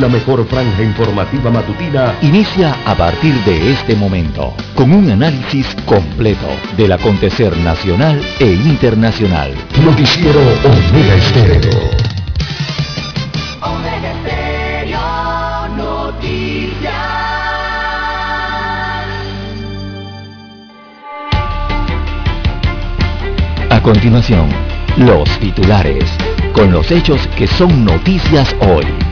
La 0.00 0.08
mejor 0.08 0.46
franja 0.46 0.82
informativa 0.82 1.50
matutina 1.50 2.14
inicia 2.22 2.74
a 2.86 2.94
partir 2.94 3.34
de 3.44 3.70
este 3.70 3.94
momento 3.94 4.54
con 4.74 4.92
un 4.92 5.10
análisis 5.10 5.66
completo 5.84 6.46
del 6.74 6.92
acontecer 6.92 7.54
nacional 7.58 8.18
e 8.38 8.46
internacional. 8.46 9.52
Noticiero 9.84 10.40
Omega 10.64 11.14
Estéreo. 11.16 11.90
Omega 13.60 14.12
Estéreo 14.12 15.68
Noticias. 15.76 16.94
A 23.68 23.82
continuación, 23.82 24.48
los 24.96 25.28
titulares, 25.40 26.06
con 26.54 26.72
los 26.72 26.90
hechos 26.90 27.20
que 27.36 27.46
son 27.46 27.84
noticias 27.84 28.56
hoy. 28.60 29.09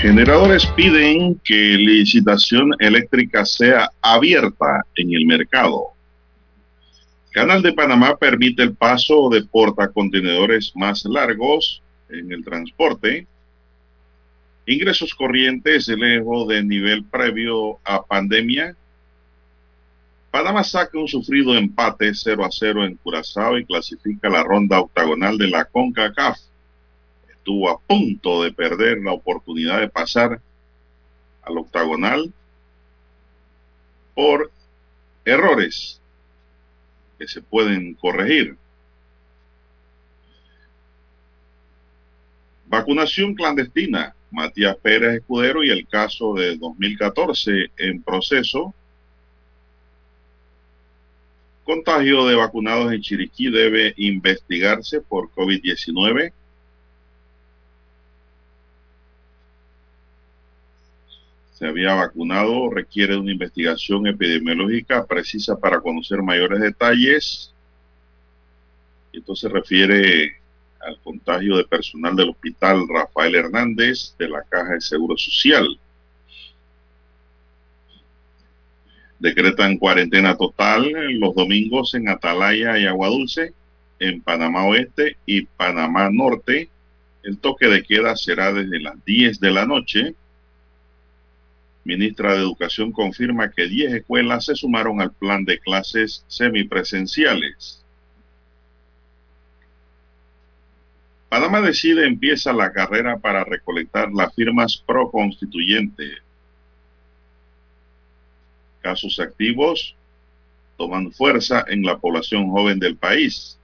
Generadores 0.00 0.64
piden 0.64 1.38
que 1.44 1.76
licitación 1.76 2.70
eléctrica 2.78 3.44
sea 3.44 3.90
abierta 4.00 4.80
en 4.94 5.12
el 5.12 5.26
mercado. 5.26 5.88
Canal 7.32 7.60
de 7.60 7.74
Panamá 7.74 8.16
permite 8.16 8.62
el 8.62 8.74
paso 8.74 9.28
de 9.28 9.42
portacontenedores 9.44 10.72
más 10.74 11.04
largos 11.04 11.82
en 12.08 12.32
el 12.32 12.42
transporte. 12.42 13.26
Ingresos 14.64 15.14
corrientes 15.14 15.86
lejos 15.88 16.48
de 16.48 16.64
nivel 16.64 17.04
previo 17.04 17.78
a 17.84 18.02
pandemia. 18.02 18.74
Panamá 20.30 20.64
saca 20.64 20.98
un 20.98 21.08
sufrido 21.08 21.54
empate 21.54 22.14
0 22.14 22.42
a 22.42 22.48
0 22.50 22.86
en 22.86 22.96
Curazao 22.96 23.58
y 23.58 23.66
clasifica 23.66 24.30
la 24.30 24.44
ronda 24.44 24.80
octagonal 24.80 25.36
de 25.36 25.48
la 25.48 25.66
CONCACAF 25.66 26.38
estuvo 27.50 27.68
a 27.68 27.80
punto 27.80 28.44
de 28.44 28.52
perder 28.52 28.98
la 28.98 29.12
oportunidad 29.12 29.80
de 29.80 29.88
pasar 29.88 30.40
al 31.42 31.58
octagonal 31.58 32.32
por 34.14 34.52
errores 35.24 36.00
que 37.18 37.26
se 37.26 37.42
pueden 37.42 37.94
corregir. 37.94 38.56
Vacunación 42.66 43.34
clandestina. 43.34 44.14
Matías 44.30 44.76
Pérez 44.76 45.16
Escudero 45.16 45.64
y 45.64 45.70
el 45.70 45.88
caso 45.88 46.34
de 46.34 46.56
2014 46.56 47.72
en 47.78 48.00
proceso. 48.00 48.72
Contagio 51.64 52.26
de 52.26 52.36
vacunados 52.36 52.92
en 52.92 53.00
Chiriquí 53.00 53.50
debe 53.50 53.92
investigarse 53.96 55.00
por 55.00 55.32
COVID-19. 55.32 56.32
Se 61.60 61.66
había 61.66 61.92
vacunado 61.92 62.70
requiere 62.70 63.18
una 63.18 63.32
investigación 63.32 64.06
epidemiológica 64.06 65.04
precisa 65.04 65.58
para 65.58 65.78
conocer 65.78 66.22
mayores 66.22 66.58
detalles. 66.58 67.52
Y 69.12 69.18
esto 69.18 69.36
se 69.36 69.46
refiere 69.50 70.38
al 70.80 70.98
contagio 71.02 71.58
de 71.58 71.64
personal 71.64 72.16
del 72.16 72.30
hospital 72.30 72.88
Rafael 72.88 73.34
Hernández 73.34 74.14
de 74.18 74.30
la 74.30 74.42
Caja 74.44 74.72
de 74.72 74.80
Seguro 74.80 75.18
Social. 75.18 75.78
Decretan 79.18 79.76
cuarentena 79.76 80.38
total 80.38 80.90
los 81.20 81.34
domingos 81.34 81.92
en 81.92 82.08
Atalaya 82.08 82.78
y 82.78 82.86
Aguadulce, 82.86 83.52
en 83.98 84.22
Panamá 84.22 84.64
Oeste 84.64 85.18
y 85.26 85.42
Panamá 85.42 86.08
Norte. 86.10 86.70
El 87.22 87.36
toque 87.36 87.66
de 87.66 87.82
queda 87.82 88.16
será 88.16 88.50
desde 88.50 88.80
las 88.80 89.04
10 89.04 89.40
de 89.40 89.50
la 89.50 89.66
noche 89.66 90.14
Ministra 91.84 92.34
de 92.34 92.40
Educación 92.40 92.92
confirma 92.92 93.50
que 93.50 93.66
10 93.66 93.94
escuelas 93.94 94.44
se 94.44 94.54
sumaron 94.54 95.00
al 95.00 95.12
plan 95.12 95.44
de 95.44 95.58
clases 95.58 96.24
semipresenciales. 96.28 97.84
Panamá 101.30 101.60
decide 101.60 102.06
empieza 102.06 102.52
la 102.52 102.72
carrera 102.72 103.18
para 103.18 103.44
recolectar 103.44 104.10
las 104.12 104.34
firmas 104.34 104.76
pro 104.76 105.10
constituyente. 105.10 106.18
Casos 108.82 109.20
activos 109.20 109.94
toman 110.76 111.12
fuerza 111.12 111.64
en 111.68 111.82
la 111.82 111.98
población 111.98 112.50
joven 112.50 112.78
del 112.78 112.96
país. 112.96 113.58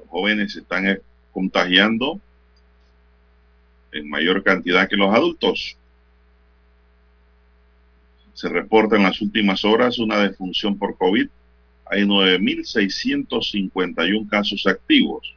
Los 0.00 0.08
jóvenes 0.08 0.54
se 0.54 0.60
están 0.60 0.98
contagiando 1.32 2.20
en 3.92 4.08
mayor 4.10 4.42
cantidad 4.42 4.88
que 4.88 4.96
los 4.96 5.14
adultos. 5.14 5.76
Se 8.34 8.48
reporta 8.48 8.96
en 8.96 9.02
las 9.02 9.20
últimas 9.20 9.62
horas 9.64 9.98
una 9.98 10.18
defunción 10.18 10.78
por 10.78 10.96
COVID. 10.96 11.28
Hay 11.86 12.02
9.651 12.02 14.28
casos 14.28 14.64
activos. 14.66 15.34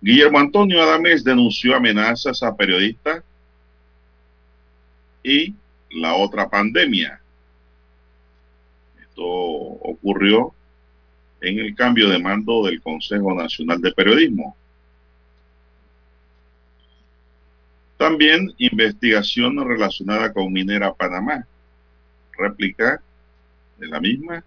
Guillermo 0.00 0.40
Antonio 0.40 0.82
Adames 0.82 1.22
denunció 1.22 1.76
amenazas 1.76 2.42
a 2.42 2.56
periodistas 2.56 3.22
y 5.22 5.54
la 5.90 6.14
otra 6.14 6.50
pandemia. 6.50 7.20
Esto 9.00 9.24
ocurrió 9.24 10.52
en 11.40 11.60
el 11.60 11.74
cambio 11.74 12.08
de 12.08 12.18
mando 12.18 12.64
del 12.64 12.82
Consejo 12.82 13.34
Nacional 13.34 13.80
de 13.80 13.92
Periodismo. 13.92 14.56
También 18.02 18.52
investigación 18.58 19.64
relacionada 19.64 20.32
con 20.32 20.52
Minera 20.52 20.92
Panamá. 20.92 21.46
Réplica 22.36 23.00
de 23.78 23.86
la 23.86 24.00
misma. 24.00 24.44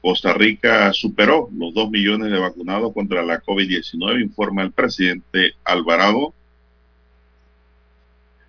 Costa 0.00 0.32
Rica 0.32 0.92
superó 0.92 1.48
los 1.56 1.72
2 1.72 1.88
millones 1.88 2.32
de 2.32 2.40
vacunados 2.40 2.92
contra 2.92 3.22
la 3.22 3.40
COVID-19, 3.40 4.20
informa 4.20 4.64
el 4.64 4.72
presidente 4.72 5.52
Alvarado. 5.62 6.34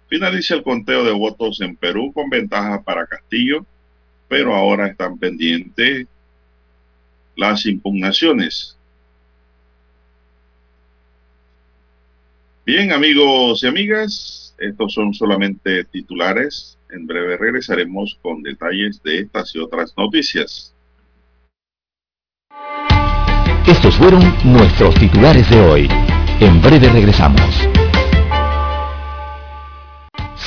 Finaliza 0.09 0.55
el 0.55 0.63
conteo 0.63 1.03
de 1.03 1.11
votos 1.11 1.61
en 1.61 1.75
Perú 1.75 2.11
con 2.13 2.31
ventaja 2.31 2.81
para 2.81 3.05
Castillo, 3.05 3.63
pero 4.27 4.55
ahora 4.55 4.87
están 4.87 5.19
pendientes 5.19 6.07
las 7.35 7.67
impugnaciones 7.67 8.76
Bien, 12.67 12.91
amigos 12.91 13.63
y 13.63 13.67
amigas, 13.67 14.53
estos 14.57 14.91
son 14.93 15.13
solamente 15.13 15.85
titulares. 15.85 16.77
En 16.91 17.07
breve 17.07 17.37
regresaremos 17.37 18.19
con 18.21 18.43
detalles 18.43 19.01
de 19.03 19.19
estas 19.19 19.55
y 19.55 19.59
otras 19.59 19.93
noticias. 19.95 20.75
Estos 23.65 23.95
fueron 23.95 24.21
nuestros 24.43 24.95
titulares 24.95 25.49
de 25.49 25.61
hoy. 25.61 25.87
En 26.41 26.61
breve 26.61 26.89
regresamos. 26.89 27.39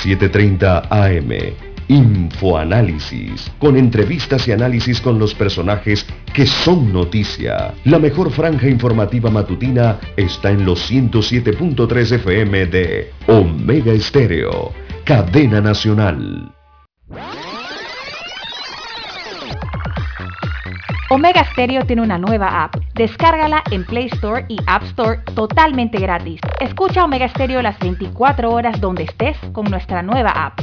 7.30 0.05 0.89
AM 0.91 1.70
Infoanálisis, 1.91 3.51
con 3.59 3.77
entrevistas 3.77 4.47
y 4.47 4.53
análisis 4.53 5.01
con 5.01 5.19
los 5.19 5.35
personajes 5.35 6.07
que 6.33 6.47
son 6.47 6.93
noticia. 6.93 7.75
La 7.85 7.99
mejor 7.99 8.31
franja 8.31 8.69
informativa 8.69 9.29
matutina 9.29 9.99
está 10.17 10.53
en 10.53 10.65
los 10.65 10.89
107.3 10.89 12.13
FM 12.13 12.67
de 12.67 13.11
Omega 13.27 13.93
Estéreo, 13.93 14.73
cadena 15.05 15.61
nacional. 15.61 16.53
Omega 21.13 21.45
Stereo 21.51 21.85
tiene 21.87 22.03
una 22.03 22.19
nueva 22.19 22.63
app. 22.63 22.77
Descárgala 22.95 23.65
en 23.73 23.85
Play 23.85 24.07
Store 24.13 24.45
y 24.47 24.59
App 24.69 24.85
Store 24.85 25.23
totalmente 25.35 25.99
gratis. 25.99 26.41
Escucha 26.61 27.05
Omega 27.05 27.29
Stereo 27.29 27.61
las 27.63 27.77
24 27.81 28.49
horas 28.49 28.81
donde 28.81 29.03
estés 29.03 29.37
con 29.53 29.65
nuestra 29.69 30.03
nueva 30.03 30.31
app. 30.31 30.61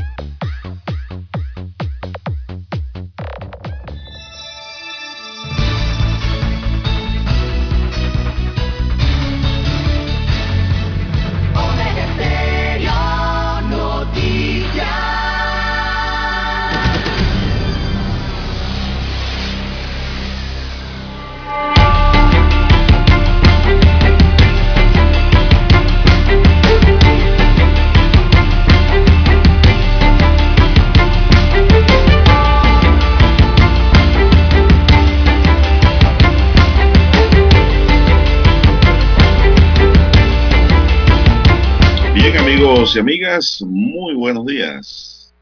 Y 42.95 42.99
amigas, 42.99 43.61
muy 43.61 44.15
buenos 44.15 44.45
días. 44.45 45.33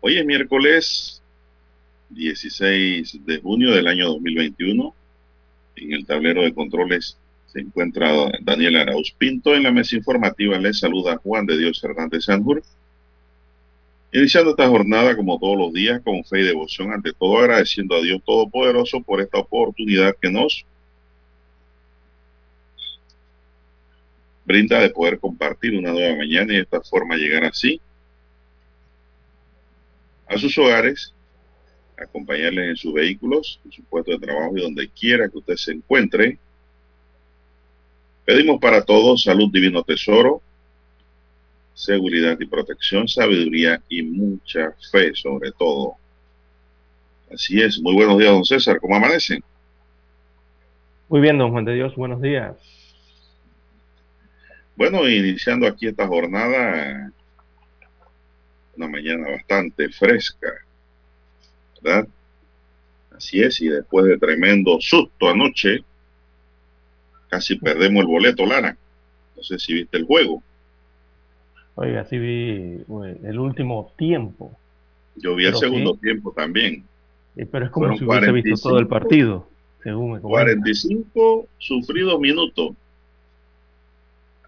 Hoy 0.00 0.18
es 0.18 0.26
miércoles 0.26 1.22
16 2.08 3.24
de 3.24 3.38
junio 3.38 3.70
del 3.70 3.86
año 3.86 4.08
2021. 4.08 4.94
En 5.76 5.92
el 5.92 6.04
tablero 6.04 6.42
de 6.42 6.52
controles 6.52 7.16
se 7.46 7.60
encuentra 7.60 8.10
Daniel 8.40 8.76
Arauz 8.76 9.14
Pinto. 9.16 9.54
En 9.54 9.62
la 9.62 9.70
mesa 9.70 9.94
informativa 9.94 10.58
les 10.58 10.80
saluda 10.80 11.20
Juan 11.22 11.46
de 11.46 11.56
Dios 11.56 11.82
Hernández 11.84 12.24
Sanjur. 12.24 12.64
Iniciando 14.12 14.50
esta 14.50 14.68
jornada 14.68 15.14
como 15.14 15.38
todos 15.38 15.56
los 15.56 15.72
días 15.72 16.02
con 16.02 16.24
fe 16.24 16.40
y 16.40 16.44
devoción, 16.44 16.92
ante 16.92 17.12
todo 17.12 17.38
agradeciendo 17.38 17.94
a 17.94 18.02
Dios 18.02 18.20
Todopoderoso 18.26 19.02
por 19.02 19.20
esta 19.20 19.38
oportunidad 19.38 20.16
que 20.20 20.30
nos 20.30 20.66
brinda 24.50 24.80
de 24.80 24.90
poder 24.90 25.20
compartir 25.20 25.78
una 25.78 25.92
nueva 25.92 26.16
mañana 26.16 26.52
y 26.52 26.56
de 26.56 26.62
esta 26.62 26.80
forma 26.80 27.16
llegar 27.16 27.44
así 27.44 27.80
a 30.26 30.38
sus 30.38 30.56
hogares, 30.58 31.14
acompañarles 31.96 32.70
en 32.70 32.76
sus 32.76 32.92
vehículos, 32.92 33.60
en 33.64 33.72
su 33.72 33.82
puesto 33.84 34.12
de 34.12 34.18
trabajo 34.18 34.56
y 34.56 34.62
donde 34.62 34.88
quiera 34.88 35.28
que 35.28 35.38
usted 35.38 35.56
se 35.56 35.72
encuentre. 35.72 36.38
Pedimos 38.24 38.60
para 38.60 38.84
todos 38.84 39.22
salud 39.22 39.50
divino 39.52 39.82
tesoro, 39.82 40.42
seguridad 41.74 42.38
y 42.40 42.46
protección, 42.46 43.06
sabiduría 43.06 43.80
y 43.88 44.02
mucha 44.02 44.72
fe 44.90 45.14
sobre 45.14 45.52
todo. 45.52 45.94
Así 47.32 47.60
es. 47.60 47.80
Muy 47.80 47.94
buenos 47.94 48.18
días, 48.18 48.32
don 48.32 48.44
César. 48.44 48.80
¿Cómo 48.80 48.96
amanecen? 48.96 49.42
Muy 51.08 51.20
bien, 51.20 51.38
don 51.38 51.52
Juan 51.52 51.64
de 51.64 51.74
Dios. 51.74 51.94
Buenos 51.94 52.20
días. 52.20 52.56
Bueno, 54.80 55.06
iniciando 55.06 55.66
aquí 55.66 55.88
esta 55.88 56.06
jornada, 56.06 57.12
una 58.78 58.88
mañana 58.88 59.28
bastante 59.28 59.90
fresca, 59.90 60.48
¿verdad? 61.82 62.08
Así 63.14 63.42
es, 63.42 63.60
y 63.60 63.68
después 63.68 64.06
de 64.06 64.16
tremendo 64.16 64.78
susto 64.80 65.28
anoche, 65.28 65.84
casi 67.28 67.56
perdemos 67.56 68.00
el 68.00 68.06
boleto, 68.06 68.46
Lara. 68.46 68.74
No 69.36 69.42
sé 69.42 69.58
si 69.58 69.74
viste 69.74 69.98
el 69.98 70.06
juego. 70.06 70.42
Oiga, 71.74 72.06
sí 72.06 72.16
vi 72.16 72.82
el 73.22 73.38
último 73.38 73.92
tiempo. 73.98 74.58
Yo 75.16 75.34
vi 75.34 75.44
el 75.44 75.56
segundo 75.56 75.94
tiempo 75.96 76.32
también. 76.32 76.86
pero 77.52 77.66
es 77.66 77.70
como 77.70 77.98
si 77.98 78.04
hubiese 78.06 78.32
visto 78.32 78.70
todo 78.70 78.78
el 78.78 78.86
partido, 78.86 79.46
según 79.82 80.12
me 80.12 80.20
45 80.20 81.48
sufridos 81.58 82.18
minutos 82.18 82.70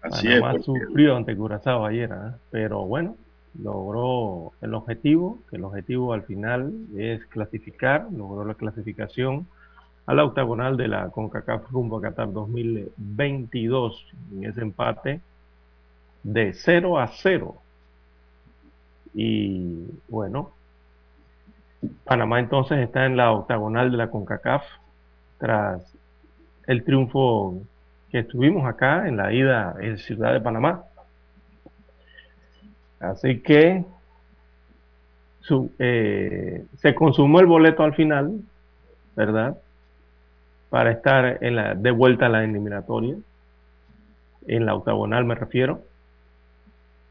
Así 0.03 0.27
Panamá 0.27 0.53
es. 0.53 0.65
sufrió 0.65 1.15
ante 1.15 1.35
Curazao 1.35 1.85
ayer, 1.85 2.11
¿eh? 2.11 2.31
pero 2.51 2.85
bueno, 2.85 3.15
logró 3.61 4.51
el 4.61 4.73
objetivo, 4.73 5.39
que 5.49 5.55
el 5.55 5.63
objetivo 5.63 6.13
al 6.13 6.23
final 6.23 6.73
es 6.97 7.25
clasificar, 7.27 8.07
logró 8.11 8.45
la 8.45 8.55
clasificación 8.55 9.47
a 10.05 10.13
la 10.13 10.25
octagonal 10.25 10.75
de 10.75 10.89
la 10.89 11.09
CONCACAF 11.09 11.71
rumbo 11.71 11.97
a 11.97 12.01
Qatar 12.01 12.33
2022 12.33 14.07
en 14.33 14.43
ese 14.43 14.61
empate 14.61 15.21
de 16.23 16.53
0 16.53 16.99
a 16.99 17.07
0. 17.07 17.55
Y 19.13 19.85
bueno, 20.09 20.51
Panamá 22.03 22.39
entonces 22.39 22.79
está 22.79 23.05
en 23.05 23.15
la 23.15 23.31
octagonal 23.31 23.91
de 23.91 23.97
la 23.97 24.09
CONCACAF 24.09 24.63
tras 25.37 25.93
el 26.67 26.83
triunfo 26.83 27.61
que 28.13 28.19
estuvimos 28.19 28.63
acá 28.67 29.07
en 29.07 29.17
la 29.17 29.33
ida 29.33 29.75
en 29.81 29.97
Ciudad 29.97 30.33
de 30.33 30.39
Panamá. 30.39 30.83
Así 32.99 33.39
que 33.39 33.83
eh, 35.79 36.65
se 36.77 36.93
consumó 36.93 37.39
el 37.39 37.47
boleto 37.47 37.81
al 37.81 37.95
final, 37.95 38.39
¿verdad? 39.15 39.57
Para 40.69 40.91
estar 40.91 41.43
en 41.43 41.55
la, 41.55 41.73
de 41.73 41.89
vuelta 41.89 42.27
a 42.27 42.29
la 42.29 42.43
eliminatoria, 42.43 43.15
en 44.45 44.65
la 44.67 44.75
octagonal 44.75 45.25
me 45.25 45.33
refiero. 45.33 45.81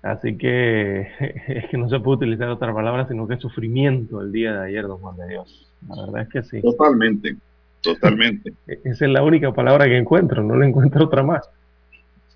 Así 0.03 0.39
que 0.39 1.01
es 1.49 1.69
que 1.69 1.79
no 1.79 1.89
se 1.89 1.99
puede 1.99 2.19
utilizar 2.19 2.49
otra 2.49 2.73
palabra, 2.73 3.09
sino 3.09 3.27
que 3.27 3.39
sufrimiento 3.39 4.21
el 4.21 4.31
día 4.31 4.53
de 4.53 4.67
ayer, 4.69 4.87
don 4.87 4.99
Juan 4.99 5.17
de 5.17 5.27
Dios. 5.27 5.69
La 5.89 6.07
verdad 6.07 6.23
es 6.23 6.29
que 6.29 6.43
sí. 6.45 6.63
Totalmente. 6.63 7.37
Totalmente. 7.83 8.53
Esa 8.67 9.05
es 9.05 9.11
la 9.11 9.23
única 9.23 9.53
palabra 9.53 9.87
que 9.87 9.97
encuentro, 9.97 10.43
no 10.43 10.57
le 10.57 10.67
encuentro 10.67 11.05
otra 11.05 11.23
más. 11.23 11.49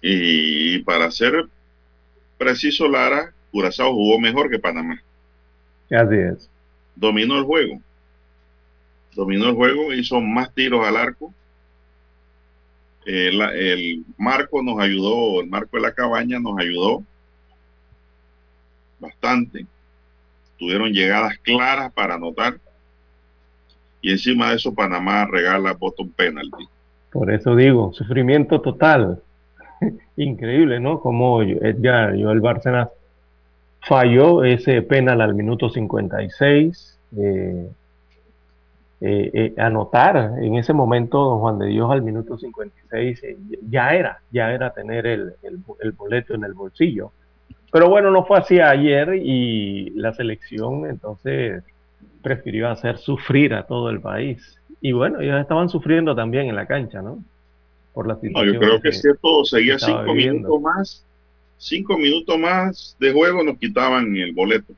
Y 0.03 0.81
para 0.81 1.11
ser 1.11 1.47
preciso, 2.37 2.89
Lara, 2.89 3.33
Curazao 3.51 3.93
jugó 3.95 4.21
mejor 4.21 4.51
que 4.51 4.59
Panamá. 4.59 5.03
Así 5.91 6.17
es. 6.17 6.51
Dominó 6.95 7.39
el 7.39 7.45
juego. 7.45 7.81
Dominó 9.15 9.49
el 9.49 9.55
juego, 9.55 9.95
hizo 9.95 10.21
más 10.21 10.53
tiros 10.53 10.87
al 10.87 10.97
arco. 10.97 11.33
El, 13.07 13.41
el 13.41 14.05
marco 14.19 14.63
nos 14.63 14.79
ayudó, 14.81 15.41
el 15.41 15.49
marco 15.49 15.77
de 15.77 15.83
la 15.83 15.93
cabaña 15.93 16.39
nos 16.41 16.59
ayudó 16.59 17.05
bastante. 18.99 19.67
Tuvieron 20.59 20.93
llegadas 20.93 21.39
claras 21.39 21.93
para 21.93 22.15
anotar 22.15 22.59
y 24.07 24.13
encima 24.13 24.51
de 24.51 24.57
eso 24.57 24.73
Panamá 24.73 25.27
regala 25.27 25.73
bottom 25.73 26.09
penalty. 26.13 26.69
Por 27.11 27.29
eso 27.29 27.57
digo, 27.57 27.93
sufrimiento 27.93 28.61
total. 28.61 29.21
Increíble, 30.17 30.79
¿no? 30.79 31.01
Como 31.01 31.43
Edgar 31.43 32.15
el 32.15 32.41
Bárcenas 32.41 32.89
falló 33.81 34.45
ese 34.45 34.83
penal 34.83 35.21
al 35.21 35.35
minuto 35.35 35.71
56. 35.71 37.01
Eh, 37.19 37.69
eh, 39.01 39.31
eh, 39.35 39.55
anotar 39.59 40.35
en 40.41 40.55
ese 40.55 40.73
momento, 40.73 41.19
don 41.19 41.41
Juan 41.41 41.59
de 41.59 41.67
Dios, 41.67 41.91
al 41.91 42.03
minuto 42.03 42.39
56, 42.39 43.25
ya 43.69 43.91
era, 43.91 44.21
ya 44.31 44.53
era 44.53 44.73
tener 44.73 45.05
el, 45.09 45.35
el, 45.43 45.93
boleto 45.93 46.33
en 46.35 46.45
el 46.45 46.55
bolsillo. 46.55 47.11
Pero 47.73 47.89
bueno, 47.89 48.13
no 48.13 48.25
fue 48.25 48.39
así 48.39 48.61
ayer 48.61 49.17
y 49.17 49.91
la 49.97 50.13
selección 50.13 50.87
entonces 50.87 51.65
prefirió 52.23 52.69
hacer 52.69 52.99
sufrir 52.99 53.55
a 53.55 53.67
todo 53.67 53.91
el 53.91 54.01
país. 54.01 54.59
Y 54.81 54.93
bueno, 54.93 55.21
ellos 55.21 55.41
estaban 55.41 55.69
sufriendo 55.69 56.15
también 56.15 56.49
en 56.49 56.57
la 56.57 56.67
cancha, 56.67 57.03
¿no? 57.03 57.23
Por 57.93 58.07
la 58.07 58.17
situación. 58.17 58.47
No, 58.47 58.53
yo 58.53 58.61
creo 58.61 58.81
que, 58.81 58.93
si 58.93 59.09
esto 59.09 59.45
seguía 59.45 59.79
cinco 59.79 60.15
minutos 60.15 60.61
más, 60.61 61.05
cinco 61.59 61.97
minutos 61.97 62.39
más 62.39 62.97
de 63.01 63.13
juego 63.13 63.43
nos 63.43 63.59
quitaban 63.59 64.15
el 64.17 64.33
boleto. 64.33 64.73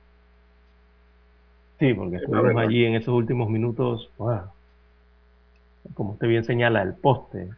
Sí, 1.78 1.94
porque 1.94 2.16
estuvimos 2.16 2.56
allí 2.56 2.84
en 2.84 2.94
esos 2.94 3.14
últimos 3.14 3.48
minutos, 3.48 4.10
como 5.94 6.12
usted 6.12 6.28
bien 6.28 6.44
señala, 6.44 6.82
el 6.82 6.94
poste, 6.94 7.48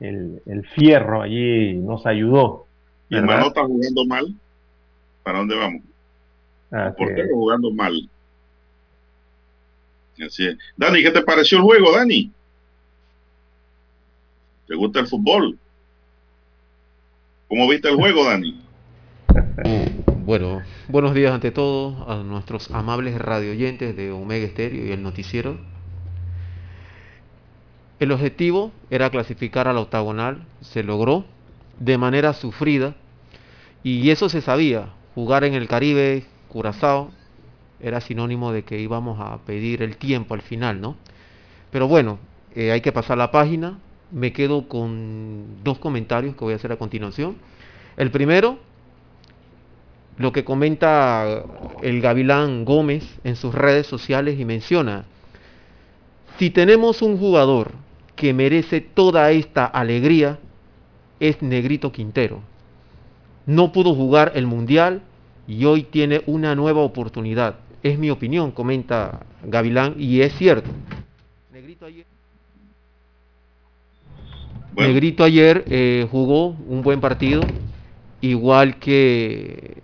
el, 0.00 0.42
el 0.46 0.66
fierro 0.68 1.22
allí 1.22 1.74
nos 1.74 2.06
ayudó. 2.06 2.66
¿Y 3.08 3.16
el 3.16 3.24
Mano 3.24 3.48
está 3.48 3.64
jugando 3.64 4.06
mal? 4.06 4.34
¿Para 5.22 5.38
dónde 5.38 5.56
vamos? 5.56 5.82
¿Por 6.96 7.14
qué 7.14 7.28
jugando 7.30 7.70
mal? 7.70 8.08
Dani, 10.76 11.02
¿qué 11.02 11.10
te 11.10 11.22
pareció 11.22 11.58
el 11.58 11.64
juego, 11.64 11.96
Dani? 11.96 12.30
¿Te 14.66 14.74
gusta 14.74 15.00
el 15.00 15.06
fútbol? 15.06 15.58
¿Cómo 17.48 17.68
viste 17.68 17.88
el 17.88 17.96
juego, 17.96 18.24
Dani? 18.24 18.62
Bueno, 20.24 20.62
buenos 20.86 21.14
días 21.14 21.32
ante 21.32 21.50
todo 21.50 22.08
a 22.08 22.22
nuestros 22.22 22.70
amables 22.70 23.18
radioyentes 23.18 23.96
de 23.96 24.12
Omega 24.12 24.46
Estéreo 24.46 24.86
y 24.86 24.92
el 24.92 25.02
noticiero. 25.02 25.58
El 27.98 28.12
objetivo 28.12 28.70
era 28.88 29.10
clasificar 29.10 29.66
a 29.66 29.72
la 29.72 29.80
octagonal, 29.80 30.44
se 30.60 30.84
logró 30.84 31.24
de 31.80 31.98
manera 31.98 32.34
sufrida 32.34 32.94
y 33.82 34.10
eso 34.10 34.28
se 34.28 34.42
sabía, 34.42 34.90
jugar 35.16 35.42
en 35.42 35.54
el 35.54 35.66
Caribe, 35.66 36.24
Curazao, 36.46 37.10
era 37.82 38.00
sinónimo 38.00 38.52
de 38.52 38.62
que 38.62 38.80
íbamos 38.80 39.20
a 39.20 39.38
pedir 39.38 39.82
el 39.82 39.96
tiempo 39.96 40.34
al 40.34 40.42
final, 40.42 40.80
¿no? 40.80 40.96
Pero 41.70 41.88
bueno, 41.88 42.18
eh, 42.54 42.70
hay 42.70 42.80
que 42.80 42.92
pasar 42.92 43.18
la 43.18 43.30
página. 43.30 43.78
Me 44.10 44.32
quedo 44.32 44.68
con 44.68 45.62
dos 45.64 45.78
comentarios 45.78 46.36
que 46.36 46.44
voy 46.44 46.52
a 46.52 46.56
hacer 46.56 46.72
a 46.72 46.76
continuación. 46.76 47.36
El 47.96 48.10
primero, 48.10 48.58
lo 50.18 50.32
que 50.32 50.44
comenta 50.44 51.44
el 51.82 52.00
Gavilán 52.00 52.64
Gómez 52.64 53.18
en 53.24 53.36
sus 53.36 53.54
redes 53.54 53.86
sociales 53.86 54.38
y 54.38 54.44
menciona, 54.44 55.04
si 56.38 56.50
tenemos 56.50 57.02
un 57.02 57.18
jugador 57.18 57.72
que 58.16 58.32
merece 58.32 58.80
toda 58.80 59.30
esta 59.30 59.64
alegría, 59.64 60.38
es 61.20 61.40
Negrito 61.42 61.92
Quintero. 61.92 62.40
No 63.46 63.72
pudo 63.72 63.94
jugar 63.94 64.32
el 64.34 64.46
Mundial 64.46 65.02
y 65.46 65.64
hoy 65.64 65.82
tiene 65.84 66.22
una 66.26 66.54
nueva 66.54 66.82
oportunidad. 66.82 67.56
Es 67.82 67.98
mi 67.98 68.10
opinión, 68.10 68.52
comenta 68.52 69.20
Gavilán, 69.44 69.94
y 69.98 70.20
es 70.20 70.32
cierto. 70.34 70.70
Negrito 71.52 71.86
ayer, 71.86 72.06
Negrito 74.76 75.24
ayer 75.24 75.64
eh, 75.66 76.06
jugó 76.10 76.50
un 76.68 76.82
buen 76.82 77.00
partido, 77.00 77.42
igual 78.20 78.76
que 78.76 79.82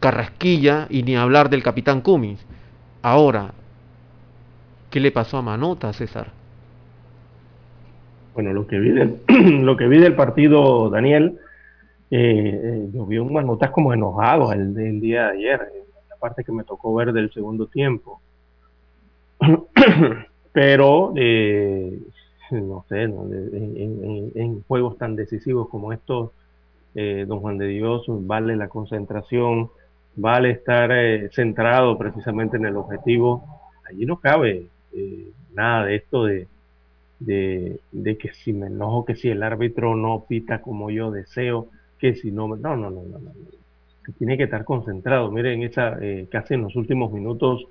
Carrasquilla 0.00 0.86
y 0.90 1.02
ni 1.02 1.16
hablar 1.16 1.48
del 1.48 1.62
capitán 1.62 2.00
Cummins. 2.00 2.44
Ahora, 3.02 3.52
¿qué 4.90 5.00
le 5.00 5.12
pasó 5.12 5.38
a 5.38 5.42
Manota, 5.42 5.92
César? 5.92 6.32
Bueno, 8.34 8.52
lo 8.52 8.66
que 8.66 8.78
vi 8.78 8.90
del, 8.90 9.20
lo 9.64 9.76
que 9.76 9.88
vi 9.88 9.98
del 9.98 10.14
partido, 10.14 10.90
Daniel, 10.90 11.38
eh, 12.10 12.60
eh, 12.62 12.88
yo 12.92 13.06
vi 13.06 13.18
un 13.18 13.32
Manotas 13.32 13.70
como 13.70 13.92
enojado 13.92 14.52
el, 14.52 14.74
del 14.74 15.00
día 15.00 15.26
de 15.26 15.38
ayer, 15.38 15.77
parte 16.18 16.44
que 16.44 16.52
me 16.52 16.64
tocó 16.64 16.94
ver 16.94 17.12
del 17.12 17.32
segundo 17.32 17.66
tiempo. 17.66 18.20
Pero, 20.52 21.12
eh, 21.16 21.98
no 22.50 22.84
sé, 22.88 23.02
en, 23.02 24.62
juegos 24.66 24.98
tan 24.98 25.16
decisivos 25.16 25.68
como 25.68 25.92
estos, 25.92 26.30
eh, 26.94 27.24
don 27.28 27.40
Juan 27.40 27.58
de 27.58 27.68
Dios, 27.68 28.04
vale 28.08 28.56
la 28.56 28.68
concentración, 28.68 29.70
vale 30.16 30.50
estar 30.50 30.90
eh, 30.92 31.30
centrado 31.32 31.96
precisamente 31.96 32.56
en 32.56 32.66
el 32.66 32.76
objetivo. 32.76 33.44
Allí 33.88 34.04
no 34.04 34.18
cabe 34.18 34.66
eh, 34.92 35.30
nada 35.54 35.84
de 35.86 35.96
esto 35.96 36.24
de, 36.24 36.48
de, 37.20 38.18
que 38.18 38.32
si 38.32 38.52
me 38.52 38.66
enojo, 38.66 39.04
que 39.04 39.14
si 39.14 39.28
el 39.28 39.42
árbitro 39.42 39.94
no 39.96 40.24
pita 40.28 40.60
como 40.60 40.90
yo 40.90 41.10
deseo, 41.10 41.68
que 41.98 42.14
si 42.14 42.30
no, 42.30 42.48
no, 42.48 42.56
no, 42.56 42.90
no, 42.90 42.90
no, 42.90 43.18
no. 43.18 43.32
Tiene 44.16 44.36
que 44.36 44.44
estar 44.44 44.64
concentrado. 44.64 45.30
Miren, 45.30 45.62
esa, 45.62 45.98
eh, 46.00 46.26
casi 46.30 46.54
en 46.54 46.62
los 46.62 46.76
últimos 46.76 47.12
minutos, 47.12 47.66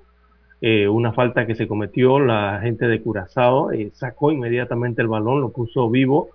una 0.60 1.12
falta 1.12 1.46
que 1.46 1.54
se 1.54 1.68
cometió, 1.68 2.18
la 2.18 2.58
gente 2.60 2.88
de 2.88 3.00
Curazao 3.00 3.70
sacó 3.92 4.32
inmediatamente 4.32 5.00
el 5.00 5.06
balón, 5.06 5.40
lo 5.40 5.52
puso 5.52 5.88
vivo 5.88 6.30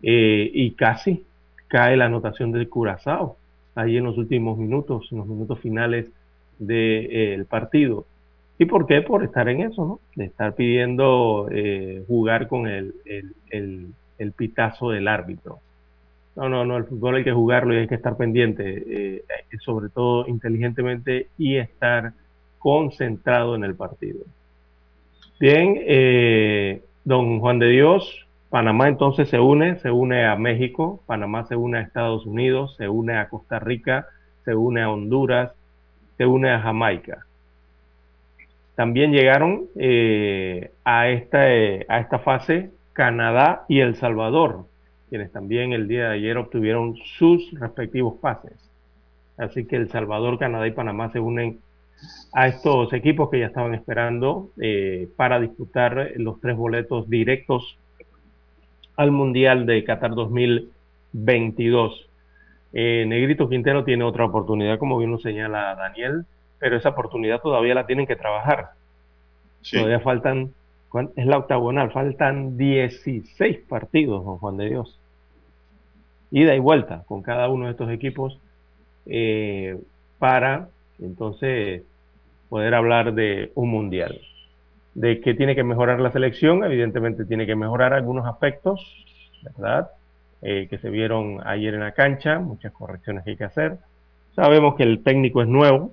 y 0.00 0.70
casi 0.70 1.26
cae 1.66 1.98
la 1.98 2.06
anotación 2.06 2.50
del 2.50 2.70
Curazao 2.70 3.36
ahí 3.74 3.96
en 3.96 4.04
los 4.04 4.18
últimos 4.18 4.58
minutos, 4.58 5.06
en 5.12 5.18
los 5.18 5.26
minutos 5.26 5.60
finales 5.60 6.10
del 6.58 7.44
partido. 7.44 8.06
¿Y 8.58 8.64
por 8.64 8.86
qué? 8.86 9.02
Por 9.02 9.22
estar 9.22 9.48
en 9.48 9.60
eso, 9.60 9.84
¿no? 9.84 10.00
De 10.16 10.24
estar 10.24 10.54
pidiendo 10.56 11.48
eh, 11.50 12.02
jugar 12.08 12.48
con 12.48 12.66
el, 12.66 12.94
pitazo 14.36 14.90
del 14.90 15.06
árbitro. 15.06 15.60
No, 16.38 16.48
no, 16.48 16.64
no, 16.64 16.76
el 16.76 16.84
fútbol 16.84 17.16
hay 17.16 17.24
que 17.24 17.32
jugarlo 17.32 17.74
y 17.74 17.78
hay 17.78 17.88
que 17.88 17.96
estar 17.96 18.16
pendiente, 18.16 18.84
eh, 18.86 19.24
sobre 19.58 19.88
todo 19.88 20.28
inteligentemente 20.28 21.26
y 21.36 21.56
estar 21.56 22.12
concentrado 22.60 23.56
en 23.56 23.64
el 23.64 23.74
partido. 23.74 24.20
Bien, 25.40 25.74
eh, 25.80 26.80
don 27.02 27.40
Juan 27.40 27.58
de 27.58 27.66
Dios, 27.70 28.28
Panamá 28.50 28.86
entonces 28.86 29.28
se 29.28 29.40
une, 29.40 29.80
se 29.80 29.90
une 29.90 30.26
a 30.26 30.36
México, 30.36 31.02
Panamá 31.06 31.44
se 31.46 31.56
une 31.56 31.78
a 31.78 31.80
Estados 31.80 32.24
Unidos, 32.24 32.76
se 32.76 32.88
une 32.88 33.16
a 33.16 33.28
Costa 33.28 33.58
Rica, 33.58 34.06
se 34.44 34.54
une 34.54 34.82
a 34.82 34.92
Honduras, 34.92 35.50
se 36.18 36.24
une 36.24 36.50
a 36.50 36.60
Jamaica. 36.60 37.26
También 38.76 39.10
llegaron 39.10 39.64
eh, 39.74 40.70
a, 40.84 41.08
esta, 41.08 41.52
eh, 41.52 41.84
a 41.88 41.98
esta 41.98 42.20
fase 42.20 42.70
Canadá 42.92 43.64
y 43.66 43.80
El 43.80 43.96
Salvador, 43.96 44.67
quienes 45.08 45.32
también 45.32 45.72
el 45.72 45.88
día 45.88 46.08
de 46.08 46.14
ayer 46.16 46.36
obtuvieron 46.36 46.96
sus 47.18 47.50
respectivos 47.58 48.14
pases. 48.20 48.52
Así 49.36 49.66
que 49.66 49.76
El 49.76 49.88
Salvador, 49.90 50.38
Canadá 50.38 50.66
y 50.66 50.72
Panamá 50.72 51.10
se 51.12 51.20
unen 51.20 51.60
a 52.32 52.46
estos 52.46 52.92
equipos 52.92 53.30
que 53.30 53.40
ya 53.40 53.46
estaban 53.46 53.74
esperando 53.74 54.50
eh, 54.60 55.08
para 55.16 55.40
disputar 55.40 56.12
los 56.16 56.40
tres 56.40 56.56
boletos 56.56 57.08
directos 57.08 57.78
al 58.96 59.12
Mundial 59.12 59.64
de 59.64 59.84
Qatar 59.84 60.14
2022. 60.14 62.08
Eh, 62.72 63.04
Negrito 63.06 63.48
Quintero 63.48 63.84
tiene 63.84 64.04
otra 64.04 64.24
oportunidad, 64.24 64.78
como 64.78 64.98
bien 64.98 65.10
lo 65.10 65.18
señala 65.18 65.74
Daniel, 65.74 66.26
pero 66.58 66.76
esa 66.76 66.90
oportunidad 66.90 67.40
todavía 67.40 67.74
la 67.74 67.86
tienen 67.86 68.06
que 68.06 68.16
trabajar. 68.16 68.70
Todavía 69.70 70.00
faltan, 70.00 70.52
es 71.16 71.26
la 71.26 71.38
octagonal, 71.38 71.90
faltan 71.90 72.56
16 72.56 73.58
partidos, 73.68 74.24
don 74.24 74.38
Juan 74.38 74.56
de 74.56 74.68
Dios. 74.68 74.98
Ida 76.30 76.54
y 76.54 76.58
vuelta 76.58 77.04
con 77.06 77.22
cada 77.22 77.48
uno 77.48 77.66
de 77.66 77.72
estos 77.72 77.90
equipos 77.90 78.38
eh, 79.06 79.78
para 80.18 80.68
entonces 80.98 81.82
poder 82.48 82.74
hablar 82.74 83.14
de 83.14 83.52
un 83.54 83.70
mundial 83.70 84.20
de 84.94 85.20
que 85.20 85.34
tiene 85.34 85.54
que 85.54 85.62
mejorar 85.62 86.00
la 86.00 86.10
selección, 86.10 86.64
evidentemente 86.64 87.24
tiene 87.24 87.46
que 87.46 87.54
mejorar 87.54 87.92
algunos 87.92 88.26
aspectos, 88.26 88.80
¿verdad? 89.42 89.90
Eh, 90.42 90.66
que 90.68 90.78
se 90.78 90.90
vieron 90.90 91.40
ayer 91.46 91.74
en 91.74 91.80
la 91.80 91.92
cancha, 91.92 92.40
muchas 92.40 92.72
correcciones 92.72 93.24
que 93.24 93.30
hay 93.30 93.36
que 93.36 93.44
hacer. 93.44 93.78
Sabemos 94.34 94.74
que 94.74 94.82
el 94.82 95.02
técnico 95.04 95.40
es 95.42 95.48
nuevo, 95.48 95.92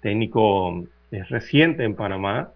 técnico 0.00 0.84
es 1.10 1.28
reciente 1.28 1.84
en 1.84 1.94
Panamá, 1.94 2.50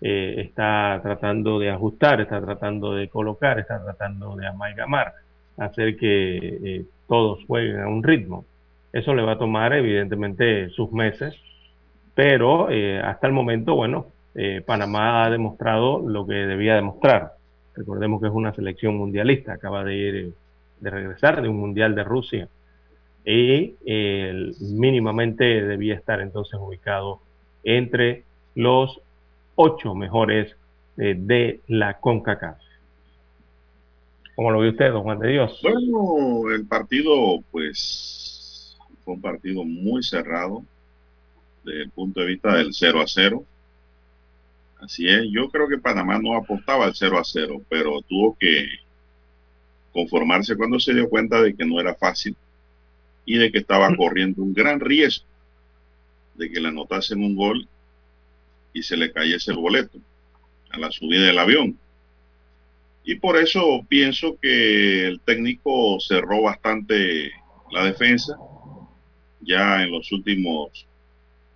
eh, 0.00 0.34
está 0.38 1.00
tratando 1.02 1.58
de 1.58 1.70
ajustar, 1.70 2.20
está 2.20 2.40
tratando 2.40 2.94
de 2.94 3.08
colocar, 3.08 3.58
está 3.58 3.82
tratando 3.82 4.36
de 4.36 4.46
amalgamar, 4.46 5.14
hacer 5.56 5.96
que 5.96 6.36
eh, 6.38 6.84
todos 7.08 7.44
jueguen 7.46 7.80
a 7.80 7.88
un 7.88 8.02
ritmo. 8.02 8.44
Eso 8.92 9.14
le 9.14 9.22
va 9.22 9.32
a 9.32 9.38
tomar 9.38 9.72
evidentemente 9.74 10.70
sus 10.70 10.92
meses, 10.92 11.34
pero 12.14 12.68
hasta 13.04 13.26
el 13.26 13.32
momento, 13.32 13.74
bueno, 13.76 14.06
eh, 14.40 14.62
Panamá 14.64 15.24
ha 15.24 15.30
demostrado 15.30 16.08
lo 16.08 16.24
que 16.24 16.34
debía 16.34 16.76
demostrar. 16.76 17.32
Recordemos 17.74 18.20
que 18.20 18.28
es 18.28 18.32
una 18.32 18.54
selección 18.54 18.96
mundialista, 18.96 19.54
acaba 19.54 19.82
de 19.82 19.94
ir 19.96 20.32
de 20.78 20.90
regresar 20.90 21.42
de 21.42 21.48
un 21.48 21.56
mundial 21.56 21.96
de 21.96 22.04
Rusia 22.04 22.48
y 23.24 23.74
eh, 23.84 24.52
mínimamente 24.60 25.44
debía 25.44 25.96
estar 25.96 26.20
entonces 26.20 26.58
ubicado 26.60 27.18
entre 27.64 28.22
los 28.54 29.00
ocho 29.60 29.94
mejores 29.94 30.54
eh, 30.96 31.14
de 31.18 31.60
la 31.66 31.98
CONCACAF. 31.98 32.58
¿Cómo 34.36 34.52
lo 34.52 34.60
ve 34.60 34.70
usted, 34.70 34.92
don 34.92 35.02
Juan 35.02 35.18
de 35.18 35.30
Dios? 35.30 35.60
Bueno, 35.62 36.54
el 36.54 36.64
partido, 36.66 37.42
pues, 37.50 38.78
fue 39.04 39.14
un 39.14 39.20
partido 39.20 39.64
muy 39.64 40.04
cerrado 40.04 40.62
desde 41.64 41.82
el 41.82 41.90
punto 41.90 42.20
de 42.20 42.26
vista 42.26 42.56
del 42.56 42.72
0 42.72 43.00
a 43.00 43.06
0 43.06 43.44
Así 44.80 45.08
es, 45.08 45.24
yo 45.32 45.48
creo 45.50 45.66
que 45.66 45.78
Panamá 45.78 46.20
no 46.20 46.36
apostaba 46.36 46.84
al 46.84 46.94
0 46.94 47.18
a 47.18 47.24
0, 47.24 47.62
pero 47.68 48.00
tuvo 48.02 48.36
que 48.38 48.64
conformarse 49.92 50.56
cuando 50.56 50.78
se 50.78 50.94
dio 50.94 51.08
cuenta 51.08 51.42
de 51.42 51.54
que 51.56 51.64
no 51.64 51.80
era 51.80 51.96
fácil 51.96 52.36
y 53.24 53.38
de 53.38 53.50
que 53.50 53.58
estaba 53.58 53.92
corriendo 53.96 54.40
un 54.40 54.54
gran 54.54 54.78
riesgo 54.78 55.26
de 56.36 56.48
que 56.48 56.60
le 56.60 56.68
anotasen 56.68 57.20
un 57.24 57.34
gol 57.34 57.68
y 58.78 58.82
se 58.82 58.96
le 58.96 59.12
cayese 59.12 59.50
el 59.50 59.58
boleto 59.58 59.98
a 60.70 60.78
la 60.78 60.90
subida 60.90 61.26
del 61.26 61.38
avión. 61.38 61.76
Y 63.04 63.16
por 63.16 63.36
eso 63.36 63.84
pienso 63.88 64.38
que 64.40 65.06
el 65.06 65.20
técnico 65.20 65.98
cerró 65.98 66.42
bastante 66.42 67.32
la 67.72 67.84
defensa 67.84 68.36
ya 69.40 69.82
en 69.82 69.90
los 69.90 70.12
últimos 70.12 70.86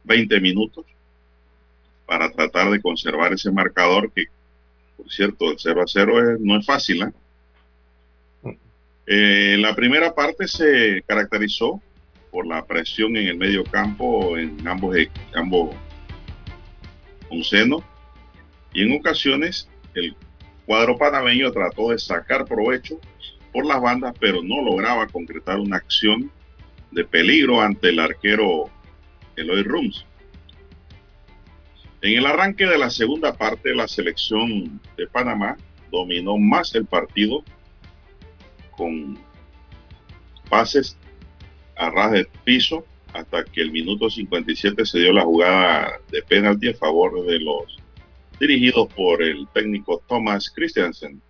20 0.05 0.41
minutos 0.41 0.85
para 2.07 2.31
tratar 2.33 2.71
de 2.71 2.83
conservar 2.83 3.33
ese 3.33 3.51
marcador 3.53 4.11
que, 4.13 4.25
por 4.97 5.11
cierto, 5.11 5.51
el 5.53 5.59
0 5.59 5.83
a 5.83 5.87
0 5.87 6.37
no 6.41 6.59
es 6.59 6.67
fácil. 6.67 7.03
¿eh? 7.03 8.59
Eh, 9.07 9.57
la 9.59 9.75
primera 9.75 10.15
parte 10.15 10.49
se 10.49 11.03
caracterizó 11.07 11.81
por 12.31 12.47
la 12.47 12.65
presión 12.65 13.17
en 13.17 13.29
el 13.29 13.37
medio 13.37 13.63
campo 13.63 14.37
en 14.37 14.67
ambos, 14.67 14.97
ambos 15.35 15.77
seno 17.41 17.83
y 18.73 18.83
en 18.83 18.99
ocasiones 18.99 19.69
el 19.95 20.15
cuadro 20.67 20.97
panameño 20.97 21.51
trató 21.53 21.91
de 21.91 21.99
sacar 21.99 22.45
provecho 22.45 22.99
por 23.53 23.67
las 23.67 23.81
bandas, 23.81 24.15
pero 24.19 24.43
no 24.43 24.63
lograba 24.63 25.07
concretar 25.07 25.59
una 25.59 25.77
acción 25.77 26.31
de 26.91 27.05
peligro 27.05 27.61
ante 27.61 27.89
el 27.89 27.99
arquero 27.99 28.71
Eloy 29.37 29.63
Rums. 29.63 30.07
En 32.01 32.19
el 32.19 32.27
arranque 32.27 32.67
de 32.67 32.79
la 32.79 32.91
segunda 32.91 33.35
parte, 33.35 33.75
la 33.75 33.87
selección 33.87 34.81
de 34.97 35.07
Panamá 35.07 35.57
dominó 35.91 36.37
más 36.37 36.75
el 36.75 36.87
partido 36.87 37.45
con 38.73 39.19
pases 40.49 40.97
a 41.77 41.91
ras 41.91 42.13
de 42.13 42.29
piso 42.45 42.85
hasta 43.13 43.45
que 43.45 43.61
el 43.61 43.73
minuto 43.73 44.09
57 44.09 44.85
se 44.87 44.99
dio 44.99 45.13
la 45.13 45.23
jugada 45.23 46.01
de 46.11 46.23
penalti 46.23 46.69
a 46.69 46.75
favor 46.75 47.25
de 47.27 47.39
los 47.41 47.79
dirigidos 48.41 48.93
por 48.95 49.23
el 49.23 49.47
técnico 49.53 50.03
Thomas 50.09 50.51
Christiansen. 50.51 51.21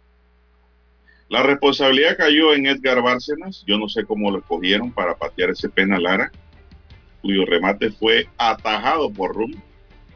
La 1.29 1.43
responsabilidad 1.43 2.17
cayó 2.17 2.55
en 2.55 2.67
Edgar 2.67 3.03
Bárcenas. 3.03 3.65
Yo 3.67 3.79
no 3.79 3.89
sé 3.89 4.05
cómo 4.05 4.31
lo 4.31 4.39
escogieron 4.39 4.93
para 4.93 5.17
patear 5.17 5.51
ese 5.51 5.69
penal 5.69 6.03
Lara, 6.03 6.33
cuyo 7.21 7.45
remate 7.47 7.91
fue 7.91 8.29
atajado 8.37 9.11
por 9.11 9.35
Rum 9.35 9.55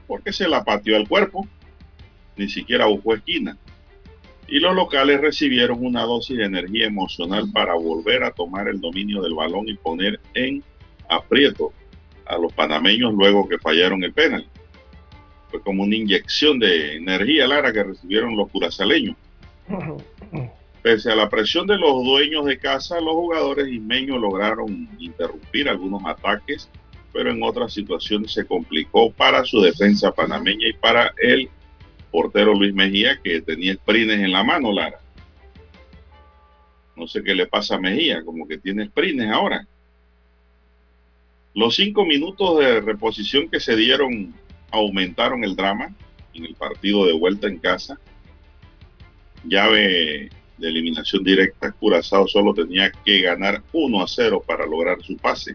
porque 0.06 0.32
se 0.32 0.48
la 0.48 0.64
pateó 0.64 0.96
al 0.96 1.08
cuerpo, 1.08 1.46
ni 2.36 2.48
siquiera 2.48 2.86
buscó 2.86 3.14
esquina. 3.14 3.56
Y 4.48 4.60
los 4.60 4.74
locales 4.76 5.20
recibieron 5.20 5.84
una 5.84 6.02
dosis 6.02 6.38
de 6.38 6.44
energía 6.44 6.86
emocional 6.86 7.50
para 7.52 7.74
volver 7.74 8.22
a 8.22 8.30
tomar 8.30 8.68
el 8.68 8.80
dominio 8.80 9.20
del 9.22 9.34
balón 9.34 9.68
y 9.68 9.74
poner 9.74 10.20
en 10.34 10.62
aprieto 11.08 11.72
a 12.26 12.36
los 12.38 12.52
panameños 12.52 13.14
luego 13.14 13.48
que 13.48 13.58
fallaron 13.58 14.02
el 14.04 14.12
penal. 14.12 14.46
Fue 15.50 15.60
como 15.60 15.84
una 15.84 15.94
inyección 15.94 16.58
de 16.58 16.96
energía, 16.96 17.46
Lara, 17.46 17.72
que 17.72 17.82
recibieron 17.82 18.36
los 18.36 18.50
curazaleños. 18.50 19.16
Pese 20.82 21.10
a 21.10 21.16
la 21.16 21.28
presión 21.28 21.66
de 21.66 21.78
los 21.78 22.04
dueños 22.04 22.44
de 22.44 22.58
casa, 22.58 23.00
los 23.00 23.14
jugadores 23.14 23.68
ismeños 23.68 24.20
lograron 24.20 24.88
interrumpir 24.98 25.68
algunos 25.68 26.04
ataques, 26.04 26.68
pero 27.12 27.30
en 27.30 27.42
otras 27.42 27.72
situaciones 27.72 28.32
se 28.32 28.44
complicó 28.44 29.10
para 29.10 29.44
su 29.44 29.60
defensa 29.60 30.12
panameña 30.12 30.68
y 30.68 30.72
para 30.74 31.12
el 31.18 31.48
portero 32.10 32.54
Luis 32.54 32.74
Mejía, 32.74 33.20
que 33.22 33.40
tenía 33.40 33.74
sprines 33.74 34.20
en 34.20 34.32
la 34.32 34.44
mano, 34.44 34.72
Lara. 34.72 35.00
No 36.94 37.06
sé 37.06 37.22
qué 37.22 37.34
le 37.34 37.46
pasa 37.46 37.76
a 37.76 37.80
Mejía, 37.80 38.24
como 38.24 38.46
que 38.46 38.58
tiene 38.58 38.86
sprines 38.86 39.30
ahora. 39.30 39.66
Los 41.56 41.76
cinco 41.76 42.04
minutos 42.04 42.58
de 42.58 42.82
reposición 42.82 43.48
que 43.48 43.60
se 43.60 43.74
dieron 43.76 44.34
aumentaron 44.70 45.42
el 45.42 45.56
drama 45.56 45.90
en 46.34 46.44
el 46.44 46.54
partido 46.54 47.06
de 47.06 47.14
vuelta 47.14 47.48
en 47.48 47.56
casa. 47.56 47.98
Llave 49.42 50.28
de 50.58 50.68
eliminación 50.68 51.24
directa, 51.24 51.72
Curazao 51.72 52.28
solo 52.28 52.52
tenía 52.52 52.92
que 52.92 53.22
ganar 53.22 53.62
1 53.72 54.02
a 54.02 54.06
0 54.06 54.44
para 54.46 54.66
lograr 54.66 55.02
su 55.02 55.16
pase. 55.16 55.54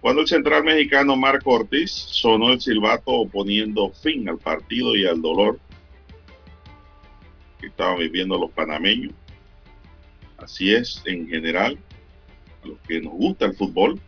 Cuando 0.00 0.22
el 0.22 0.28
central 0.28 0.62
mexicano 0.62 1.16
Marco 1.16 1.54
Ortiz 1.54 1.90
sonó 1.90 2.52
el 2.52 2.60
silbato 2.60 3.28
poniendo 3.32 3.90
fin 3.90 4.28
al 4.28 4.38
partido 4.38 4.94
y 4.94 5.06
al 5.06 5.20
dolor 5.20 5.58
que 7.60 7.66
estaban 7.66 7.98
viviendo 7.98 8.38
los 8.38 8.52
panameños. 8.52 9.12
Así 10.36 10.72
es 10.72 11.02
en 11.04 11.26
general, 11.26 11.76
a 12.62 12.68
los 12.68 12.78
que 12.86 13.00
nos 13.00 13.14
gusta 13.14 13.46
el 13.46 13.56
fútbol. 13.56 14.00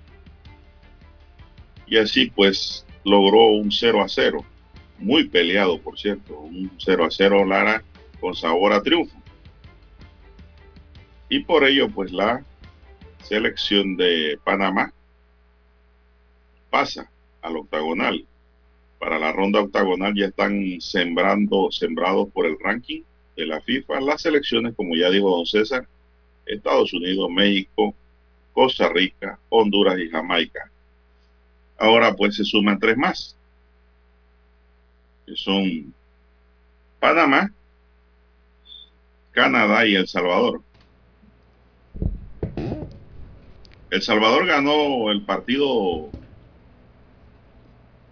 Y 1.90 1.98
así 1.98 2.30
pues 2.30 2.86
logró 3.04 3.48
un 3.48 3.70
0 3.70 4.02
a 4.02 4.08
0, 4.08 4.44
muy 4.98 5.28
peleado 5.28 5.78
por 5.78 5.98
cierto, 5.98 6.38
un 6.38 6.70
0 6.78 7.04
a 7.04 7.10
0 7.10 7.44
Lara 7.44 7.82
con 8.20 8.34
sabor 8.34 8.72
a 8.72 8.82
triunfo. 8.82 9.20
Y 11.28 11.40
por 11.40 11.64
ello 11.64 11.90
pues 11.90 12.12
la 12.12 12.44
selección 13.24 13.96
de 13.96 14.38
Panamá 14.44 14.94
pasa 16.70 17.10
al 17.42 17.56
octagonal. 17.56 18.24
Para 19.00 19.18
la 19.18 19.32
ronda 19.32 19.60
octagonal 19.60 20.14
ya 20.14 20.26
están 20.26 20.80
sembrando, 20.80 21.72
sembrados 21.72 22.28
por 22.32 22.46
el 22.46 22.56
ranking 22.60 23.02
de 23.36 23.46
la 23.46 23.60
FIFA 23.62 24.00
las 24.00 24.22
selecciones, 24.22 24.74
como 24.76 24.94
ya 24.94 25.10
dijo 25.10 25.30
don 25.30 25.46
César, 25.46 25.88
Estados 26.46 26.92
Unidos, 26.92 27.30
México, 27.30 27.94
Costa 28.52 28.88
Rica, 28.88 29.40
Honduras 29.48 29.98
y 29.98 30.08
Jamaica. 30.08 30.70
Ahora 31.80 32.14
pues 32.14 32.36
se 32.36 32.44
suman 32.44 32.78
tres 32.78 32.94
más, 32.98 33.34
que 35.26 35.34
son 35.34 35.94
Panamá, 37.00 37.50
Canadá 39.30 39.86
y 39.86 39.94
El 39.94 40.06
Salvador. 40.06 40.60
El 43.90 44.02
Salvador 44.02 44.46
ganó 44.46 45.10
el 45.10 45.22
partido 45.22 46.10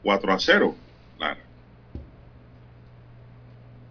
4 0.02 0.32
a 0.32 0.38
0. 0.38 0.74
Claro. 1.18 1.40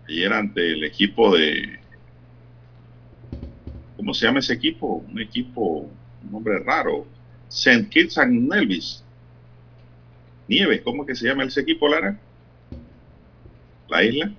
Ayer 0.10 0.34
ante 0.34 0.72
el 0.72 0.84
equipo 0.86 1.38
de... 1.38 1.80
¿Cómo 3.96 4.12
se 4.16 4.26
llama 4.26 4.40
ese 4.40 4.54
equipo? 4.54 5.06
Un 5.08 5.22
equipo, 5.22 5.88
un 6.24 6.32
nombre 6.32 6.58
raro. 6.64 7.06
St. 7.48 7.88
Kitts 7.90 8.18
and 8.18 8.50
Nevis. 8.50 9.04
Nieves, 10.48 10.82
¿cómo 10.82 11.06
que 11.06 11.16
se 11.16 11.28
llama 11.28 11.44
ese 11.44 11.62
equipo, 11.62 11.88
Lara? 11.88 12.18
La 13.90 14.04
isla. 14.04 14.32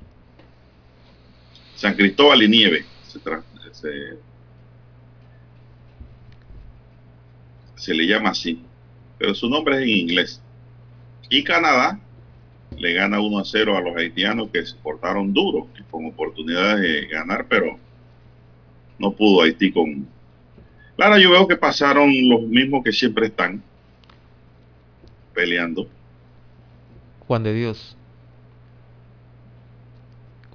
San 1.77 1.95
Cristóbal 1.95 2.43
y 2.43 2.49
Nieve. 2.49 2.85
Se, 3.73 3.89
se, 7.77 7.95
le 7.95 8.07
llama 8.07 8.31
así. 8.31 8.63
Pero 9.19 9.35
su 9.35 9.49
nombre 9.49 9.77
es 9.77 9.83
en 9.83 9.89
inglés. 9.89 10.41
Y 11.29 11.45
Canadá 11.45 12.01
le 12.77 12.93
gana 12.95 13.21
1 13.21 13.39
a 13.39 13.45
0 13.45 13.77
a 13.77 13.81
los 13.81 13.97
haitianos 13.97 14.51
que 14.51 14.65
se 14.65 14.77
portaron 14.77 15.33
duro 15.33 15.69
con 15.91 16.07
oportunidades 16.07 16.81
de 16.81 17.07
ganar, 17.07 17.47
pero 17.49 17.79
no 18.99 19.13
pudo 19.13 19.43
Haití 19.43 19.73
con... 19.73 20.07
Claro, 20.97 21.19
yo 21.19 21.31
veo 21.31 21.47
que 21.47 21.57
pasaron 21.57 22.11
los 22.29 22.43
mismos 22.43 22.83
que 22.83 22.93
siempre 22.93 23.27
están 23.27 23.63
peleando. 25.33 25.89
Juan 27.29 27.43
de 27.43 27.53
Dios. 27.53 27.95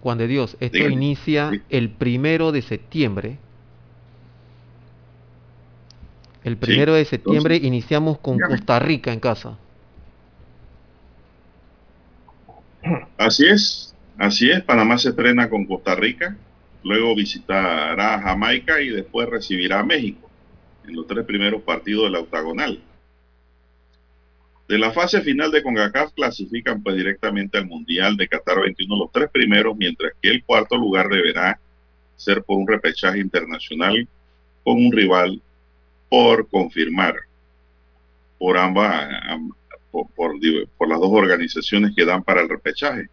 Juan 0.01 0.17
de 0.17 0.27
Dios, 0.27 0.57
esto 0.59 0.75
Dígame. 0.79 0.93
inicia 0.93 1.51
el 1.69 1.91
primero 1.91 2.51
de 2.51 2.63
septiembre. 2.63 3.38
El 6.43 6.57
primero 6.57 6.93
sí, 6.93 6.97
de 6.97 7.05
septiembre 7.05 7.55
entonces, 7.57 7.67
iniciamos 7.67 8.17
con 8.17 8.38
dígame. 8.38 8.55
Costa 8.55 8.79
Rica 8.79 9.13
en 9.13 9.19
casa. 9.19 9.57
Así 13.17 13.45
es, 13.45 13.95
así 14.17 14.49
es. 14.49 14.63
Panamá 14.63 14.97
se 14.97 15.09
estrena 15.09 15.49
con 15.49 15.65
Costa 15.65 15.93
Rica, 15.93 16.36
luego 16.83 17.15
visitará 17.15 18.19
Jamaica 18.19 18.81
y 18.81 18.89
después 18.89 19.29
recibirá 19.29 19.79
a 19.79 19.83
México 19.83 20.27
en 20.86 20.95
los 20.95 21.05
tres 21.05 21.23
primeros 21.23 21.62
partidos 21.62 22.05
de 22.05 22.09
la 22.09 22.19
octagonal. 22.19 22.81
De 24.67 24.78
la 24.78 24.91
fase 24.91 25.21
final 25.21 25.52
de 25.52 25.62
CONCACAF 25.62 26.13
clasifican 26.13 26.82
pues 26.82 26.95
directamente 26.95 27.58
al 27.58 27.67
Mundial 27.67 28.15
de 28.15 28.28
Qatar 28.28 28.62
21 28.62 28.97
los 28.97 29.12
tres 29.12 29.30
primeros, 29.30 29.76
mientras 29.76 30.13
que 30.21 30.30
el 30.30 30.43
cuarto 30.43 30.78
lugar 30.78 31.10
deberá 31.10 31.60
ser 32.15 32.43
por 32.43 32.58
un 32.58 32.67
repechaje 32.67 33.19
internacional 33.19 34.08
con 34.63 34.78
un 34.78 34.91
rival 34.91 35.41
por 36.10 36.47
confirmar 36.47 37.15
por 38.38 38.58
ambas, 38.58 39.10
por, 39.91 40.36
las 40.89 40.99
dos 40.99 41.12
organizaciones 41.12 41.93
que 41.95 42.06
dan 42.06 42.23
para 42.23 42.41
el 42.41 42.49
repechaje. 42.49 43.08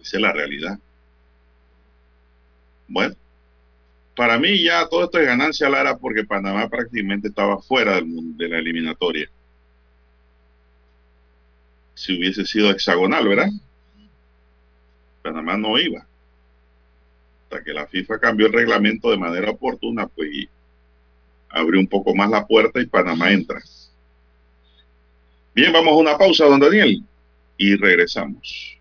Esa 0.00 0.16
es 0.16 0.20
la 0.20 0.32
realidad. 0.32 0.78
Bueno, 2.88 3.14
para 4.16 4.38
mí 4.38 4.62
ya 4.62 4.88
todo 4.88 5.04
esto 5.04 5.18
es 5.18 5.26
ganancia, 5.26 5.68
Lara, 5.68 5.96
porque 5.96 6.24
Panamá 6.24 6.68
prácticamente 6.68 7.28
estaba 7.28 7.60
fuera 7.62 7.94
del, 7.94 8.36
de 8.36 8.48
la 8.48 8.58
eliminatoria. 8.58 9.30
Si 11.94 12.16
hubiese 12.18 12.44
sido 12.44 12.70
hexagonal, 12.70 13.28
¿verdad? 13.28 13.50
Panamá 15.22 15.56
no 15.56 15.78
iba. 15.78 16.06
Hasta 17.44 17.62
que 17.62 17.72
la 17.72 17.86
FIFA 17.86 18.18
cambió 18.18 18.46
el 18.46 18.52
reglamento 18.52 19.10
de 19.10 19.16
manera 19.16 19.50
oportuna, 19.50 20.06
pues 20.06 20.28
abrió 21.48 21.80
un 21.80 21.86
poco 21.86 22.14
más 22.14 22.28
la 22.30 22.46
puerta 22.46 22.80
y 22.80 22.86
Panamá 22.86 23.30
entra. 23.30 23.60
Bien, 25.54 25.72
vamos 25.72 25.92
a 25.92 25.96
una 25.96 26.18
pausa, 26.18 26.46
don 26.46 26.58
Daniel, 26.58 27.02
y 27.56 27.76
regresamos. 27.76 28.78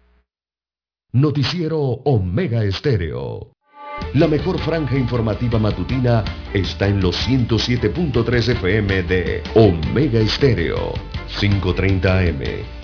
Noticiero 1.12 1.80
Omega 1.80 2.63
Estéreo. 2.63 3.52
La 4.15 4.28
mejor 4.28 4.60
franja 4.60 4.97
informativa 4.97 5.60
matutina 5.60 6.23
está 6.54 6.88
en 6.88 6.99
los 6.99 7.15
107.3 7.28 8.49
FM 8.49 9.04
de 9.04 9.43
Omega 9.54 10.19
Estéreo, 10.19 10.93
530 11.39 12.19
AM. 12.19 12.83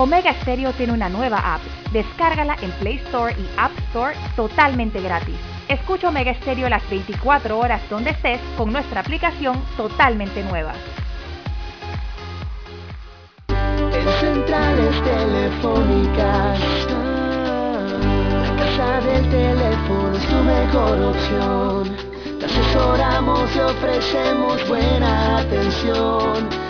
Omega 0.00 0.32
Stereo 0.40 0.72
tiene 0.72 0.94
una 0.94 1.10
nueva 1.10 1.56
app. 1.56 1.60
Descárgala 1.92 2.56
en 2.62 2.70
Play 2.72 2.94
Store 3.04 3.34
y 3.38 3.46
App 3.58 3.70
Store 3.88 4.16
totalmente 4.34 4.98
gratis. 5.02 5.36
Escucha 5.68 6.08
Omega 6.08 6.32
Stereo 6.36 6.70
las 6.70 6.88
24 6.88 7.58
horas 7.58 7.82
donde 7.90 8.08
estés 8.08 8.40
con 8.56 8.72
nuestra 8.72 9.02
aplicación 9.02 9.62
totalmente 9.76 10.42
nueva. 10.42 10.72
centrales 14.20 15.02
telefónicas. 15.04 16.60
La 18.32 18.56
casa 18.56 19.00
del 19.02 19.28
teléfono 19.28 20.14
sube 20.14 20.42
mejor 20.42 21.02
opción. 21.02 21.96
Te 22.38 22.46
asesoramos 22.46 23.54
y 23.54 23.58
ofrecemos 23.58 24.66
buena 24.66 25.40
atención. 25.40 26.69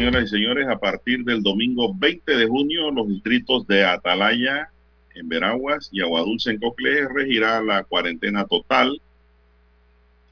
Señoras 0.00 0.24
y 0.24 0.28
señores, 0.28 0.66
a 0.66 0.78
partir 0.78 1.24
del 1.24 1.42
domingo 1.42 1.94
20 1.94 2.34
de 2.34 2.46
junio, 2.46 2.90
los 2.90 3.06
distritos 3.06 3.66
de 3.66 3.84
Atalaya 3.84 4.70
en 5.14 5.28
Veraguas 5.28 5.90
y 5.92 6.00
Aguadulce 6.00 6.52
en 6.52 6.58
Coclé 6.58 7.06
regirá 7.06 7.60
la 7.60 7.84
cuarentena 7.84 8.46
total. 8.46 8.98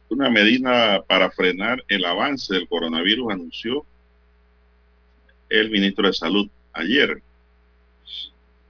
Una 0.08 0.30
medida 0.30 1.02
para 1.02 1.30
frenar 1.30 1.84
el 1.88 2.06
avance 2.06 2.54
del 2.54 2.66
coronavirus 2.66 3.30
anunció 3.30 3.84
el 5.50 5.70
ministro 5.70 6.06
de 6.06 6.14
Salud 6.14 6.48
ayer. 6.72 7.20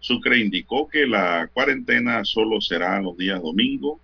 Sucre 0.00 0.38
indicó 0.38 0.88
que 0.88 1.06
la 1.06 1.48
cuarentena 1.54 2.24
solo 2.24 2.60
será 2.60 3.00
los 3.00 3.16
días 3.16 3.40
domingo 3.40 4.00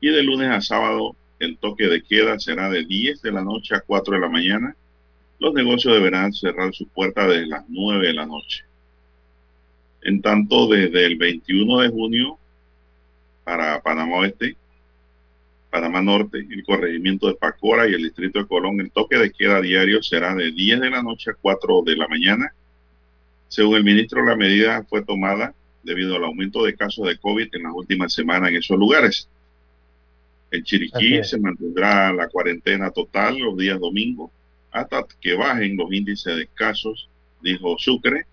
y 0.00 0.08
de 0.08 0.24
lunes 0.24 0.50
a 0.50 0.60
sábado 0.60 1.14
el 1.38 1.58
toque 1.58 1.86
de 1.86 2.02
queda 2.02 2.40
será 2.40 2.68
de 2.70 2.84
10 2.84 3.22
de 3.22 3.30
la 3.30 3.44
noche 3.44 3.76
a 3.76 3.82
4 3.82 4.14
de 4.14 4.20
la 4.20 4.28
mañana. 4.28 4.76
Los 5.42 5.54
negocios 5.54 5.94
deberán 5.94 6.32
cerrar 6.32 6.72
sus 6.72 6.86
puertas 6.86 7.26
desde 7.26 7.48
las 7.48 7.64
9 7.68 8.06
de 8.06 8.12
la 8.12 8.24
noche. 8.24 8.62
En 10.02 10.22
tanto, 10.22 10.68
desde 10.68 11.04
el 11.04 11.16
21 11.16 11.80
de 11.80 11.88
junio 11.88 12.38
para 13.42 13.82
Panamá 13.82 14.18
Oeste, 14.18 14.54
Panamá 15.68 16.00
Norte, 16.00 16.46
el 16.48 16.62
corregimiento 16.62 17.26
de 17.26 17.34
Pacora 17.34 17.88
y 17.88 17.94
el 17.94 18.04
distrito 18.04 18.38
de 18.38 18.46
Colón, 18.46 18.80
el 18.80 18.92
toque 18.92 19.18
de 19.18 19.32
queda 19.32 19.60
diario 19.60 20.00
será 20.00 20.32
de 20.36 20.52
10 20.52 20.80
de 20.80 20.90
la 20.90 21.02
noche 21.02 21.32
a 21.32 21.34
4 21.34 21.82
de 21.86 21.96
la 21.96 22.06
mañana. 22.06 22.54
Según 23.48 23.78
el 23.78 23.84
ministro, 23.84 24.24
la 24.24 24.36
medida 24.36 24.84
fue 24.84 25.02
tomada 25.02 25.52
debido 25.82 26.14
al 26.14 26.22
aumento 26.22 26.62
de 26.62 26.76
casos 26.76 27.08
de 27.08 27.18
COVID 27.18 27.48
en 27.50 27.64
las 27.64 27.72
últimas 27.74 28.12
semanas 28.12 28.50
en 28.50 28.58
esos 28.58 28.78
lugares. 28.78 29.28
En 30.52 30.62
Chiriquí 30.62 31.24
se 31.24 31.40
mantendrá 31.40 32.12
la 32.12 32.28
cuarentena 32.28 32.92
total 32.92 33.38
los 33.38 33.56
días 33.56 33.80
domingos 33.80 34.30
hasta 34.72 35.06
que 35.20 35.34
bajen 35.34 35.76
los 35.76 35.92
índices 35.92 36.36
de 36.36 36.46
casos, 36.48 37.08
dijo 37.42 37.76
Sucre, 37.78 38.26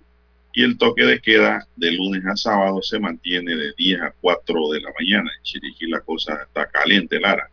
y 0.54 0.64
el 0.64 0.78
toque 0.78 1.06
de 1.06 1.20
queda 1.22 1.68
de 1.76 1.92
lunes 1.92 2.26
a 2.26 2.36
sábado 2.36 2.82
se 2.82 3.00
mantiene 3.00 3.56
de 3.56 3.74
10 3.78 4.02
a 4.02 4.14
4 4.20 4.70
de 4.72 4.82
la 4.82 4.90
mañana. 5.00 5.32
En 5.38 5.44
Chiriquí 5.44 5.88
la 5.88 6.02
cosa 6.02 6.42
está 6.44 6.68
caliente, 6.68 7.20
Lara. 7.20 7.50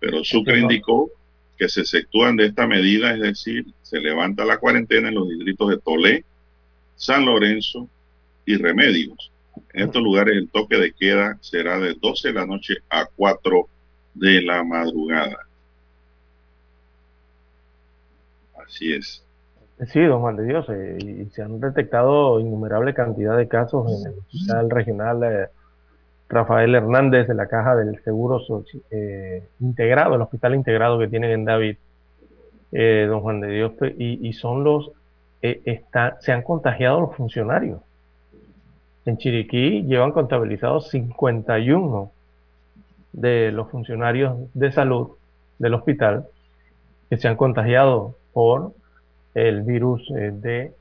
Pero 0.00 0.24
Sucre 0.24 0.58
indicó 0.58 1.10
que 1.56 1.68
se 1.68 1.82
exceptúan 1.82 2.36
de 2.36 2.46
esta 2.46 2.66
medida, 2.66 3.14
es 3.14 3.20
decir, 3.20 3.66
se 3.82 4.00
levanta 4.00 4.44
la 4.44 4.58
cuarentena 4.58 5.08
en 5.08 5.14
los 5.14 5.28
distritos 5.28 5.70
de 5.70 5.78
Tolé, 5.78 6.24
San 6.96 7.24
Lorenzo 7.24 7.88
y 8.44 8.56
Remedios. 8.56 9.30
En 9.72 9.86
estos 9.86 10.02
lugares 10.02 10.36
el 10.36 10.48
toque 10.48 10.76
de 10.76 10.92
queda 10.92 11.38
será 11.40 11.78
de 11.78 11.94
12 11.94 12.28
de 12.28 12.34
la 12.34 12.46
noche 12.46 12.78
a 12.90 13.06
4 13.06 13.68
de 14.14 14.42
la 14.42 14.64
madrugada. 14.64 15.38
Así 18.66 18.92
es. 18.92 19.24
Sí, 19.86 20.00
don 20.02 20.20
Juan 20.20 20.36
de 20.36 20.44
Dios, 20.44 20.66
eh, 20.68 20.98
y 21.00 21.24
se 21.30 21.42
han 21.42 21.58
detectado 21.58 22.38
innumerable 22.38 22.94
cantidad 22.94 23.36
de 23.36 23.48
casos 23.48 23.90
en 23.90 24.12
el 24.12 24.18
hospital 24.18 24.70
regional 24.70 25.22
eh, 25.24 25.48
Rafael 26.28 26.74
Hernández 26.74 27.26
de 27.26 27.34
la 27.34 27.48
Caja 27.48 27.74
del 27.74 28.00
Seguro 28.04 28.40
eh, 28.90 29.42
Integrado, 29.60 30.14
el 30.14 30.22
hospital 30.22 30.54
integrado 30.54 30.98
que 30.98 31.08
tienen 31.08 31.30
en 31.32 31.44
David, 31.44 31.76
don 32.70 33.20
Juan 33.20 33.40
de 33.40 33.48
Dios, 33.48 33.72
y, 33.98 34.26
y 34.26 34.32
son 34.32 34.64
los, 34.64 34.90
está, 35.40 36.18
se 36.20 36.32
han 36.32 36.42
contagiado 36.42 37.00
los 37.00 37.14
funcionarios. 37.14 37.80
En 39.06 39.18
Chiriquí 39.18 39.82
llevan 39.82 40.12
contabilizados 40.12 40.88
51 40.90 42.10
de 43.12 43.52
los 43.52 43.70
funcionarios 43.70 44.36
de 44.54 44.72
salud 44.72 45.10
del 45.58 45.74
hospital 45.74 46.26
que 47.10 47.16
se 47.16 47.28
han 47.28 47.36
contagiado 47.36 48.16
por 48.34 48.72
el 49.34 49.62
virus 49.62 50.02
eh, 50.10 50.32
de 50.34 50.72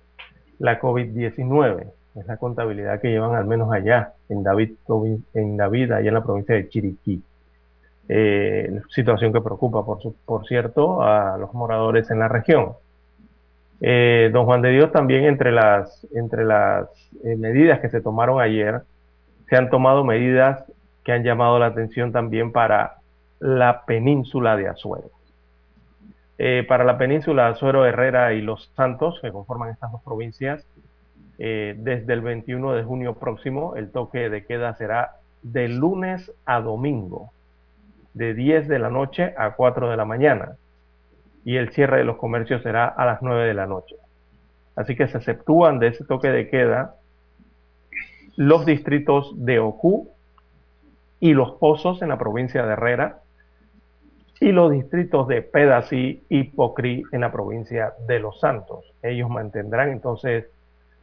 la 0.60 0.82
COVID-19. 0.82 1.86
Es 2.16 2.28
la 2.28 2.38
contabilidad 2.38 3.00
que 3.00 3.10
llevan 3.10 3.36
al 3.36 3.46
menos 3.46 3.72
allá, 3.72 4.14
en 4.28 4.44
David, 4.44 4.74
en 5.34 5.58
David 5.58 5.92
allá 5.92 6.10
en 6.10 6.14
la 6.14 6.24
provincia 6.24 6.56
de 6.56 6.68
Chiriquí. 6.68 7.24
Eh, 8.10 8.82
situación 8.90 9.32
que 9.32 9.40
preocupa, 9.40 9.86
por, 9.86 10.02
su, 10.02 10.14
por 10.26 10.46
cierto, 10.46 11.02
a 11.02 11.38
los 11.38 11.54
moradores 11.54 12.12
en 12.12 12.20
la 12.20 12.28
región. 12.28 12.74
Eh, 13.82 14.30
don 14.32 14.46
Juan 14.46 14.62
de 14.62 14.72
Dios, 14.72 14.92
también 14.92 15.26
entre 15.26 15.52
las, 15.52 16.06
entre 16.14 16.46
las 16.46 16.88
eh, 17.24 17.36
medidas 17.36 17.80
que 17.80 17.90
se 17.90 18.02
tomaron 18.02 18.42
ayer, 18.42 18.82
se 19.50 19.58
han 19.58 19.70
tomado 19.70 20.04
medidas 20.04 20.64
que 21.04 21.12
han 21.12 21.24
llamado 21.24 21.60
la 21.60 21.68
atención 21.68 22.12
también 22.12 22.52
para 22.52 22.98
la 23.40 23.84
península 23.86 24.56
de 24.56 24.68
Azuero. 24.70 25.10
Eh, 26.38 26.66
para 26.68 26.84
la 26.84 26.98
península 26.98 27.48
Azuero, 27.48 27.86
Herrera 27.86 28.34
y 28.34 28.42
Los 28.42 28.72
Santos, 28.76 29.20
que 29.22 29.32
conforman 29.32 29.70
estas 29.70 29.92
dos 29.92 30.02
provincias, 30.04 30.66
eh, 31.38 31.76
desde 31.78 32.14
el 32.14 32.22
21 32.22 32.74
de 32.74 32.84
junio 32.84 33.16
próximo, 33.16 33.76
el 33.76 33.92
toque 33.92 34.30
de 34.30 34.46
queda 34.46 34.76
será 34.76 35.18
de 35.42 35.68
lunes 35.68 36.32
a 36.46 36.62
domingo, 36.62 37.32
de 38.14 38.34
10 38.34 38.68
de 38.68 38.80
la 38.80 38.90
noche 38.90 39.34
a 39.38 39.52
4 39.52 39.90
de 39.90 39.98
la 39.98 40.06
mañana, 40.06 40.58
y 41.46 41.58
el 41.58 41.72
cierre 41.72 41.98
de 41.98 42.04
los 42.06 42.18
comercios 42.18 42.64
será 42.64 42.88
a 42.88 43.06
las 43.06 43.22
9 43.22 43.46
de 43.46 43.54
la 43.54 43.68
noche. 43.68 43.96
Así 44.76 44.96
que 44.96 45.08
se 45.08 45.18
exceptúan 45.18 45.80
de 45.80 45.88
ese 45.88 46.06
toque 46.06 46.30
de 46.30 46.50
queda 46.50 46.96
los 48.36 48.66
distritos 48.66 49.34
de 49.38 49.60
Ocú 49.60 50.10
y 51.20 51.34
Los 51.34 51.52
Pozos 51.54 52.02
en 52.02 52.10
la 52.10 52.18
provincia 52.18 52.66
de 52.66 52.74
Herrera, 52.74 53.20
y 54.44 54.52
los 54.52 54.72
distritos 54.72 55.26
de 55.30 55.42
Pedasí 55.42 56.26
y 56.28 56.44
Pocrí 56.44 57.02
en 57.14 57.22
la 57.22 57.32
provincia 57.32 57.94
de 58.06 58.20
Los 58.20 58.42
Santos. 58.42 58.84
Ellos 59.02 59.30
mantendrán 59.30 59.90
entonces 59.90 60.48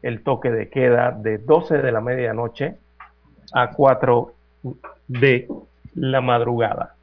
el 0.02 0.22
toque 0.22 0.50
de 0.50 0.68
queda 0.68 1.10
de 1.12 1.38
12 1.38 1.78
de 1.78 1.90
la 1.90 2.02
medianoche 2.02 2.76
a 3.54 3.70
4 3.70 4.34
de 5.08 5.48
la 5.94 6.20
madrugada. 6.20 6.96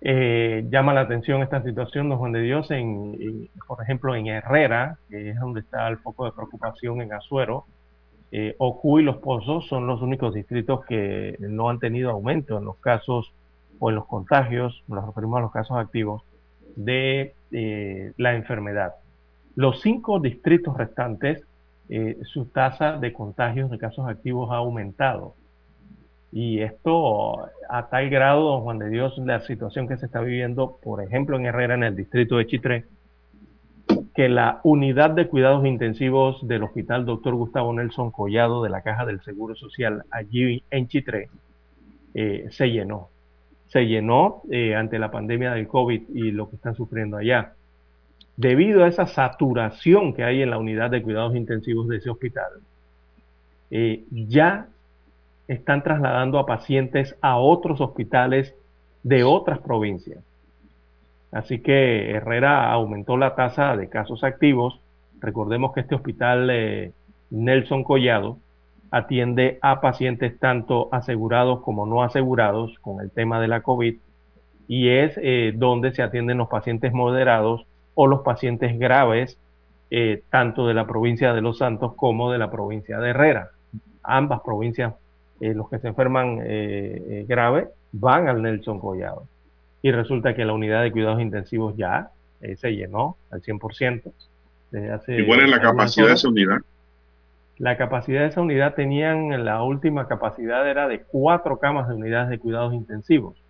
Eh, 0.00 0.64
llama 0.70 0.94
la 0.94 1.00
atención 1.00 1.42
esta 1.42 1.60
situación, 1.64 2.08
don 2.08 2.18
Juan 2.18 2.30
de 2.30 2.42
Dios, 2.42 2.70
en, 2.70 3.16
en, 3.18 3.50
por 3.66 3.82
ejemplo, 3.82 4.14
en 4.14 4.28
Herrera, 4.28 4.98
que 5.10 5.30
es 5.30 5.40
donde 5.40 5.58
está 5.58 5.88
el 5.88 5.98
foco 5.98 6.24
de 6.24 6.30
preocupación 6.30 7.02
en 7.02 7.14
Azuero. 7.14 7.64
Eh, 8.30 8.54
Ocu 8.58 9.00
y 9.00 9.02
Los 9.02 9.16
Pozos 9.16 9.66
son 9.66 9.88
los 9.88 10.02
únicos 10.02 10.34
distritos 10.34 10.84
que 10.84 11.34
no 11.40 11.68
han 11.68 11.80
tenido 11.80 12.12
aumento 12.12 12.58
en 12.58 12.64
los 12.64 12.76
casos 12.76 13.32
o 13.78 13.90
en 13.90 13.96
los 13.96 14.06
contagios, 14.06 14.82
nos 14.88 15.06
referimos 15.06 15.38
a 15.38 15.42
los 15.42 15.52
casos 15.52 15.76
activos, 15.76 16.22
de 16.76 17.34
eh, 17.50 18.12
la 18.16 18.34
enfermedad. 18.34 18.94
Los 19.54 19.80
cinco 19.80 20.20
distritos 20.20 20.76
restantes, 20.76 21.44
eh, 21.88 22.18
su 22.24 22.46
tasa 22.46 22.96
de 22.98 23.12
contagios 23.12 23.70
de 23.70 23.78
casos 23.78 24.08
activos 24.08 24.50
ha 24.50 24.56
aumentado. 24.56 25.34
Y 26.30 26.60
esto 26.60 27.46
a 27.68 27.88
tal 27.90 28.08
grado, 28.08 28.44
don 28.44 28.62
Juan 28.62 28.78
de 28.78 28.88
Dios, 28.88 29.18
la 29.18 29.40
situación 29.40 29.86
que 29.86 29.98
se 29.98 30.06
está 30.06 30.20
viviendo, 30.22 30.78
por 30.82 31.02
ejemplo, 31.02 31.36
en 31.36 31.44
Herrera, 31.44 31.74
en 31.74 31.82
el 31.82 31.94
distrito 31.94 32.38
de 32.38 32.46
Chitré, 32.46 32.86
que 34.14 34.28
la 34.30 34.60
unidad 34.62 35.10
de 35.10 35.28
cuidados 35.28 35.66
intensivos 35.66 36.46
del 36.46 36.62
Hospital 36.62 37.04
Dr. 37.04 37.34
Gustavo 37.34 37.72
Nelson 37.74 38.10
Collado 38.10 38.62
de 38.62 38.70
la 38.70 38.82
Caja 38.82 39.04
del 39.04 39.22
Seguro 39.22 39.54
Social 39.54 40.04
allí 40.10 40.62
en 40.70 40.88
Chitré 40.88 41.28
eh, 42.14 42.46
se 42.50 42.70
llenó. 42.70 43.08
Se 43.72 43.86
llenó 43.86 44.42
eh, 44.50 44.74
ante 44.74 44.98
la 44.98 45.10
pandemia 45.10 45.52
del 45.52 45.66
COVID 45.66 46.10
y 46.12 46.30
lo 46.30 46.50
que 46.50 46.56
están 46.56 46.74
sufriendo 46.74 47.16
allá. 47.16 47.54
Debido 48.36 48.84
a 48.84 48.88
esa 48.88 49.06
saturación 49.06 50.12
que 50.12 50.24
hay 50.24 50.42
en 50.42 50.50
la 50.50 50.58
unidad 50.58 50.90
de 50.90 51.02
cuidados 51.02 51.34
intensivos 51.34 51.88
de 51.88 51.96
ese 51.96 52.10
hospital, 52.10 52.50
eh, 53.70 54.04
ya 54.10 54.66
están 55.48 55.82
trasladando 55.82 56.38
a 56.38 56.44
pacientes 56.44 57.16
a 57.22 57.38
otros 57.38 57.80
hospitales 57.80 58.54
de 59.02 59.24
otras 59.24 59.58
provincias. 59.60 60.22
Así 61.30 61.60
que 61.60 62.10
Herrera 62.10 62.70
aumentó 62.70 63.16
la 63.16 63.34
tasa 63.34 63.74
de 63.74 63.88
casos 63.88 64.22
activos. 64.22 64.80
Recordemos 65.18 65.72
que 65.72 65.80
este 65.80 65.94
hospital 65.94 66.50
eh, 66.50 66.92
Nelson 67.30 67.84
Collado 67.84 68.36
atiende 68.92 69.58
a 69.60 69.80
pacientes 69.80 70.38
tanto 70.38 70.88
asegurados 70.92 71.62
como 71.62 71.84
no 71.84 72.04
asegurados 72.04 72.78
con 72.80 73.00
el 73.00 73.10
tema 73.10 73.40
de 73.40 73.48
la 73.48 73.62
COVID 73.62 73.96
y 74.68 74.88
es 74.88 75.18
eh, 75.20 75.52
donde 75.56 75.92
se 75.92 76.02
atienden 76.02 76.38
los 76.38 76.48
pacientes 76.48 76.92
moderados 76.92 77.66
o 77.94 78.06
los 78.06 78.20
pacientes 78.20 78.78
graves, 78.78 79.36
eh, 79.90 80.22
tanto 80.30 80.68
de 80.68 80.74
la 80.74 80.86
provincia 80.86 81.34
de 81.34 81.40
Los 81.40 81.58
Santos 81.58 81.94
como 81.96 82.30
de 82.30 82.38
la 82.38 82.50
provincia 82.50 83.00
de 83.00 83.10
Herrera. 83.10 83.50
Ambas 84.04 84.40
provincias, 84.42 84.94
los 85.40 85.68
que 85.68 85.80
se 85.80 85.88
enferman 85.88 86.38
grave, 87.26 87.68
van 87.92 88.28
al 88.28 88.42
Nelson 88.42 88.78
Collado 88.78 89.26
y 89.82 89.90
resulta 89.90 90.34
que 90.34 90.44
la 90.44 90.52
unidad 90.52 90.82
de 90.82 90.92
cuidados 90.92 91.20
intensivos 91.20 91.76
ya 91.76 92.10
eh, 92.40 92.56
se 92.56 92.70
llenó 92.70 93.16
al 93.30 93.42
100%. 93.42 94.12
Desde 94.70 94.90
hace 94.90 95.20
¿Y 95.20 95.26
cuál 95.26 95.40
es 95.40 95.50
la 95.50 95.60
capacidad 95.60 96.06
de 96.06 96.12
esa 96.14 96.28
unidad? 96.28 96.58
La 97.62 97.76
capacidad 97.76 98.22
de 98.22 98.26
esa 98.26 98.40
unidad 98.40 98.74
tenían, 98.74 99.44
la 99.44 99.62
última 99.62 100.08
capacidad 100.08 100.68
era 100.68 100.88
de 100.88 101.02
cuatro 101.02 101.60
camas 101.60 101.86
de 101.86 101.94
unidades 101.94 102.28
de 102.28 102.40
cuidados 102.40 102.74
intensivos. 102.74 103.40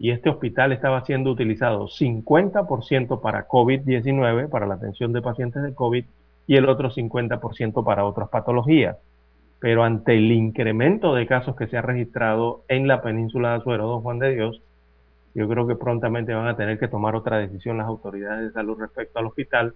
Y 0.00 0.10
este 0.10 0.30
hospital 0.30 0.72
estaba 0.72 1.04
siendo 1.04 1.30
utilizado 1.30 1.86
50% 1.86 3.20
para 3.20 3.46
COVID-19, 3.46 4.48
para 4.48 4.66
la 4.66 4.74
atención 4.74 5.12
de 5.12 5.22
pacientes 5.22 5.62
de 5.62 5.76
COVID, 5.76 6.04
y 6.48 6.56
el 6.56 6.68
otro 6.68 6.90
50% 6.90 7.84
para 7.84 8.04
otras 8.04 8.30
patologías. 8.30 8.96
Pero 9.60 9.84
ante 9.84 10.16
el 10.16 10.32
incremento 10.32 11.14
de 11.14 11.28
casos 11.28 11.54
que 11.54 11.68
se 11.68 11.76
ha 11.76 11.82
registrado 11.82 12.64
en 12.66 12.88
la 12.88 13.00
península 13.00 13.50
de 13.50 13.56
Azuero, 13.58 13.86
Don 13.86 14.02
Juan 14.02 14.18
de 14.18 14.34
Dios, 14.34 14.60
yo 15.36 15.48
creo 15.48 15.68
que 15.68 15.76
prontamente 15.76 16.34
van 16.34 16.48
a 16.48 16.56
tener 16.56 16.80
que 16.80 16.88
tomar 16.88 17.14
otra 17.14 17.38
decisión 17.38 17.78
las 17.78 17.86
autoridades 17.86 18.42
de 18.42 18.50
salud 18.50 18.76
respecto 18.80 19.20
al 19.20 19.26
hospital 19.26 19.74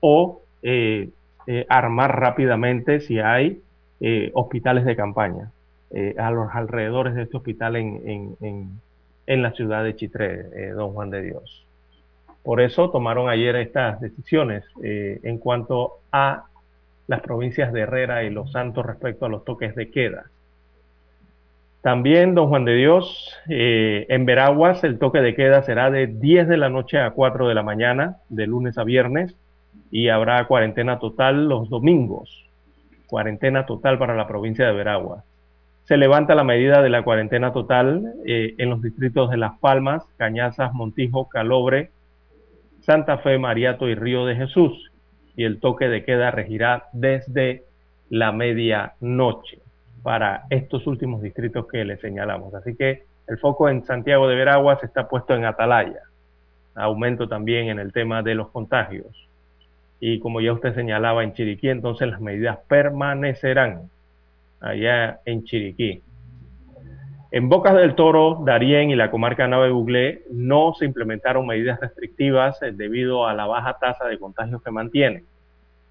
o 0.00 0.42
eh, 0.62 1.08
eh, 1.46 1.66
armar 1.68 2.18
rápidamente 2.18 3.00
si 3.00 3.18
hay 3.18 3.62
eh, 4.00 4.30
hospitales 4.34 4.84
de 4.84 4.96
campaña 4.96 5.50
a 6.18 6.30
los 6.30 6.48
alrededores 6.52 7.14
de 7.14 7.22
este 7.22 7.38
hospital 7.38 7.76
en, 7.76 8.36
en 9.26 9.42
la 9.42 9.52
ciudad 9.52 9.82
de 9.82 9.96
Chitré, 9.96 10.72
don 10.72 10.92
Juan 10.92 11.08
de 11.08 11.22
Dios. 11.22 11.64
Por 12.42 12.60
eso 12.60 12.90
tomaron 12.90 13.30
ayer 13.30 13.56
estas 13.56 13.98
decisiones 14.00 14.64
en 14.82 15.38
cuanto 15.38 16.00
a 16.12 16.46
las 17.06 17.20
provincias 17.20 17.72
de 17.72 17.80
Herrera 17.82 18.24
y 18.24 18.30
Los 18.30 18.52
Santos 18.52 18.84
respecto 18.84 19.24
a 19.24 19.28
los 19.28 19.44
toques 19.44 19.74
de 19.74 19.90
queda. 19.90 20.26
También, 21.86 22.34
don 22.34 22.48
Juan 22.48 22.64
de 22.64 22.74
Dios, 22.74 23.32
eh, 23.48 24.06
en 24.08 24.26
Veraguas 24.26 24.82
el 24.82 24.98
toque 24.98 25.20
de 25.20 25.36
queda 25.36 25.62
será 25.62 25.88
de 25.88 26.08
10 26.08 26.48
de 26.48 26.56
la 26.56 26.68
noche 26.68 26.98
a 26.98 27.12
4 27.12 27.46
de 27.46 27.54
la 27.54 27.62
mañana, 27.62 28.16
de 28.28 28.48
lunes 28.48 28.76
a 28.76 28.82
viernes, 28.82 29.36
y 29.90 30.08
habrá 30.08 30.46
cuarentena 30.46 30.98
total 30.98 31.48
los 31.48 31.68
domingos. 31.68 32.44
Cuarentena 33.06 33.66
total 33.66 33.98
para 33.98 34.14
la 34.14 34.26
provincia 34.26 34.66
de 34.66 34.72
Veraguas. 34.72 35.24
Se 35.84 35.96
levanta 35.96 36.34
la 36.34 36.42
medida 36.42 36.82
de 36.82 36.90
la 36.90 37.02
cuarentena 37.02 37.52
total 37.52 38.14
eh, 38.26 38.54
en 38.58 38.70
los 38.70 38.82
distritos 38.82 39.30
de 39.30 39.36
Las 39.36 39.58
Palmas, 39.60 40.04
Cañazas, 40.16 40.74
Montijo, 40.74 41.28
Calobre, 41.28 41.90
Santa 42.80 43.18
Fe, 43.18 43.38
Mariato 43.38 43.88
y 43.88 43.94
Río 43.94 44.26
de 44.26 44.34
Jesús. 44.34 44.90
Y 45.36 45.44
el 45.44 45.60
toque 45.60 45.88
de 45.88 46.04
queda 46.04 46.32
regirá 46.32 46.88
desde 46.92 47.64
la 48.10 48.32
medianoche 48.32 49.60
para 50.02 50.46
estos 50.50 50.86
últimos 50.86 51.22
distritos 51.22 51.66
que 51.68 51.84
le 51.84 51.96
señalamos. 51.98 52.54
Así 52.54 52.74
que 52.76 53.04
el 53.26 53.38
foco 53.38 53.68
en 53.68 53.84
Santiago 53.84 54.28
de 54.28 54.36
Veraguas 54.36 54.82
está 54.82 55.08
puesto 55.08 55.34
en 55.34 55.44
Atalaya. 55.44 56.00
Aumento 56.74 57.28
también 57.28 57.68
en 57.68 57.78
el 57.78 57.92
tema 57.92 58.22
de 58.22 58.34
los 58.34 58.50
contagios. 58.50 59.28
Y 60.00 60.18
como 60.20 60.40
ya 60.40 60.52
usted 60.52 60.74
señalaba 60.74 61.24
en 61.24 61.32
Chiriquí, 61.32 61.68
entonces 61.68 62.08
las 62.08 62.20
medidas 62.20 62.58
permanecerán 62.68 63.90
allá 64.60 65.20
en 65.24 65.44
Chiriquí. 65.44 66.02
En 67.32 67.48
Bocas 67.48 67.74
del 67.74 67.94
Toro, 67.94 68.42
Darién 68.44 68.90
y 68.90 68.96
la 68.96 69.10
comarca 69.10 69.48
Nave 69.48 69.70
Buglé 69.70 70.22
no 70.30 70.74
se 70.74 70.84
implementaron 70.84 71.46
medidas 71.46 71.80
restrictivas 71.80 72.62
eh, 72.62 72.72
debido 72.72 73.26
a 73.26 73.34
la 73.34 73.46
baja 73.46 73.78
tasa 73.78 74.06
de 74.06 74.18
contagios 74.18 74.62
que 74.62 74.70
mantienen 74.70 75.24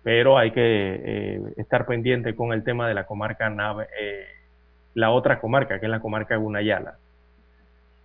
pero 0.06 0.38
hay 0.38 0.52
que 0.52 0.62
eh, 0.62 1.42
estar 1.58 1.88
pendiente 1.88 2.36
con 2.36 2.54
el 2.54 2.64
tema 2.64 2.88
de 2.88 2.94
la 2.94 3.08
comarca 3.08 3.50
Nave, 3.50 3.88
eh, 4.00 4.28
la 4.94 5.10
otra 5.10 5.40
comarca, 5.40 5.80
que 5.80 5.88
es 5.88 5.90
la 5.90 6.00
comarca 6.00 6.36
Gunayala. 6.36 7.00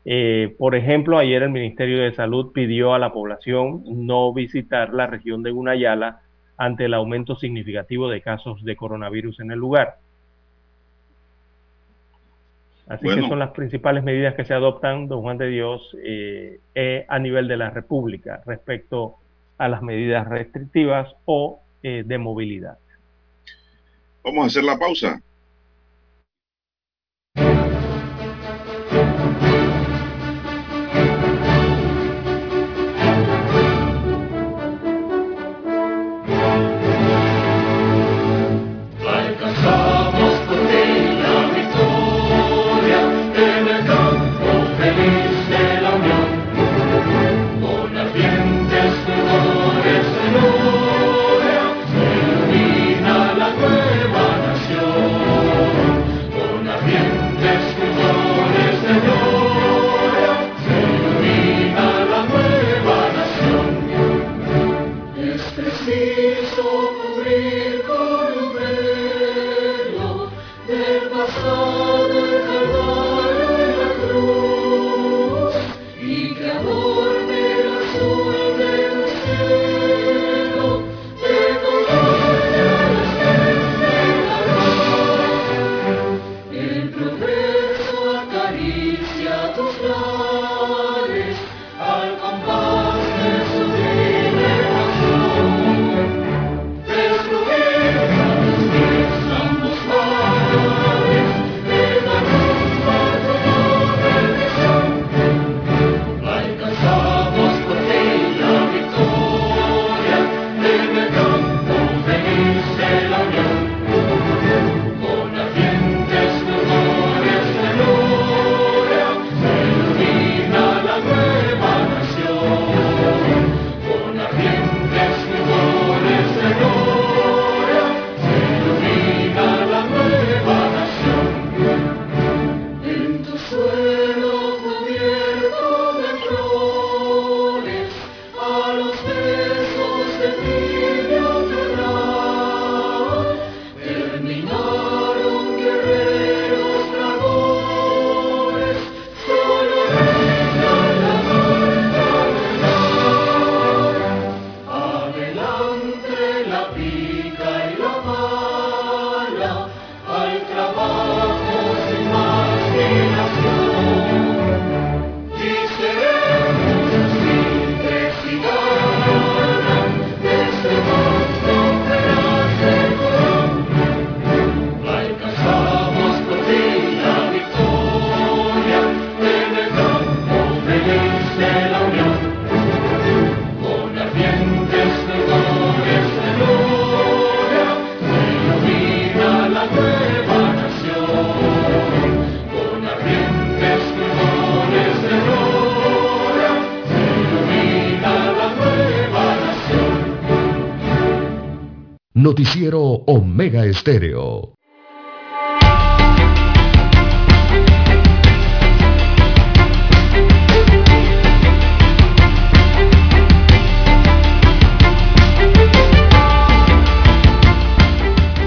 Eh, 0.04 0.54
por 0.58 0.74
ejemplo, 0.74 1.18
ayer 1.18 1.42
el 1.42 1.50
Ministerio 1.50 2.02
de 2.02 2.12
Salud 2.12 2.52
pidió 2.52 2.94
a 2.94 2.98
la 2.98 3.12
población 3.12 3.82
no 3.86 4.32
visitar 4.32 4.94
la 4.94 5.06
región 5.06 5.42
de 5.42 5.50
Gunayala 5.50 6.20
ante 6.56 6.86
el 6.86 6.94
aumento 6.94 7.36
significativo 7.36 8.08
de 8.08 8.20
casos 8.20 8.64
de 8.64 8.76
coronavirus 8.76 9.40
en 9.40 9.50
el 9.50 9.58
lugar. 9.58 9.96
Así 12.88 13.06
que 13.06 13.28
son 13.28 13.38
las 13.38 13.50
principales 13.50 14.02
medidas 14.02 14.34
que 14.34 14.44
se 14.44 14.52
adoptan, 14.52 15.06
don 15.06 15.22
Juan 15.22 15.38
de 15.38 15.48
Dios, 15.48 15.96
a 17.08 17.18
nivel 17.20 17.46
de 17.46 17.56
la 17.56 17.70
República 17.70 18.42
respecto 18.44 19.16
a 19.60 19.68
las 19.68 19.82
medidas 19.82 20.26
restrictivas 20.26 21.14
o 21.26 21.60
eh, 21.82 22.02
de 22.04 22.16
movilidad. 22.16 22.78
Vamos 24.24 24.44
a 24.44 24.46
hacer 24.46 24.64
la 24.64 24.78
pausa. 24.78 25.22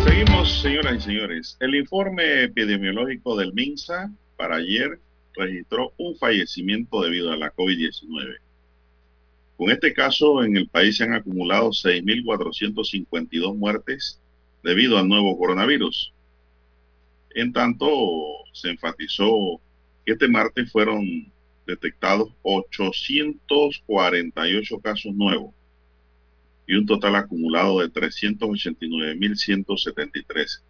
Seguimos, 0.03 0.61
señoras 0.61 0.97
y 0.97 1.01
señores. 1.01 1.57
El 1.59 1.73
informe 1.75 2.43
epidemiológico 2.43 3.35
del 3.35 3.53
MINSA 3.53 4.11
para 4.37 4.57
ayer 4.57 4.99
registró 5.35 5.93
un 5.97 6.15
fallecimiento 6.15 7.01
debido 7.01 7.31
a 7.31 7.37
la 7.37 7.51
COVID-19. 7.51 8.37
Con 9.57 9.71
este 9.71 9.93
caso, 9.95 10.43
en 10.43 10.57
el 10.57 10.67
país 10.67 10.97
se 10.97 11.05
han 11.05 11.13
acumulado 11.13 11.69
6.452 11.69 13.55
muertes 13.55 14.19
debido 14.63 14.97
al 14.97 15.07
nuevo 15.07 15.37
coronavirus. 15.37 16.11
En 17.35 17.53
tanto, 17.53 17.87
se 18.53 18.69
enfatizó 18.69 19.61
que 20.05 20.13
este 20.13 20.27
martes 20.27 20.71
fueron 20.71 21.31
detectados 21.65 22.29
848 22.41 24.79
casos 24.79 25.13
nuevos 25.13 25.53
y 26.65 26.75
un 26.75 26.85
total 26.85 27.15
acumulado 27.15 27.79
de 27.79 27.89
389.173. 27.89 30.61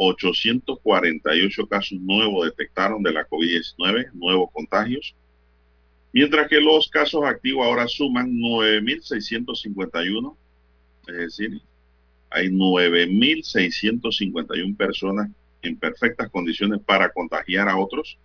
848 0.00 1.66
casos 1.66 2.00
nuevos 2.00 2.46
detectaron 2.46 3.02
de 3.02 3.12
la 3.12 3.26
COVID-19, 3.26 4.12
nuevos 4.12 4.52
contagios, 4.52 5.16
mientras 6.12 6.48
que 6.48 6.60
los 6.60 6.88
casos 6.88 7.24
activos 7.24 7.66
ahora 7.66 7.88
suman 7.88 8.30
9.651, 8.32 10.36
es 11.08 11.16
decir, 11.16 11.60
hay 12.30 12.48
9.651 12.48 14.76
personas 14.76 15.30
en 15.62 15.76
perfectas 15.76 16.28
condiciones 16.30 16.80
para 16.84 17.10
contagiar 17.10 17.68
a 17.68 17.76
otros 17.76 18.18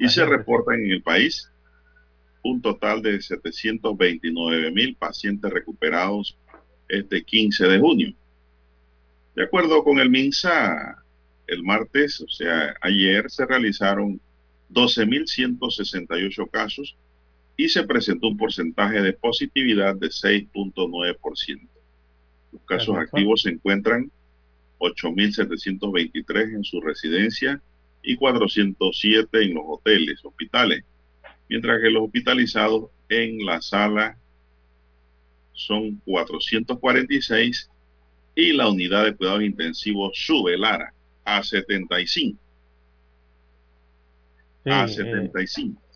y 0.00 0.08
se 0.08 0.26
reportan 0.26 0.82
en 0.82 0.90
el 0.92 1.02
país 1.02 1.50
un 2.42 2.62
total 2.62 3.02
de 3.02 3.18
729.000 3.18 4.96
pacientes 4.96 5.52
recuperados 5.52 6.36
este 6.88 7.22
15 7.22 7.66
de 7.66 7.78
junio. 7.78 8.14
De 9.34 9.44
acuerdo 9.44 9.84
con 9.84 9.98
el 9.98 10.10
MINSA, 10.10 11.02
el 11.46 11.62
martes, 11.62 12.20
o 12.20 12.28
sea, 12.28 12.74
ayer 12.80 13.30
se 13.30 13.46
realizaron 13.46 14.20
12.168 14.70 16.50
casos 16.50 16.96
y 17.56 17.68
se 17.68 17.84
presentó 17.84 18.28
un 18.28 18.36
porcentaje 18.36 19.00
de 19.00 19.12
positividad 19.12 19.96
de 19.96 20.08
6.9%. 20.08 21.68
Los 22.52 22.62
casos 22.62 22.96
activos 22.96 23.42
se 23.42 23.50
encuentran 23.50 24.10
8.723 24.78 26.54
en 26.54 26.64
su 26.64 26.80
residencia 26.80 27.60
y 28.02 28.16
407 28.16 29.42
en 29.42 29.54
los 29.54 29.64
hoteles, 29.66 30.24
hospitales, 30.24 30.84
mientras 31.48 31.80
que 31.82 31.90
los 31.90 32.04
hospitalizados 32.04 32.90
en 33.08 33.44
la 33.44 33.60
sala 33.60 34.16
son 35.52 35.96
446 36.04 37.70
y 38.34 38.52
la 38.52 38.68
unidad 38.68 39.04
de 39.04 39.16
cuidados 39.16 39.42
intensivos 39.42 40.12
sube, 40.14 40.56
Lara, 40.56 40.94
a 41.24 41.42
75. 41.42 42.38
Sí, 44.64 44.70
a 44.70 44.84
eh, 44.84 44.88
75. 44.88 45.87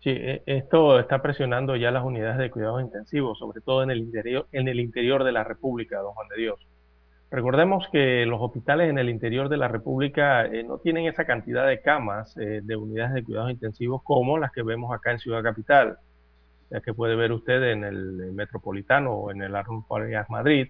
Sí, 0.00 0.10
e- 0.10 0.42
esto 0.46 0.98
está 1.00 1.20
presionando 1.22 1.76
ya 1.76 1.90
las 1.90 2.04
unidades 2.04 2.38
de 2.38 2.50
cuidados 2.50 2.82
intensivos, 2.82 3.38
sobre 3.38 3.60
todo 3.60 3.82
en 3.82 3.90
el 3.90 3.98
interior, 3.98 4.46
en 4.52 4.68
el 4.68 4.80
interior 4.80 5.24
de 5.24 5.32
la 5.32 5.44
República, 5.44 5.98
don 6.00 6.12
Juan 6.14 6.28
de 6.28 6.36
Dios. 6.36 6.66
Recordemos 7.30 7.86
que 7.92 8.24
los 8.26 8.40
hospitales 8.40 8.88
en 8.88 8.98
el 8.98 9.10
interior 9.10 9.48
de 9.48 9.58
la 9.58 9.68
República 9.68 10.46
eh, 10.46 10.62
no 10.64 10.78
tienen 10.78 11.06
esa 11.06 11.26
cantidad 11.26 11.66
de 11.66 11.82
camas 11.82 12.36
eh, 12.38 12.60
de 12.62 12.76
unidades 12.76 13.14
de 13.14 13.24
cuidados 13.24 13.50
intensivos 13.50 14.02
como 14.02 14.38
las 14.38 14.52
que 14.52 14.62
vemos 14.62 14.94
acá 14.94 15.12
en 15.12 15.18
Ciudad 15.18 15.42
Capital, 15.42 15.98
ya 16.70 16.80
que 16.80 16.94
puede 16.94 17.16
ver 17.16 17.32
usted 17.32 17.62
en 17.64 17.84
el 17.84 18.32
Metropolitano 18.32 19.12
o 19.12 19.30
en 19.30 19.42
el 19.42 19.54
Arnulfo 19.56 19.96
Arias 19.96 20.30
Madrid 20.30 20.68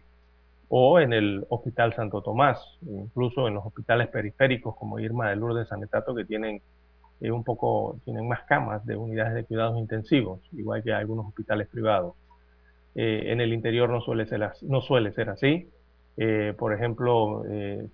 o 0.69 1.01
en 1.01 1.12
el 1.12 1.47
Hospital 1.49 1.95
Santo 1.95 2.23
Tomás, 2.23 2.61
incluso 2.83 3.47
en 3.49 3.55
los 3.55 3.64
hospitales 3.67 4.09
periféricos 4.09 4.77
como 4.77 4.99
Irma 4.99 5.31
de 5.31 5.37
Lourdes 5.37 5.69
Sanetato 5.69 6.14
que 6.14 6.25
tienen 6.25 6.61
eh, 7.21 7.31
un 7.31 7.45
poco, 7.45 7.99
tienen 8.05 8.27
más 8.29 8.43
camas 8.45 8.85
de 8.87 8.97
unidades 8.97 9.35
de 9.35 9.45
cuidados 9.45 9.79
intensivos, 9.79 10.41
igual 10.53 10.83
que 10.83 10.93
algunos 10.93 11.27
hospitales 11.27 11.69
privados. 11.69 12.15
Eh, 12.95 13.25
en 13.33 13.41
el 13.41 13.53
interior 13.53 13.91
no 13.91 14.01
suele 14.01 14.27
ser, 14.27 15.31
así. 15.31 15.69
Eh, 16.17 16.55
por 16.59 16.73
ejemplo, 16.73 17.45
eh, 17.49 17.89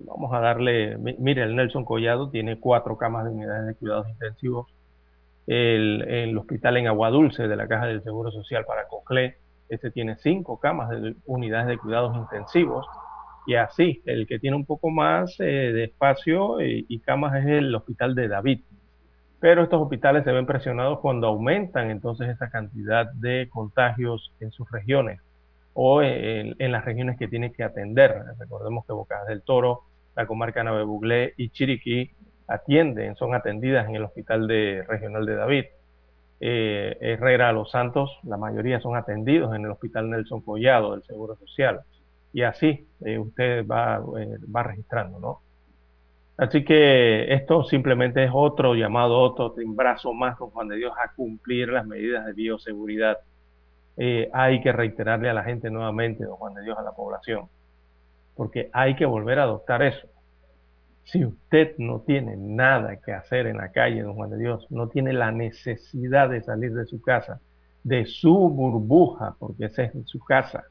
vamos 0.00 0.32
a 0.32 0.40
darle, 0.40 0.96
mi- 0.98 1.16
mire, 1.18 1.42
el 1.42 1.54
Nelson 1.56 1.84
Collado 1.84 2.30
tiene 2.30 2.58
cuatro 2.58 2.96
camas 2.96 3.24
de 3.24 3.30
unidades 3.30 3.66
de 3.66 3.74
cuidados 3.74 4.08
intensivos. 4.08 4.66
El, 5.46 6.02
el 6.08 6.38
hospital 6.38 6.76
en 6.76 6.86
Agua 6.86 7.10
Dulce 7.10 7.48
de 7.48 7.56
la 7.56 7.66
Caja 7.66 7.86
del 7.86 8.02
Seguro 8.02 8.30
Social 8.30 8.64
para 8.64 8.86
Coclé, 8.86 9.36
este 9.68 9.90
tiene 9.90 10.16
cinco 10.16 10.58
camas 10.58 10.90
de 10.90 11.16
unidades 11.26 11.66
de 11.66 11.78
cuidados 11.78 12.16
intensivos. 12.16 12.86
Y 13.46 13.54
así, 13.54 14.02
el 14.06 14.26
que 14.26 14.38
tiene 14.38 14.56
un 14.56 14.64
poco 14.64 14.90
más 14.90 15.34
eh, 15.40 15.44
de 15.44 15.84
espacio 15.84 16.60
eh, 16.60 16.84
y 16.88 17.00
camas 17.00 17.34
es 17.36 17.46
el 17.46 17.74
hospital 17.74 18.14
de 18.14 18.28
David. 18.28 18.60
Pero 19.40 19.64
estos 19.64 19.82
hospitales 19.82 20.22
se 20.24 20.30
ven 20.30 20.46
presionados 20.46 21.00
cuando 21.00 21.26
aumentan 21.26 21.90
entonces 21.90 22.28
esa 22.28 22.48
cantidad 22.50 23.10
de 23.12 23.48
contagios 23.50 24.32
en 24.38 24.52
sus 24.52 24.70
regiones 24.70 25.20
o 25.74 26.02
en, 26.02 26.54
las 26.70 26.84
regiones 26.84 27.18
que 27.18 27.26
tienen 27.26 27.52
que 27.52 27.64
atender. 27.64 28.22
Recordemos 28.38 28.86
que 28.86 28.92
Bocas 28.92 29.26
del 29.26 29.42
Toro, 29.42 29.80
la 30.14 30.26
comarca 30.26 30.62
Nave 30.62 30.84
Buglé 30.84 31.34
y 31.36 31.48
Chiriquí 31.48 32.12
atienden, 32.46 33.16
son 33.16 33.34
atendidas 33.34 33.88
en 33.88 33.96
el 33.96 34.04
hospital 34.04 34.46
de, 34.46 34.84
regional 34.86 35.26
de 35.26 35.34
David. 35.34 35.64
Eh, 36.38 36.96
Herrera, 37.00 37.52
Los 37.52 37.70
Santos, 37.70 38.18
la 38.24 38.36
mayoría 38.36 38.80
son 38.80 38.96
atendidos 38.96 39.54
en 39.56 39.64
el 39.64 39.70
hospital 39.70 40.10
Nelson 40.10 40.42
Collado 40.42 40.92
del 40.92 41.02
Seguro 41.04 41.36
Social. 41.36 41.80
Y 42.32 42.42
así 42.42 42.86
eh, 43.04 43.18
usted 43.18 43.66
va, 43.66 44.02
eh, 44.18 44.38
va 44.54 44.62
registrando, 44.62 45.18
¿no? 45.18 45.40
Así 46.36 46.64
que 46.64 47.32
esto 47.34 47.62
simplemente 47.64 48.24
es 48.24 48.30
otro 48.32 48.74
llamado, 48.74 49.18
otro 49.20 49.52
timbrazo 49.52 50.12
más, 50.12 50.38
don 50.38 50.50
Juan 50.50 50.68
de 50.68 50.76
Dios, 50.76 50.92
a 50.98 51.12
cumplir 51.14 51.68
las 51.68 51.86
medidas 51.86 52.24
de 52.26 52.32
bioseguridad. 52.32 53.18
Eh, 53.96 54.30
hay 54.32 54.60
que 54.62 54.72
reiterarle 54.72 55.28
a 55.28 55.34
la 55.34 55.44
gente 55.44 55.70
nuevamente, 55.70 56.24
don 56.24 56.36
Juan 56.36 56.54
de 56.54 56.62
Dios, 56.62 56.78
a 56.78 56.82
la 56.82 56.92
población, 56.92 57.48
porque 58.34 58.70
hay 58.72 58.96
que 58.96 59.04
volver 59.04 59.38
a 59.38 59.44
adoptar 59.44 59.82
eso. 59.82 60.08
Si 61.04 61.24
usted 61.24 61.74
no 61.78 62.00
tiene 62.00 62.36
nada 62.36 62.96
que 62.96 63.12
hacer 63.12 63.46
en 63.46 63.58
la 63.58 63.70
calle, 63.70 64.02
don 64.02 64.14
Juan 64.14 64.30
de 64.30 64.38
Dios, 64.38 64.66
no 64.70 64.88
tiene 64.88 65.12
la 65.12 65.32
necesidad 65.32 66.30
de 66.30 66.42
salir 66.42 66.72
de 66.72 66.86
su 66.86 67.02
casa, 67.02 67.40
de 67.84 68.06
su 68.06 68.48
burbuja, 68.48 69.36
porque 69.38 69.66
esa 69.66 69.82
es 69.82 69.92
su 70.06 70.20
casa, 70.20 70.64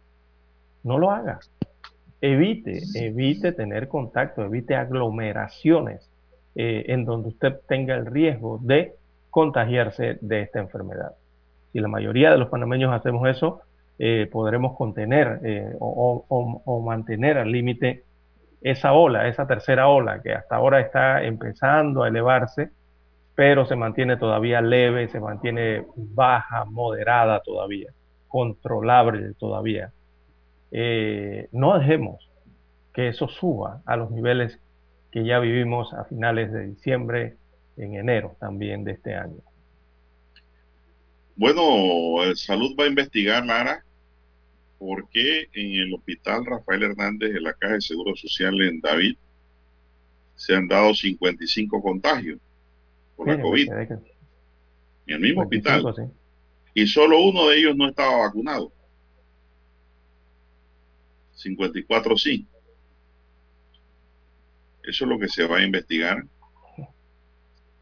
no 0.83 0.97
lo 0.97 1.11
haga. 1.11 1.39
Evite, 2.21 2.81
evite 2.95 3.51
tener 3.51 3.87
contacto, 3.87 4.43
evite 4.43 4.75
aglomeraciones 4.75 6.09
eh, 6.55 6.85
en 6.87 7.05
donde 7.05 7.29
usted 7.29 7.59
tenga 7.67 7.95
el 7.95 8.05
riesgo 8.05 8.59
de 8.61 8.93
contagiarse 9.29 10.17
de 10.21 10.41
esta 10.41 10.59
enfermedad. 10.59 11.13
Si 11.71 11.79
la 11.79 11.87
mayoría 11.87 12.31
de 12.31 12.37
los 12.37 12.49
panameños 12.49 12.93
hacemos 12.93 13.27
eso, 13.29 13.61
eh, 13.97 14.27
podremos 14.31 14.75
contener 14.77 15.39
eh, 15.43 15.75
o, 15.79 16.83
mantener 16.85 17.37
al 17.37 17.51
límite 17.51 18.03
esa 18.61 18.93
ola, 18.93 19.27
esa 19.27 19.47
tercera 19.47 19.87
ola 19.87 20.21
que 20.21 20.33
hasta 20.33 20.55
ahora 20.55 20.81
está 20.81 21.23
empezando 21.23 22.03
a 22.03 22.07
elevarse, 22.07 22.71
pero 23.35 23.65
se 23.65 23.75
mantiene 23.75 24.17
todavía 24.17 24.61
leve, 24.61 25.07
se 25.07 25.19
mantiene 25.19 25.85
baja, 25.95 26.65
moderada 26.65 27.41
todavía, 27.41 27.91
controlable 28.27 29.33
todavía. 29.35 29.91
Eh, 30.71 31.47
no 31.51 31.77
dejemos 31.77 32.29
que 32.93 33.07
eso 33.09 33.27
suba 33.27 33.81
a 33.85 33.95
los 33.97 34.11
niveles 34.11 34.59
que 35.11 35.25
ya 35.25 35.39
vivimos 35.39 35.93
a 35.93 36.05
finales 36.05 36.51
de 36.51 36.67
diciembre, 36.67 37.35
en 37.77 37.95
enero 37.95 38.35
también 38.39 38.83
de 38.83 38.91
este 38.93 39.15
año. 39.15 39.39
Bueno, 41.35 42.23
el 42.23 42.35
Salud 42.37 42.75
va 42.79 42.83
a 42.85 42.87
investigar, 42.87 43.45
Lara, 43.45 43.83
por 44.77 45.07
qué 45.09 45.47
en 45.53 45.71
el 45.87 45.93
hospital 45.93 46.45
Rafael 46.45 46.83
Hernández 46.83 47.33
de 47.33 47.41
la 47.41 47.53
Caja 47.53 47.75
de 47.75 47.81
Seguro 47.81 48.15
Social 48.15 48.59
en 48.61 48.79
David 48.81 49.15
se 50.35 50.55
han 50.55 50.67
dado 50.67 50.93
55 50.93 51.81
contagios 51.81 52.39
por 53.15 53.27
la 53.27 53.39
COVID 53.41 53.69
que- 53.69 53.93
en 53.93 54.01
el 55.07 55.19
mismo 55.19 55.47
25, 55.47 55.87
hospital 55.89 56.07
sí. 56.07 56.13
y 56.73 56.87
solo 56.87 57.19
uno 57.21 57.47
de 57.49 57.57
ellos 57.57 57.75
no 57.75 57.87
estaba 57.89 58.17
vacunado. 58.19 58.71
54 61.41 62.17
sí. 62.17 62.47
Eso 64.83 65.05
es 65.05 65.09
lo 65.09 65.19
que 65.19 65.27
se 65.27 65.45
va 65.47 65.57
a 65.57 65.63
investigar. 65.63 66.23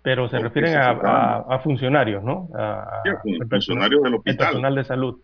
Pero 0.01 0.28
se 0.30 0.38
¿Por 0.38 0.39
qué 0.39 0.62
refieren 0.62 0.72
se 0.72 0.78
a, 0.78 0.89
a- 0.91 1.55
a 1.55 1.60
funcionarios, 1.60 2.24
¿no? 2.24 2.49
A, 2.55 3.01
Sí, 3.03 3.10
el 3.10 3.47
personal- 3.47 3.49
funcionarios 3.49 4.01
del 4.03 4.14
el 4.14 4.18
hospital. 4.18 4.47
personal 4.47 4.76
de 4.76 4.84
salud. 4.84 5.20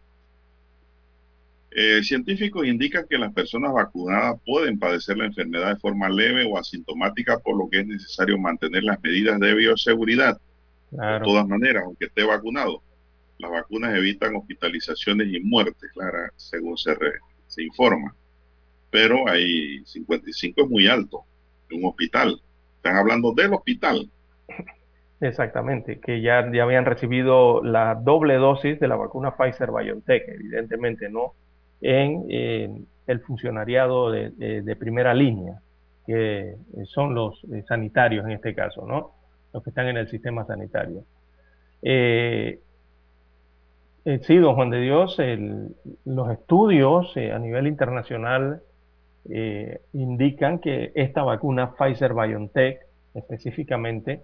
Eh, 1.71 2.01
científicos 2.03 2.65
indican 2.65 3.05
que 3.09 3.17
las 3.17 3.33
personas 3.33 3.73
vacunadas 3.73 4.39
pueden 4.45 4.79
padecer 4.79 5.17
la 5.17 5.25
enfermedad 5.25 5.73
de 5.73 5.79
forma 5.79 6.07
leve 6.07 6.45
o 6.49 6.57
asintomática, 6.57 7.39
por 7.39 7.57
lo 7.57 7.69
que 7.69 7.79
es 7.81 7.88
necesario 7.88 8.38
mantener 8.38 8.83
las 8.83 9.01
medidas 9.03 9.39
de 9.41 9.53
bioseguridad. 9.55 10.39
De 10.91 11.19
todas 11.25 11.45
maneras, 11.45 11.83
aunque 11.86 12.05
esté 12.05 12.23
vacunado, 12.23 12.81
las 13.39 13.51
vacunas 13.51 13.93
evitan 13.93 14.33
hospitalizaciones 14.38 15.27
y 15.33 15.41
muertes, 15.41 15.91
Clara, 15.93 16.31
según 16.38 16.77
se, 16.77 16.95
se 17.47 17.63
informa. 17.63 18.15
Pero 18.96 19.28
hay 19.28 19.84
55 19.84 20.62
es 20.62 20.70
muy 20.70 20.88
alto 20.88 21.26
en 21.70 21.80
un 21.80 21.89
hospital. 21.89 22.39
Están 22.78 22.96
hablando 22.96 23.34
del 23.34 23.54
hospital. 23.54 24.10
Exactamente, 25.20 26.00
que 26.00 26.22
ya, 26.22 26.50
ya 26.50 26.64
habían 26.64 26.86
recibido 26.86 27.62
la 27.62 27.96
doble 27.96 28.36
dosis 28.36 28.80
de 28.80 28.88
la 28.88 28.96
vacuna 28.96 29.36
Pfizer 29.36 29.72
BioNTech, 29.72 30.30
evidentemente 30.30 31.10
no 31.10 31.34
en, 31.82 32.88
el 33.06 33.20
funcionariado 33.20 34.12
de, 34.12 34.78
primera 34.80 35.14
línea, 35.14 35.60
que 36.08 36.56
son 36.86 37.14
los 37.14 37.43
eh, 37.52 37.66
sanitarios 37.68 38.24
en 38.24 38.32
este 38.32 38.56
caso, 38.56 38.86
¿no? 38.88 39.12
Los 39.52 39.62
que 39.62 39.72
están 39.72 39.89
en 39.89 39.98
el 39.98 40.08
sistema 40.08 40.46
sanitario. 40.46 41.04
Eh, 41.82 42.62
eh, 44.06 44.20
sí, 44.24 44.38
don 44.38 44.56
Juan 44.56 44.70
de 44.70 44.80
Dios, 44.80 45.18
los 46.06 46.32
estudios 46.32 47.14
a 47.18 47.39
nivel 47.39 47.68
internacional 47.68 48.62
indican 49.93 50.59
que 50.59 50.91
esta 50.93 51.23
vacuna 51.23 51.73
Pfizer 51.73 52.13
BioNTech 52.13 52.80
específicamente 53.15 54.21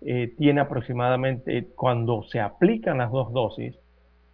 tiene 0.00 0.60
aproximadamente, 0.60 1.68
cuando 1.76 2.24
se 2.24 2.40
aplican 2.40 2.98
las 2.98 3.12
dos 3.12 3.32
dosis, 3.32 3.78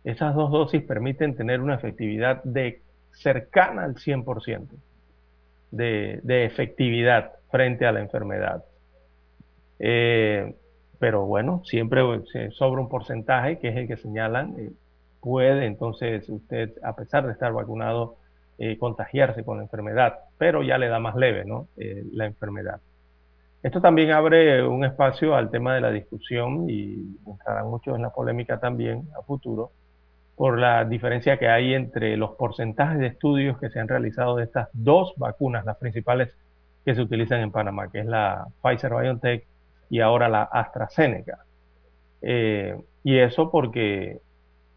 esas 0.05 0.35
dos 0.35 0.51
dosis 0.51 0.83
permiten 0.83 1.35
tener 1.35 1.61
una 1.61 1.75
efectividad 1.75 2.43
de 2.45 2.81
cercana 3.13 3.85
al 3.85 3.97
100% 3.97 4.69
de, 5.73 6.21
de 6.23 6.45
efectividad 6.45 7.33
frente 7.51 7.87
a 7.87 7.93
la 7.93 8.01
enfermedad. 8.01 8.65
Eh, 9.79 10.55
pero 10.99 11.27
bueno, 11.27 11.63
siempre 11.65 12.03
se 12.33 12.51
sobra 12.53 12.81
un 12.81 12.89
porcentaje 12.89 13.59
que 13.59 13.69
es 13.69 13.77
el 13.77 13.89
que 13.89 13.97
señalan. 13.97 14.55
Eh, 14.59 14.71
puede 15.21 15.67
entonces 15.67 16.29
usted, 16.29 16.73
a 16.83 16.95
pesar 16.95 17.27
de 17.27 17.33
estar 17.33 17.53
vacunado, 17.53 18.17
eh, 18.59 18.79
contagiarse 18.79 19.45
con 19.45 19.59
la 19.59 19.65
enfermedad, 19.65 20.15
pero 20.39 20.63
ya 20.63 20.79
le 20.79 20.89
da 20.89 20.99
más 20.99 21.17
leve 21.17 21.45
¿no? 21.45 21.69
la 21.77 22.27
enfermedad. 22.27 22.81
Esto 23.63 23.81
también 23.81 24.13
abre 24.13 24.67
un 24.67 24.85
espacio 24.85 25.35
al 25.35 25.51
tema 25.51 25.75
de 25.75 25.81
la 25.81 25.91
discusión 25.91 26.71
y 26.71 27.19
entrarán 27.27 27.69
muchos 27.69 27.97
en 27.97 28.03
la 28.03 28.11
polémica 28.11 28.61
también 28.61 29.09
a 29.19 29.23
futuro 29.23 29.73
por 30.37 30.59
la 30.59 30.85
diferencia 30.85 31.39
que 31.39 31.49
hay 31.49 31.75
entre 31.75 32.17
los 32.17 32.33
porcentajes 32.33 32.99
de 32.99 33.07
estudios 33.07 33.59
que 33.59 33.71
se 33.71 33.81
han 33.81 33.89
realizado 33.89 34.37
de 34.37 34.45
estas 34.45 34.69
dos 34.75 35.15
vacunas, 35.17 35.65
las 35.65 35.79
principales 35.79 36.33
que 36.85 36.95
se 36.95 37.01
utilizan 37.01 37.41
en 37.41 37.51
Panamá, 37.51 37.91
que 37.91 38.01
es 38.01 38.07
la 38.07 38.47
Pfizer 38.63 38.93
BioNTech 38.95 39.47
y 39.89 40.01
ahora 40.01 40.29
la 40.29 40.43
AstraZeneca. 40.43 41.39
Eh, 42.21 42.79
y 43.03 43.19
eso 43.19 43.51
porque 43.51 44.21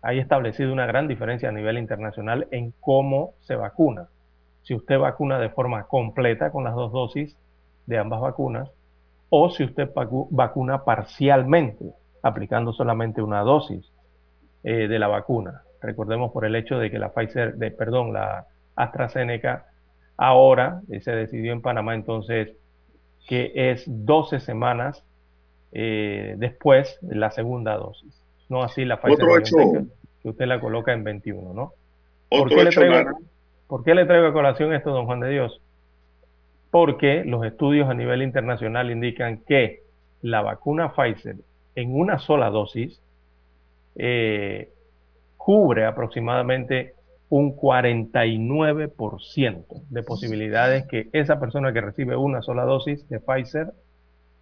hay 0.02 0.20
establecido 0.20 0.72
una 0.72 0.86
gran 0.86 1.08
diferencia 1.08 1.50
a 1.50 1.52
nivel 1.52 1.78
internacional 1.78 2.47
en 2.52 2.74
cómo 2.80 3.34
se 3.41 3.56
vacuna. 3.56 4.08
Si 4.64 4.74
usted 4.74 4.97
vacuna 4.97 5.39
de 5.39 5.50
forma 5.50 5.84
completa 5.84 6.52
con 6.52 6.64
las 6.64 6.76
dos 6.76 6.91
dosis 6.91 7.36
de 7.86 7.97
ambas 7.97 8.22
vacunas, 8.22 8.70
o 9.30 9.50
si 9.50 9.64
usted 9.64 9.89
vacuna 10.32 10.84
parcialmente, 10.84 11.93
aplicando 12.22 12.74
solamente 12.74 13.22
una 13.22 13.41
dosis 13.41 13.91
eh, 14.64 14.88
de 14.88 15.00
la 15.00 15.08
vacuna. 15.08 15.62
Recordemos 15.82 16.32
por 16.32 16.45
el 16.45 16.56
hecho 16.56 16.78
de 16.80 16.91
que 16.91 17.00
la 17.00 17.14
Pfizer, 17.14 17.56
de, 17.56 17.72
perdón, 17.72 18.12
la 18.12 18.47
AstraZeneca 18.76 19.68
ahora 20.18 20.82
eh, 20.89 21.00
se 21.00 21.12
decidió 21.12 21.54
en 21.54 21.62
Panamá 21.62 21.95
entonces 21.95 22.50
que 23.28 23.52
es 23.54 23.84
12 23.88 24.39
semanas 24.39 25.04
eh, 25.72 26.36
después 26.38 26.97
de 27.02 27.16
la 27.16 27.32
segunda 27.32 27.78
dosis. 27.78 28.20
No 28.50 28.64
así 28.64 28.84
la 28.84 29.00
Pfizer 29.00 29.86
que 30.22 30.30
usted 30.30 30.45
la 30.45 30.60
coloca 30.60 30.91
en 30.91 31.04
21, 31.04 31.54
¿no? 31.54 31.74
¿Por 32.30 32.50
qué, 32.50 32.64
le 32.64 32.72
traigo, 32.72 33.12
¿Por 33.68 33.84
qué 33.84 33.95
le 33.95 34.06
traigo 34.06 34.28
a 34.28 34.34
colación 34.34 34.74
esto, 34.74 34.91
don 34.91 35.06
Juan 35.06 35.22
de 35.22 35.30
Dios? 35.30 35.62
Porque 36.72 37.24
los 37.26 37.45
estudios 37.45 37.89
a 37.89 37.93
nivel 37.93 38.22
internacional 38.22 38.91
indican 38.91 39.43
que 39.47 39.84
la 40.22 40.41
vacuna 40.41 40.93
Pfizer 40.93 41.38
en 41.76 41.97
una 41.97 42.20
sola 42.20 42.50
dosis 42.50 43.02
eh, 43.95 44.70
cubre 45.38 45.86
aproximadamente 45.86 46.95
un 47.30 47.56
49% 47.56 49.84
de 49.89 50.04
posibilidades 50.04 50.86
que 50.88 51.08
esa 51.14 51.39
persona 51.39 51.72
que 51.74 51.82
recibe 51.82 52.16
una 52.16 52.41
sola 52.41 52.66
dosis 52.66 53.08
de 53.08 53.20
Pfizer 53.20 53.72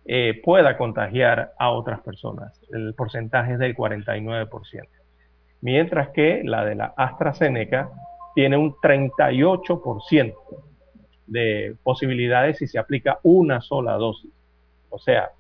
eh, 0.10 0.40
pueda 0.42 0.78
contagiar 0.78 1.54
a 1.60 1.70
otras 1.72 2.00
personas. 2.00 2.62
El 2.72 2.94
porcentaje 2.94 3.54
es 3.54 3.60
del 3.60 3.76
49%. 3.76 4.88
Mientras 5.60 6.10
que 6.10 6.44
la 6.46 6.64
de 6.64 6.76
la 6.76 6.94
AstraZeneca 6.96 7.90
tiene 8.34 8.56
un 8.56 8.74
38% 8.76 10.34
de 11.26 11.76
posibilidades 11.84 12.60
si 12.60 12.68
se 12.68 12.80
aplica 12.80 13.20
una 13.24 13.60
sola 13.60 13.94
dosis. 13.94 14.32
O 14.90 14.98
sea, 14.98 15.32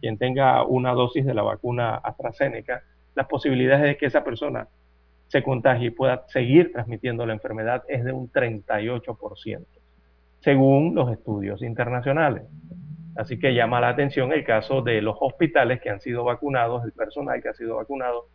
quien 0.00 0.18
tenga 0.18 0.64
una 0.64 0.92
dosis 0.92 1.24
de 1.24 1.34
la 1.34 1.42
vacuna 1.42 1.94
AstraZeneca 1.94 2.82
las 3.14 3.28
posibilidades 3.28 3.82
de 3.84 3.96
que 3.96 4.06
esa 4.06 4.24
persona 4.24 4.68
se 5.28 5.42
contagie 5.42 5.86
y 5.86 5.90
pueda 5.90 6.24
seguir 6.28 6.72
transmitiendo 6.72 7.26
la 7.26 7.32
enfermedad 7.32 7.84
es 7.88 8.04
de 8.04 8.12
un 8.12 8.30
38%, 8.30 9.64
según 10.40 10.94
los 10.94 11.12
estudios 11.12 11.62
internacionales. 11.62 12.42
Así 13.16 13.38
que 13.38 13.54
llama 13.54 13.80
la 13.80 13.88
atención 13.88 14.32
el 14.32 14.44
caso 14.44 14.82
de 14.82 15.00
los 15.00 15.16
hospitales 15.20 15.80
que 15.80 15.90
han 15.90 16.00
sido 16.00 16.24
vacunados, 16.24 16.84
el 16.84 16.92
personal 16.92 17.42
que 17.42 17.48
ha 17.48 17.54
sido 17.54 17.76
vacunado 17.76 18.28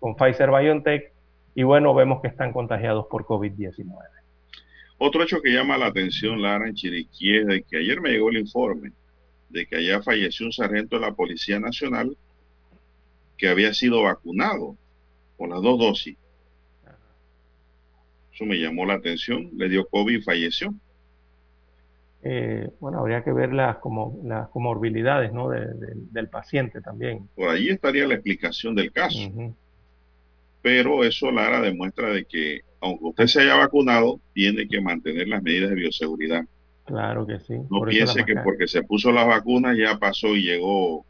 con 0.00 0.16
Pfizer 0.16 0.50
BioNTech, 0.50 1.12
y 1.54 1.62
bueno, 1.62 1.94
vemos 1.94 2.20
que 2.20 2.28
están 2.28 2.52
contagiados 2.52 3.06
por 3.08 3.24
COVID-19. 3.24 3.86
Otro 4.98 5.22
hecho 5.22 5.40
que 5.40 5.52
llama 5.52 5.76
la 5.76 5.86
atención, 5.86 6.40
Lara, 6.40 6.68
en 6.68 6.74
Chiriquí, 6.74 7.36
es 7.36 7.46
de 7.46 7.62
que 7.62 7.78
ayer 7.78 8.00
me 8.00 8.10
llegó 8.10 8.30
el 8.30 8.38
informe 8.38 8.92
de 9.50 9.66
que 9.66 9.76
allá 9.76 10.02
falleció 10.02 10.46
un 10.46 10.52
sargento 10.52 10.96
de 10.96 11.02
la 11.02 11.12
Policía 11.12 11.60
Nacional 11.60 12.16
que 13.36 13.48
había 13.48 13.72
sido 13.72 14.02
vacunado 14.02 14.76
con 15.36 15.50
las 15.50 15.62
dos 15.62 15.78
dosis. 15.78 16.16
Eso 18.32 18.44
me 18.44 18.56
llamó 18.56 18.84
la 18.84 18.94
atención, 18.94 19.50
le 19.56 19.68
dio 19.68 19.86
COVID 19.86 20.18
y 20.18 20.22
falleció. 20.22 20.74
Eh, 22.26 22.70
bueno, 22.80 23.00
habría 23.00 23.22
que 23.22 23.32
ver 23.32 23.52
las, 23.52 23.76
como, 23.76 24.18
las 24.24 24.48
comorbilidades 24.48 25.32
¿no? 25.32 25.50
del 25.50 26.28
paciente 26.28 26.80
también. 26.80 27.28
Por 27.34 27.50
ahí 27.50 27.68
estaría 27.68 28.06
la 28.06 28.14
explicación 28.14 28.74
del 28.74 28.90
caso. 28.92 29.18
Pero 30.62 31.04
eso, 31.04 31.30
Lara, 31.30 31.60
demuestra 31.60 32.08
de 32.08 32.24
que 32.24 32.62
aunque 32.80 33.04
usted 33.04 33.26
se 33.26 33.42
haya 33.42 33.56
vacunado, 33.56 34.20
tiene 34.32 34.66
que 34.66 34.80
mantener 34.80 35.28
las 35.28 35.42
medidas 35.42 35.70
de 35.70 35.76
bioseguridad. 35.76 36.44
Claro 36.84 37.26
que 37.26 37.38
sí. 37.40 37.54
No 37.70 37.82
piense 37.82 38.24
que 38.24 38.36
porque 38.36 38.68
se 38.68 38.82
puso 38.82 39.10
las 39.10 39.26
vacunas 39.26 39.76
ya 39.76 39.98
pasó 39.98 40.28
y 40.28 40.42
llegó. 40.42 41.04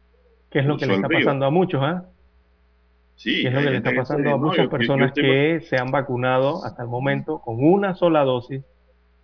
¿Qué 0.49 0.59
es 0.59 0.65
lo 0.65 0.77
que 0.77 0.85
le 0.85 0.95
está 0.95 1.07
pasando 1.07 1.45
a 1.45 1.49
muchos? 1.49 1.81
¿ah? 1.83 2.05
Sí, 3.15 3.45
es 3.45 3.53
lo 3.53 3.59
que 3.61 3.69
le 3.69 3.77
está 3.77 3.93
pasando 3.95 4.31
a 4.31 4.37
muchas 4.37 4.67
personas 4.67 5.13
que 5.13 5.61
se 5.61 5.77
han 5.77 5.91
vacunado 5.91 6.63
hasta 6.65 6.83
el 6.83 6.89
momento 6.89 7.39
con 7.39 7.63
una 7.63 7.95
sola 7.95 8.23
dosis, 8.23 8.63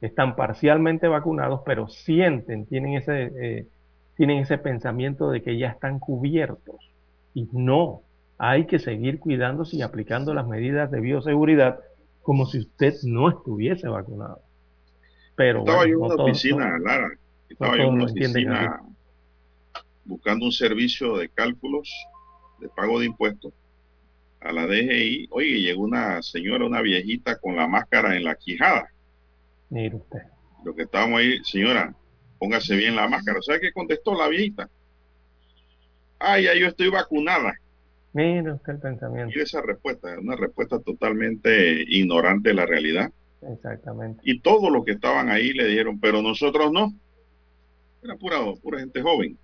están 0.02 0.36
parcialmente 0.36 1.08
vacunados, 1.08 1.62
pero 1.66 1.88
sienten, 1.88 2.66
tienen 2.66 2.96
ese, 2.96 3.32
eh, 3.40 3.68
tienen 4.18 4.40
ese 4.40 4.58
pensamiento 4.58 5.30
de 5.30 5.42
que 5.42 5.58
ya 5.58 5.70
están 5.70 6.00
cubiertos. 6.00 6.76
Y 7.34 7.48
no, 7.52 8.02
hay 8.38 8.66
que 8.66 8.80
seguir 8.80 9.20
cuidándose 9.20 9.78
y 9.78 9.82
aplicando 9.84 10.34
las 10.34 10.48
medidas 10.48 10.90
de 10.92 11.00
bioseguridad 11.00 11.80
como 12.22 12.46
si 12.46 12.60
usted 12.60 12.96
no 13.04 13.30
estuviese 13.30 13.88
vacunado. 13.88 14.42
Pero 15.36 15.60
estaba 15.60 15.86
yo 15.86 15.94
en 15.94 16.02
una 16.02 16.24
oficina, 16.24 16.80
Lara, 16.80 17.12
estaba 17.48 17.78
yo 17.78 17.84
en 17.84 17.90
una 17.90 18.06
oficina 18.06 18.82
buscando 20.04 20.46
un 20.46 20.52
servicio 20.52 21.18
de 21.18 21.30
cálculos 21.30 21.90
de 22.60 22.68
pago 22.70 23.00
de 23.00 23.06
impuestos 23.06 23.54
a 24.40 24.52
la 24.52 24.66
DGI, 24.66 25.28
oye, 25.30 25.62
llegó 25.62 25.84
una 25.84 26.22
señora, 26.24 26.66
una 26.66 26.82
viejita 26.82 27.40
con 27.40 27.56
la 27.56 27.68
máscara 27.68 28.16
en 28.16 28.24
la 28.24 28.36
quijada. 28.36 28.90
Mire 29.72 29.96
usted. 29.96 30.20
Lo 30.64 30.76
que 30.76 30.84
estábamos 30.84 31.20
ahí, 31.20 31.44
señora, 31.44 31.96
póngase 32.38 32.76
bien 32.76 32.96
la 32.96 33.08
máscara. 33.08 33.42
¿Sabe 33.42 33.62
qué 33.62 33.72
contestó 33.74 34.14
la 34.14 34.28
viejita? 34.28 34.70
Ay, 36.20 36.44
ya 36.44 36.54
yo 36.54 36.68
estoy 36.68 36.90
vacunada. 36.90 37.56
Mire 38.14 38.52
usted 38.54 38.74
el 38.74 38.80
pensamiento. 38.80 39.34
Y 39.36 39.42
esa 39.42 39.62
respuesta, 39.62 40.20
una 40.20 40.36
respuesta 40.36 40.80
totalmente 40.80 41.84
ignorante 41.88 42.50
de 42.50 42.56
la 42.56 42.68
realidad. 42.68 43.12
Exactamente. 43.42 44.22
Y 44.24 44.42
todos 44.42 44.72
los 44.72 44.86
que 44.86 44.92
estaban 44.92 45.30
ahí 45.30 45.54
le 45.54 45.66
dijeron, 45.66 46.00
pero 46.00 46.22
nosotros 46.22 46.72
no. 46.72 46.94
Era 48.04 48.16
pura, 48.18 48.38
pura 48.62 48.80
gente 48.80 49.02
joven. 49.02 49.36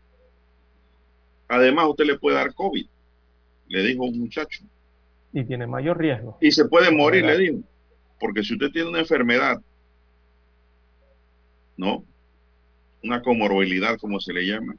Además, 1.48 1.88
usted 1.88 2.06
le 2.06 2.20
puede 2.20 2.36
dar 2.36 2.54
COVID, 2.54 2.86
le 3.70 3.84
dijo 3.84 4.04
un 4.04 4.20
muchacho 4.20 4.64
y 5.34 5.46
tiene 5.46 5.68
mayor 5.68 5.98
riesgo. 5.98 6.38
Y 6.42 6.52
se 6.52 6.66
puede 6.66 6.92
morir, 6.92 7.26
le 7.26 7.38
digo. 7.38 7.60
porque 8.20 8.44
si 8.44 8.54
usted 8.54 8.72
tiene 8.72 8.90
una 8.90 9.00
enfermedad, 9.00 9.62
¿no? 11.78 12.04
Una 13.04 13.22
comorbilidad, 13.22 13.98
como 13.98 14.20
se 14.20 14.34
le 14.34 14.46
llama, 14.46 14.76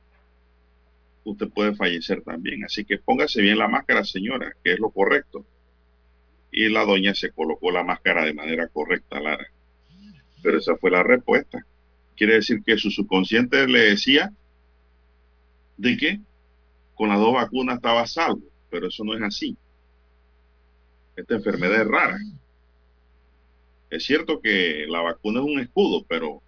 usted 1.25 1.49
puede 1.49 1.75
fallecer 1.75 2.23
también. 2.23 2.65
Así 2.65 2.85
que 2.85 2.99
póngase 2.99 3.41
bien 3.41 3.59
la 3.59 3.69
máscara, 3.69 4.05
señora, 4.05 4.53
que 4.63 4.73
es 4.73 4.79
lo 4.79 4.91
correcto. 4.91 5.45
Y 6.51 6.69
la 6.69 6.85
doña 6.85 7.15
se 7.15 7.31
colocó 7.31 7.71
la 7.71 7.85
máscara 7.85 8.25
de 8.25 8.35
manera 8.35 8.69
correcta, 8.69 9.21
Lara. 9.21 9.47
Pero 10.43 10.59
esa 10.59 10.77
fue 10.77 10.91
la 10.91 11.03
respuesta. 11.03 11.65
Quiere 12.17 12.35
decir 12.35 12.63
que 12.65 12.77
su 12.77 12.91
subconsciente 12.91 13.67
le 13.69 13.91
decía 13.91 14.33
de 15.77 15.97
que 15.97 16.21
con 16.95 17.09
las 17.09 17.19
dos 17.19 17.33
vacunas 17.33 17.77
estaba 17.77 18.07
salvo, 18.07 18.43
pero 18.71 18.89
eso 18.89 19.05
no 19.05 19.15
es 19.15 19.23
así. 19.23 19.57
Esta 21.15 21.35
enfermedad 21.35 21.83
es 21.83 21.87
rara. 21.87 22.19
Es 23.91 24.05
cierto 24.05 24.41
que 24.41 24.85
la 24.89 25.01
vacuna 25.01 25.41
es 25.41 25.47
un 25.47 25.61
escudo, 25.61 26.05
pero 26.09 26.43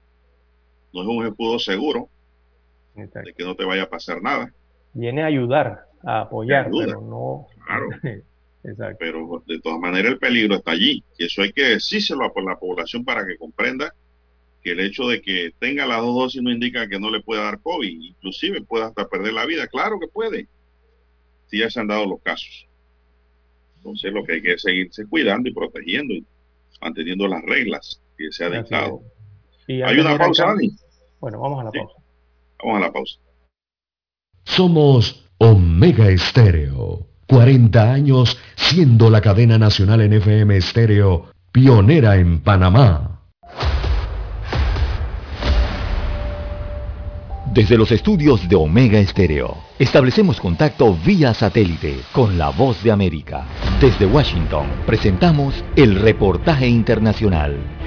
no 0.92 1.02
es 1.02 1.08
un 1.08 1.26
escudo 1.26 1.58
seguro 1.58 2.08
de 2.94 3.34
que 3.34 3.44
no 3.44 3.54
te 3.54 3.64
vaya 3.64 3.84
a 3.84 3.88
pasar 3.88 4.20
nada. 4.22 4.52
Viene 4.92 5.22
a 5.22 5.26
ayudar, 5.26 5.86
a 6.02 6.22
apoyar, 6.22 6.70
pero 6.70 7.00
no. 7.00 7.46
Claro. 7.64 7.88
Exacto. 8.62 8.96
Pero 9.00 9.42
de 9.46 9.58
todas 9.60 9.78
maneras 9.78 10.12
el 10.12 10.18
peligro 10.18 10.56
está 10.56 10.72
allí. 10.72 11.02
Y 11.18 11.24
eso 11.24 11.42
hay 11.42 11.52
que 11.52 11.62
decírselo 11.62 12.24
a 12.24 12.42
la 12.42 12.58
población 12.58 13.04
para 13.04 13.26
que 13.26 13.38
comprenda 13.38 13.94
que 14.62 14.72
el 14.72 14.80
hecho 14.80 15.08
de 15.08 15.22
que 15.22 15.52
tenga 15.58 15.86
las 15.86 16.02
dos 16.02 16.14
dosis 16.14 16.42
no 16.42 16.50
indica 16.50 16.86
que 16.86 16.98
no 16.98 17.10
le 17.10 17.22
pueda 17.22 17.44
dar 17.44 17.60
COVID, 17.60 17.88
inclusive 17.88 18.60
puede 18.62 18.84
hasta 18.84 19.08
perder 19.08 19.32
la 19.32 19.46
vida. 19.46 19.66
Claro 19.68 19.98
que 19.98 20.08
puede, 20.08 20.48
si 21.46 21.58
ya 21.58 21.70
se 21.70 21.80
han 21.80 21.86
dado 21.86 22.06
los 22.06 22.20
casos. 22.20 22.68
Entonces 23.76 24.12
lo 24.12 24.24
que 24.24 24.34
hay 24.34 24.42
que 24.42 24.52
es 24.52 24.62
seguirse 24.62 25.06
cuidando 25.06 25.48
y 25.48 25.54
protegiendo 25.54 26.12
y 26.12 26.26
manteniendo 26.82 27.26
las 27.26 27.42
reglas 27.42 28.02
que 28.18 28.30
se 28.30 28.44
ha 28.44 28.50
dictado. 28.50 29.00
¿Hay 29.78 29.98
una 29.98 30.18
pausa, 30.18 30.46
Dani? 30.46 30.70
Bueno, 31.20 31.40
vamos 31.40 31.60
a 31.60 31.64
la 31.64 31.70
pausa. 31.70 31.94
Vamos 32.62 32.76
a 32.76 32.80
la 32.80 32.92
pausa. 32.92 33.14
Somos 34.44 35.28
Omega 35.38 36.08
Estéreo. 36.08 37.06
40 37.28 37.92
años 37.92 38.36
siendo 38.56 39.08
la 39.08 39.20
cadena 39.20 39.56
nacional 39.56 40.00
en 40.00 40.14
FM 40.14 40.56
Estéreo, 40.56 41.26
pionera 41.52 42.16
en 42.16 42.40
Panamá. 42.40 43.20
Desde 47.52 47.76
los 47.76 47.92
estudios 47.92 48.48
de 48.48 48.56
Omega 48.56 48.98
Estéreo, 48.98 49.56
establecemos 49.78 50.40
contacto 50.40 50.96
vía 51.04 51.32
satélite 51.32 52.00
con 52.12 52.38
la 52.38 52.50
voz 52.50 52.82
de 52.82 52.90
América. 52.90 53.44
Desde 53.80 54.06
Washington, 54.06 54.66
presentamos 54.86 55.64
el 55.76 55.96
reportaje 55.96 56.66
internacional. 56.66 57.79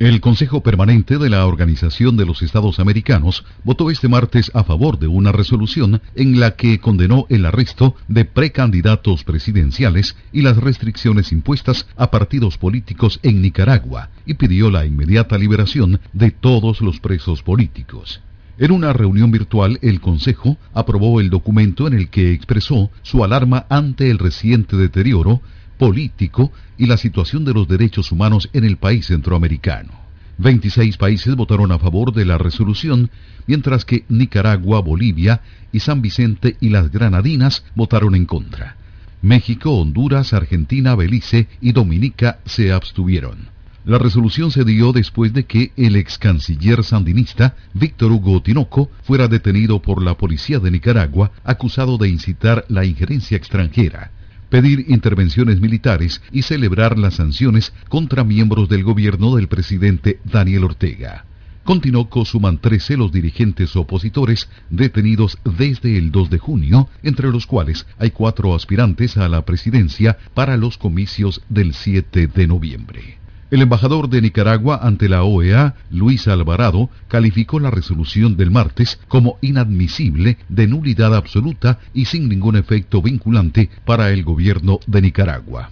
El 0.00 0.20
Consejo 0.20 0.60
Permanente 0.60 1.18
de 1.18 1.30
la 1.30 1.46
Organización 1.46 2.16
de 2.16 2.26
los 2.26 2.42
Estados 2.42 2.80
Americanos 2.80 3.44
votó 3.62 3.92
este 3.92 4.08
martes 4.08 4.50
a 4.52 4.64
favor 4.64 4.98
de 4.98 5.06
una 5.06 5.30
resolución 5.30 6.02
en 6.16 6.40
la 6.40 6.56
que 6.56 6.80
condenó 6.80 7.26
el 7.28 7.46
arresto 7.46 7.94
de 8.08 8.24
precandidatos 8.24 9.22
presidenciales 9.22 10.16
y 10.32 10.42
las 10.42 10.56
restricciones 10.56 11.30
impuestas 11.30 11.86
a 11.96 12.10
partidos 12.10 12.58
políticos 12.58 13.20
en 13.22 13.40
Nicaragua 13.40 14.10
y 14.26 14.34
pidió 14.34 14.68
la 14.68 14.84
inmediata 14.84 15.38
liberación 15.38 16.00
de 16.12 16.32
todos 16.32 16.80
los 16.80 16.98
presos 16.98 17.44
políticos. 17.44 18.20
En 18.58 18.72
una 18.72 18.92
reunión 18.92 19.30
virtual, 19.30 19.78
el 19.80 20.00
Consejo 20.00 20.58
aprobó 20.72 21.20
el 21.20 21.30
documento 21.30 21.86
en 21.86 21.94
el 21.94 22.08
que 22.08 22.32
expresó 22.32 22.90
su 23.02 23.22
alarma 23.22 23.66
ante 23.68 24.10
el 24.10 24.18
reciente 24.18 24.76
deterioro 24.76 25.40
político 25.78 26.52
y 26.78 26.86
la 26.86 26.96
situación 26.96 27.44
de 27.44 27.54
los 27.54 27.68
derechos 27.68 28.12
humanos 28.12 28.48
en 28.52 28.64
el 28.64 28.76
país 28.76 29.06
centroamericano. 29.06 30.04
26 30.38 30.96
países 30.96 31.36
votaron 31.36 31.70
a 31.72 31.78
favor 31.78 32.12
de 32.12 32.24
la 32.24 32.38
resolución, 32.38 33.10
mientras 33.46 33.84
que 33.84 34.04
Nicaragua, 34.08 34.80
Bolivia 34.80 35.42
y 35.72 35.80
San 35.80 36.02
Vicente 36.02 36.56
y 36.60 36.70
las 36.70 36.90
Granadinas 36.90 37.64
votaron 37.74 38.14
en 38.14 38.26
contra. 38.26 38.76
México, 39.22 39.78
Honduras, 39.78 40.32
Argentina, 40.32 40.94
Belice 40.96 41.48
y 41.60 41.72
Dominica 41.72 42.40
se 42.44 42.72
abstuvieron. 42.72 43.54
La 43.84 43.98
resolución 43.98 44.50
se 44.50 44.64
dio 44.64 44.92
después 44.92 45.32
de 45.34 45.44
que 45.44 45.72
el 45.76 45.96
ex 45.96 46.18
canciller 46.18 46.82
sandinista 46.82 47.54
Víctor 47.74 48.12
Hugo 48.12 48.42
Tinoco 48.42 48.90
fuera 49.02 49.28
detenido 49.28 49.82
por 49.82 50.02
la 50.02 50.16
policía 50.16 50.58
de 50.58 50.70
Nicaragua 50.70 51.32
acusado 51.44 51.98
de 51.98 52.08
incitar 52.08 52.64
la 52.68 52.86
injerencia 52.86 53.36
extranjera 53.36 54.10
pedir 54.54 54.84
intervenciones 54.86 55.60
militares 55.60 56.22
y 56.30 56.42
celebrar 56.42 56.96
las 56.96 57.14
sanciones 57.14 57.72
contra 57.88 58.22
miembros 58.22 58.68
del 58.68 58.84
gobierno 58.84 59.34
del 59.34 59.48
presidente 59.48 60.20
Daniel 60.22 60.62
Ortega. 60.62 61.24
Continuó 61.64 62.08
suman 62.24 62.58
13 62.58 62.96
los 62.98 63.10
dirigentes 63.10 63.74
opositores 63.74 64.48
detenidos 64.70 65.38
desde 65.44 65.98
el 65.98 66.12
2 66.12 66.30
de 66.30 66.38
junio, 66.38 66.88
entre 67.02 67.32
los 67.32 67.48
cuales 67.48 67.84
hay 67.98 68.12
cuatro 68.12 68.54
aspirantes 68.54 69.16
a 69.16 69.28
la 69.28 69.44
presidencia 69.44 70.18
para 70.34 70.56
los 70.56 70.78
comicios 70.78 71.42
del 71.48 71.74
7 71.74 72.28
de 72.28 72.46
noviembre. 72.46 73.23
El 73.50 73.62
embajador 73.62 74.08
de 74.08 74.22
Nicaragua 74.22 74.80
ante 74.82 75.08
la 75.08 75.22
OEA, 75.22 75.74
Luis 75.90 76.26
Alvarado, 76.28 76.90
calificó 77.08 77.60
la 77.60 77.70
resolución 77.70 78.36
del 78.36 78.50
martes 78.50 78.98
como 79.06 79.38
inadmisible, 79.42 80.38
de 80.48 80.66
nulidad 80.66 81.14
absoluta 81.14 81.78
y 81.92 82.06
sin 82.06 82.28
ningún 82.28 82.56
efecto 82.56 83.02
vinculante 83.02 83.70
para 83.84 84.10
el 84.10 84.24
gobierno 84.24 84.80
de 84.86 85.02
Nicaragua. 85.02 85.70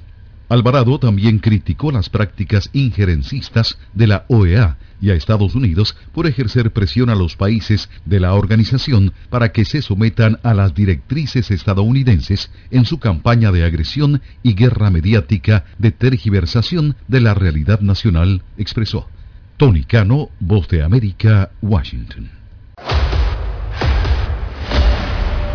Alvarado 0.49 0.99
también 0.99 1.39
criticó 1.39 1.91
las 1.91 2.11
prácticas 2.11 2.69
injerencistas 2.75 3.79
de 3.95 4.07
la 4.07 4.27
OEA 4.29 4.77
y 5.03 5.11
a 5.11 5.15
Estados 5.15 5.55
Unidos 5.55 5.95
por 6.13 6.27
ejercer 6.27 6.73
presión 6.73 7.11
a 7.11 7.15
los 7.15 7.37
países 7.37 7.91
de 8.07 8.21
la 8.21 8.33
organización 8.33 9.13
para 9.29 9.53
que 9.53 9.67
se 9.67 9.83
sometan 9.83 10.39
a 10.43 10.55
las 10.55 10.75
directrices 10.75 11.51
estadounidenses 11.51 12.51
en 12.71 12.87
su 12.87 12.99
campaña 12.99 13.53
de 13.53 13.65
agresión 13.65 14.23
y 14.43 14.55
guerra 14.55 14.91
mediática 14.91 15.65
de 15.79 15.91
tergiversación 15.91 16.97
de 17.09 17.21
la 17.21 17.35
realidad 17.35 17.81
nacional, 17.81 18.43
expresó. 18.57 19.09
Tony 19.57 19.85
Cano, 19.85 20.31
Voz 20.41 20.69
de 20.69 20.83
América, 20.83 21.51
Washington. 21.61 22.31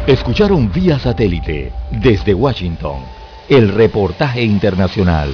Escucharon 0.05 0.71
vía 0.71 0.99
satélite 0.99 1.73
desde 1.91 2.33
Washington 2.33 3.01
el 3.49 3.69
reportaje 3.69 4.43
internacional. 4.43 5.33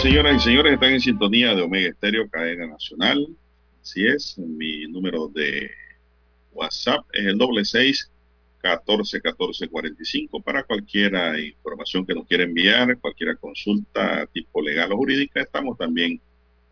Señoras 0.00 0.36
y 0.36 0.40
señores, 0.40 0.72
están 0.72 0.92
en 0.92 1.00
sintonía 1.00 1.54
de 1.54 1.60
Omega 1.60 1.90
Estéreo, 1.90 2.26
cadena 2.30 2.66
nacional. 2.66 3.26
Así 3.82 4.06
es, 4.06 4.38
mi 4.38 4.86
número 4.86 5.28
de 5.28 5.70
WhatsApp 6.52 7.04
es 7.12 7.26
el 7.26 7.36
doble 7.36 7.66
seis 7.66 8.10
catorce 8.62 9.20
catorce 9.20 9.68
cuarenta 9.68 10.02
y 10.02 10.06
cinco 10.06 10.40
para 10.40 10.62
cualquier 10.62 11.12
información 11.38 12.06
que 12.06 12.14
nos 12.14 12.26
quiera 12.26 12.44
enviar, 12.44 12.96
cualquier 12.98 13.36
consulta 13.36 14.26
tipo 14.32 14.62
legal 14.62 14.90
o 14.92 14.96
jurídica. 14.96 15.42
Estamos 15.42 15.76
también 15.76 16.18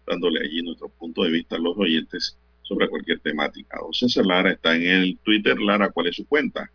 dándole 0.07 0.41
allí 0.41 0.63
nuestro 0.63 0.89
punto 0.89 1.23
de 1.25 1.31
vista 1.31 1.57
a 1.57 1.59
los 1.59 1.77
oyentes 1.77 2.39
sobre 2.63 2.89
cualquier 2.89 3.21
temática. 3.21 3.79
Don 3.79 3.93
César 3.93 4.25
Lara 4.25 4.53
está 4.53 4.75
en 4.75 4.85
el 4.85 5.19
Twitter. 5.19 5.59
Lara, 5.61 5.91
¿cuál 5.91 6.07
es 6.07 6.17
su 6.17 6.27
cuenta? 6.27 6.71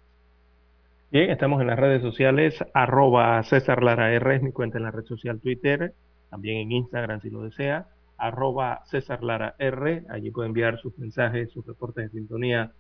Bien, 1.12 1.32
estamos 1.32 1.62
en 1.62 1.68
las 1.68 1.80
redes 1.80 2.04
sociales, 2.04 2.64
arroba 2.76 3.42
César 3.44 3.82
Lara 3.82 4.14
R 4.14 4.36
es 4.36 4.44
mi 4.44 4.52
cuenta 4.52 4.78
en 4.78 4.84
la 4.84 4.92
red 4.92 5.06
social 5.06 5.40
Twitter, 5.40 5.94
también 6.34 6.58
en 6.58 6.72
Instagram 6.72 7.22
si 7.22 7.30
lo 7.30 7.44
desea, 7.44 7.86
arroba 8.18 8.82
César 8.86 9.24
Lara 9.24 9.54
R, 9.60 10.04
allí 10.10 10.32
puede 10.32 10.48
enviar 10.48 10.80
sus 10.80 10.98
mensajes, 10.98 11.52
sus 11.52 11.64
reportes 11.64 12.12
de 12.12 12.18
sintonía, 12.18 12.72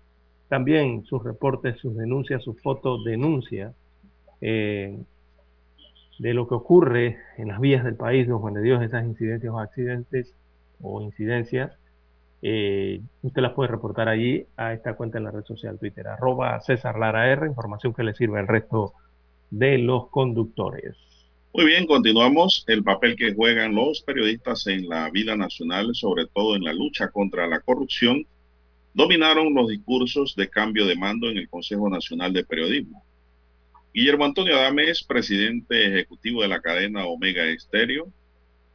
también 0.49 1.03
sus 1.05 1.23
reportes, 1.23 1.77
sus 1.77 1.95
denuncias, 1.95 2.41
sus 2.41 2.59
fotos, 2.63 3.03
denuncia 3.03 3.75
eh, 4.41 4.97
de 6.17 6.33
lo 6.33 6.47
que 6.47 6.55
ocurre 6.55 7.19
en 7.37 7.49
las 7.49 7.59
vías 7.59 7.83
del 7.83 7.95
país, 7.95 8.27
don 8.27 8.39
Juan 8.39 8.55
de 8.55 8.63
Dios, 8.63 8.81
esas 8.81 9.05
incidencias 9.05 9.53
o 9.53 9.59
accidentes 9.59 10.33
o 10.81 11.03
incidencias 11.03 11.77
eh, 12.41 13.01
usted 13.21 13.41
las 13.43 13.53
puede 13.53 13.69
reportar 13.69 14.09
allí 14.09 14.47
a 14.57 14.73
esta 14.73 14.95
cuenta 14.95 15.19
en 15.19 15.25
la 15.25 15.31
red 15.31 15.43
social 15.43 15.77
Twitter, 15.77 16.07
arroba 16.07 16.59
César 16.61 16.97
Lara 16.97 17.31
R, 17.31 17.45
información 17.45 17.93
que 17.93 18.03
le 18.03 18.15
sirve 18.15 18.39
al 18.39 18.47
resto 18.47 18.93
de 19.51 19.77
los 19.77 20.09
conductores. 20.09 20.97
Muy 21.55 21.65
bien, 21.65 21.85
continuamos. 21.85 22.63
El 22.65 22.83
papel 22.83 23.15
que 23.15 23.35
juegan 23.35 23.75
los 23.75 24.01
periodistas 24.01 24.65
en 24.65 24.89
la 24.89 25.11
vida 25.11 25.35
nacional, 25.35 25.93
sobre 25.93 26.25
todo 26.25 26.55
en 26.55 26.63
la 26.63 26.73
lucha 26.73 27.09
contra 27.09 27.45
la 27.45 27.59
corrupción, 27.59 28.25
dominaron 28.95 29.53
los 29.53 29.69
discursos 29.69 30.35
de 30.35 30.49
cambio 30.49 30.87
de 30.87 30.95
mando 30.95 31.29
en 31.29 31.37
el 31.37 31.47
Consejo 31.47 31.91
Nacional 31.91 32.33
de 32.33 32.43
Periodismo. 32.43 33.05
Guillermo 33.93 34.25
Antonio 34.25 34.55
Adames, 34.55 35.03
presidente 35.03 35.85
ejecutivo 35.85 36.41
de 36.41 36.47
la 36.47 36.59
cadena 36.59 37.05
Omega 37.05 37.45
Estéreo, 37.45 38.11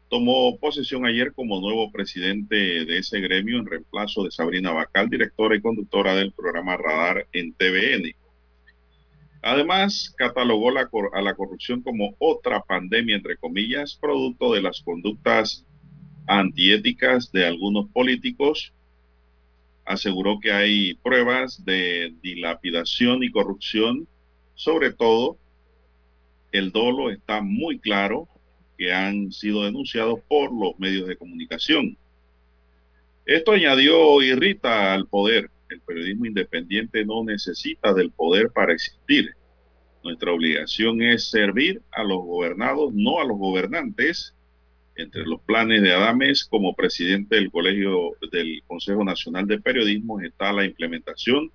tomó 0.09 0.57
posesión 0.59 1.05
ayer 1.05 1.33
como 1.33 1.61
nuevo 1.61 1.91
presidente 1.91 2.85
de 2.85 2.99
ese 2.99 3.19
gremio 3.19 3.59
en 3.59 3.67
reemplazo 3.67 4.23
de 4.23 4.31
Sabrina 4.31 4.71
Bacal, 4.71 5.11
directora 5.11 5.57
y 5.57 5.61
conductora 5.61 6.15
del 6.15 6.31
programa 6.31 6.77
Radar 6.77 7.27
en 7.33 7.53
TVN. 7.55 8.15
Además, 9.43 10.15
catalogó 10.17 10.71
la, 10.71 10.89
a 11.13 11.23
la 11.23 11.35
corrupción 11.35 11.83
como 11.83 12.15
otra 12.19 12.61
pandemia, 12.61 13.17
entre 13.17 13.37
comillas, 13.37 13.95
producto 13.95 14.53
de 14.53 14.63
las 14.63 14.83
conductas 14.83 15.65
antiéticas 16.27 17.31
de 17.33 17.47
algunos 17.47 17.89
políticos. 17.91 18.73
Aseguró 19.85 20.39
que 20.41 20.53
hay 20.53 20.95
pruebas 20.95 21.65
de 21.65 22.15
dilapidación 22.23 23.23
y 23.23 23.31
corrupción, 23.31 24.07
sobre 24.55 24.93
todo 24.93 25.39
el 26.53 26.73
dolo 26.73 27.11
está 27.11 27.41
muy 27.41 27.79
claro 27.79 28.29
que 28.77 28.93
han 28.93 29.33
sido 29.33 29.65
denunciados 29.65 30.21
por 30.29 30.53
los 30.53 30.79
medios 30.79 31.09
de 31.09 31.17
comunicación. 31.17 31.97
Esto 33.27 33.53
añadió 33.53 34.23
irrita 34.23 34.95
al 34.95 35.07
poder 35.07 35.51
el 35.69 35.81
periodismo 35.81 36.27
independiente 36.27 37.05
no 37.05 37.25
necesita 37.25 37.93
del 37.93 38.11
poder 38.11 38.51
para 38.51 38.73
existir. 38.73 39.35
Nuestra 40.03 40.33
obligación 40.33 41.03
es 41.03 41.29
servir 41.29 41.83
a 41.91 42.03
los 42.03 42.19
gobernados, 42.19 42.93
no 42.95 43.21
a 43.21 43.25
los 43.25 43.37
gobernantes. 43.37 44.35
Entre 44.97 45.25
los 45.25 45.41
planes 45.43 45.83
de 45.83 45.93
Adames 45.93 46.45
como 46.45 46.75
presidente 46.75 47.37
del 47.37 47.51
Colegio 47.51 48.13
del 48.33 48.63
Consejo 48.67 49.05
Nacional 49.05 49.47
de 49.47 49.61
Periodismo 49.61 50.21
está 50.21 50.53
la 50.53 50.65
implementación 50.65 51.53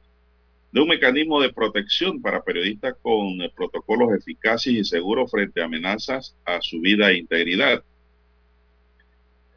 de 0.71 0.81
un 0.81 0.87
mecanismo 0.87 1.41
de 1.41 1.53
protección 1.53 2.21
para 2.21 2.43
periodistas 2.43 2.95
con 3.01 3.37
protocolos 3.55 4.17
eficaces 4.17 4.73
y 4.73 4.83
seguros 4.83 5.29
frente 5.29 5.61
a 5.61 5.65
amenazas 5.65 6.35
a 6.45 6.61
su 6.61 6.79
vida 6.79 7.11
e 7.11 7.17
integridad. 7.17 7.83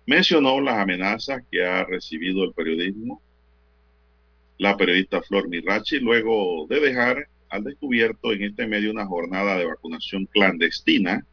Mencionó 0.04 0.60
las 0.60 0.78
amenazas 0.78 1.42
que 1.50 1.64
ha 1.64 1.84
recibido 1.84 2.44
el 2.44 2.52
periodismo 2.52 3.22
la 4.58 4.76
periodista 4.76 5.22
Flor 5.22 5.48
Mirachi, 5.48 5.98
luego 5.98 6.66
de 6.68 6.80
dejar 6.80 7.28
al 7.48 7.64
descubierto 7.64 8.32
en 8.32 8.44
este 8.44 8.66
medio 8.66 8.90
una 8.90 9.06
jornada 9.06 9.56
de 9.58 9.66
vacunación 9.66 10.26
clandestina. 10.26 11.24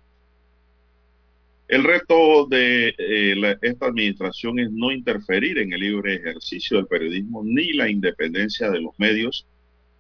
El 1.68 1.84
reto 1.84 2.46
de 2.46 2.94
eh, 2.98 3.58
esta 3.62 3.88
administración 3.88 4.60
es 4.60 4.70
no 4.70 4.92
interferir 4.92 5.58
en 5.58 5.74
el 5.74 5.80
libre 5.80 6.16
ejercicio 6.16 6.78
del 6.78 6.88
periodismo 6.88 7.42
ni 7.44 7.74
la 7.74 7.90
independencia 7.90 8.70
de 8.70 8.82
los 8.82 8.94
medios. 9.00 9.48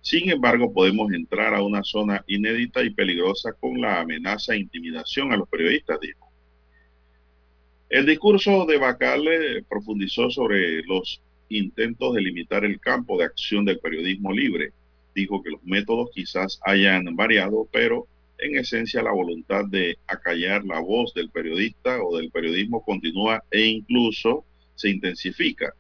Sin 0.02 0.30
embargo, 0.30 0.74
podemos 0.74 1.12
entrar 1.14 1.56
a 1.56 1.64
una 1.64 1.82
zona 1.84 2.24
inédita 2.28 2.84
y 2.84 2.90
peligrosa 2.90 3.54
con 3.54 3.80
la 3.80 4.02
amenaza 4.02 4.54
e 4.54 4.60
intimidación 4.60 5.32
a 5.32 5.38
los 5.38 5.48
periodistas, 5.48 6.00
dijo. 6.02 6.30
El 7.90 8.06
discurso 8.06 8.66
de 8.66 8.78
Bacal 8.78 9.24
profundizó 9.70 10.30
sobre 10.30 10.84
los 10.84 11.22
intentos 11.50 12.14
de 12.14 12.22
limitar 12.22 12.66
el 12.66 12.80
campo 12.80 13.18
de 13.18 13.26
acción 13.26 13.66
del 13.66 13.80
periodismo 13.80 14.32
libre. 14.32 14.72
Dijo 15.16 15.44
que 15.44 15.52
los 15.52 15.64
métodos 15.64 16.10
quizás 16.14 16.60
hayan 16.64 17.16
variado, 17.16 17.68
pero 17.72 18.08
en 18.40 18.58
esencia 18.58 19.02
la 19.04 19.12
voluntad 19.12 19.66
de 19.66 19.98
acallar 20.08 20.66
la 20.66 20.80
voz 20.80 21.14
del 21.14 21.30
periodista 21.30 22.02
o 22.04 22.18
del 22.18 22.32
periodismo 22.32 22.84
continúa 22.84 23.44
e 23.52 23.62
incluso 23.66 24.44
se 24.76 24.90
intensifica. 24.90 25.74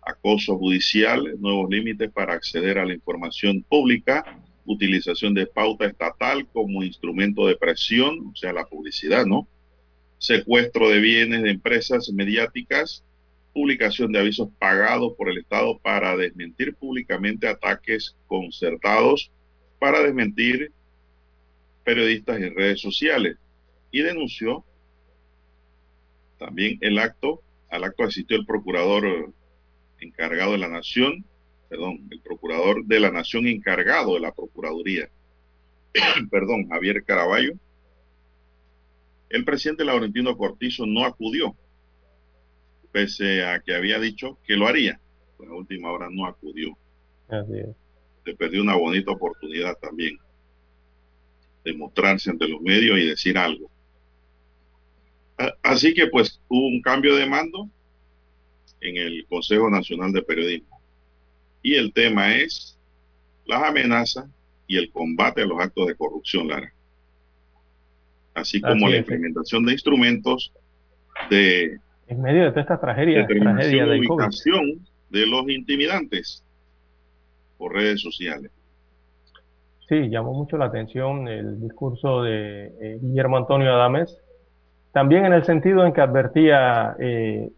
Acoso 0.00 0.56
judicial, 0.56 1.38
nuevos 1.38 1.70
límites 1.70 2.10
para 2.10 2.34
acceder 2.34 2.78
a 2.78 2.86
la 2.86 2.94
información 2.94 3.62
pública, 3.62 4.38
utilización 4.64 5.34
de 5.34 5.46
pauta 5.46 5.86
estatal 5.86 6.46
como 6.52 6.82
instrumento 6.82 7.46
de 7.46 7.56
presión, 7.56 8.30
o 8.32 8.36
sea, 8.36 8.52
la 8.52 8.64
publicidad, 8.64 9.26
¿no? 9.26 9.46
Secuestro 10.18 10.88
de 10.88 11.00
bienes 11.00 11.42
de 11.42 11.50
empresas 11.50 12.10
mediáticas, 12.10 13.04
publicación 13.52 14.12
de 14.12 14.20
avisos 14.20 14.48
pagados 14.58 15.14
por 15.16 15.28
el 15.28 15.38
Estado 15.38 15.78
para 15.78 16.16
desmentir 16.16 16.74
públicamente 16.74 17.46
ataques 17.46 18.16
concertados 18.26 19.30
para 19.78 20.00
desmentir 20.00 20.72
periodistas 21.84 22.40
en 22.40 22.54
redes 22.54 22.80
sociales 22.80 23.36
y 23.90 24.02
denunció 24.02 24.64
también 26.38 26.78
el 26.80 26.98
acto, 26.98 27.42
al 27.70 27.84
acto 27.84 28.04
asistió 28.04 28.36
el 28.36 28.46
procurador 28.46 29.32
encargado 30.00 30.52
de 30.52 30.58
la 30.58 30.68
nación, 30.68 31.24
perdón, 31.68 32.08
el 32.10 32.20
procurador 32.20 32.84
de 32.84 33.00
la 33.00 33.10
nación 33.10 33.46
encargado 33.46 34.14
de 34.14 34.20
la 34.20 34.32
Procuraduría, 34.32 35.08
perdón, 36.30 36.68
Javier 36.68 37.04
Caraballo. 37.04 37.52
El 39.28 39.44
presidente 39.44 39.84
Laurentino 39.84 40.36
Cortizo 40.36 40.84
no 40.84 41.04
acudió 41.04 41.56
pese 42.92 43.44
a 43.44 43.60
que 43.60 43.74
había 43.74 43.98
dicho 43.98 44.38
que 44.46 44.56
lo 44.56 44.68
haría. 44.68 45.00
Pues 45.36 45.50
a 45.50 45.54
última 45.54 45.90
hora 45.90 46.08
no 46.10 46.26
acudió. 46.26 46.76
Se 48.24 48.34
perdió 48.34 48.62
una 48.62 48.76
bonita 48.76 49.10
oportunidad 49.10 49.76
también 49.78 50.18
de 51.64 51.74
mostrarse 51.74 52.30
ante 52.30 52.46
los 52.46 52.60
medios 52.60 52.98
y 52.98 53.06
decir 53.06 53.38
algo. 53.38 53.70
Así 55.62 55.94
que 55.94 56.06
pues 56.06 56.40
hubo 56.48 56.66
un 56.66 56.82
cambio 56.82 57.16
de 57.16 57.26
mando 57.26 57.68
en 58.80 58.96
el 58.96 59.26
Consejo 59.26 59.70
Nacional 59.70 60.12
de 60.12 60.22
Periodismo. 60.22 60.80
Y 61.62 61.74
el 61.74 61.92
tema 61.92 62.36
es 62.36 62.78
las 63.46 63.62
amenazas 63.62 64.26
y 64.66 64.76
el 64.76 64.90
combate 64.90 65.42
a 65.42 65.46
los 65.46 65.60
actos 65.60 65.86
de 65.86 65.94
corrupción, 65.94 66.48
Lara. 66.48 66.72
Así 68.34 68.60
como 68.60 68.88
la 68.88 68.96
implementación 68.96 69.64
de 69.64 69.72
instrumentos 69.72 70.52
de 71.30 71.78
en 72.06 72.20
medio 72.20 72.44
de 72.44 72.50
toda 72.50 72.62
esta 72.62 72.80
tragedia, 72.80 73.26
tragedia 73.26 73.86
de 73.86 73.98
ubicación 73.98 74.80
de 75.10 75.26
los 75.26 75.48
intimidantes 75.48 76.44
por 77.58 77.74
redes 77.74 78.00
sociales. 78.00 78.50
Sí, 79.88 80.08
llamó 80.08 80.32
mucho 80.32 80.56
la 80.56 80.66
atención 80.66 81.28
el 81.28 81.60
discurso 81.60 82.22
de 82.22 82.72
eh, 82.80 82.98
Guillermo 83.00 83.36
Antonio 83.36 83.74
Adames, 83.74 84.16
también 84.92 85.26
en 85.26 85.32
el 85.32 85.44
sentido 85.44 85.84
en 85.84 85.92
que 85.92 86.00
advertía 86.00 86.96
eh, 86.98 87.50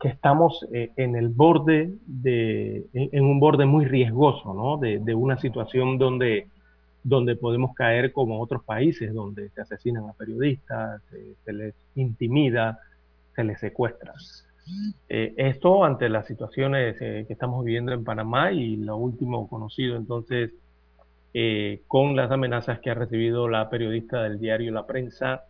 que 0.00 0.08
estamos 0.08 0.66
eh, 0.72 0.92
en 0.96 1.16
el 1.16 1.28
borde 1.28 1.92
de, 2.06 2.86
en 2.92 3.24
un 3.24 3.40
borde 3.40 3.64
muy 3.64 3.86
riesgoso, 3.86 4.52
¿no? 4.52 4.76
De, 4.76 5.14
una 5.14 5.38
situación 5.38 5.98
donde, 5.98 6.48
donde 7.02 7.36
podemos 7.36 7.74
caer 7.74 8.12
como 8.12 8.40
otros 8.40 8.62
países, 8.64 9.14
donde 9.14 9.48
se 9.50 9.60
asesinan 9.62 10.08
a 10.08 10.12
periodistas, 10.12 11.02
se 11.44 11.52
les 11.52 11.74
intimida, 11.94 12.78
se 13.36 13.44
les 13.44 13.60
secuestra. 13.60 14.14
Eh, 15.08 15.34
esto 15.36 15.84
ante 15.84 16.08
las 16.08 16.26
situaciones 16.26 16.96
eh, 17.00 17.24
que 17.28 17.32
estamos 17.32 17.64
viviendo 17.64 17.92
en 17.92 18.02
Panamá 18.02 18.50
y 18.50 18.76
lo 18.76 18.96
último 18.96 19.48
conocido 19.48 19.96
entonces 19.96 20.50
eh, 21.34 21.82
con 21.86 22.16
las 22.16 22.32
amenazas 22.32 22.80
que 22.80 22.90
ha 22.90 22.94
recibido 22.94 23.48
la 23.48 23.70
periodista 23.70 24.24
del 24.24 24.40
diario 24.40 24.72
La 24.72 24.86
Prensa, 24.86 25.44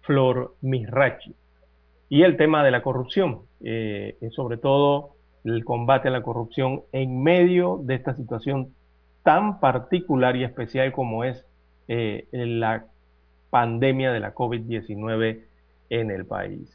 Flor 0.00 0.56
Misrachi. 0.62 1.34
Y 2.08 2.22
el 2.22 2.36
tema 2.36 2.64
de 2.64 2.72
la 2.72 2.82
corrupción, 2.82 3.42
sobre 4.30 4.56
todo 4.56 5.10
el 5.44 5.64
combate 5.64 6.08
a 6.08 6.10
la 6.10 6.22
corrupción 6.22 6.82
en 6.90 7.22
medio 7.22 7.80
de 7.84 7.94
esta 7.94 8.14
situación 8.14 8.74
tan 9.22 9.60
particular 9.60 10.34
y 10.34 10.42
especial 10.42 10.90
como 10.90 11.22
es 11.22 11.44
la 11.86 12.86
pandemia 13.50 14.10
de 14.10 14.20
la 14.20 14.34
COVID-19 14.34 15.49
en 15.90 16.10
el 16.10 16.24
país. 16.24 16.70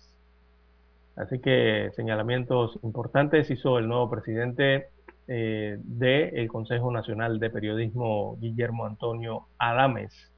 Así 1.16 1.40
que 1.40 1.92
señalamientos 1.96 2.78
importantes 2.84 3.50
hizo 3.50 3.80
el 3.80 3.88
nuevo 3.88 4.10
presidente 4.10 4.90
eh, 5.28 5.78
del 5.82 6.48
Consejo 6.50 6.92
Nacional 6.92 7.40
de 7.40 7.50
Periodismo, 7.50 8.38
Guillermo 8.40 8.86
Antonio 8.86 9.48
Adames, 9.58 10.32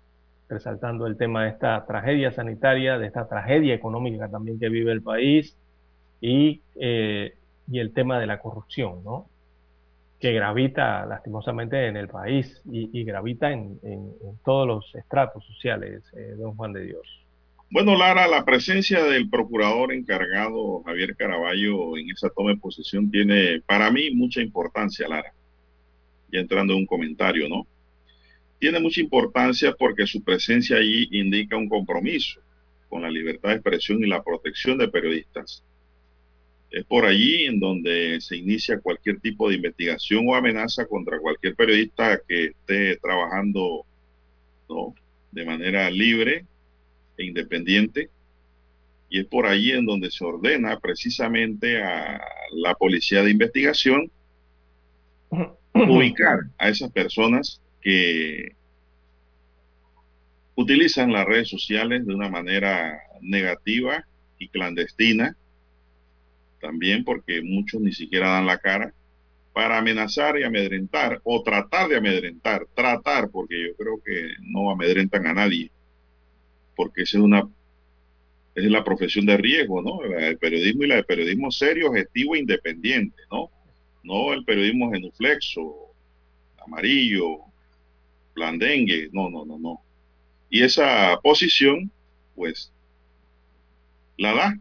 resaltando 0.47 1.07
el 1.07 1.17
tema 1.17 1.43
de 1.43 1.49
esta 1.49 1.85
tragedia 1.85 2.31
sanitaria, 2.31 2.97
de 2.97 3.07
esta 3.07 3.27
tragedia 3.27 3.73
económica 3.73 4.29
también 4.29 4.59
que 4.59 4.69
vive 4.69 4.91
el 4.91 5.01
país 5.01 5.57
y, 6.21 6.61
eh, 6.75 7.35
y 7.69 7.79
el 7.79 7.91
tema 7.93 8.19
de 8.19 8.27
la 8.27 8.39
corrupción, 8.39 9.03
¿no? 9.03 9.27
que 10.19 10.33
gravita 10.33 11.05
lastimosamente 11.05 11.87
en 11.87 11.95
el 11.95 12.07
país 12.07 12.61
y, 12.65 13.03
gravita 13.03 13.51
en, 13.51 13.79
todos 14.43 14.67
los 14.67 14.95
estratos 14.95 15.45
sociales, 15.45 16.03
eh, 16.15 16.33
don 16.37 16.55
Juan 16.55 16.73
de 16.73 16.85
Dios. 16.85 17.26
Bueno, 17.69 17.97
Lara, 17.97 18.27
la 18.27 18.45
presencia 18.45 19.03
del 19.03 19.29
procurador 19.29 19.91
encargado 19.91 20.83
Javier 20.83 21.17
Caraballo 21.17 21.97
en 21.97 22.09
esa 22.09 22.29
toma 22.29 22.51
de 22.51 22.57
posesión 22.57 23.11
tiene 23.11 23.61
para 23.65 23.91
mí 23.91 24.09
mucha 24.11 24.41
importancia, 24.41 25.05
Lara. 25.09 25.33
Ya 26.31 26.39
entrando 26.39 26.73
en 26.73 26.79
un 26.79 26.85
comentario, 26.85 27.49
¿no? 27.49 27.67
Tiene 28.57 28.79
mucha 28.79 29.01
importancia 29.01 29.73
porque 29.77 30.07
su 30.07 30.23
presencia 30.23 30.77
allí 30.77 31.09
indica 31.11 31.57
un 31.57 31.67
compromiso 31.67 32.39
con 32.87 33.01
la 33.01 33.09
libertad 33.09 33.49
de 33.49 33.55
expresión 33.55 34.01
y 34.01 34.07
la 34.07 34.23
protección 34.23 34.77
de 34.77 34.87
periodistas. 34.87 35.61
Es 36.71 36.85
por 36.85 37.05
allí 37.05 37.47
en 37.47 37.59
donde 37.59 38.21
se 38.21 38.37
inicia 38.37 38.79
cualquier 38.79 39.19
tipo 39.19 39.49
de 39.49 39.55
investigación 39.55 40.23
o 40.25 40.35
amenaza 40.35 40.85
contra 40.85 41.19
cualquier 41.19 41.53
periodista 41.53 42.21
que 42.25 42.45
esté 42.45 42.95
trabajando 42.97 43.85
¿no? 44.69 44.95
de 45.33 45.45
manera 45.45 45.89
libre 45.89 46.45
e 47.17 47.25
independiente. 47.25 48.09
Y 49.09 49.19
es 49.19 49.25
por 49.25 49.45
allí 49.45 49.71
en 49.71 49.85
donde 49.85 50.11
se 50.11 50.23
ordena 50.23 50.79
precisamente 50.79 51.81
a 51.81 52.21
la 52.51 52.75
policía 52.75 53.23
de 53.23 53.31
investigación 53.31 54.11
ubicar 55.73 56.39
a 56.57 56.69
esas 56.69 56.91
personas 56.91 57.61
que 57.81 58.55
utilizan 60.55 61.13
las 61.13 61.25
redes 61.25 61.49
sociales 61.49 62.05
de 62.05 62.13
una 62.13 62.29
manera 62.29 62.99
negativa 63.21 64.05
y 64.39 64.49
clandestina, 64.49 65.37
también 66.59 67.03
porque 67.03 67.41
muchos 67.41 67.79
ni 67.79 67.93
siquiera 67.93 68.29
dan 68.29 68.47
la 68.47 68.57
cara, 68.57 68.93
para 69.53 69.77
amenazar 69.77 70.37
y 70.37 70.43
amedrentar, 70.43 71.21
o 71.23 71.41
tratar 71.41 71.89
de 71.89 71.97
amedrentar, 71.97 72.67
tratar, 72.75 73.29
porque 73.29 73.67
yo 73.67 73.75
creo 73.75 74.01
que 74.03 74.33
no 74.41 74.69
amedrentan 74.69 75.25
a 75.27 75.33
nadie, 75.33 75.71
porque 76.77 77.01
esa 77.01 77.17
es 77.17 77.23
una 77.23 77.49
es 78.55 78.71
la 78.71 78.83
profesión 78.83 79.25
de 79.27 79.37
riesgo, 79.37 79.83
¿no? 79.83 80.03
El 80.03 80.37
periodismo 80.39 80.83
y 80.83 80.87
la 80.87 80.95
de 80.95 81.03
periodismo 81.03 81.51
serio, 81.51 81.89
objetivo 81.89 82.35
e 82.35 82.39
independiente, 82.39 83.21
¿no? 83.31 83.51
No 84.03 84.33
el 84.33 84.43
periodismo 84.45 84.91
genuflexo, 84.91 85.93
amarillo, 86.65 87.37
blandengue, 88.33 89.09
no, 89.11 89.29
no, 89.29 89.45
no, 89.45 89.59
no. 89.59 89.81
Y 90.49 90.63
esa 90.63 91.19
posición, 91.21 91.91
pues, 92.35 92.71
la 94.17 94.33
da 94.33 94.59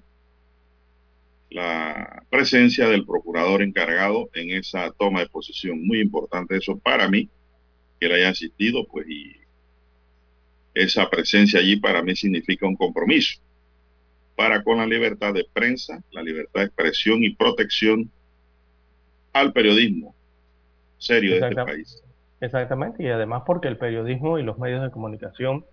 la 1.49 2.27
presencia 2.29 2.89
del 2.89 3.07
procurador 3.07 3.63
encargado 3.63 4.29
en 4.35 4.51
esa 4.51 4.91
toma 4.91 5.21
de 5.21 5.29
posición. 5.29 5.87
Muy 5.87 6.01
importante 6.01 6.57
eso 6.57 6.79
para 6.79 7.09
mí, 7.09 7.31
que 7.99 8.07
él 8.07 8.13
haya 8.13 8.29
asistido, 8.29 8.87
pues, 8.87 9.09
y 9.09 9.37
esa 10.77 11.09
presencia 11.09 11.59
allí 11.59 11.77
para 11.77 12.03
mí 12.03 12.15
significa 12.15 12.67
un 12.67 12.77
compromiso 12.77 13.41
para 14.37 14.63
con 14.63 14.77
la 14.77 14.87
libertad 14.87 15.33
de 15.33 15.47
prensa, 15.51 16.03
la 16.11 16.23
libertad 16.23 16.61
de 16.61 16.67
expresión 16.67 17.25
y 17.25 17.35
protección 17.35 18.11
al 19.33 19.55
periodismo 19.55 20.15
serio 20.99 21.33
de 21.33 21.49
este 21.49 21.65
país. 21.65 22.03
Exactamente, 22.41 23.03
y 23.03 23.09
además 23.09 23.45
porque 23.47 23.69
el 23.69 23.79
periodismo 23.79 24.39
y 24.39 24.43
los 24.43 24.59
medios 24.59 24.83
de 24.83 24.91
comunicación 24.91 25.65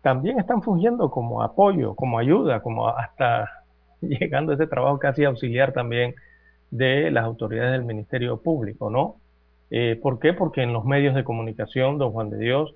también 0.00 0.38
están 0.38 0.62
fungiendo 0.62 1.10
como 1.10 1.42
apoyo, 1.42 1.96
como 1.96 2.20
ayuda, 2.20 2.62
como 2.62 2.88
hasta 2.88 3.64
llegando 4.00 4.52
a 4.52 4.54
ese 4.54 4.68
trabajo 4.68 5.00
casi 5.00 5.24
auxiliar 5.24 5.72
también 5.72 6.14
de 6.70 7.10
las 7.10 7.24
autoridades 7.24 7.72
del 7.72 7.84
Ministerio 7.84 8.40
Público, 8.40 8.90
¿no? 8.90 9.16
Eh, 9.70 9.98
¿Por 10.00 10.20
qué? 10.20 10.32
Porque 10.32 10.62
en 10.62 10.72
los 10.72 10.84
medios 10.84 11.16
de 11.16 11.24
comunicación, 11.24 11.98
don 11.98 12.12
Juan 12.12 12.30
de 12.30 12.38
Dios, 12.38 12.74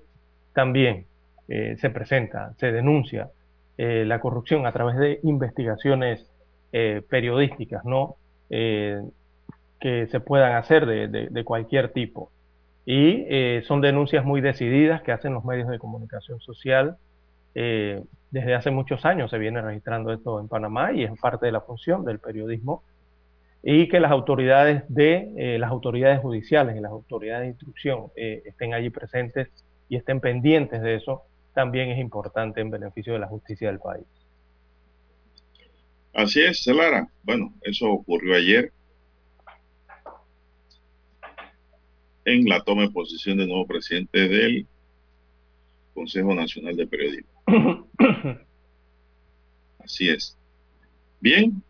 también 0.53 1.05
eh, 1.49 1.75
se 1.79 1.89
presenta, 1.89 2.53
se 2.57 2.71
denuncia 2.71 3.29
eh, 3.77 4.05
la 4.05 4.19
corrupción 4.19 4.65
a 4.65 4.71
través 4.71 4.97
de 4.97 5.19
investigaciones 5.23 6.25
periodísticas, 6.71 7.83
¿no? 7.83 8.17
que 8.47 10.07
se 10.07 10.19
puedan 10.19 10.55
hacer 10.55 10.85
de, 10.85 11.07
de 11.07 11.43
cualquier 11.43 11.89
tipo. 11.89 12.29
Y 12.85 13.25
son 13.63 13.81
denuncias 13.81 14.23
muy 14.23 14.39
decididas 14.39 15.01
que 15.01 15.11
hacen 15.11 15.33
los 15.33 15.43
medios 15.43 15.67
de 15.67 15.79
comunicación 15.79 16.39
social, 16.39 16.97
eh, 17.55 18.03
desde 18.31 18.53
hace 18.53 18.69
muchos 18.69 19.05
años 19.05 19.31
se 19.31 19.39
viene 19.39 19.61
registrando 19.61 20.13
esto 20.13 20.39
en 20.39 20.47
Panamá 20.47 20.91
y 20.93 21.03
es 21.03 21.11
parte 21.19 21.47
de 21.47 21.51
la 21.51 21.61
función 21.61 22.05
del 22.05 22.19
periodismo 22.19 22.83
y 23.63 23.89
que 23.89 23.99
las 23.99 24.11
autoridades 24.11 24.83
de 24.87 25.33
eh, 25.35 25.59
las 25.59 25.71
autoridades 25.71 26.19
judiciales 26.19 26.77
y 26.77 26.79
las 26.79 26.91
autoridades 26.91 27.41
de 27.41 27.47
instrucción 27.47 28.11
eh, 28.15 28.43
estén 28.45 28.73
allí 28.73 28.91
presentes 28.91 29.49
y 29.89 29.95
estén 29.95 30.19
pendientes 30.19 30.81
de 30.81 30.95
eso 30.95 31.23
también 31.53 31.89
es 31.89 31.99
importante 31.99 32.61
en 32.61 32.69
beneficio 32.69 33.13
de 33.13 33.19
la 33.19 33.27
justicia 33.27 33.67
del 33.67 33.79
país. 33.79 34.05
Así 36.13 36.41
es, 36.41 36.65
Lara. 36.67 37.07
Bueno, 37.23 37.53
eso 37.61 37.89
ocurrió 37.89 38.35
ayer 38.35 38.71
en 42.25 42.45
la 42.45 42.61
toma 42.63 42.83
de 42.83 42.91
posición 42.91 43.37
del 43.37 43.47
nuevo 43.47 43.65
presidente 43.65 44.27
del 44.27 44.67
Consejo 45.93 46.33
Nacional 46.33 46.75
de 46.75 46.87
Periodismo. 46.87 47.29
Así 49.79 50.09
es. 50.09 50.37
Bien. 51.19 51.61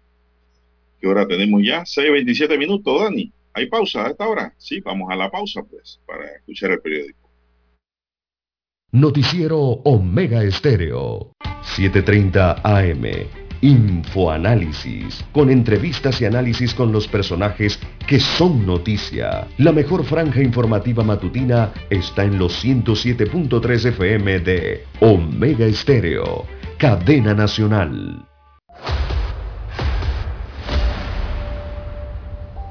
¿Qué 0.99 1.07
hora 1.07 1.27
tenemos 1.27 1.61
ya? 1.63 1.81
6.27 1.81 2.57
minutos, 2.57 3.01
Dani. 3.01 3.31
¿Hay 3.53 3.67
pausa 3.67 4.05
a 4.05 4.09
esta 4.09 4.27
hora? 4.27 4.53
Sí, 4.57 4.81
vamos 4.81 5.09
a 5.09 5.15
la 5.15 5.31
pausa, 5.31 5.63
pues, 5.63 5.99
para 6.05 6.25
escuchar 6.35 6.71
el 6.71 6.81
periódico. 6.81 7.18
Noticiero 8.91 9.59
Omega 9.59 10.41
Estéreo. 10.41 11.33
7.30 11.77 12.61
AM. 12.63 13.05
Infoanálisis, 13.61 15.23
con 15.31 15.51
entrevistas 15.51 16.19
y 16.21 16.25
análisis 16.25 16.73
con 16.73 16.91
los 16.91 17.07
personajes 17.07 17.79
que 18.07 18.19
son 18.19 18.65
noticia. 18.65 19.45
La 19.59 19.71
mejor 19.71 20.03
franja 20.05 20.41
informativa 20.41 21.03
matutina 21.03 21.71
está 21.91 22.23
en 22.23 22.39
los 22.39 22.65
107.3 22.65 23.89
FM 23.89 24.39
de 24.39 24.83
Omega 25.01 25.67
Estéreo, 25.67 26.47
cadena 26.79 27.35
nacional. 27.35 28.25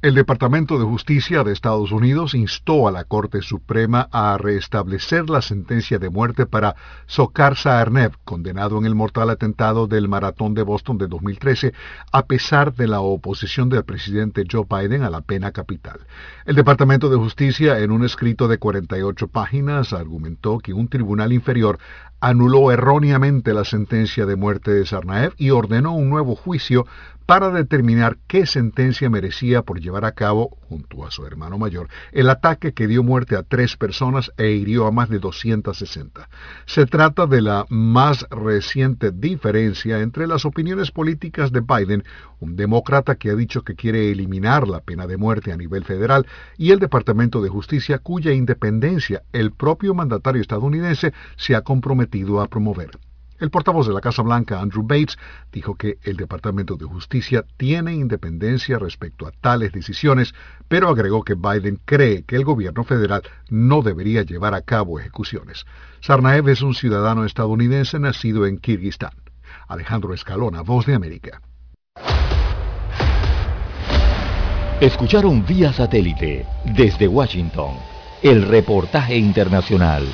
El 0.00 0.14
Departamento 0.14 0.78
de 0.78 0.84
Justicia 0.84 1.42
de 1.42 1.52
Estados 1.52 1.90
Unidos 1.90 2.32
instó 2.32 2.86
a 2.86 2.92
la 2.92 3.02
Corte 3.02 3.42
Suprema 3.42 4.08
a 4.12 4.38
restablecer 4.38 5.28
la 5.28 5.42
sentencia 5.42 5.98
de 5.98 6.08
muerte 6.08 6.46
para 6.46 6.76
Sokar 7.06 7.56
Saarnev, 7.56 8.12
condenado 8.24 8.78
en 8.78 8.84
el 8.84 8.94
mortal 8.94 9.28
atentado 9.28 9.88
del 9.88 10.06
Maratón 10.06 10.54
de 10.54 10.62
Boston 10.62 10.98
de 10.98 11.08
2013, 11.08 11.72
a 12.12 12.26
pesar 12.26 12.74
de 12.74 12.86
la 12.86 13.00
oposición 13.00 13.70
del 13.70 13.82
presidente 13.82 14.44
Joe 14.48 14.66
Biden 14.70 15.02
a 15.02 15.10
la 15.10 15.20
pena 15.20 15.50
capital. 15.50 15.98
El 16.46 16.54
Departamento 16.54 17.10
de 17.10 17.16
Justicia, 17.16 17.80
en 17.80 17.90
un 17.90 18.04
escrito 18.04 18.46
de 18.46 18.58
48 18.58 19.26
páginas, 19.26 19.92
argumentó 19.92 20.60
que 20.60 20.74
un 20.74 20.86
tribunal 20.86 21.32
inferior 21.32 21.80
anuló 22.20 22.70
erróneamente 22.70 23.52
la 23.52 23.64
sentencia 23.64 24.26
de 24.26 24.36
muerte 24.36 24.70
de 24.72 24.86
Sarnaev 24.86 25.34
y 25.38 25.50
ordenó 25.50 25.92
un 25.92 26.08
nuevo 26.08 26.36
juicio 26.36 26.86
para 27.28 27.50
determinar 27.50 28.16
qué 28.26 28.46
sentencia 28.46 29.10
merecía 29.10 29.60
por 29.60 29.82
llevar 29.82 30.06
a 30.06 30.12
cabo, 30.12 30.56
junto 30.66 31.04
a 31.04 31.10
su 31.10 31.26
hermano 31.26 31.58
mayor, 31.58 31.90
el 32.10 32.30
ataque 32.30 32.72
que 32.72 32.86
dio 32.86 33.02
muerte 33.02 33.36
a 33.36 33.42
tres 33.42 33.76
personas 33.76 34.32
e 34.38 34.52
hirió 34.52 34.86
a 34.86 34.92
más 34.92 35.10
de 35.10 35.18
260. 35.18 36.26
Se 36.64 36.86
trata 36.86 37.26
de 37.26 37.42
la 37.42 37.66
más 37.68 38.26
reciente 38.30 39.10
diferencia 39.12 40.00
entre 40.00 40.26
las 40.26 40.46
opiniones 40.46 40.90
políticas 40.90 41.52
de 41.52 41.60
Biden, 41.60 42.02
un 42.40 42.56
demócrata 42.56 43.16
que 43.16 43.28
ha 43.28 43.34
dicho 43.34 43.60
que 43.60 43.74
quiere 43.74 44.10
eliminar 44.10 44.66
la 44.66 44.80
pena 44.80 45.06
de 45.06 45.18
muerte 45.18 45.52
a 45.52 45.58
nivel 45.58 45.84
federal, 45.84 46.26
y 46.56 46.70
el 46.70 46.78
Departamento 46.78 47.42
de 47.42 47.50
Justicia 47.50 47.98
cuya 47.98 48.32
independencia 48.32 49.22
el 49.34 49.52
propio 49.52 49.92
mandatario 49.92 50.40
estadounidense 50.40 51.12
se 51.36 51.54
ha 51.54 51.60
comprometido 51.60 52.40
a 52.40 52.46
promover. 52.46 52.92
El 53.38 53.50
portavoz 53.50 53.86
de 53.86 53.94
la 53.94 54.00
Casa 54.00 54.22
Blanca, 54.22 54.60
Andrew 54.60 54.82
Bates, 54.82 55.16
dijo 55.52 55.76
que 55.76 55.98
el 56.02 56.16
Departamento 56.16 56.76
de 56.76 56.86
Justicia 56.86 57.44
tiene 57.56 57.94
independencia 57.94 58.78
respecto 58.78 59.26
a 59.26 59.30
tales 59.30 59.72
decisiones, 59.72 60.34
pero 60.66 60.88
agregó 60.88 61.22
que 61.22 61.34
Biden 61.34 61.78
cree 61.84 62.24
que 62.24 62.36
el 62.36 62.44
gobierno 62.44 62.82
federal 62.82 63.22
no 63.48 63.82
debería 63.82 64.22
llevar 64.22 64.54
a 64.54 64.62
cabo 64.62 64.98
ejecuciones. 64.98 65.66
Sarnaev 66.00 66.48
es 66.48 66.62
un 66.62 66.74
ciudadano 66.74 67.24
estadounidense 67.24 67.98
nacido 68.00 68.44
en 68.46 68.58
Kirguistán. 68.58 69.12
Alejandro 69.68 70.14
Escalona, 70.14 70.62
Voz 70.62 70.86
de 70.86 70.94
América. 70.94 71.40
Escucharon 74.80 75.44
vía 75.44 75.72
satélite 75.72 76.46
desde 76.64 77.08
Washington 77.08 77.74
el 78.22 78.42
reportaje 78.42 79.16
internacional. 79.16 80.06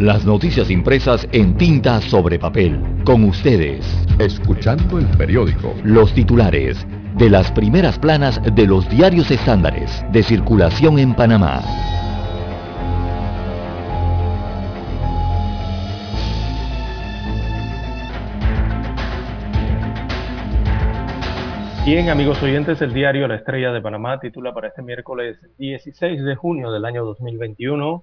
Las 0.00 0.24
noticias 0.24 0.70
impresas 0.70 1.28
en 1.30 1.58
tinta 1.58 2.00
sobre 2.00 2.38
papel. 2.38 2.80
Con 3.04 3.22
ustedes. 3.24 3.84
Escuchando 4.18 4.98
el 4.98 5.04
periódico. 5.18 5.74
Los 5.84 6.14
titulares 6.14 6.86
de 7.18 7.28
las 7.28 7.52
primeras 7.52 7.98
planas 7.98 8.40
de 8.54 8.66
los 8.66 8.88
diarios 8.88 9.30
estándares 9.30 10.02
de 10.10 10.22
circulación 10.22 10.98
en 10.98 11.14
Panamá. 11.14 11.60
Bien, 21.84 22.08
amigos 22.08 22.42
oyentes, 22.42 22.80
el 22.80 22.94
diario 22.94 23.28
La 23.28 23.34
Estrella 23.34 23.70
de 23.70 23.82
Panamá 23.82 24.18
titula 24.18 24.54
para 24.54 24.68
este 24.68 24.80
miércoles 24.80 25.36
16 25.58 26.24
de 26.24 26.36
junio 26.36 26.72
del 26.72 26.86
año 26.86 27.04
2021 27.04 28.02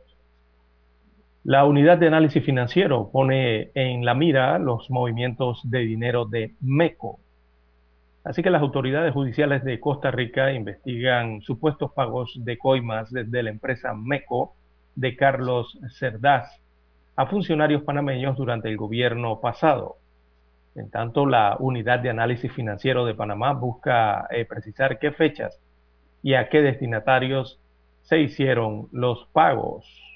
la 1.47 1.63
unidad 1.63 1.97
de 1.97 2.07
análisis 2.07 2.43
financiero 2.43 3.09
pone 3.09 3.71
en 3.73 4.03
la 4.03 4.13
mira 4.13 4.59
los 4.59 4.89
movimientos 4.89 5.61
de 5.63 5.79
dinero 5.79 6.25
de 6.25 6.55
MECO. 6.59 7.21
Así 8.25 8.43
que 8.43 8.49
las 8.49 8.61
autoridades 8.61 9.13
judiciales 9.13 9.63
de 9.63 9.79
Costa 9.79 10.11
Rica 10.11 10.51
investigan 10.51 11.39
supuestos 11.39 11.93
pagos 11.93 12.33
de 12.43 12.57
coimas 12.57 13.09
desde 13.13 13.43
la 13.43 13.49
empresa 13.49 13.93
MECO 13.93 14.55
de 14.95 15.15
Carlos 15.15 15.79
Cerdás 15.97 16.61
a 17.15 17.27
funcionarios 17.27 17.83
panameños 17.83 18.35
durante 18.35 18.67
el 18.67 18.75
gobierno 18.75 19.39
pasado. 19.39 19.99
En 20.75 20.89
tanto, 20.89 21.25
la 21.25 21.55
unidad 21.61 21.99
de 21.99 22.09
análisis 22.09 22.51
financiero 22.51 23.05
de 23.05 23.15
Panamá 23.15 23.53
busca 23.53 24.27
eh, 24.31 24.43
precisar 24.43 24.99
qué 24.99 25.13
fechas 25.13 25.57
y 26.21 26.33
a 26.33 26.49
qué 26.49 26.61
destinatarios 26.61 27.57
se 28.01 28.19
hicieron 28.19 28.89
los 28.91 29.29
pagos. 29.31 30.06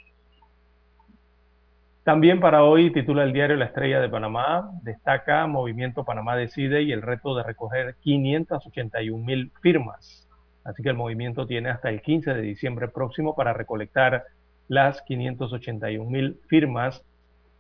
También 2.04 2.40
para 2.40 2.64
hoy 2.64 2.92
titula 2.92 3.24
el 3.24 3.32
diario 3.32 3.58
La 3.58 3.66
Estrella 3.66 4.00
de 4.00 4.10
Panamá, 4.10 4.72
destaca 4.82 5.46
Movimiento 5.46 6.04
Panamá 6.04 6.36
Decide 6.36 6.82
y 6.82 6.92
el 6.92 7.04
reto 7.04 7.36
de 7.36 7.44
recoger 7.44 7.96
581 8.02 9.24
mil 9.24 9.52
firmas. 9.62 10.28
Así 10.64 10.82
que 10.82 10.90
el 10.90 10.96
movimiento 10.96 11.46
tiene 11.46 11.70
hasta 11.70 11.90
el 11.90 12.02
15 12.02 12.34
de 12.34 12.42
diciembre 12.42 12.88
próximo 12.88 13.36
para 13.36 13.54
recolectar 13.54 14.24
las 14.68 15.04
581 15.04 16.10
mil 16.10 16.40
firmas 16.48 17.06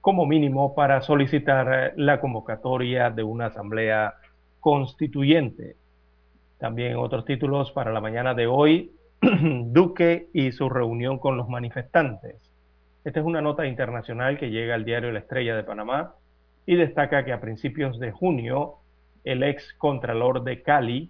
como 0.02 0.26
mínimo 0.26 0.74
para 0.74 1.02
solicitar 1.02 1.94
la 1.96 2.20
convocatoria 2.20 3.12
de 3.12 3.22
una 3.22 3.48
asamblea 3.48 4.16
constituyente. 4.60 5.76
También 6.58 6.96
otros 6.96 7.26
títulos 7.26 7.72
para 7.72 7.92
la 7.92 8.02
mañana 8.02 8.34
de 8.34 8.48
hoy, 8.48 8.92
Duque 9.22 10.30
y 10.34 10.52
su 10.52 10.68
reunión 10.68 11.20
con 11.20 11.38
los 11.38 11.48
manifestantes. 11.48 12.51
Esta 13.04 13.20
es 13.20 13.26
una 13.26 13.41
nota 13.41 13.66
internacional 13.66 14.38
que 14.38 14.52
llega 14.52 14.76
al 14.76 14.86
diario 14.86 15.12
La 15.12 15.20
Estrella 15.20 15.56
de 15.56 15.64
Panamá 15.64 16.14
y 16.68 16.76
destaca 16.76 17.26
que 17.26 17.34
a 17.34 17.41
principios 17.41 17.99
de 17.99 18.12
junio 18.12 18.76
el 19.24 19.41
ex 19.41 19.74
contralor 19.74 20.43
de 20.43 20.62
Cali 20.62 21.10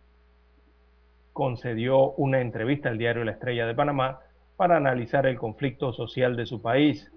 concedió 1.33 2.11
una 2.11 2.39
entrevista 2.39 2.87
al 2.87 2.97
diario 2.97 3.25
La 3.25 3.31
Estrella 3.31 3.65
de 3.65 3.75
Panamá 3.75 4.19
para 4.55 4.77
analizar 4.77 5.25
el 5.25 5.37
conflicto 5.37 5.91
social 5.91 6.37
de 6.37 6.45
su 6.45 6.61
país, 6.61 7.11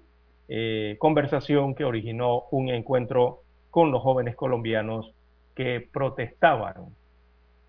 eh, 0.48 0.96
conversación 0.98 1.76
que 1.76 1.84
originó 1.84 2.44
un 2.50 2.68
encuentro 2.68 3.42
con 3.70 3.92
los 3.92 4.02
jóvenes 4.02 4.34
colombianos 4.34 5.14
que 5.54 5.88
protestaban. 5.92 6.96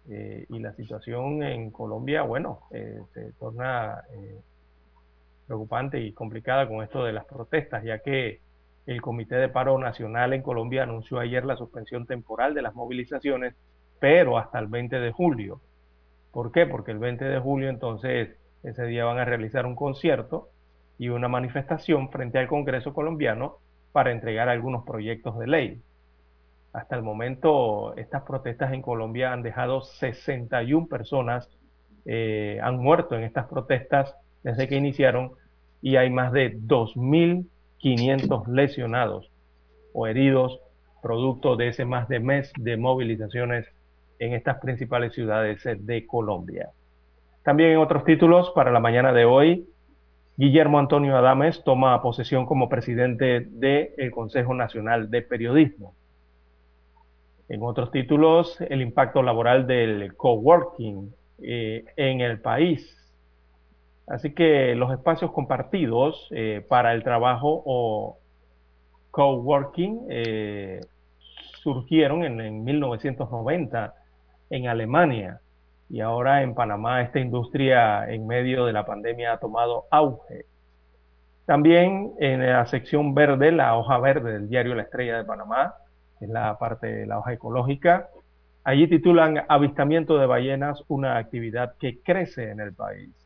Eh, 0.10 0.46
y 0.50 0.60
la 0.60 0.74
situación 0.74 1.44
en 1.44 1.70
Colombia, 1.70 2.24
bueno, 2.24 2.62
eh, 2.72 3.00
se 3.14 3.32
torna 3.34 4.04
preocupante 5.46 6.00
y 6.00 6.14
complicada 6.14 6.68
con 6.68 6.84
esto 6.84 7.04
de 7.04 7.14
las 7.14 7.26
protestas, 7.26 7.84
ya 7.84 8.00
que 8.00 8.42
el 8.86 9.02
Comité 9.02 9.36
de 9.36 9.50
Paro 9.50 9.78
Nacional 9.78 10.34
en 10.34 10.42
Colombia 10.42 10.84
anunció 10.84 11.20
ayer 11.20 11.46
la 11.46 11.56
suspensión 11.56 12.06
temporal 12.06 12.54
de 12.54 12.62
las 12.62 12.76
movilizaciones, 12.76 13.56
pero 14.00 14.38
hasta 14.38 14.60
el 14.60 14.68
20 14.68 15.00
de 15.00 15.12
julio. 15.12 15.62
¿Por 16.32 16.52
qué? 16.52 16.66
Porque 16.66 16.92
el 16.92 17.00
20 17.00 17.26
de 17.26 17.40
julio 17.40 17.70
entonces 17.70 18.38
ese 18.64 18.86
día 18.86 19.06
van 19.06 19.20
a 19.20 19.26
realizar 19.26 19.66
un 19.66 19.76
concierto 19.76 20.50
y 20.98 21.10
una 21.10 21.28
manifestación 21.28 22.10
frente 22.10 22.40
al 22.40 22.48
Congreso 22.48 22.94
colombiano 22.94 23.58
para 23.92 24.12
entregar 24.12 24.50
algunos 24.50 24.86
proyectos 24.86 25.38
de 25.40 25.48
ley. 25.48 25.82
Hasta 26.74 26.96
el 26.96 27.04
momento 27.04 27.96
estas 27.96 28.24
protestas 28.24 28.74
en 28.74 28.82
Colombia 28.82 29.32
han 29.32 29.44
dejado 29.44 29.82
61 29.82 30.88
personas, 30.88 31.50
eh, 32.06 32.60
han 32.62 32.78
muerto 32.78 33.16
en 33.16 33.24
estas 33.24 33.48
protestas 33.48 34.16
desde 34.46 34.68
que 34.68 34.76
iniciaron 34.76 35.32
y 35.82 35.96
hay 35.96 36.12
más 36.12 36.32
de 36.32 36.56
2.500 36.56 38.48
lesionados 38.48 39.32
o 39.92 40.06
heridos 40.06 40.60
producto 41.02 41.56
de 41.56 41.70
ese 41.70 41.84
más 41.84 42.08
de 42.08 42.20
mes 42.20 42.54
de 42.58 42.78
movilizaciones 42.78 43.66
en 44.20 44.34
estas 44.34 44.60
principales 44.60 45.14
ciudades 45.14 45.64
de 45.64 46.06
Colombia. 46.06 46.70
También 47.44 47.72
en 47.72 47.80
otros 47.80 48.06
títulos 48.06 48.52
para 48.54 48.72
la 48.72 48.80
mañana 48.80 49.14
de 49.14 49.26
hoy, 49.26 49.68
Guillermo 50.38 50.78
Antonio 50.78 51.18
Adames 51.18 51.64
toma 51.64 52.00
posesión 52.04 52.46
como 52.46 52.70
presidente 52.70 53.48
del 53.50 54.12
Consejo 54.12 54.54
Nacional 54.54 55.10
de 55.10 55.24
Periodismo. 55.24 55.96
En 57.50 57.64
otros 57.64 57.90
títulos, 57.90 58.62
el 58.62 58.84
impacto 58.84 59.24
laboral 59.24 59.66
del 59.66 60.16
coworking 60.16 61.14
eh, 61.40 61.86
en 61.96 62.22
el 62.22 62.42
país. 62.42 63.05
Así 64.08 64.34
que 64.34 64.76
los 64.76 64.92
espacios 64.92 65.32
compartidos 65.32 66.28
eh, 66.32 66.66
para 66.68 66.94
el 66.94 67.04
trabajo 67.04 67.64
o 67.66 68.20
coworking 69.12 70.08
eh, 70.10 70.82
surgieron 71.64 72.24
en, 72.24 72.40
en, 72.40 72.64
1990 72.64 73.94
en 74.52 74.68
Alemania 74.68 75.42
y 75.90 76.02
ahora 76.02 76.44
en 76.44 76.54
Panamá 76.54 77.02
esta 77.02 77.20
industria 77.20 78.08
en 78.12 78.28
medio 78.28 78.66
de 78.66 78.74
la 78.74 78.86
pandemia 78.86 79.34
ha 79.34 79.40
tomado 79.40 79.86
auge. 79.90 80.46
También 81.46 82.14
en 82.20 82.46
la 82.46 82.66
sección 82.66 83.14
verde, 83.14 83.52
la 83.52 83.78
hoja 83.78 84.00
verde 84.00 84.34
del 84.34 84.50
diario 84.50 84.76
La 84.76 84.84
Estrella 84.84 85.18
de 85.18 85.24
Panamá, 85.24 85.76
es 86.20 86.30
la 86.30 86.58
parte 86.58 86.88
de 86.88 87.06
la 87.06 87.20
hoja 87.20 87.34
ecológica, 87.34 88.10
allí 88.64 88.88
titulan 88.88 89.44
Avistamiento 89.48 90.18
de 90.18 90.26
ballenas, 90.26 90.84
una 90.88 91.18
actividad 91.18 91.76
que 91.80 92.02
crece 92.02 92.50
en 92.50 92.60
el 92.60 92.74
país. 92.74 93.25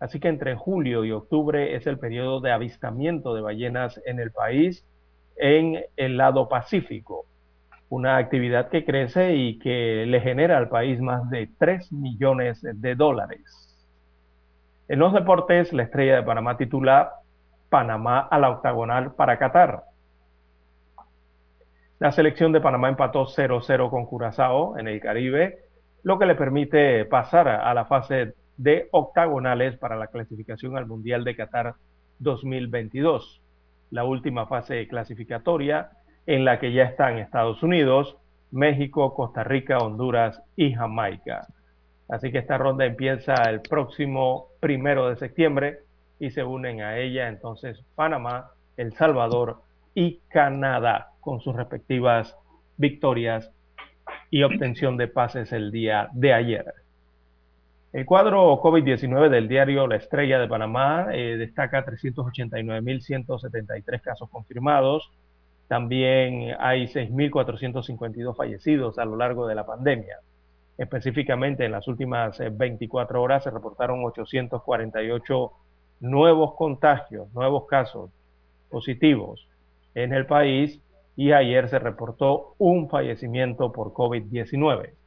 Así 0.00 0.20
que 0.20 0.28
entre 0.28 0.54
julio 0.54 1.04
y 1.04 1.12
octubre 1.12 1.74
es 1.74 1.86
el 1.86 1.98
periodo 1.98 2.40
de 2.40 2.52
avistamiento 2.52 3.34
de 3.34 3.40
ballenas 3.40 4.00
en 4.06 4.20
el 4.20 4.30
país 4.30 4.84
en 5.36 5.84
el 5.96 6.16
lado 6.16 6.48
pacífico, 6.48 7.26
una 7.88 8.16
actividad 8.16 8.68
que 8.68 8.84
crece 8.84 9.34
y 9.34 9.58
que 9.58 10.04
le 10.06 10.20
genera 10.20 10.56
al 10.56 10.68
país 10.68 11.00
más 11.00 11.28
de 11.30 11.48
3 11.58 11.92
millones 11.92 12.60
de 12.62 12.94
dólares. 12.94 13.68
En 14.88 14.98
los 14.98 15.12
deportes, 15.12 15.72
la 15.72 15.84
estrella 15.84 16.16
de 16.16 16.22
Panamá 16.22 16.56
titula 16.56 17.12
Panamá 17.68 18.20
a 18.20 18.38
la 18.38 18.50
octagonal 18.50 19.14
para 19.14 19.38
Qatar. 19.38 19.84
La 21.98 22.12
selección 22.12 22.52
de 22.52 22.60
Panamá 22.60 22.88
empató 22.88 23.26
0-0 23.26 23.90
con 23.90 24.06
Curazao 24.06 24.78
en 24.78 24.86
el 24.86 25.00
Caribe, 25.00 25.58
lo 26.04 26.18
que 26.18 26.26
le 26.26 26.36
permite 26.36 27.04
pasar 27.04 27.48
a 27.48 27.74
la 27.74 27.84
fase 27.84 28.34
de 28.58 28.88
octagonales 28.90 29.76
para 29.78 29.96
la 29.96 30.08
clasificación 30.08 30.76
al 30.76 30.86
Mundial 30.86 31.24
de 31.24 31.36
Qatar 31.36 31.74
2022, 32.18 33.40
la 33.90 34.04
última 34.04 34.46
fase 34.46 34.86
clasificatoria 34.88 35.90
en 36.26 36.44
la 36.44 36.58
que 36.58 36.72
ya 36.72 36.82
están 36.82 37.18
Estados 37.18 37.62
Unidos, 37.62 38.18
México, 38.50 39.14
Costa 39.14 39.44
Rica, 39.44 39.78
Honduras 39.78 40.42
y 40.56 40.74
Jamaica. 40.74 41.46
Así 42.08 42.32
que 42.32 42.38
esta 42.38 42.58
ronda 42.58 42.84
empieza 42.84 43.34
el 43.48 43.60
próximo 43.60 44.48
primero 44.60 45.08
de 45.08 45.16
septiembre 45.16 45.78
y 46.18 46.30
se 46.30 46.42
unen 46.42 46.80
a 46.80 46.98
ella 46.98 47.28
entonces 47.28 47.82
Panamá, 47.94 48.50
El 48.76 48.92
Salvador 48.94 49.62
y 49.94 50.20
Canadá 50.28 51.12
con 51.20 51.40
sus 51.40 51.54
respectivas 51.54 52.36
victorias 52.76 53.50
y 54.30 54.42
obtención 54.42 54.96
de 54.96 55.08
pases 55.08 55.52
el 55.52 55.70
día 55.70 56.08
de 56.12 56.32
ayer. 56.32 56.74
El 57.90 58.04
cuadro 58.04 58.60
COVID-19 58.60 59.30
del 59.30 59.48
diario 59.48 59.86
La 59.86 59.96
Estrella 59.96 60.38
de 60.38 60.46
Panamá 60.46 61.06
eh, 61.10 61.38
destaca 61.38 61.86
389.173 61.86 64.02
casos 64.02 64.28
confirmados. 64.28 65.10
También 65.68 66.54
hay 66.60 66.86
6.452 66.86 68.36
fallecidos 68.36 68.98
a 68.98 69.06
lo 69.06 69.16
largo 69.16 69.46
de 69.46 69.54
la 69.54 69.64
pandemia. 69.64 70.18
Específicamente 70.76 71.64
en 71.64 71.72
las 71.72 71.88
últimas 71.88 72.38
24 72.38 73.18
eh, 73.18 73.22
horas 73.22 73.44
se 73.44 73.50
reportaron 73.50 74.04
848 74.04 75.52
nuevos 76.00 76.56
contagios, 76.56 77.32
nuevos 77.32 77.66
casos 77.66 78.10
positivos 78.68 79.48
en 79.94 80.12
el 80.12 80.26
país 80.26 80.78
y 81.16 81.32
ayer 81.32 81.70
se 81.70 81.78
reportó 81.78 82.54
un 82.58 82.90
fallecimiento 82.90 83.72
por 83.72 83.94
COVID-19. 83.94 84.97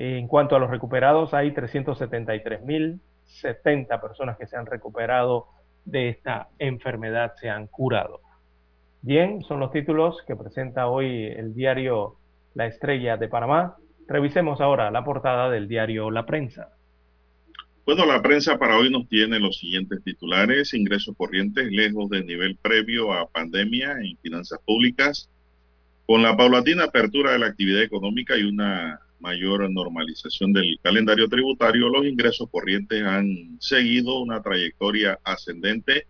En 0.00 0.28
cuanto 0.28 0.54
a 0.54 0.60
los 0.60 0.70
recuperados, 0.70 1.34
hay 1.34 1.50
373.070 1.50 4.00
personas 4.00 4.38
que 4.38 4.46
se 4.46 4.56
han 4.56 4.64
recuperado 4.64 5.46
de 5.84 6.10
esta 6.10 6.50
enfermedad 6.60 7.32
se 7.34 7.50
han 7.50 7.66
curado. 7.66 8.20
Bien, 9.02 9.42
son 9.42 9.58
los 9.58 9.72
títulos 9.72 10.22
que 10.24 10.36
presenta 10.36 10.86
hoy 10.86 11.24
el 11.24 11.52
diario 11.52 12.14
La 12.54 12.66
Estrella 12.66 13.16
de 13.16 13.26
Panamá. 13.26 13.74
Revisemos 14.06 14.60
ahora 14.60 14.92
la 14.92 15.02
portada 15.02 15.50
del 15.50 15.66
diario 15.66 16.12
La 16.12 16.26
Prensa. 16.26 16.68
Bueno, 17.84 18.06
la 18.06 18.22
prensa 18.22 18.56
para 18.56 18.78
hoy 18.78 18.90
nos 18.90 19.08
tiene 19.08 19.40
los 19.40 19.58
siguientes 19.58 20.04
titulares. 20.04 20.74
Ingresos 20.74 21.16
corrientes 21.16 21.72
lejos 21.72 22.08
del 22.08 22.24
nivel 22.24 22.56
previo 22.62 23.12
a 23.12 23.26
pandemia 23.26 23.96
en 24.00 24.16
finanzas 24.18 24.60
públicas. 24.64 25.28
Con 26.06 26.22
la 26.22 26.36
paulatina 26.36 26.84
apertura 26.84 27.32
de 27.32 27.40
la 27.40 27.46
actividad 27.46 27.82
económica 27.82 28.36
y 28.36 28.44
una 28.44 29.00
mayor 29.20 29.70
normalización 29.70 30.52
del 30.52 30.78
calendario 30.82 31.28
tributario, 31.28 31.88
los 31.88 32.06
ingresos 32.06 32.48
corrientes 32.50 33.02
han 33.02 33.56
seguido 33.60 34.20
una 34.20 34.42
trayectoria 34.42 35.18
ascendente 35.24 36.06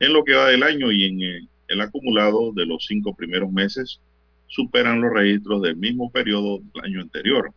en 0.00 0.12
lo 0.12 0.24
que 0.24 0.34
va 0.34 0.48
del 0.48 0.62
año 0.62 0.90
y 0.92 1.04
en 1.04 1.48
el 1.68 1.80
acumulado 1.80 2.52
de 2.52 2.66
los 2.66 2.84
cinco 2.86 3.14
primeros 3.14 3.50
meses 3.50 4.00
superan 4.46 5.00
los 5.00 5.12
registros 5.12 5.62
del 5.62 5.76
mismo 5.76 6.10
periodo 6.10 6.60
del 6.74 6.84
año 6.84 7.00
anterior. 7.00 7.52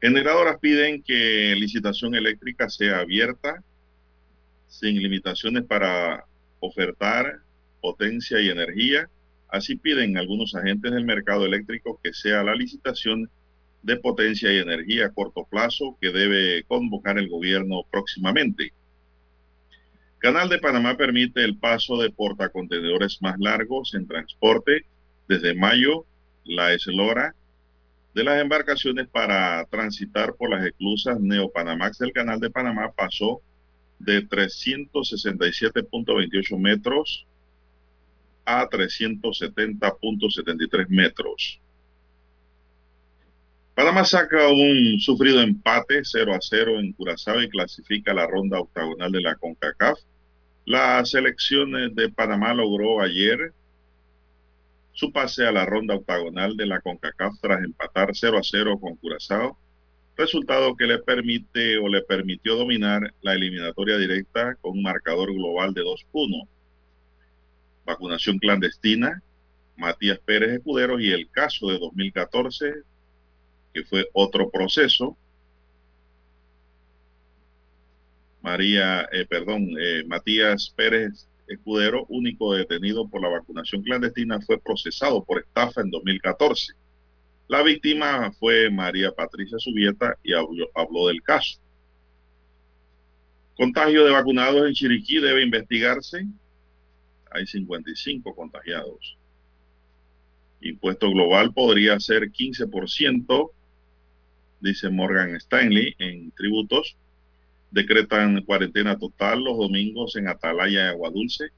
Generadoras 0.00 0.58
piden 0.60 1.02
que 1.02 1.54
licitación 1.56 2.14
eléctrica 2.14 2.68
sea 2.68 3.00
abierta, 3.00 3.62
sin 4.66 5.02
limitaciones 5.02 5.64
para 5.64 6.24
ofertar 6.60 7.40
potencia 7.80 8.40
y 8.40 8.48
energía. 8.48 9.08
Así 9.48 9.76
piden 9.76 10.16
algunos 10.16 10.54
agentes 10.54 10.92
del 10.92 11.04
mercado 11.04 11.44
eléctrico 11.44 12.00
que 12.02 12.12
sea 12.12 12.42
la 12.42 12.54
licitación 12.54 13.28
de 13.82 13.96
potencia 13.96 14.52
y 14.52 14.58
energía 14.58 15.06
a 15.06 15.12
corto 15.12 15.46
plazo 15.48 15.96
que 16.00 16.10
debe 16.10 16.64
convocar 16.64 17.18
el 17.18 17.28
gobierno 17.28 17.84
próximamente. 17.90 18.72
Canal 20.18 20.50
de 20.50 20.58
Panamá 20.58 20.96
permite 20.96 21.42
el 21.42 21.56
paso 21.56 21.96
de 21.96 22.10
portacontenedores 22.10 23.22
más 23.22 23.38
largos 23.38 23.94
en 23.94 24.06
transporte. 24.06 24.84
Desde 25.28 25.54
mayo, 25.54 26.04
la 26.44 26.74
eslora 26.74 27.34
de 28.14 28.24
las 28.24 28.42
embarcaciones 28.42 29.08
para 29.08 29.64
transitar 29.66 30.34
por 30.34 30.50
las 30.50 30.66
esclusas 30.66 31.20
Neopanamax 31.20 31.98
del 31.98 32.12
Canal 32.12 32.40
de 32.40 32.50
Panamá 32.50 32.90
pasó 32.92 33.40
de 33.98 34.28
367.28 34.28 36.58
metros 36.58 37.26
a 38.44 38.68
370.73 38.68 40.88
metros. 40.88 41.59
Panamá 43.80 44.04
saca 44.04 44.48
un 44.48 45.00
sufrido 45.00 45.40
empate 45.40 46.02
0 46.04 46.34
a 46.34 46.38
0 46.38 46.80
en 46.80 46.92
Curazao 46.92 47.40
y 47.40 47.48
clasifica 47.48 48.12
la 48.12 48.26
ronda 48.26 48.60
octagonal 48.60 49.10
de 49.10 49.22
la 49.22 49.36
CONCACAF. 49.36 49.98
La 50.66 51.02
selección 51.06 51.94
de 51.94 52.10
Panamá 52.10 52.52
logró 52.52 53.00
ayer 53.00 53.54
su 54.92 55.10
pase 55.10 55.46
a 55.46 55.52
la 55.52 55.64
ronda 55.64 55.94
octagonal 55.94 56.58
de 56.58 56.66
la 56.66 56.82
CONCACAF 56.82 57.40
tras 57.40 57.64
empatar 57.64 58.10
0 58.12 58.36
a 58.36 58.42
0 58.42 58.78
con 58.78 58.96
Curazao, 58.96 59.56
resultado 60.14 60.76
que 60.76 60.86
le 60.86 60.98
permite 60.98 61.78
o 61.78 61.88
le 61.88 62.02
permitió 62.02 62.56
dominar 62.56 63.14
la 63.22 63.32
eliminatoria 63.32 63.96
directa 63.96 64.56
con 64.56 64.72
un 64.72 64.82
marcador 64.82 65.32
global 65.32 65.72
de 65.72 65.80
2-1. 65.84 66.46
Vacunación 67.86 68.36
clandestina, 68.36 69.22
Matías 69.78 70.18
Pérez 70.18 70.50
Escudero 70.50 71.00
y 71.00 71.12
el 71.12 71.30
caso 71.30 71.68
de 71.68 71.78
2014 71.78 72.89
que 73.72 73.84
fue 73.84 74.08
otro 74.12 74.50
proceso. 74.50 75.16
María, 78.42 79.08
eh, 79.12 79.26
perdón, 79.26 79.68
eh, 79.78 80.04
Matías 80.06 80.72
Pérez 80.74 81.28
Escudero, 81.46 82.06
único 82.08 82.54
detenido 82.54 83.08
por 83.08 83.20
la 83.20 83.28
vacunación 83.28 83.82
clandestina, 83.82 84.40
fue 84.40 84.60
procesado 84.60 85.24
por 85.24 85.40
estafa 85.40 85.80
en 85.80 85.90
2014. 85.90 86.74
La 87.48 87.62
víctima 87.62 88.30
fue 88.38 88.70
María 88.70 89.10
Patricia 89.10 89.58
Subieta 89.58 90.16
y 90.22 90.32
habló, 90.32 90.68
habló 90.74 91.08
del 91.08 91.22
caso. 91.22 91.58
Contagio 93.56 94.04
de 94.04 94.12
vacunados 94.12 94.66
en 94.66 94.72
Chiriquí 94.72 95.18
debe 95.18 95.42
investigarse. 95.42 96.24
Hay 97.32 97.46
55 97.46 98.34
contagiados. 98.34 99.18
Impuesto 100.60 101.10
global 101.10 101.52
podría 101.52 101.98
ser 101.98 102.30
15% 102.30 103.50
dice 104.60 104.90
Morgan 104.90 105.34
Stanley 105.36 105.94
en 105.98 106.30
tributos. 106.32 106.96
Decretan 107.70 108.42
cuarentena 108.42 108.98
total 108.98 109.44
los 109.44 109.56
domingos 109.56 110.16
en 110.16 110.28
Atalaya 110.28 110.86
y 110.86 110.88
Aguadulce. 110.88 111.50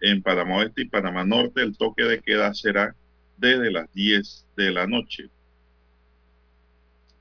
En 0.00 0.22
Panamá 0.22 0.58
Oeste 0.58 0.82
y 0.82 0.88
Panamá 0.88 1.24
Norte 1.24 1.62
el 1.62 1.76
toque 1.76 2.02
de 2.02 2.20
queda 2.20 2.52
será 2.54 2.94
desde 3.36 3.70
las 3.70 3.92
10 3.92 4.46
de 4.56 4.70
la 4.70 4.86
noche. 4.86 5.28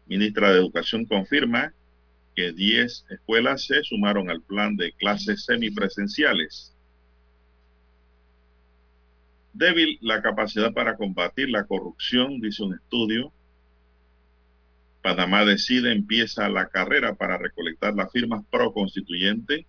Ministra 0.08 0.52
de 0.52 0.60
Educación 0.60 1.06
confirma 1.06 1.74
que 2.36 2.52
10 2.52 3.06
escuelas 3.10 3.66
se 3.66 3.84
sumaron 3.84 4.30
al 4.30 4.42
plan 4.42 4.76
de 4.76 4.92
clases 4.94 5.46
semipresenciales. 5.46 6.74
Débil 9.54 9.98
la 10.02 10.22
capacidad 10.22 10.74
para 10.74 10.96
combatir 10.96 11.50
la 11.50 11.66
corrupción, 11.66 12.40
dice 12.40 12.64
un 12.64 12.74
estudio 12.74 13.32
Panamá 15.02 15.46
decide, 15.46 15.92
empieza 15.92 16.48
la 16.50 16.68
carrera 16.68 17.16
para 17.16 17.38
recolectar 17.38 17.96
las 17.96 18.12
firmas 18.12 18.44
pro 18.52 18.72
constituyente, 18.72 19.66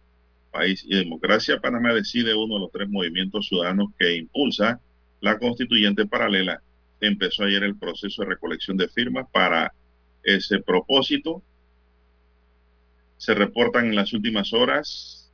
país 0.51 0.85
y 0.87 0.95
democracia. 0.95 1.61
Panamá 1.61 1.95
decide 1.95 2.35
uno 2.35 2.55
de 2.55 2.61
los 2.61 2.73
tres 2.73 2.89
movimientos 2.89 3.49
ciudadanos 3.49 3.89
que 3.99 4.17
impulsa 4.17 4.81
la 5.21 5.39
constituyente 5.39 6.07
paralela. 6.07 6.63
Empezó 7.01 7.45
ayer 7.45 7.65
el 7.65 7.77
proceso 7.77 8.23
de 8.23 8.29
recolección 8.29 8.77
de 8.77 8.89
firmas 8.89 9.27
para 9.33 9.73
ese 10.23 10.61
propósito. 10.61 11.43
Se 13.17 13.35
reportan 13.35 13.87
en 13.87 13.97
las 13.97 14.13
últimas 14.13 14.53
horas 14.53 15.33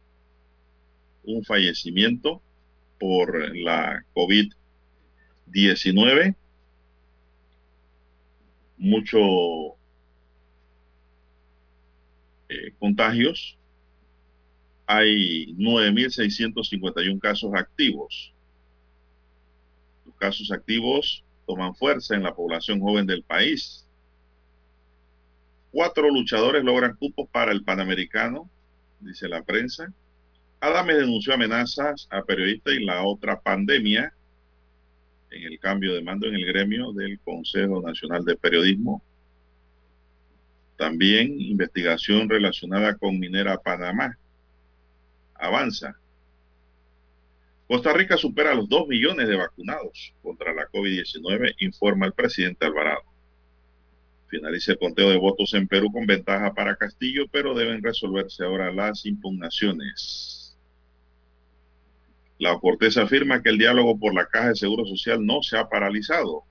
un 1.24 1.44
fallecimiento 1.44 2.40
por 3.00 3.56
la 3.56 4.04
COVID-19. 4.14 6.36
Mucho 8.78 9.77
eh, 12.48 12.72
contagios, 12.78 13.58
hay 14.86 15.54
9.651 15.56 17.18
casos 17.20 17.52
activos. 17.54 18.32
Los 20.06 20.16
casos 20.16 20.50
activos 20.50 21.22
toman 21.46 21.74
fuerza 21.74 22.14
en 22.14 22.22
la 22.22 22.34
población 22.34 22.80
joven 22.80 23.06
del 23.06 23.22
país. 23.22 23.86
Cuatro 25.70 26.10
luchadores 26.10 26.64
logran 26.64 26.96
cupos 26.96 27.28
para 27.28 27.52
el 27.52 27.62
Panamericano, 27.64 28.48
dice 29.00 29.28
la 29.28 29.42
prensa. 29.42 29.92
Adame 30.60 30.94
denunció 30.94 31.34
amenazas 31.34 32.08
a 32.10 32.22
periodistas 32.22 32.74
y 32.74 32.84
la 32.84 33.04
otra 33.04 33.40
pandemia 33.40 34.12
en 35.30 35.42
el 35.42 35.58
cambio 35.60 35.94
de 35.94 36.02
mando 36.02 36.26
en 36.26 36.34
el 36.34 36.46
gremio 36.46 36.92
del 36.92 37.20
Consejo 37.20 37.82
Nacional 37.82 38.24
de 38.24 38.36
Periodismo 38.36 39.02
también 40.78 41.40
investigación 41.40 42.28
relacionada 42.30 42.96
con 42.96 43.18
Minera 43.18 43.58
Panamá. 43.58 44.16
Avanza. 45.34 45.98
Costa 47.66 47.92
Rica 47.92 48.16
supera 48.16 48.54
los 48.54 48.68
2 48.68 48.88
millones 48.88 49.28
de 49.28 49.36
vacunados 49.36 50.14
contra 50.22 50.54
la 50.54 50.68
COVID-19, 50.68 51.56
informa 51.58 52.06
el 52.06 52.12
presidente 52.12 52.64
Alvarado. 52.64 53.02
Finaliza 54.28 54.72
el 54.72 54.78
conteo 54.78 55.10
de 55.10 55.18
votos 55.18 55.52
en 55.54 55.66
Perú 55.66 55.90
con 55.92 56.06
ventaja 56.06 56.54
para 56.54 56.76
Castillo, 56.76 57.26
pero 57.30 57.54
deben 57.54 57.82
resolverse 57.82 58.44
ahora 58.44 58.72
las 58.72 59.04
impugnaciones. 59.04 60.56
La 62.38 62.56
Cortés 62.58 62.96
afirma 62.96 63.42
que 63.42 63.48
el 63.48 63.58
diálogo 63.58 63.98
por 63.98 64.14
la 64.14 64.26
Caja 64.26 64.50
de 64.50 64.54
Seguro 64.54 64.86
Social 64.86 65.26
no 65.26 65.42
se 65.42 65.58
ha 65.58 65.68
paralizado. 65.68 66.44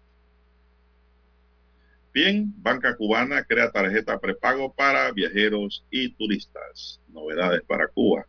Bien, 2.17 2.51
Banca 2.63 2.95
Cubana 2.95 3.43
crea 3.43 3.69
tarjeta 3.69 4.17
prepago 4.17 4.73
para 4.73 5.11
viajeros 5.11 5.85
y 5.91 6.09
turistas. 6.15 6.99
Novedades 7.09 7.61
para 7.67 7.87
Cuba. 7.89 8.25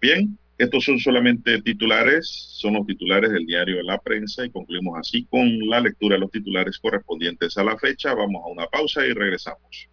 Bien, 0.00 0.36
estos 0.58 0.84
son 0.84 0.98
solamente 0.98 1.62
titulares, 1.62 2.26
son 2.28 2.74
los 2.74 2.84
titulares 2.84 3.30
del 3.30 3.46
diario 3.46 3.80
la 3.84 3.98
prensa 3.98 4.44
y 4.44 4.50
concluimos 4.50 4.98
así 4.98 5.24
con 5.30 5.46
la 5.68 5.78
lectura 5.78 6.16
de 6.16 6.20
los 6.22 6.32
titulares 6.32 6.80
correspondientes 6.80 7.56
a 7.56 7.62
la 7.62 7.78
fecha. 7.78 8.12
Vamos 8.12 8.42
a 8.44 8.48
una 8.50 8.66
pausa 8.66 9.06
y 9.06 9.12
regresamos. 9.12 9.88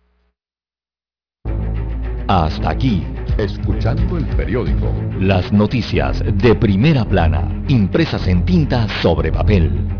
Hasta 2.28 2.72
aquí, 2.72 3.04
escuchando 3.38 4.18
el 4.18 4.26
periódico. 4.36 4.92
Las 5.20 5.54
noticias 5.54 6.24
de 6.34 6.56
primera 6.56 7.06
plana, 7.06 7.64
impresas 7.68 8.28
en 8.28 8.44
tinta 8.44 8.88
sobre 9.04 9.32
papel. 9.32 9.99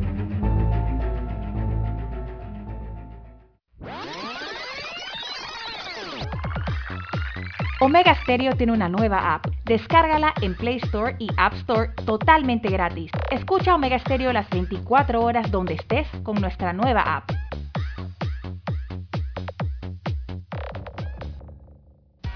Omega 7.90 8.14
Stereo 8.22 8.56
tiene 8.56 8.72
una 8.72 8.88
nueva 8.88 9.34
app. 9.34 9.48
Descárgala 9.66 10.32
en 10.42 10.54
Play 10.54 10.78
Store 10.84 11.16
y 11.18 11.28
App 11.38 11.56
Store 11.56 11.90
totalmente 12.06 12.70
gratis. 12.70 13.10
Escucha 13.32 13.74
Omega 13.74 13.98
Stereo 13.98 14.32
las 14.32 14.48
24 14.52 15.20
horas 15.20 15.50
donde 15.50 15.74
estés 15.74 16.06
con 16.22 16.40
nuestra 16.40 16.72
nueva 16.72 17.02
app. 17.02 17.32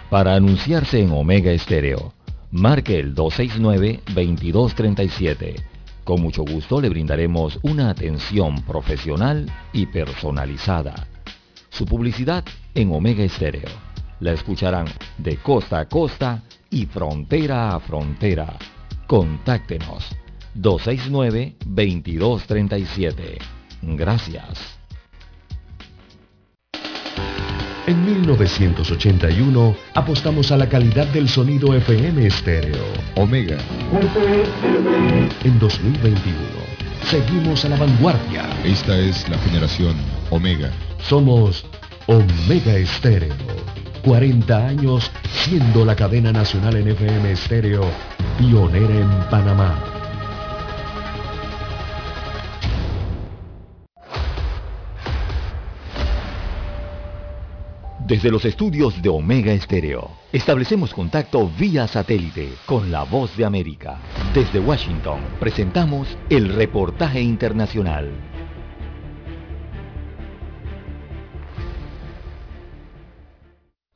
Para 0.10 0.34
anunciarse 0.34 1.04
en 1.04 1.12
Omega 1.12 1.56
Stereo, 1.56 2.16
marque 2.50 3.00
el 3.00 3.14
269-2237. 3.14 5.64
Con 6.04 6.20
mucho 6.20 6.44
gusto 6.46 6.82
le 6.82 6.90
brindaremos 6.90 7.60
una 7.62 7.92
atención 7.92 8.64
profesional 8.64 9.52
y 9.72 9.86
personalizada. 9.86 11.06
Su 11.70 11.86
publicidad 11.86 12.44
en 12.74 12.92
Omega 12.92 13.30
Stereo. 13.30 13.93
La 14.24 14.32
escucharán 14.32 14.88
de 15.18 15.36
costa 15.36 15.80
a 15.80 15.90
costa 15.90 16.42
y 16.70 16.86
frontera 16.86 17.76
a 17.76 17.80
frontera. 17.82 18.58
Contáctenos 19.06 20.16
269-2237. 20.56 23.38
Gracias. 23.82 24.78
En 27.86 28.06
1981 28.06 29.76
apostamos 29.94 30.54
a 30.54 30.58
la 30.58 30.70
calidad 30.70 31.08
del 31.08 31.28
sonido 31.28 31.74
FM 31.74 32.26
estéreo. 32.26 32.82
Omega. 33.18 33.58
En 35.44 35.60
2021 35.60 36.40
seguimos 37.12 37.66
a 37.66 37.70
la 37.70 37.76
vanguardia. 37.76 38.48
Esta 38.64 38.98
es 38.98 39.28
la 39.28 39.38
generación 39.40 39.98
Omega. 40.30 40.72
Somos 41.02 41.66
Omega 42.08 42.78
Estéreo. 42.78 43.83
40 44.04 44.68
años 44.68 45.10
siendo 45.32 45.86
la 45.86 45.96
cadena 45.96 46.32
nacional 46.34 46.76
en 46.76 46.90
FM 46.90 47.32
estéreo 47.32 47.84
pionera 48.38 48.96
en 48.96 49.10
Panamá. 49.30 49.82
Desde 58.06 58.30
los 58.30 58.44
estudios 58.44 59.02
de 59.02 59.08
Omega 59.08 59.54
Estéreo, 59.54 60.12
establecemos 60.34 60.94
contacto 60.94 61.50
vía 61.58 61.88
satélite 61.88 62.50
con 62.66 62.92
la 62.92 63.04
voz 63.04 63.36
de 63.38 63.46
América. 63.46 63.98
Desde 64.36 64.60
Washington, 64.60 65.22
presentamos 65.40 66.10
el 66.30 66.54
reportaje 66.54 67.22
internacional. 67.22 68.33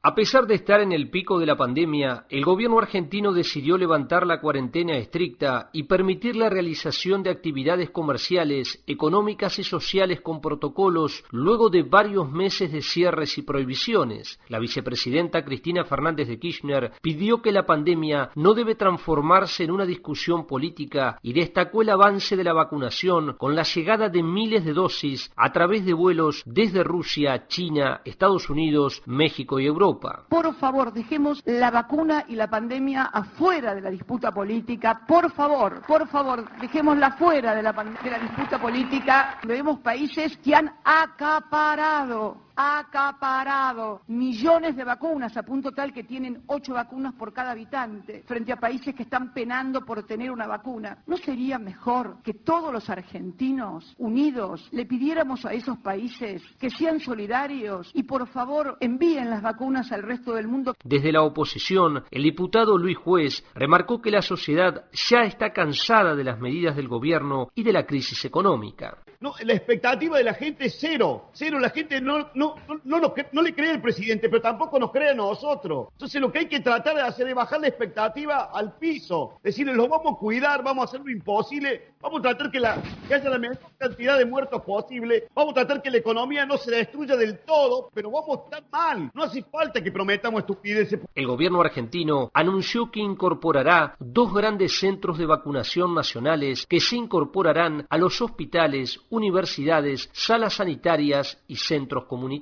A 0.08 0.16
pesar 0.16 0.48
de 0.48 0.56
estar 0.56 0.80
en 0.80 0.94
el 0.94 1.10
pico 1.10 1.38
de 1.38 1.46
la 1.46 1.58
pandemia, 1.58 2.28
el 2.30 2.46
gobierno 2.46 2.80
argentino 2.80 3.34
decidió 3.34 3.78
levantar 3.78 4.26
la 4.26 4.40
cuarentena 4.40 4.96
estricta 4.96 5.70
y 5.74 5.84
permitir 5.84 6.38
la 6.38 6.50
realización 6.50 7.24
de 7.24 7.30
actividades 7.30 7.90
comerciales, 7.90 8.82
económicas 8.88 9.60
y 9.60 9.66
sociales 9.66 10.22
con 10.22 10.40
protocolos 10.40 11.26
luego 11.32 11.70
de 11.70 11.84
varios 11.84 12.32
meses 12.32 12.72
de 12.72 12.84
cierres 12.84 13.38
y 13.38 13.42
prohibiciones. 13.42 14.40
La 14.48 14.60
vicepresidenta 14.60 15.44
Cristina 15.44 15.84
Fernández 15.84 16.30
de 16.30 16.40
Kirchner 16.40 16.94
pidió 17.02 17.42
que 17.42 17.52
la 17.52 17.66
pandemia 17.66 18.30
no 18.36 18.54
debe 18.54 18.76
transformarse 18.76 19.66
en 19.66 19.72
una 19.72 19.86
discusión 19.86 20.48
política 20.48 21.20
y 21.22 21.34
destacó 21.34 21.82
el 21.82 21.90
avance 21.90 22.38
de 22.38 22.46
la 22.46 22.54
vacunación 22.54 23.36
con 23.38 23.58
la 23.58 23.64
llegada 23.64 24.08
de 24.08 24.24
miles 24.24 24.64
de 24.64 24.72
dosis 24.72 25.34
a 25.36 25.52
través 25.52 25.86
de 25.86 25.92
vuelos 25.92 26.44
desde 26.46 26.82
Rusia, 26.82 27.48
China, 27.50 28.00
Estados 28.06 28.50
Unidos, 28.50 29.02
México 29.06 29.60
y 29.60 29.66
Europa. 29.66 29.97
Por 30.30 30.56
favor, 30.56 30.94
dejemos 30.94 31.42
la 31.46 31.72
vacuna 31.72 32.26
y 32.28 32.36
la 32.36 32.48
pandemia 32.50 33.04
afuera 33.14 33.74
de 33.76 33.82
la 33.82 33.90
disputa 33.90 34.32
política. 34.32 35.02
Por 35.08 35.32
favor, 35.32 35.82
por 35.86 36.08
favor, 36.08 36.46
dejémosla 36.60 37.12
fuera 37.12 37.54
de 37.56 37.64
la, 37.64 37.72
de 37.74 38.10
la 38.12 38.20
disputa 38.20 38.60
política. 38.60 39.40
Vemos 39.44 39.80
países 39.80 40.38
que 40.38 40.56
han 40.56 40.72
acaparado 40.84 42.47
acaparado 42.58 44.02
millones 44.08 44.76
de 44.76 44.84
vacunas, 44.84 45.38
a 45.38 45.44
punto 45.44 45.72
tal 45.72 45.94
que 45.94 46.04
tienen 46.04 46.42
ocho 46.48 46.74
vacunas 46.74 47.14
por 47.14 47.32
cada 47.32 47.52
habitante, 47.52 48.24
frente 48.26 48.52
a 48.52 48.60
países 48.60 48.96
que 48.96 49.04
están 49.04 49.32
penando 49.32 49.86
por 49.86 50.04
tener 50.04 50.32
una 50.32 50.48
vacuna. 50.48 51.04
¿No 51.06 51.18
sería 51.18 51.60
mejor 51.60 52.18
que 52.24 52.34
todos 52.34 52.74
los 52.74 52.90
argentinos 52.90 53.94
unidos 54.00 54.68
le 54.72 54.88
pidiéramos 54.88 55.46
a 55.46 55.54
esos 55.54 55.78
países 55.78 56.42
que 56.60 56.72
sean 56.72 57.00
solidarios 57.00 57.92
y 57.94 58.04
por 58.04 58.28
favor 58.28 58.78
envíen 58.80 59.30
las 59.30 59.44
vacunas 59.44 59.92
al 59.92 60.02
resto 60.02 60.34
del 60.34 60.48
mundo? 60.48 60.76
Desde 60.84 61.12
la 61.12 61.22
oposición, 61.22 62.04
el 62.10 62.24
diputado 62.24 62.78
Luis 62.78 62.98
Juez 62.98 63.46
remarcó 63.54 64.02
que 64.02 64.10
la 64.10 64.24
sociedad 64.24 64.86
ya 64.92 65.22
está 65.22 65.54
cansada 65.54 66.16
de 66.16 66.24
las 66.24 66.40
medidas 66.40 66.76
del 66.76 66.88
gobierno 66.88 67.50
y 67.54 67.62
de 67.62 67.74
la 67.74 67.86
crisis 67.86 68.26
económica. 68.26 68.98
No, 69.20 69.34
la 69.44 69.54
expectativa 69.54 70.18
de 70.18 70.24
la 70.24 70.36
gente 70.36 70.66
es 70.66 70.78
cero, 70.80 71.30
cero, 71.34 71.60
la 71.60 71.72
gente 71.72 72.00
no, 72.00 72.30
no, 72.36 72.47
no, 72.84 73.42
le 73.42 73.54
cree 73.54 73.72
al 73.72 73.82
presidente, 73.82 74.30
pero 74.30 74.42
tampoco 74.42 74.80
nos 74.80 74.92
cree 74.92 75.10
a 75.10 75.14
nosotros. 75.14 75.90
Entonces 75.94 76.22
lo 76.22 76.32
que 76.32 76.40
hay 76.40 76.48
que 76.48 76.60
tratar 76.60 76.96
de 76.96 77.02
hacer 77.02 77.28
es 77.28 77.36
bajar 77.36 77.60
la 77.62 77.68
expectativa 77.68 78.50
al 78.54 78.78
piso, 78.78 79.40
decirle, 79.44 79.74
los 79.74 79.90
vamos 79.90 80.14
a 80.16 80.20
cuidar, 80.20 80.64
vamos 80.64 80.84
a 80.84 80.86
hacer 80.86 81.02
lo 81.02 81.12
imposible, 81.12 81.94
vamos 82.02 82.20
a 82.20 82.24
tratar 82.24 82.52
que, 82.52 82.60
la, 82.60 82.82
haya 83.10 83.30
la 83.30 83.38
menor 83.38 83.60
cantidad 83.78 84.18
de 84.18 84.26
muertos 84.26 84.62
posible, 84.62 85.28
vamos 85.34 85.52
a 85.52 85.56
tratar 85.56 85.82
que 85.82 85.92
la 85.92 85.98
economía 85.98 86.46
no 86.46 86.58
se 86.58 86.72
destruya 86.72 87.16
del 87.16 87.40
todo, 87.40 87.90
pero 87.94 88.12
vamos 88.12 88.38
a 88.38 88.44
estar 88.44 88.64
mal, 88.72 89.12
no 89.14 89.24
hace 89.24 89.44
falta 89.44 89.84
que 89.84 89.92
prometamos 89.92 90.42
estupideces. 90.42 91.00
El 91.16 91.28
gobierno 91.28 91.62
argentino 91.62 92.30
anunció 92.34 92.92
que 92.92 93.00
incorporará 93.00 93.96
dos 94.00 94.34
grandes 94.34 94.80
centros 94.80 95.18
de 95.18 95.26
vacunación 95.26 95.94
nacionales 95.94 96.66
que 96.68 96.80
se 96.80 96.96
incorporarán 96.96 97.86
a 97.90 97.98
los 97.98 98.22
hospitales 98.22 99.00
universidades, 99.10 100.10
salas 100.14 100.56
sanitarias 100.56 101.42
y 101.48 101.56
centros 101.56 102.06
comunitarios. 102.06 102.37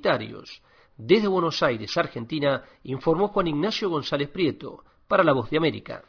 Desde 0.96 1.28
Buenos 1.28 1.62
Aires, 1.62 1.96
Argentina, 1.96 2.62
informó 2.84 3.28
Juan 3.28 3.48
Ignacio 3.48 3.90
González 3.90 4.28
Prieto, 4.28 4.84
para 5.06 5.22
La 5.22 5.32
Voz 5.32 5.50
de 5.50 5.58
América. 5.58 6.02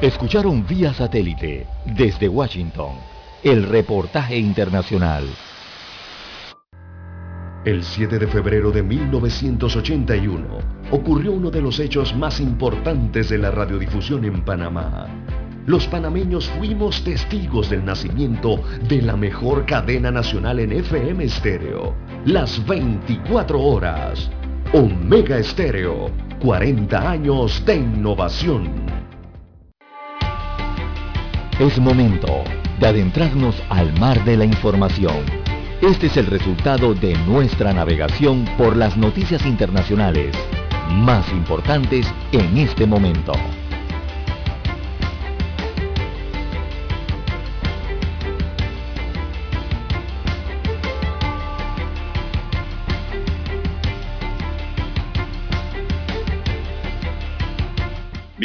Escucharon 0.00 0.66
vía 0.66 0.92
satélite, 0.92 1.66
desde 1.86 2.28
Washington, 2.28 2.96
el 3.42 3.64
reportaje 3.64 4.36
internacional. 4.36 5.24
El 7.64 7.82
7 7.82 8.18
de 8.18 8.26
febrero 8.26 8.70
de 8.70 8.82
1981 8.82 10.58
ocurrió 10.90 11.32
uno 11.32 11.50
de 11.50 11.62
los 11.62 11.80
hechos 11.80 12.14
más 12.14 12.40
importantes 12.40 13.28
de 13.28 13.38
la 13.38 13.50
radiodifusión 13.50 14.24
en 14.24 14.44
Panamá 14.44 15.08
los 15.66 15.86
panameños 15.88 16.48
fuimos 16.58 17.02
testigos 17.02 17.70
del 17.70 17.84
nacimiento 17.84 18.62
de 18.88 19.02
la 19.02 19.16
mejor 19.16 19.66
cadena 19.66 20.10
nacional 20.10 20.60
en 20.60 20.72
FM 20.72 21.24
estéreo. 21.24 21.94
Las 22.24 22.64
24 22.66 23.60
horas. 23.60 24.30
Omega 24.72 25.38
Estéreo. 25.38 26.10
40 26.40 27.10
años 27.10 27.64
de 27.66 27.76
innovación. 27.76 28.70
Es 31.58 31.78
momento 31.78 32.44
de 32.78 32.86
adentrarnos 32.86 33.60
al 33.68 33.98
mar 33.98 34.22
de 34.24 34.36
la 34.36 34.44
información. 34.44 35.24
Este 35.80 36.06
es 36.06 36.16
el 36.16 36.26
resultado 36.26 36.94
de 36.94 37.14
nuestra 37.26 37.72
navegación 37.72 38.44
por 38.56 38.76
las 38.76 38.96
noticias 38.96 39.44
internacionales 39.44 40.36
más 40.90 41.28
importantes 41.32 42.06
en 42.32 42.58
este 42.58 42.86
momento. 42.86 43.32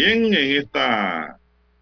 Bien, 0.04 0.34
en, 0.34 0.34
esta, 0.34 1.38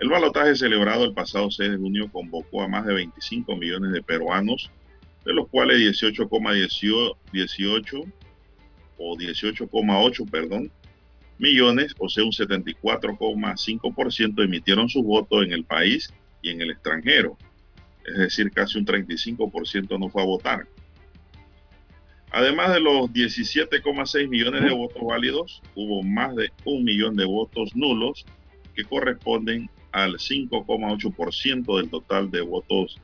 El 0.00 0.08
balotaje 0.08 0.56
celebrado 0.56 1.04
el 1.04 1.14
pasado 1.14 1.48
6 1.50 1.70
de 1.70 1.76
junio 1.76 2.10
convocó 2.10 2.62
a 2.62 2.68
más 2.68 2.84
de 2.86 2.94
25 2.94 3.54
millones 3.56 3.92
de 3.92 4.02
peruanos, 4.02 4.68
de 5.24 5.32
los 5.32 5.46
cuales 5.48 5.78
18,18 5.78 8.12
o 8.98 9.16
18,8, 9.16 10.30
perdón, 10.30 10.72
millones, 11.40 11.94
o 11.98 12.08
sea, 12.08 12.22
un 12.24 12.30
74,5% 12.30 14.44
emitieron 14.44 14.88
su 14.88 15.02
voto 15.02 15.42
en 15.42 15.52
el 15.52 15.64
país 15.64 16.14
y 16.42 16.50
en 16.50 16.60
el 16.60 16.70
extranjero. 16.70 17.36
Es 18.04 18.18
decir, 18.18 18.50
casi 18.50 18.78
un 18.78 18.86
35% 18.86 19.98
no 19.98 20.08
fue 20.08 20.22
a 20.22 20.26
votar. 20.26 20.66
Además 22.32 22.72
de 22.72 22.80
los 22.80 23.10
17,6 23.10 24.28
millones 24.28 24.62
de 24.62 24.72
votos 24.72 25.02
válidos, 25.02 25.60
hubo 25.74 26.02
más 26.02 26.34
de 26.36 26.50
un 26.64 26.84
millón 26.84 27.16
de 27.16 27.24
votos 27.24 27.74
nulos 27.74 28.24
que 28.74 28.84
corresponden 28.84 29.68
al 29.90 30.14
5,8% 30.14 31.76
del 31.76 31.90
total 31.90 32.30
de 32.30 32.42
votos 32.42 33.00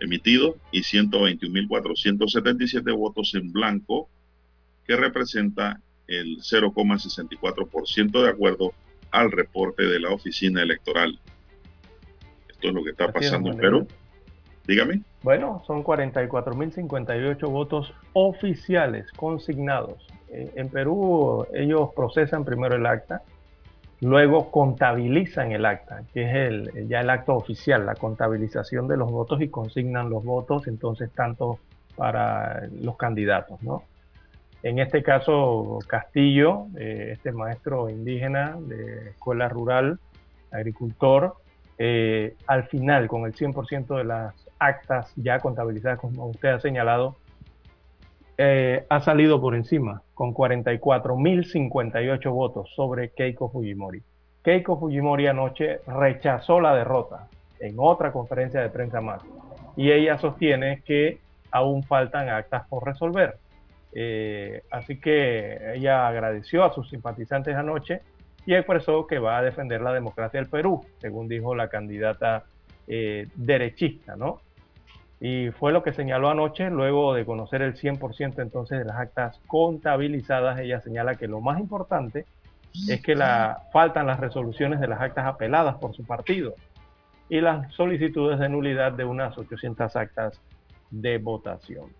emitidos 0.00 0.54
y 0.72 0.80
121.477 0.80 2.96
votos 2.96 3.34
en 3.34 3.52
blanco, 3.52 4.08
que 4.86 4.96
representa 4.96 5.82
el 6.08 6.38
0,64% 6.38 8.22
de 8.22 8.28
acuerdo 8.28 8.72
al 9.10 9.30
reporte 9.30 9.84
de 9.84 10.00
la 10.00 10.10
oficina 10.10 10.62
electoral. 10.62 11.18
Esto 12.48 12.68
es 12.68 12.74
lo 12.74 12.82
que 12.82 12.90
está 12.90 13.12
pasando 13.12 13.50
en 13.52 13.58
Perú. 13.58 13.86
Dígame. 14.66 15.02
Bueno, 15.22 15.62
son 15.66 15.82
44.058 15.82 17.48
votos 17.48 17.94
oficiales 18.12 19.10
consignados. 19.12 20.06
Eh, 20.30 20.52
en 20.56 20.68
Perú 20.68 21.46
ellos 21.54 21.90
procesan 21.96 22.44
primero 22.44 22.76
el 22.76 22.84
acta, 22.84 23.22
luego 24.00 24.50
contabilizan 24.50 25.52
el 25.52 25.64
acta, 25.64 26.02
que 26.12 26.22
es 26.22 26.34
el, 26.34 26.88
ya 26.88 27.00
el 27.00 27.08
acto 27.08 27.34
oficial, 27.34 27.86
la 27.86 27.94
contabilización 27.94 28.88
de 28.88 28.98
los 28.98 29.10
votos 29.10 29.40
y 29.40 29.48
consignan 29.48 30.10
los 30.10 30.22
votos, 30.22 30.66
entonces 30.66 31.10
tanto 31.12 31.58
para 31.96 32.68
los 32.80 32.96
candidatos, 32.96 33.62
¿no? 33.62 33.84
En 34.62 34.78
este 34.80 35.02
caso, 35.02 35.78
Castillo, 35.86 36.66
eh, 36.76 37.10
este 37.12 37.32
maestro 37.32 37.88
indígena 37.88 38.56
de 38.58 39.10
escuela 39.10 39.48
rural, 39.48 39.98
agricultor, 40.50 41.34
eh, 41.78 42.34
al 42.46 42.64
final, 42.64 43.06
con 43.06 43.24
el 43.24 43.34
100% 43.34 43.96
de 43.96 44.04
las 44.04 44.34
actas 44.58 45.12
ya 45.14 45.38
contabilizadas, 45.38 46.00
como 46.00 46.26
usted 46.26 46.48
ha 46.48 46.58
señalado, 46.58 47.16
eh, 48.36 48.84
ha 48.88 49.00
salido 49.00 49.40
por 49.40 49.54
encima, 49.54 50.02
con 50.14 50.34
44.058 50.34 52.30
votos 52.32 52.70
sobre 52.74 53.10
Keiko 53.10 53.48
Fujimori. 53.48 54.02
Keiko 54.42 54.78
Fujimori 54.78 55.28
anoche 55.28 55.80
rechazó 55.86 56.60
la 56.60 56.74
derrota 56.74 57.28
en 57.60 57.74
otra 57.78 58.12
conferencia 58.12 58.60
de 58.60 58.70
prensa 58.70 59.00
más 59.00 59.22
y 59.76 59.92
ella 59.92 60.18
sostiene 60.18 60.82
que 60.84 61.18
aún 61.50 61.82
faltan 61.82 62.28
actas 62.28 62.66
por 62.68 62.84
resolver. 62.84 63.36
Eh, 63.92 64.62
así 64.70 65.00
que 65.00 65.74
ella 65.74 66.06
agradeció 66.06 66.64
a 66.64 66.74
sus 66.74 66.90
simpatizantes 66.90 67.56
anoche 67.56 68.02
y 68.46 68.54
expresó 68.54 69.06
que 69.06 69.18
va 69.18 69.38
a 69.38 69.42
defender 69.42 69.80
la 69.80 69.92
democracia 69.92 70.40
del 70.40 70.48
Perú, 70.48 70.84
según 70.98 71.28
dijo 71.28 71.54
la 71.54 71.68
candidata 71.68 72.44
eh, 72.86 73.28
derechista, 73.34 74.16
¿no? 74.16 74.40
Y 75.20 75.50
fue 75.50 75.72
lo 75.72 75.82
que 75.82 75.92
señaló 75.92 76.30
anoche, 76.30 76.70
luego 76.70 77.12
de 77.12 77.26
conocer 77.26 77.62
el 77.62 77.74
100% 77.74 78.40
entonces 78.40 78.78
de 78.78 78.84
las 78.84 78.96
actas 78.96 79.40
contabilizadas, 79.46 80.60
ella 80.60 80.80
señala 80.80 81.16
que 81.16 81.26
lo 81.26 81.40
más 81.40 81.58
importante 81.58 82.24
es 82.88 83.02
que 83.02 83.14
la, 83.16 83.64
faltan 83.72 84.06
las 84.06 84.20
resoluciones 84.20 84.80
de 84.80 84.86
las 84.86 85.00
actas 85.00 85.26
apeladas 85.26 85.76
por 85.76 85.94
su 85.94 86.04
partido 86.04 86.54
y 87.28 87.40
las 87.40 87.72
solicitudes 87.74 88.38
de 88.38 88.48
nulidad 88.48 88.92
de 88.92 89.04
unas 89.04 89.36
800 89.36 89.96
actas 89.96 90.40
de 90.90 91.18
votación. 91.18 91.92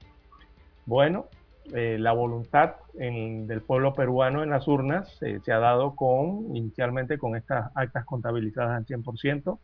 Bueno, 0.87 1.27
eh, 1.75 1.99
la 1.99 2.13
voluntad 2.13 2.77
del 2.95 3.61
pueblo 3.63 3.95
peruano 3.95 4.43
en 4.43 4.51
las 4.51 4.67
urnas 4.67 5.23
eh, 5.23 5.39
se 5.45 5.53
ha 5.53 5.59
dado 5.59 5.95
con, 5.95 6.57
inicialmente 6.57 7.19
con 7.19 7.37
estas 7.37 7.71
actas 7.75 8.05
contabilizadas 8.05 8.77
al 8.77 8.87
100%, 8.87 9.59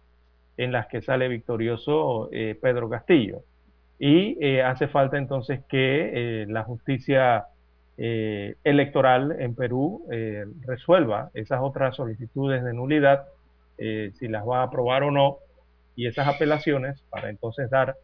en 0.56 0.72
las 0.72 0.86
que 0.86 1.02
sale 1.02 1.28
victorioso 1.28 2.28
eh, 2.30 2.58
Pedro 2.60 2.88
Castillo. 2.88 3.42
Y 3.98 4.58
hace 4.58 4.88
falta 4.88 5.16
entonces 5.16 5.60
que 5.68 6.44
la 6.48 6.64
justicia 6.64 7.46
electoral 7.96 9.36
en 9.38 9.54
Perú 9.54 10.04
resuelva 10.62 11.30
esas 11.32 11.60
otras 11.62 11.94
solicitudes 11.94 12.64
de 12.64 12.74
nulidad, 12.74 13.24
si 13.78 14.28
las 14.28 14.46
va 14.46 14.60
a 14.60 14.62
aprobar 14.64 15.04
o 15.04 15.12
no, 15.12 15.38
y 15.94 16.08
esas 16.08 16.26
apelaciones 16.26 17.02
para 17.08 17.30
entonces 17.30 17.70
dar 17.70 17.96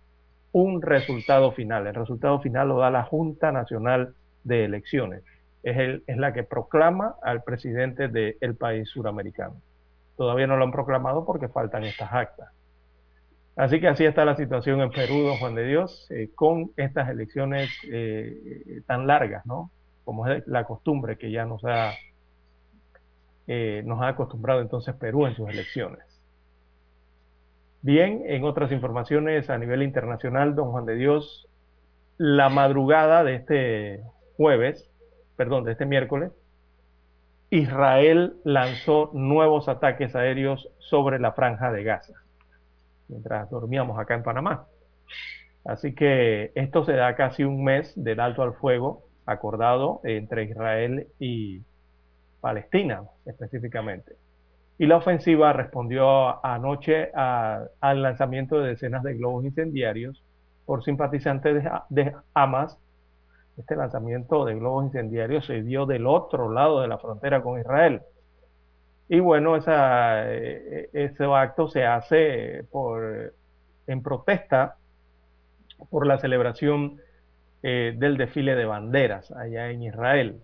un 0.52 0.82
resultado 0.82 1.52
final. 1.52 1.86
El 1.86 1.94
resultado 1.94 2.40
final 2.40 2.68
lo 2.68 2.78
da 2.78 2.90
la 2.90 3.04
Junta 3.04 3.52
Nacional 3.52 4.14
de 4.44 4.64
Elecciones. 4.64 5.22
Es, 5.62 5.76
el, 5.76 6.02
es 6.06 6.16
la 6.16 6.32
que 6.32 6.42
proclama 6.42 7.16
al 7.22 7.42
presidente 7.42 8.08
del 8.08 8.56
país 8.56 8.88
suramericano. 8.88 9.56
Todavía 10.16 10.46
no 10.46 10.56
lo 10.56 10.64
han 10.64 10.72
proclamado 10.72 11.24
porque 11.24 11.48
faltan 11.48 11.84
estas 11.84 12.12
actas. 12.12 12.48
Así 13.56 13.80
que 13.80 13.88
así 13.88 14.04
está 14.04 14.24
la 14.24 14.36
situación 14.36 14.80
en 14.80 14.90
Perú, 14.90 15.22
don 15.22 15.36
Juan 15.36 15.54
de 15.54 15.66
Dios, 15.66 16.06
eh, 16.10 16.30
con 16.34 16.70
estas 16.76 17.10
elecciones 17.10 17.68
eh, 17.90 18.80
tan 18.86 19.06
largas, 19.06 19.44
¿no? 19.44 19.70
Como 20.04 20.26
es 20.26 20.46
la 20.46 20.64
costumbre 20.64 21.18
que 21.18 21.30
ya 21.30 21.44
nos 21.44 21.62
ha, 21.64 21.92
eh, 23.46 23.82
nos 23.84 24.00
ha 24.00 24.08
acostumbrado 24.08 24.62
entonces 24.62 24.94
Perú 24.94 25.26
en 25.26 25.34
sus 25.34 25.48
elecciones. 25.48 26.09
Bien, 27.82 28.22
en 28.26 28.44
otras 28.44 28.72
informaciones 28.72 29.48
a 29.48 29.56
nivel 29.56 29.82
internacional, 29.82 30.54
don 30.54 30.70
Juan 30.70 30.84
de 30.84 30.96
Dios, 30.96 31.48
la 32.18 32.50
madrugada 32.50 33.24
de 33.24 33.36
este 33.36 34.02
jueves, 34.36 34.90
perdón, 35.36 35.64
de 35.64 35.72
este 35.72 35.86
miércoles, 35.86 36.30
Israel 37.48 38.34
lanzó 38.44 39.10
nuevos 39.14 39.68
ataques 39.68 40.14
aéreos 40.14 40.68
sobre 40.78 41.18
la 41.18 41.32
franja 41.32 41.72
de 41.72 41.82
Gaza, 41.82 42.12
mientras 43.08 43.48
dormíamos 43.48 43.98
acá 43.98 44.14
en 44.14 44.24
Panamá. 44.24 44.66
Así 45.64 45.94
que 45.94 46.52
esto 46.54 46.84
se 46.84 46.92
da 46.92 47.16
casi 47.16 47.44
un 47.44 47.64
mes 47.64 47.92
del 47.96 48.20
alto 48.20 48.42
al 48.42 48.52
fuego 48.52 49.04
acordado 49.24 50.02
entre 50.04 50.44
Israel 50.44 51.08
y 51.18 51.62
Palestina 52.42 53.04
específicamente. 53.24 54.16
Y 54.80 54.86
la 54.86 54.96
ofensiva 54.96 55.52
respondió 55.52 56.42
anoche 56.42 57.10
al 57.12 58.02
lanzamiento 58.02 58.58
de 58.58 58.70
decenas 58.70 59.02
de 59.02 59.12
globos 59.12 59.44
incendiarios 59.44 60.24
por 60.64 60.82
simpatizantes 60.82 61.62
de, 61.90 62.14
Hamas. 62.32 62.78
Este 63.58 63.76
lanzamiento 63.76 64.46
de 64.46 64.54
globos 64.54 64.86
incendiarios 64.86 65.44
se 65.44 65.60
dio 65.60 65.84
del 65.84 66.06
otro 66.06 66.50
lado 66.50 66.80
de 66.80 66.88
la 66.88 66.96
frontera 66.96 67.42
con 67.42 67.60
Israel. 67.60 68.00
Y 69.10 69.20
bueno, 69.20 69.54
esa, 69.54 70.32
eh, 70.32 70.88
ese 70.94 71.24
acto 71.24 71.68
se 71.68 71.84
hace 71.84 72.64
en 73.86 74.02
protesta 74.02 74.76
por 75.90 76.06
la 76.06 76.16
celebración 76.16 77.02
eh, 77.62 77.94
del 77.98 78.16
desfile 78.16 78.54
de 78.54 78.64
banderas 78.64 79.30
allá 79.30 79.68
en 79.72 79.82
Israel. 79.82 80.40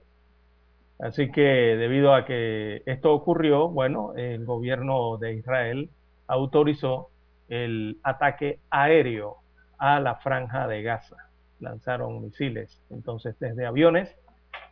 Así 0.99 1.31
que 1.31 1.43
debido 1.43 2.15
a 2.15 2.25
que 2.25 2.83
esto 2.87 3.13
ocurrió, 3.13 3.69
bueno, 3.69 4.15
el 4.17 4.45
gobierno 4.47 5.19
de 5.19 5.35
Israel 5.35 5.91
autorizó 6.27 7.11
el 7.49 7.99
ataque 8.03 8.61
aéreo 8.71 9.37
a 9.79 10.01
la 10.01 10.17
franja 10.17 10.67
de 10.67 10.83
Gaza. 10.83 11.17
Lanzaron 11.61 12.23
misiles 12.23 12.81
entonces 12.91 13.39
desde 13.39 13.67
aviones 13.67 14.15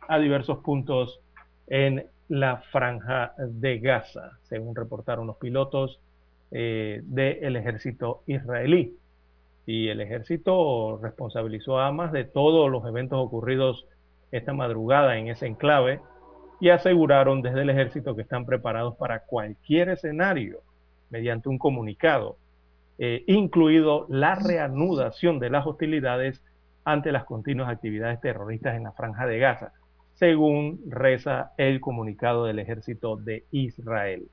a 0.07 0.17
diversos 0.17 0.59
puntos 0.59 1.19
en 1.67 2.05
la 2.27 2.57
franja 2.71 3.33
de 3.37 3.79
Gaza, 3.79 4.31
según 4.43 4.75
reportaron 4.75 5.27
los 5.27 5.37
pilotos 5.37 5.99
eh, 6.51 7.01
del 7.03 7.55
ejército 7.55 8.23
israelí. 8.25 8.97
Y 9.67 9.89
el 9.89 10.01
ejército 10.01 10.99
responsabilizó 11.01 11.79
a 11.79 11.87
Hamas 11.87 12.11
de 12.11 12.23
todos 12.23 12.69
los 12.69 12.85
eventos 12.85 13.19
ocurridos 13.19 13.87
esta 14.31 14.53
madrugada 14.53 15.17
en 15.17 15.27
ese 15.27 15.47
enclave 15.47 16.01
y 16.59 16.69
aseguraron 16.69 17.41
desde 17.41 17.61
el 17.61 17.69
ejército 17.69 18.15
que 18.15 18.21
están 18.21 18.45
preparados 18.45 18.95
para 18.95 19.19
cualquier 19.19 19.89
escenario 19.89 20.61
mediante 21.09 21.49
un 21.49 21.57
comunicado, 21.57 22.37
eh, 22.97 23.23
incluido 23.27 24.05
la 24.09 24.35
reanudación 24.35 25.39
de 25.39 25.49
las 25.49 25.65
hostilidades 25.65 26.41
ante 26.83 27.11
las 27.11 27.25
continuas 27.25 27.69
actividades 27.69 28.21
terroristas 28.21 28.75
en 28.75 28.83
la 28.83 28.91
franja 28.91 29.25
de 29.25 29.39
Gaza, 29.39 29.73
según 30.13 30.79
reza 30.87 31.51
el 31.57 31.81
comunicado 31.81 32.45
del 32.45 32.59
ejército 32.59 33.17
de 33.17 33.43
Israel. 33.51 34.27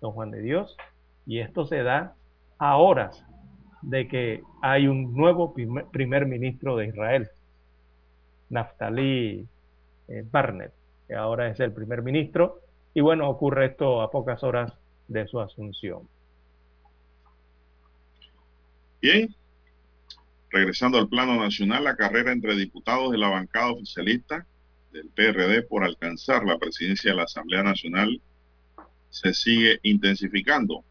Don 0.00 0.12
Juan 0.12 0.30
de 0.30 0.40
Dios, 0.40 0.76
y 1.26 1.40
esto 1.40 1.66
se 1.66 1.82
da 1.82 2.14
a 2.58 2.76
horas 2.76 3.24
de 3.82 4.08
que 4.08 4.42
hay 4.62 4.88
un 4.88 5.14
nuevo 5.14 5.54
primer, 5.54 6.26
ministro 6.26 6.76
de 6.76 6.88
Israel, 6.88 7.28
Naftali 8.50 9.46
eh, 10.08 10.24
Barnett, 10.30 10.72
que 11.08 11.14
ahora 11.14 11.48
es 11.48 11.60
el 11.60 11.72
primer 11.72 12.02
ministro, 12.02 12.60
y 12.94 13.00
bueno, 13.00 13.28
ocurre 13.28 13.66
esto 13.66 14.00
a 14.00 14.10
pocas 14.10 14.42
horas 14.42 14.72
de 15.08 15.26
su 15.26 15.40
asunción. 15.40 16.08
Bien, 19.00 19.34
regresando 20.50 20.98
al 20.98 21.08
plano 21.08 21.36
nacional, 21.36 21.84
la 21.84 21.96
carrera 21.96 22.32
entre 22.32 22.56
diputados 22.56 23.12
de 23.12 23.18
la 23.18 23.28
bancada 23.28 23.72
oficialista 23.72 24.46
del 24.92 25.08
PRD 25.10 25.62
por 25.62 25.84
alcanzar 25.84 26.44
la 26.44 26.58
presidencia 26.58 27.10
de 27.10 27.16
la 27.18 27.24
Asamblea 27.24 27.62
Nacional 27.62 28.20
se 29.10 29.34
sigue 29.34 29.78
intensificando. 29.82 30.84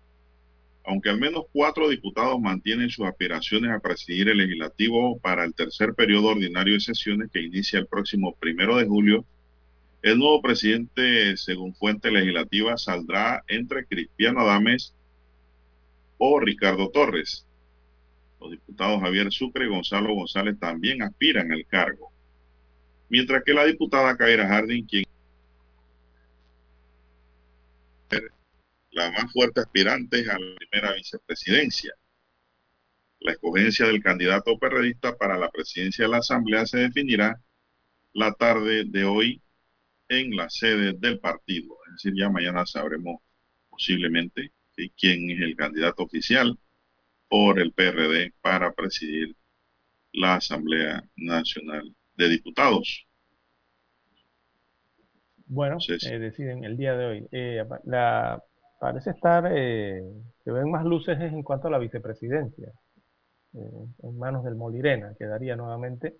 Aunque 0.85 1.09
al 1.09 1.19
menos 1.19 1.45
cuatro 1.51 1.89
diputados 1.89 2.39
mantienen 2.39 2.91
sus 2.91 3.07
aspiraciones 3.07 3.71
a 3.71 3.79
presidir 3.79 4.29
el 4.29 4.37
legislativo 4.37 5.17
para 5.19 5.43
el 5.43 5.55
tercer 5.55 5.95
periodo 5.95 6.27
ordinario 6.27 6.75
de 6.75 6.79
sesiones 6.79 7.31
que 7.31 7.41
inicia 7.41 7.79
el 7.79 7.87
próximo 7.87 8.35
primero 8.35 8.77
de 8.77 8.85
julio, 8.85 9.25
el 10.05 10.19
nuevo 10.19 10.39
presidente, 10.39 11.35
según 11.35 11.73
fuente 11.73 12.11
legislativa, 12.11 12.77
saldrá 12.77 13.43
entre 13.47 13.87
Cristiano 13.87 14.41
Adames 14.41 14.93
o 16.19 16.39
Ricardo 16.39 16.91
Torres. 16.91 17.47
Los 18.39 18.51
diputados 18.51 19.01
Javier 19.01 19.31
Sucre 19.31 19.65
y 19.65 19.69
Gonzalo 19.69 20.13
González 20.13 20.59
también 20.59 21.01
aspiran 21.01 21.51
al 21.51 21.65
cargo. 21.65 22.11
Mientras 23.09 23.43
que 23.43 23.55
la 23.55 23.65
diputada 23.65 24.15
Kaira 24.15 24.47
Harding, 24.47 24.85
quien 24.85 25.05
la 28.91 29.11
más 29.11 29.33
fuerte 29.33 29.61
aspirante 29.61 30.19
a 30.29 30.37
la 30.37 30.55
primera 30.55 30.93
vicepresidencia. 30.93 31.95
La 33.21 33.31
escogencia 33.31 33.87
del 33.87 34.03
candidato 34.03 34.55
perredista 34.59 35.17
para 35.17 35.35
la 35.35 35.49
presidencia 35.49 36.05
de 36.05 36.11
la 36.11 36.17
Asamblea 36.17 36.67
se 36.67 36.77
definirá 36.77 37.41
la 38.13 38.33
tarde 38.33 38.83
de 38.85 39.03
hoy 39.03 39.41
en 40.09 40.35
la 40.35 40.49
sede 40.49 40.93
del 40.93 41.19
partido. 41.19 41.75
Es 41.87 41.93
decir, 41.93 42.13
ya 42.15 42.29
mañana 42.29 42.65
sabremos 42.65 43.21
posiblemente 43.69 44.51
quién 44.97 45.29
es 45.29 45.39
el 45.39 45.55
candidato 45.55 46.03
oficial 46.03 46.57
por 47.29 47.59
el 47.59 47.71
PRD 47.73 48.33
para 48.41 48.73
presidir 48.73 49.35
la 50.13 50.35
Asamblea 50.35 51.03
Nacional 51.15 51.93
de 52.15 52.29
Diputados. 52.29 53.07
Bueno, 55.47 55.77
eh, 55.87 56.19
deciden 56.19 56.63
el 56.63 56.77
día 56.77 56.95
de 56.95 57.05
hoy. 57.05 57.27
Eh, 57.31 57.63
la, 57.83 58.41
parece 58.79 59.11
estar, 59.11 59.51
eh, 59.53 60.01
se 60.43 60.51
ven 60.51 60.71
más 60.71 60.85
luces 60.85 61.19
en 61.19 61.43
cuanto 61.43 61.67
a 61.67 61.71
la 61.71 61.77
vicepresidencia, 61.77 62.71
en 63.53 64.17
manos 64.17 64.43
del 64.43 64.55
Molirena. 64.55 65.13
Quedaría 65.17 65.55
nuevamente 65.55 66.15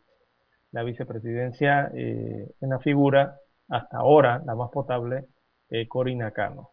la 0.72 0.84
vicepresidencia 0.84 1.91
en 1.94 2.70
la 2.70 2.80
figura, 2.80 3.38
hasta 3.69 3.97
ahora, 3.97 4.41
la 4.45 4.55
más 4.55 4.69
potable, 4.71 5.25
Corina 5.87 6.31
Cano. 6.31 6.71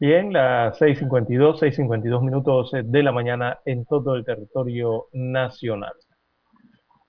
Bien, 0.00 0.32
las 0.32 0.80
6.52, 0.80 1.58
6.52 1.58 2.22
minutos 2.22 2.70
de 2.72 3.02
la 3.02 3.10
mañana 3.10 3.58
en 3.64 3.84
todo 3.84 4.14
el 4.14 4.24
territorio 4.24 5.06
nacional. 5.12 5.92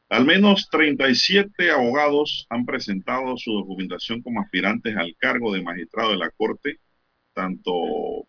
Al 0.09 0.25
menos 0.25 0.67
37 0.71 1.69
abogados 1.69 2.47
han 2.49 2.65
presentado 2.65 3.37
su 3.37 3.51
documentación 3.51 4.23
como 4.23 4.41
aspirantes 4.41 4.97
al 4.97 5.15
cargo 5.19 5.53
de 5.53 5.61
magistrado 5.61 6.09
de 6.09 6.17
la 6.17 6.31
Corte, 6.31 6.79
tanto 7.35 7.71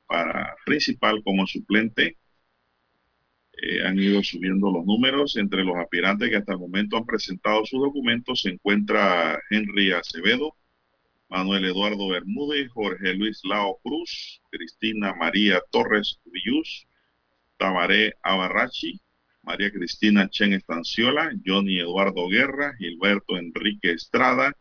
para 0.06 0.54
principal 0.66 1.22
como 1.24 1.46
suplente. 1.46 2.18
Eh, 3.62 3.82
han 3.86 3.98
ido 3.98 4.22
subiendo 4.22 4.70
los 4.70 4.86
números. 4.86 5.36
Entre 5.36 5.62
los 5.64 5.76
aspirantes 5.76 6.30
que 6.30 6.36
hasta 6.36 6.52
el 6.52 6.58
momento 6.58 6.96
han 6.96 7.04
presentado 7.04 7.64
sus 7.66 7.80
documentos 7.80 8.40
se 8.42 8.50
encuentra 8.50 9.38
Henry 9.50 9.92
Acevedo, 9.92 10.56
Manuel 11.28 11.66
Eduardo 11.66 12.08
Bermúdez, 12.08 12.70
Jorge 12.70 13.14
Luis 13.14 13.40
Lao 13.44 13.78
Cruz, 13.82 14.40
Cristina 14.50 15.14
María 15.14 15.60
Torres 15.70 16.20
Villus, 16.24 16.86
Tabaré 17.58 18.14
Abarrachi, 18.22 18.98
María 19.42 19.70
Cristina 19.70 20.28
Chen 20.30 20.54
Estanciola, 20.54 21.30
Johnny 21.44 21.78
Eduardo 21.78 22.28
Guerra, 22.28 22.74
Gilberto 22.78 23.36
Enrique 23.36 23.92
Estrada, 23.92 24.56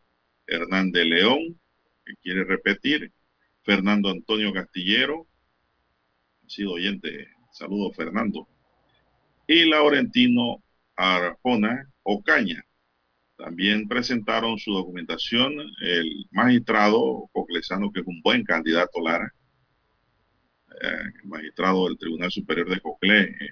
Hernández 0.46 1.06
León, 1.06 1.60
que 2.06 2.16
quiere 2.22 2.44
repetir, 2.44 3.14
Fernando 3.64 4.10
Antonio 4.10 4.52
Castillero, 4.52 5.28
ha 6.46 6.50
sido 6.50 6.74
oyente, 6.74 7.28
saludo 7.52 7.92
Fernando, 7.94 8.48
y 9.50 9.68
Laurentino 9.68 10.64
Arjona 10.96 11.92
Ocaña. 12.04 12.64
También 13.36 13.88
presentaron 13.88 14.60
su 14.60 14.72
documentación 14.72 15.60
el 15.82 16.28
magistrado 16.30 17.28
Coclesano, 17.34 17.92
que 17.92 18.02
es 18.02 18.06
un 18.06 18.22
buen 18.22 18.44
candidato, 18.44 19.02
Lara, 19.02 19.34
eh, 20.82 21.02
el 21.24 21.28
magistrado 21.28 21.88
del 21.88 21.98
Tribunal 21.98 22.32
Superior 22.32 22.70
de 22.70 22.80
Coclé, 22.80 23.22
eh, 23.24 23.50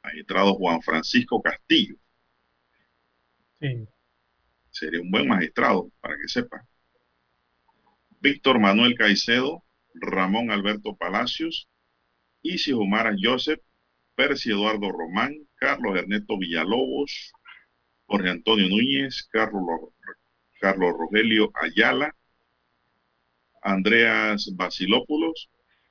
magistrado 0.00 0.54
Juan 0.54 0.80
Francisco 0.80 1.42
Castillo. 1.42 1.96
Sí. 3.60 3.84
Sería 4.70 5.00
un 5.00 5.10
buen 5.10 5.26
magistrado, 5.26 5.90
para 6.00 6.14
que 6.16 6.28
sepa. 6.28 6.64
Víctor 8.20 8.60
Manuel 8.60 8.94
Caicedo, 8.94 9.64
Ramón 9.94 10.52
Alberto 10.52 10.94
Palacios, 10.94 11.68
Isis 12.42 12.74
Omar 12.74 13.16
Joseph, 13.20 13.60
Percy 14.18 14.50
Eduardo 14.50 14.90
Román, 14.90 15.32
Carlos 15.54 15.96
Ernesto 15.96 16.36
Villalobos, 16.36 17.32
Jorge 18.06 18.30
Antonio 18.30 18.68
Núñez, 18.68 19.28
Carlos, 19.30 19.62
Carlos 20.60 20.92
Rogelio 20.98 21.52
Ayala, 21.54 22.12
Andreas 23.62 24.50
Basilópulos, 24.56 25.48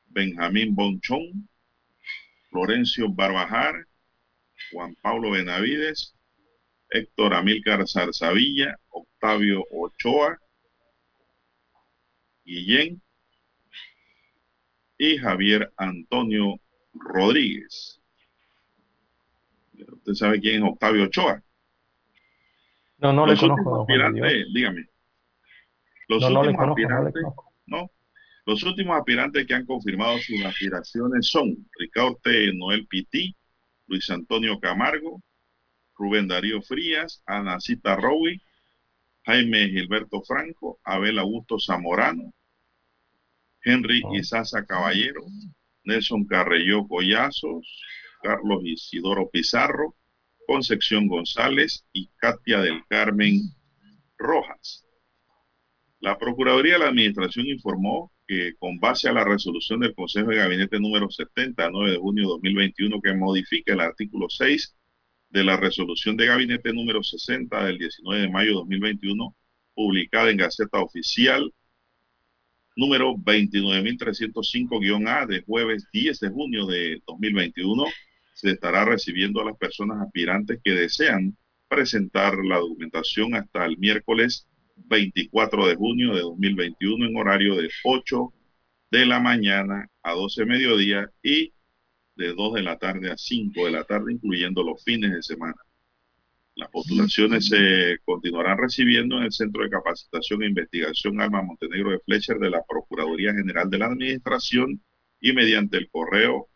Benjamín 0.07 0.75
Bonchón, 0.75 1.47
Florencio 2.49 3.07
Barbajar, 3.09 3.87
Juan 4.73 4.93
Pablo 5.01 5.31
Benavides, 5.31 6.13
Héctor 6.89 7.33
Amílcar 7.33 7.87
Zarzavilla, 7.87 8.75
Octavio 8.89 9.63
Ochoa, 9.71 10.37
Guillén 12.43 13.01
y 14.97 15.17
Javier 15.17 15.71
Antonio 15.77 16.59
Rodríguez. 16.93 17.96
¿Usted 20.07 20.25
sabe 20.25 20.39
quién 20.39 20.63
es 20.63 20.71
Octavio 20.71 21.03
Ochoa? 21.03 21.43
No, 22.99 23.11
no 23.11 23.27
le 23.27 23.35
conozco. 23.35 23.81
Aspirantes, 23.81 24.47
dígame. 24.53 24.87
Los 26.07 26.23
últimos 26.23 26.69
aspirantes, 26.69 27.23
no, 27.65 27.91
Los 28.45 28.63
últimos 28.63 28.97
aspirantes 28.97 29.45
que 29.45 29.53
han 29.53 29.65
confirmado 29.65 30.17
sus 30.19 30.45
aspiraciones 30.45 31.27
son 31.27 31.57
Ricardo 31.77 32.17
Noel 32.53 32.87
Pití, 32.87 33.35
Luis 33.87 34.09
Antonio 34.09 34.57
Camargo, 34.61 35.21
Rubén 35.97 36.29
Darío 36.29 36.61
Frías, 36.61 37.21
Anacita 37.25 37.97
Rowi, 37.97 38.41
Jaime 39.25 39.67
Gilberto 39.67 40.21
Franco, 40.21 40.79
Abel 40.85 41.19
Augusto 41.19 41.59
Zamorano, 41.59 42.33
Henry 43.61 44.01
oh. 44.05 44.15
Isaza 44.15 44.65
Caballero, 44.65 45.25
Nelson 45.83 46.25
Carrelló 46.25 46.87
Collazos, 46.87 47.67
Carlos 48.21 48.61
Isidoro 48.63 49.29
Pizarro, 49.29 49.96
Concepción 50.47 51.07
González 51.07 51.85
y 51.93 52.09
Katia 52.15 52.61
del 52.61 52.83
Carmen 52.87 53.41
Rojas. 54.17 54.85
La 55.99 56.17
Procuraduría 56.17 56.73
de 56.73 56.79
la 56.79 56.87
Administración 56.87 57.47
informó 57.47 58.11
que 58.25 58.53
con 58.57 58.79
base 58.79 59.09
a 59.09 59.13
la 59.13 59.23
resolución 59.23 59.81
del 59.81 59.93
Consejo 59.93 60.29
de 60.29 60.37
Gabinete 60.37 60.79
número 60.79 61.09
79 61.09 61.91
de 61.91 61.97
junio 61.97 62.23
de 62.23 62.29
2021 62.29 63.01
que 63.01 63.13
modifica 63.13 63.73
el 63.73 63.81
artículo 63.81 64.27
6 64.29 64.75
de 65.29 65.43
la 65.43 65.57
resolución 65.57 66.15
de 66.15 66.27
gabinete 66.27 66.71
número 66.73 67.03
60 67.03 67.65
del 67.65 67.77
19 67.77 68.21
de 68.21 68.29
mayo 68.29 68.49
de 68.49 68.55
2021, 68.55 69.35
publicada 69.73 70.31
en 70.31 70.37
Gaceta 70.37 70.81
Oficial 70.81 71.51
número 72.77 73.15
29.305-A 73.15 75.25
de 75.25 75.41
jueves 75.41 75.85
10 75.91 76.19
de 76.19 76.29
junio 76.29 76.67
de 76.67 77.01
2021, 77.05 77.83
se 78.37 78.51
estará 78.51 78.85
recibiendo 78.85 79.41
a 79.41 79.45
las 79.45 79.57
personas 79.57 79.99
aspirantes 79.99 80.59
que 80.63 80.71
desean 80.71 81.35
presentar 81.67 82.37
la 82.45 82.57
documentación 82.59 83.33
hasta 83.33 83.65
el 83.65 83.79
miércoles 83.79 84.47
24 84.75 85.65
de 85.65 85.75
junio 85.75 86.13
de 86.13 86.21
2021 86.21 87.07
en 87.07 87.17
horario 87.17 87.55
de 87.55 87.67
8 87.83 88.31
de 88.91 89.07
la 89.07 89.19
mañana 89.19 89.89
a 90.03 90.13
12 90.13 90.41
de 90.41 90.45
mediodía 90.45 91.09
y 91.23 91.51
de 92.15 92.35
2 92.35 92.53
de 92.53 92.61
la 92.61 92.77
tarde 92.77 93.09
a 93.09 93.17
5 93.17 93.65
de 93.65 93.71
la 93.71 93.83
tarde, 93.85 94.13
incluyendo 94.13 94.61
los 94.61 94.83
fines 94.83 95.11
de 95.13 95.23
semana. 95.23 95.57
Las 96.53 96.69
postulaciones 96.69 97.47
se 97.47 97.97
continuarán 98.05 98.59
recibiendo 98.59 99.17
en 99.17 99.23
el 99.23 99.31
Centro 99.31 99.63
de 99.63 99.71
Capacitación 99.71 100.43
e 100.43 100.47
Investigación 100.47 101.19
Alma 101.19 101.41
Montenegro 101.41 101.89
de 101.89 101.99
Fletcher 102.05 102.37
de 102.37 102.51
la 102.51 102.63
Procuraduría 102.69 103.33
General 103.33 103.67
de 103.67 103.79
la 103.79 103.87
Administración 103.87 104.79
y 105.19 105.33
mediante 105.33 105.77
el 105.77 105.89
correo 105.89 106.49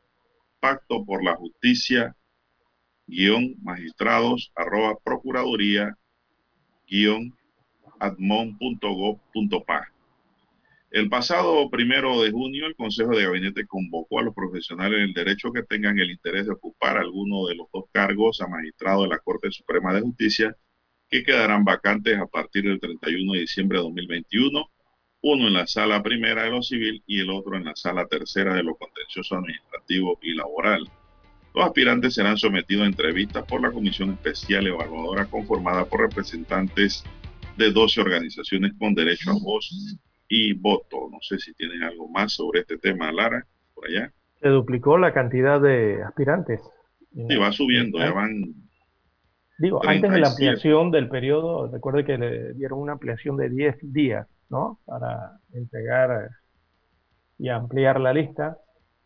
pacto 0.62 1.04
por 1.04 1.24
la 1.24 1.36
justicia 1.36 2.16
guion 3.08 3.56
magistrados 3.62 4.54
arroba 4.56 4.98
procuraduría 5.04 5.98
guion 6.88 7.36
admon.gov.pa. 8.00 9.92
El 10.92 11.10
pasado 11.10 11.70
primero 11.70 12.22
de 12.22 12.32
junio, 12.32 12.66
el 12.68 12.76
Consejo 12.76 13.12
de 13.12 13.24
Gabinete 13.24 13.66
convocó 13.66 14.20
a 14.20 14.24
los 14.24 14.36
profesionales 14.36 15.00
del 15.00 15.14
derecho 15.14 15.52
que 15.52 15.64
tengan 15.64 16.00
el 16.00 16.12
interés 16.12 16.46
de 16.46 16.52
ocupar 16.52 16.98
alguno 16.98 17.48
de 17.48 17.56
los 17.56 17.68
dos 17.72 17.86
cargos 17.92 18.42
a 18.42 18.48
magistrado 18.48 19.04
de 19.04 19.10
la 19.10 19.20
Corte 19.20 19.52
Suprema 19.52 19.94
de 19.94 20.02
Justicia 20.02 20.58
que 21.10 21.24
quedarán 21.24 21.64
vacantes 21.64 22.18
a 22.18 22.26
partir 22.26 22.64
del 22.64 22.80
31 22.80 23.34
de 23.34 23.40
diciembre 23.40 23.78
de 23.78 23.84
2021, 23.84 24.70
uno 25.22 25.48
en 25.48 25.54
la 25.54 25.68
sala 25.68 26.02
primera 26.02 26.44
de 26.44 26.52
lo 26.52 26.62
civil 26.62 27.04
y 27.06 27.20
el 27.20 27.30
otro 27.30 27.56
en 27.56 27.66
la 27.66 27.76
sala 27.76 28.06
tercera 28.08 28.54
de 28.56 28.64
lo 28.64 28.76
contencioso 28.76 29.36
administrativo 29.36 30.20
y 30.22 30.34
laboral. 30.34 30.90
Los 31.54 31.66
aspirantes 31.66 32.14
serán 32.14 32.38
sometidos 32.38 32.84
a 32.84 32.88
entrevistas 32.88 33.44
por 33.46 33.62
la 33.62 33.72
Comisión 33.72 34.12
Especial 34.12 34.68
Evaluadora 34.68 35.26
conformada 35.26 35.86
por 35.86 36.02
representantes 36.02 37.04
de 37.58 37.72
12 37.72 38.02
organizaciones 38.02 38.74
con 38.80 38.96
derecho 38.96 39.32
a 39.32 39.40
voz 39.40 39.70
y 40.28 40.54
voto. 40.54 41.10
No 41.12 41.20
sé 41.22 41.38
si 41.40 41.54
tienen 41.54 41.84
algo 41.84 42.08
más 42.08 42.34
sobre 42.34 42.62
este 42.62 42.78
tema, 42.78 43.12
Lara, 43.12 43.46
por 43.76 43.88
allá. 43.88 44.12
Se 44.40 44.48
duplicó 44.48 44.98
la 44.98 45.14
cantidad 45.14 45.62
de 45.62 46.02
aspirantes. 46.04 46.62
Sí, 47.14 47.36
va 47.36 47.52
subiendo, 47.52 48.00
ya 48.00 48.12
van. 48.12 48.56
Digo, 49.62 49.80
antes 49.86 50.12
de 50.12 50.20
la 50.20 50.30
ampliación 50.30 50.90
del 50.90 51.08
periodo, 51.08 51.68
recuerde 51.68 52.04
que 52.04 52.18
le 52.18 52.54
dieron 52.54 52.80
una 52.80 52.94
ampliación 52.94 53.38
de 53.38 53.48
10 53.48 53.94
días, 53.94 54.28
¿no? 54.50 54.80
Para 54.86 55.38
entregar 55.54 56.32
y 57.38 57.50
ampliar 57.50 58.00
la 58.00 58.12
lista. 58.12 58.58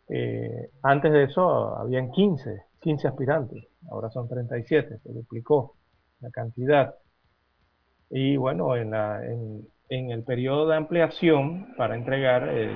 Eh, 0.07 0.69
antes 0.82 1.11
de 1.11 1.23
eso 1.23 1.76
habían 1.76 2.10
15, 2.10 2.61
15 2.80 3.06
aspirantes, 3.06 3.65
ahora 3.91 4.10
son 4.10 4.30
37, 4.30 4.99
se 5.03 5.11
duplicó 5.11 5.76
la 6.22 6.30
cantidad. 6.30 6.95
Y 8.10 8.38
bueno, 8.38 8.77
en, 8.77 8.91
la, 8.91 9.26
en, 9.26 9.68
en 9.90 10.11
el 10.11 10.23
periodo 10.23 10.69
de 10.69 10.77
ampliación 10.77 11.76
para 11.76 11.98
entregar 11.98 12.48
eh, 12.48 12.73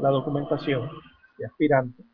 la 0.00 0.10
documentación 0.10 0.88
de 1.38 1.46
aspirante, 1.46 2.04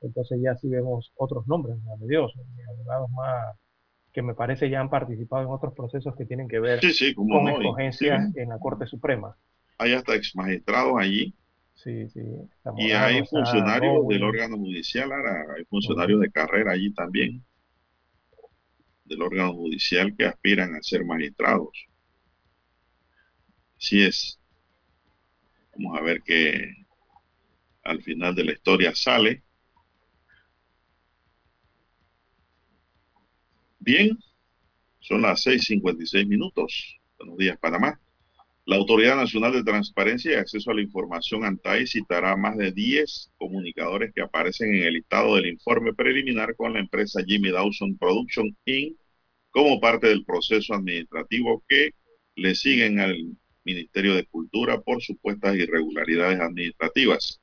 entonces 0.00 0.40
ya 0.42 0.56
sí 0.56 0.68
vemos 0.68 1.12
otros 1.14 1.46
nombres, 1.46 1.76
de 2.00 2.06
Dios, 2.08 2.32
abogados 2.68 3.10
más 3.10 3.56
que 4.12 4.22
me 4.22 4.34
parece 4.34 4.68
ya 4.68 4.80
han 4.80 4.90
participado 4.90 5.42
en 5.42 5.50
otros 5.50 5.74
procesos 5.74 6.16
que 6.16 6.24
tienen 6.24 6.48
que 6.48 6.60
ver 6.60 6.80
con 7.14 7.48
escogencias 7.48 8.34
en 8.36 8.48
la 8.48 8.58
Corte 8.58 8.86
Suprema. 8.86 9.36
Hay 9.78 9.94
hasta 9.94 10.14
ex 10.14 10.34
magistrados 10.34 10.94
allí. 10.98 11.34
Sí, 11.74 12.08
sí. 12.10 12.20
Y 12.76 12.90
hay 12.90 13.24
funcionarios 13.24 14.06
del 14.06 14.22
órgano 14.22 14.58
judicial, 14.58 15.10
hay 15.12 15.64
funcionarios 15.64 16.20
de 16.20 16.30
carrera 16.30 16.72
allí 16.72 16.92
también, 16.92 17.42
del 19.04 19.22
órgano 19.22 19.54
judicial 19.54 20.14
que 20.16 20.26
aspiran 20.26 20.74
a 20.74 20.82
ser 20.82 21.04
magistrados. 21.04 21.70
Así 23.78 24.02
es. 24.02 24.38
Vamos 25.74 25.98
a 25.98 26.02
ver 26.02 26.20
qué 26.22 26.74
al 27.82 28.02
final 28.02 28.34
de 28.34 28.44
la 28.44 28.52
historia 28.52 28.94
sale. 28.94 29.42
Bien, 33.82 34.10
son 34.98 35.22
las 35.22 35.46
6.56 35.46 36.26
minutos. 36.26 37.00
Buenos 37.18 37.38
días, 37.38 37.58
Panamá. 37.58 37.98
La 38.66 38.76
Autoridad 38.76 39.16
Nacional 39.16 39.52
de 39.52 39.64
Transparencia 39.64 40.32
y 40.32 40.34
Acceso 40.34 40.70
a 40.70 40.74
la 40.74 40.82
Información, 40.82 41.44
ANTAI, 41.44 41.86
citará 41.86 42.36
más 42.36 42.58
de 42.58 42.72
10 42.72 43.32
comunicadores 43.38 44.12
que 44.14 44.20
aparecen 44.20 44.74
en 44.74 44.82
el 44.82 44.94
listado 44.94 45.34
del 45.34 45.46
informe 45.46 45.94
preliminar 45.94 46.54
con 46.56 46.74
la 46.74 46.80
empresa 46.80 47.22
Jimmy 47.26 47.50
Dawson 47.50 47.96
Production 47.96 48.54
Inc. 48.66 48.98
como 49.50 49.80
parte 49.80 50.08
del 50.08 50.26
proceso 50.26 50.74
administrativo 50.74 51.64
que 51.66 51.94
le 52.36 52.54
siguen 52.54 53.00
al 53.00 53.16
Ministerio 53.64 54.14
de 54.14 54.26
Cultura 54.26 54.78
por 54.82 55.02
supuestas 55.02 55.56
irregularidades 55.56 56.38
administrativas. 56.38 57.40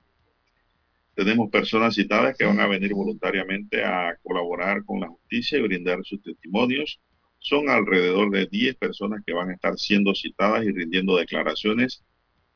Tenemos 1.18 1.49
personas 1.49 1.95
citadas 1.95 2.38
que 2.38 2.45
van 2.45 2.60
a 2.60 2.68
venir 2.68 2.94
voluntariamente 2.94 3.84
a 3.84 4.15
colaborar 4.22 4.85
con 4.85 4.99
la 4.99 5.07
justicia 5.07 5.57
y 5.57 5.64
brindar 5.64 5.98
sus 6.03 6.22
testimonios. 6.22 7.02
Son 7.39 7.69
alrededor 7.69 8.30
de 8.30 8.45
10 8.45 8.76
personas 8.76 9.23
que 9.26 9.34
van 9.34 9.49
a 9.49 9.56
estar 9.56 9.76
siendo 9.80 10.14
citadas 10.14 10.64
y 10.64 10.72
rindiendo 10.72 11.18
declaraciones, 11.18 12.03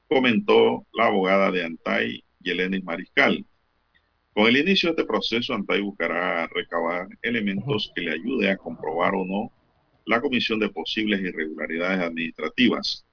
comentó 0.07 0.85
la 0.93 1.07
abogada 1.07 1.49
de 1.49 1.63
Antay, 1.63 2.23
Yelenis 2.39 2.83
Mariscal. 2.83 3.43
Con 4.31 4.45
el 4.45 4.57
inicio 4.57 4.89
de 4.89 4.91
este 4.91 5.05
proceso, 5.05 5.55
Antay 5.55 5.81
buscará 5.81 6.45
recabar 6.45 7.07
elementos 7.23 7.91
que 7.95 8.01
le 8.01 8.11
ayude 8.11 8.51
a 8.51 8.57
comprobar 8.57 9.15
o 9.15 9.25
no 9.25 9.51
la 10.05 10.21
comisión 10.21 10.59
de 10.59 10.69
posibles 10.69 11.19
irregularidades 11.19 11.99
administrativas. 11.99 13.07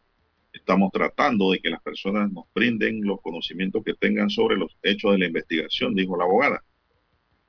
Estamos 0.52 0.90
tratando 0.92 1.52
de 1.52 1.60
que 1.60 1.70
las 1.70 1.82
personas 1.82 2.30
nos 2.32 2.46
brinden 2.54 3.02
los 3.02 3.20
conocimientos 3.20 3.82
que 3.84 3.94
tengan 3.94 4.30
sobre 4.30 4.56
los 4.56 4.76
hechos 4.82 5.12
de 5.12 5.18
la 5.18 5.26
investigación, 5.26 5.94
dijo 5.94 6.16
la 6.16 6.24
abogada. 6.24 6.64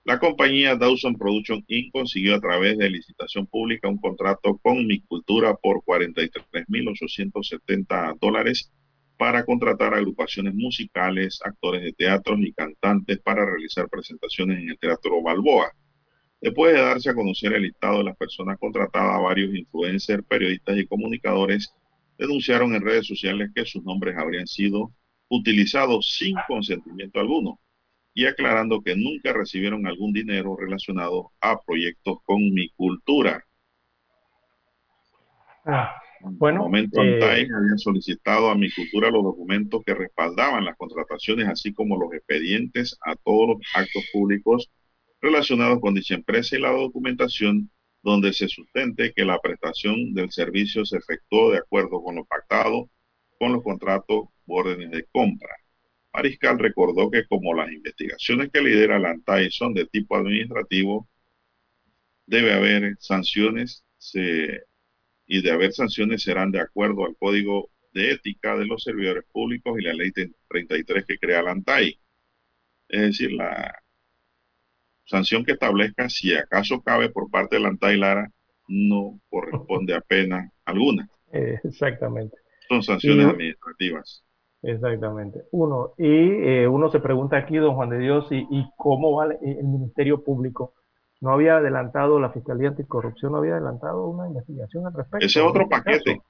La 0.05 0.19
compañía 0.19 0.75
Dawson 0.75 1.15
Production 1.15 1.63
Inc. 1.67 1.91
consiguió 1.91 2.35
a 2.35 2.39
través 2.39 2.77
de 2.77 2.89
licitación 2.89 3.45
pública 3.45 3.87
un 3.87 3.99
contrato 3.99 4.57
con 4.57 4.87
Mi 4.87 5.01
Cultura 5.01 5.53
por 5.53 5.83
43.870 5.83 8.17
dólares 8.19 8.71
para 9.17 9.45
contratar 9.45 9.93
agrupaciones 9.93 10.55
musicales, 10.55 11.39
actores 11.43 11.83
de 11.83 11.93
teatro 11.93 12.35
y 12.39 12.53
cantantes 12.53 13.19
para 13.19 13.45
realizar 13.45 13.87
presentaciones 13.89 14.59
en 14.59 14.69
el 14.69 14.79
Teatro 14.79 15.21
Balboa. 15.21 15.71
Después 16.41 16.73
de 16.73 16.79
darse 16.79 17.09
a 17.09 17.15
conocer 17.15 17.51
el 17.53 17.63
listado 17.63 17.97
de 17.97 18.05
las 18.05 18.15
personas 18.15 18.57
contratadas, 18.57 19.21
varios 19.21 19.53
influencers, 19.53 20.23
periodistas 20.25 20.77
y 20.77 20.87
comunicadores 20.87 21.73
denunciaron 22.19 22.75
en 22.75 22.81
redes 22.81 23.07
sociales 23.07 23.49
que 23.55 23.65
sus 23.65 23.83
nombres 23.83 24.15
habrían 24.17 24.45
sido 24.45 24.91
utilizados 25.29 26.15
sin 26.17 26.35
consentimiento 26.47 27.19
alguno 27.19 27.59
y 28.13 28.25
aclarando 28.25 28.81
que 28.81 28.95
nunca 28.95 29.31
recibieron 29.31 29.87
algún 29.87 30.11
dinero 30.11 30.57
relacionado 30.57 31.31
a 31.39 31.59
proyectos 31.61 32.17
con 32.25 32.53
mi 32.53 32.69
cultura. 32.71 33.43
Ah, 35.65 35.95
bueno, 36.21 36.57
en 36.57 36.63
momento 36.63 37.01
eh, 37.01 37.23
habían 37.23 37.77
solicitado 37.77 38.49
a 38.49 38.55
mi 38.55 38.69
cultura 38.71 39.09
los 39.09 39.23
documentos 39.23 39.81
que 39.85 39.93
respaldaban 39.93 40.65
las 40.65 40.75
contrataciones, 40.75 41.47
así 41.47 41.73
como 41.73 41.97
los 41.97 42.13
expedientes 42.13 42.97
a 43.05 43.15
todos 43.15 43.49
los 43.49 43.57
actos 43.73 44.03
públicos 44.11 44.69
relacionados 45.21 45.79
con 45.79 45.93
dicha 45.93 46.15
empresa 46.15 46.57
y 46.57 46.61
la 46.61 46.71
documentación 46.71 47.69
donde 48.09 48.33
se 48.33 48.47
sustente 48.47 49.13
que 49.13 49.23
la 49.23 49.39
prestación 49.39 50.15
del 50.15 50.31
servicio 50.31 50.83
se 50.83 50.97
efectuó 50.97 51.51
de 51.51 51.59
acuerdo 51.59 52.01
con 52.01 52.15
lo 52.15 52.25
pactado 52.25 52.89
con 53.37 53.53
los 53.53 53.61
contratos 53.63 54.29
u 54.47 54.55
órdenes 54.55 54.89
de 54.89 55.05
compra. 55.11 55.55
Mariscal 56.11 56.57
recordó 56.57 57.11
que 57.11 57.27
como 57.27 57.53
las 57.53 57.71
investigaciones 57.71 58.49
que 58.51 58.61
lidera 58.61 58.97
la 58.97 59.11
ANTAI 59.11 59.51
son 59.51 59.75
de 59.75 59.85
tipo 59.85 60.17
administrativo, 60.17 61.07
debe 62.25 62.51
haber 62.53 62.97
sanciones 62.99 63.85
y 65.27 65.41
de 65.43 65.51
haber 65.51 65.71
sanciones 65.71 66.23
serán 66.23 66.51
de 66.51 66.61
acuerdo 66.61 67.05
al 67.05 67.15
Código 67.15 67.69
de 67.93 68.11
Ética 68.13 68.57
de 68.57 68.65
los 68.65 68.83
Servidores 68.83 69.23
Públicos 69.31 69.79
y 69.79 69.83
la 69.83 69.93
Ley 69.93 70.11
33 70.11 71.05
que 71.05 71.19
crea 71.19 71.43
la 71.43 71.51
ANTAI. 71.51 71.99
Es 72.87 73.01
decir, 73.01 73.33
la 73.33 73.83
sanción 75.09 75.43
que 75.43 75.53
establezca, 75.53 76.07
si 76.07 76.33
acaso 76.35 76.81
cabe 76.81 77.09
por 77.09 77.29
parte 77.29 77.57
de 77.57 77.63
la 77.63 77.97
Lara, 77.97 78.31
no 78.67 79.19
corresponde 79.29 79.95
a 79.95 80.01
pena 80.01 80.51
alguna. 80.65 81.09
Eh, 81.33 81.59
exactamente. 81.63 82.37
Son 82.67 82.83
sanciones 82.83 83.25
administrativas. 83.25 84.23
Exactamente. 84.61 85.41
Uno, 85.51 85.93
y 85.97 86.05
eh, 86.05 86.67
uno 86.67 86.91
se 86.91 86.99
pregunta 86.99 87.37
aquí, 87.37 87.57
don 87.57 87.75
Juan 87.75 87.89
de 87.89 87.97
Dios, 87.97 88.27
y, 88.29 88.45
cómo 88.77 89.15
va 89.15 89.25
el 89.25 89.63
Ministerio 89.63 90.23
Público. 90.23 90.75
¿No 91.21 91.31
había 91.31 91.57
adelantado 91.57 92.19
la 92.19 92.31
Fiscalía 92.31 92.69
Anticorrupción, 92.69 93.31
no 93.31 93.39
había 93.39 93.53
adelantado 93.53 94.07
una 94.07 94.27
investigación 94.27 94.85
al 94.85 94.93
respecto? 94.93 95.25
Ese 95.25 95.39
es 95.39 95.45
otro 95.45 95.67
paquete. 95.67 96.21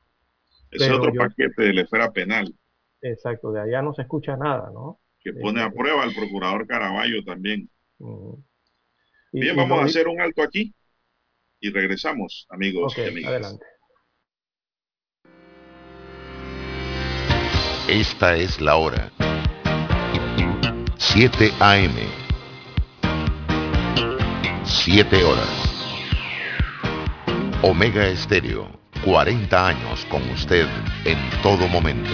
Ese 0.71 0.85
es 0.85 0.91
otro 0.91 1.11
paquete 1.13 1.63
de 1.63 1.73
la 1.73 1.81
esfera 1.81 2.11
penal. 2.11 2.55
Exacto, 3.01 3.51
de 3.51 3.61
allá 3.61 3.81
no 3.81 3.93
se 3.93 4.03
escucha 4.03 4.37
nada, 4.37 4.71
¿no? 4.71 4.99
Que 5.21 5.33
pone 5.33 5.61
a 5.61 5.67
este, 5.67 5.77
prueba 5.77 6.03
al 6.03 6.13
procurador 6.13 6.65
Caraballo 6.65 7.23
también. 7.23 7.69
Mm. 7.99 8.33
Bien, 9.31 9.55
vamos 9.55 9.79
a 9.79 9.85
hacer 9.85 10.07
un 10.07 10.19
alto 10.19 10.41
aquí 10.41 10.73
y 11.59 11.69
regresamos, 11.69 12.47
amigos 12.49 12.97
y 12.97 13.01
amigas. 13.07 13.31
Adelante. 13.31 13.65
Esta 17.87 18.35
es 18.35 18.59
la 18.59 18.75
hora. 18.75 19.11
7 20.97 21.51
AM. 21.59 21.95
7 24.63 25.23
horas. 25.23 25.69
Omega 27.61 28.07
Estéreo, 28.07 28.79
40 29.03 29.67
años 29.67 30.05
con 30.05 30.27
usted 30.29 30.67
en 31.05 31.17
todo 31.43 31.67
momento. 31.67 32.13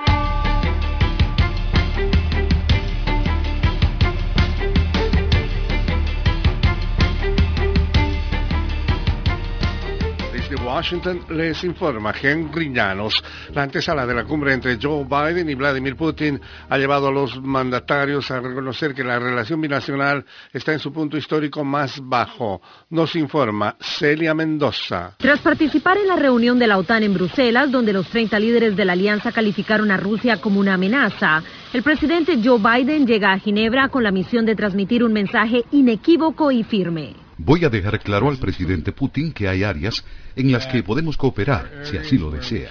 Desde 10.51 10.65
Washington 10.65 11.21
les 11.29 11.63
informa 11.63 12.13
Henry 12.21 12.73
Llanos. 12.73 13.23
La 13.53 13.63
antesala 13.63 14.05
de 14.05 14.13
la 14.13 14.25
cumbre 14.25 14.53
entre 14.53 14.77
Joe 14.81 15.05
Biden 15.05 15.49
y 15.49 15.55
Vladimir 15.55 15.95
Putin 15.95 16.41
ha 16.67 16.77
llevado 16.77 17.07
a 17.07 17.11
los 17.11 17.41
mandatarios 17.41 18.29
a 18.31 18.41
reconocer 18.41 18.93
que 18.93 19.01
la 19.01 19.17
relación 19.17 19.61
binacional 19.61 20.25
está 20.51 20.73
en 20.73 20.79
su 20.79 20.91
punto 20.91 21.15
histórico 21.15 21.63
más 21.63 22.01
bajo. 22.03 22.61
Nos 22.89 23.15
informa 23.15 23.77
Celia 23.79 24.33
Mendoza. 24.33 25.15
Tras 25.19 25.39
participar 25.39 25.97
en 25.97 26.09
la 26.09 26.17
reunión 26.17 26.59
de 26.59 26.67
la 26.67 26.77
OTAN 26.79 27.03
en 27.03 27.13
Bruselas, 27.13 27.71
donde 27.71 27.93
los 27.93 28.09
30 28.09 28.37
líderes 28.37 28.75
de 28.75 28.83
la 28.83 28.91
alianza 28.91 29.31
calificaron 29.31 29.89
a 29.89 29.95
Rusia 29.95 30.41
como 30.41 30.59
una 30.59 30.73
amenaza, 30.73 31.41
el 31.71 31.81
presidente 31.81 32.41
Joe 32.43 32.59
Biden 32.59 33.07
llega 33.07 33.31
a 33.31 33.39
Ginebra 33.39 33.87
con 33.87 34.03
la 34.03 34.11
misión 34.11 34.45
de 34.45 34.57
transmitir 34.57 35.01
un 35.01 35.13
mensaje 35.13 35.63
inequívoco 35.71 36.51
y 36.51 36.65
firme. 36.65 37.15
Voy 37.37 37.65
a 37.65 37.69
dejar 37.69 37.99
claro 38.01 38.29
al 38.29 38.37
presidente 38.37 38.91
Putin 38.91 39.31
que 39.31 39.47
hay 39.47 39.63
áreas 39.63 40.05
en 40.35 40.51
las 40.51 40.67
que 40.67 40.83
podemos 40.83 41.17
cooperar, 41.17 41.81
si 41.83 41.97
así 41.97 42.17
lo 42.17 42.31
desea. 42.31 42.69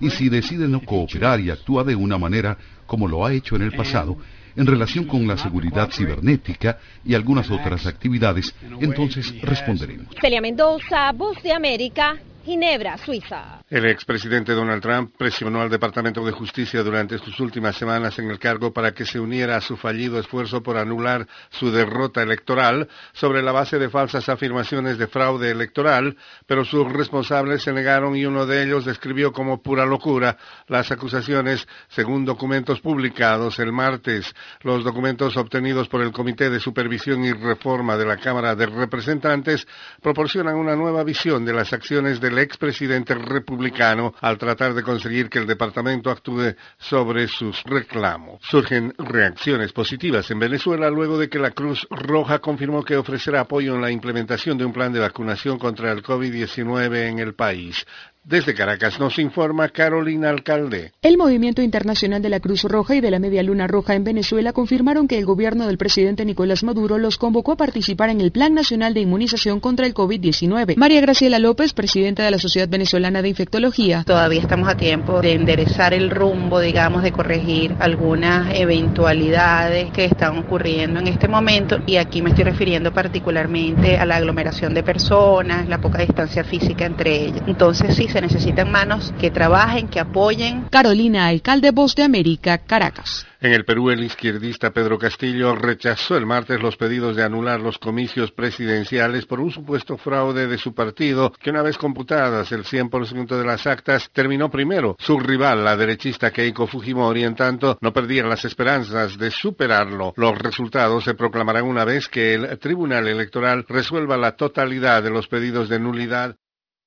Y 0.00 0.10
si 0.10 0.28
decide 0.28 0.68
no 0.68 0.80
cooperar 0.80 1.40
y 1.40 1.50
actúa 1.50 1.84
de 1.84 1.94
una 1.94 2.18
manera 2.18 2.56
como 2.86 3.06
lo 3.06 3.24
ha 3.24 3.32
hecho 3.32 3.56
en 3.56 3.62
el 3.62 3.72
pasado, 3.72 4.16
en 4.56 4.66
relación 4.66 5.04
con 5.04 5.26
la 5.26 5.36
seguridad 5.36 5.90
cibernética 5.90 6.78
y 7.04 7.14
algunas 7.14 7.50
otras 7.50 7.86
actividades, 7.86 8.54
entonces 8.80 9.40
responderemos. 9.42 10.08
Celia 10.20 10.40
Mendoza, 10.40 11.12
Voz 11.12 11.40
de 11.42 11.52
América, 11.52 12.18
Ginebra, 12.44 12.96
Suiza. 12.96 13.62
El 13.68 13.86
expresidente 13.86 14.52
Donald 14.52 14.82
Trump 14.82 15.14
presionó 15.16 15.60
al 15.60 15.68
Departamento 15.68 16.24
de 16.24 16.32
Justicia 16.32 16.82
durante 16.82 17.18
sus 17.18 17.38
últimas 17.38 17.76
semanas 17.76 18.18
en 18.18 18.30
el 18.30 18.38
cargo 18.38 18.72
para 18.72 18.92
que 18.92 19.04
se 19.04 19.20
uniera 19.20 19.56
a 19.56 19.60
su 19.60 19.76
fallido 19.76 20.18
esfuerzo 20.18 20.62
por 20.62 20.78
anular 20.78 21.26
su 21.50 21.70
derrota 21.70 22.22
electoral 22.22 22.88
sobre 23.12 23.42
la 23.42 23.52
base 23.52 23.78
de 23.78 23.90
falsas 23.90 24.28
afirmaciones 24.28 24.96
de 24.96 25.06
fraude 25.06 25.50
electoral, 25.50 26.16
pero 26.46 26.64
sus 26.64 26.90
responsables 26.90 27.62
se 27.62 27.72
negaron 27.72 28.16
y 28.16 28.24
uno 28.24 28.46
de 28.46 28.62
ellos 28.62 28.86
describió 28.86 29.32
como 29.32 29.62
pura 29.62 29.84
locura 29.84 30.38
las 30.66 30.90
acusaciones 30.90 31.68
según 31.88 32.24
documentos 32.24 32.80
publicados 32.80 33.58
el 33.58 33.70
martes. 33.70 34.34
Los 34.62 34.82
documentos 34.82 35.36
obtenidos 35.36 35.88
por 35.88 36.00
el 36.00 36.12
Comité 36.12 36.48
de 36.48 36.58
Supervisión 36.58 37.22
y 37.22 37.32
Reforma 37.32 37.98
de 37.98 38.06
la 38.06 38.16
Cámara 38.16 38.54
de 38.54 38.66
Representantes 38.66 39.66
proporcionan 40.00 40.56
una 40.56 40.74
nueva 40.74 41.04
visión 41.04 41.44
de 41.44 41.52
las 41.52 41.72
acciones 41.72 42.18
del 42.30 42.38
expresidente 42.38 43.14
republicano 43.14 44.14
al 44.20 44.38
tratar 44.38 44.72
de 44.72 44.82
conseguir 44.82 45.28
que 45.28 45.40
el 45.40 45.46
departamento 45.46 46.10
actúe 46.10 46.54
sobre 46.78 47.26
sus 47.26 47.62
reclamos. 47.64 48.40
Surgen 48.42 48.94
reacciones 48.98 49.72
positivas 49.72 50.30
en 50.30 50.38
Venezuela 50.38 50.88
luego 50.90 51.18
de 51.18 51.28
que 51.28 51.40
la 51.40 51.50
Cruz 51.50 51.86
Roja 51.90 52.38
confirmó 52.38 52.84
que 52.84 52.96
ofrecerá 52.96 53.40
apoyo 53.40 53.74
en 53.74 53.82
la 53.82 53.90
implementación 53.90 54.56
de 54.56 54.64
un 54.64 54.72
plan 54.72 54.92
de 54.92 55.00
vacunación 55.00 55.58
contra 55.58 55.90
el 55.90 56.02
COVID-19 56.02 57.08
en 57.08 57.18
el 57.18 57.34
país. 57.34 57.84
Desde 58.22 58.52
Caracas 58.52 59.00
nos 59.00 59.18
informa 59.18 59.70
Carolina 59.70 60.28
Alcalde. 60.28 60.92
El 61.00 61.16
Movimiento 61.16 61.62
Internacional 61.62 62.20
de 62.20 62.28
la 62.28 62.38
Cruz 62.38 62.64
Roja 62.64 62.94
y 62.94 63.00
de 63.00 63.10
la 63.10 63.18
Media 63.18 63.42
Luna 63.42 63.66
Roja 63.66 63.94
en 63.94 64.04
Venezuela 64.04 64.52
confirmaron 64.52 65.08
que 65.08 65.16
el 65.16 65.24
gobierno 65.24 65.66
del 65.66 65.78
presidente 65.78 66.26
Nicolás 66.26 66.62
Maduro 66.62 66.98
los 66.98 67.16
convocó 67.16 67.52
a 67.52 67.56
participar 67.56 68.10
en 68.10 68.20
el 68.20 68.30
Plan 68.30 68.52
Nacional 68.52 68.92
de 68.92 69.00
Inmunización 69.00 69.58
contra 69.58 69.86
el 69.86 69.94
COVID-19. 69.94 70.76
María 70.76 71.00
Graciela 71.00 71.38
López, 71.38 71.72
presidenta 71.72 72.22
de 72.22 72.30
la 72.30 72.38
Sociedad 72.38 72.68
Venezolana 72.68 73.22
de 73.22 73.30
Infectología. 73.30 74.04
Todavía 74.04 74.42
estamos 74.42 74.68
a 74.68 74.76
tiempo 74.76 75.22
de 75.22 75.32
enderezar 75.32 75.94
el 75.94 76.10
rumbo, 76.10 76.60
digamos, 76.60 77.02
de 77.02 77.12
corregir 77.12 77.74
algunas 77.80 78.54
eventualidades 78.54 79.90
que 79.92 80.04
están 80.04 80.36
ocurriendo 80.36 81.00
en 81.00 81.08
este 81.08 81.26
momento 81.26 81.78
y 81.86 81.96
aquí 81.96 82.20
me 82.20 82.30
estoy 82.30 82.44
refiriendo 82.44 82.92
particularmente 82.92 83.96
a 83.96 84.04
la 84.04 84.16
aglomeración 84.16 84.74
de 84.74 84.82
personas, 84.82 85.66
la 85.70 85.80
poca 85.80 86.02
distancia 86.02 86.44
física 86.44 86.84
entre 86.84 87.24
ellas. 87.24 87.42
Entonces 87.46 87.96
sí 87.96 88.09
se 88.10 88.20
necesitan 88.20 88.70
manos 88.70 89.14
que 89.20 89.30
trabajen, 89.30 89.88
que 89.88 90.00
apoyen. 90.00 90.64
Carolina, 90.70 91.28
alcalde 91.28 91.70
Voz 91.70 91.94
de 91.94 92.02
América, 92.02 92.58
Caracas. 92.58 93.26
En 93.42 93.52
el 93.52 93.64
Perú, 93.64 93.90
el 93.90 94.04
izquierdista 94.04 94.70
Pedro 94.70 94.98
Castillo 94.98 95.54
rechazó 95.54 96.16
el 96.16 96.26
martes 96.26 96.60
los 96.60 96.76
pedidos 96.76 97.16
de 97.16 97.22
anular 97.22 97.58
los 97.58 97.78
comicios 97.78 98.32
presidenciales 98.32 99.24
por 99.24 99.40
un 99.40 99.50
supuesto 99.50 99.96
fraude 99.96 100.46
de 100.46 100.58
su 100.58 100.74
partido, 100.74 101.32
que 101.40 101.48
una 101.48 101.62
vez 101.62 101.78
computadas 101.78 102.52
el 102.52 102.64
100% 102.64 103.38
de 103.38 103.44
las 103.44 103.66
actas, 103.66 104.10
terminó 104.12 104.50
primero. 104.50 104.96
Su 104.98 105.18
rival, 105.18 105.64
la 105.64 105.76
derechista 105.76 106.32
Keiko 106.32 106.66
Fujimori, 106.66 107.24
en 107.24 107.34
tanto, 107.34 107.78
no 107.80 107.94
perdía 107.94 108.24
las 108.24 108.44
esperanzas 108.44 109.16
de 109.16 109.30
superarlo. 109.30 110.12
Los 110.16 110.36
resultados 110.36 111.04
se 111.04 111.14
proclamarán 111.14 111.64
una 111.64 111.86
vez 111.86 112.08
que 112.08 112.34
el 112.34 112.58
Tribunal 112.58 113.08
Electoral 113.08 113.64
resuelva 113.66 114.18
la 114.18 114.36
totalidad 114.36 115.02
de 115.02 115.10
los 115.10 115.28
pedidos 115.28 115.70
de 115.70 115.80
nulidad 115.80 116.36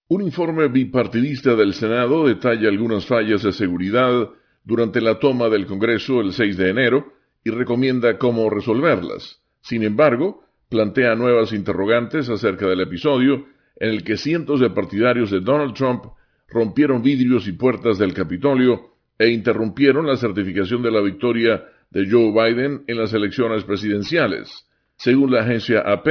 un 0.10 0.22
informe 0.22 0.68
bipartidista 0.68 1.56
del 1.56 1.74
Senado 1.74 2.28
detalla 2.28 2.68
algunas 2.68 3.06
fallas 3.06 3.44
de 3.44 3.52
seguridad 3.52 4.30
durante 4.64 5.02
la 5.02 5.18
toma 5.20 5.50
del 5.50 5.66
Congreso 5.66 6.22
el 6.22 6.34
6 6.34 6.58
de 6.58 6.70
enero 6.70 7.14
y 7.44 7.50
recomienda 7.50 8.18
cómo 8.18 8.50
resolverlas. 8.50 9.42
Sin 9.62 9.84
embargo, 9.84 10.44
plantea 10.70 11.16
nuevas 11.16 11.54
interrogantes 11.54 12.30
acerca 12.30 12.68
del 12.68 12.82
episodio 12.82 13.46
en 13.78 13.90
el 13.90 14.04
que 14.04 14.18
cientos 14.18 14.60
de 14.60 14.70
partidarios 14.70 15.32
de 15.32 15.40
Donald 15.40 15.74
Trump 15.74 16.04
rompieron 16.50 17.02
vidrios 17.02 17.48
y 17.48 17.54
puertas 17.54 17.98
del 17.98 18.14
Capitolio 18.14 18.96
e 19.18 19.30
interrumpieron 19.30 20.06
la 20.06 20.18
certificación 20.18 20.82
de 20.84 20.92
la 20.92 21.02
victoria 21.02 21.64
de 21.90 22.10
Joe 22.10 22.32
Biden 22.32 22.84
en 22.88 22.98
las 22.98 23.14
elecciones 23.14 23.64
presidenciales. 23.64 24.68
Según 24.98 25.32
la 25.32 25.42
agencia 25.42 25.80
AP, 25.80 26.08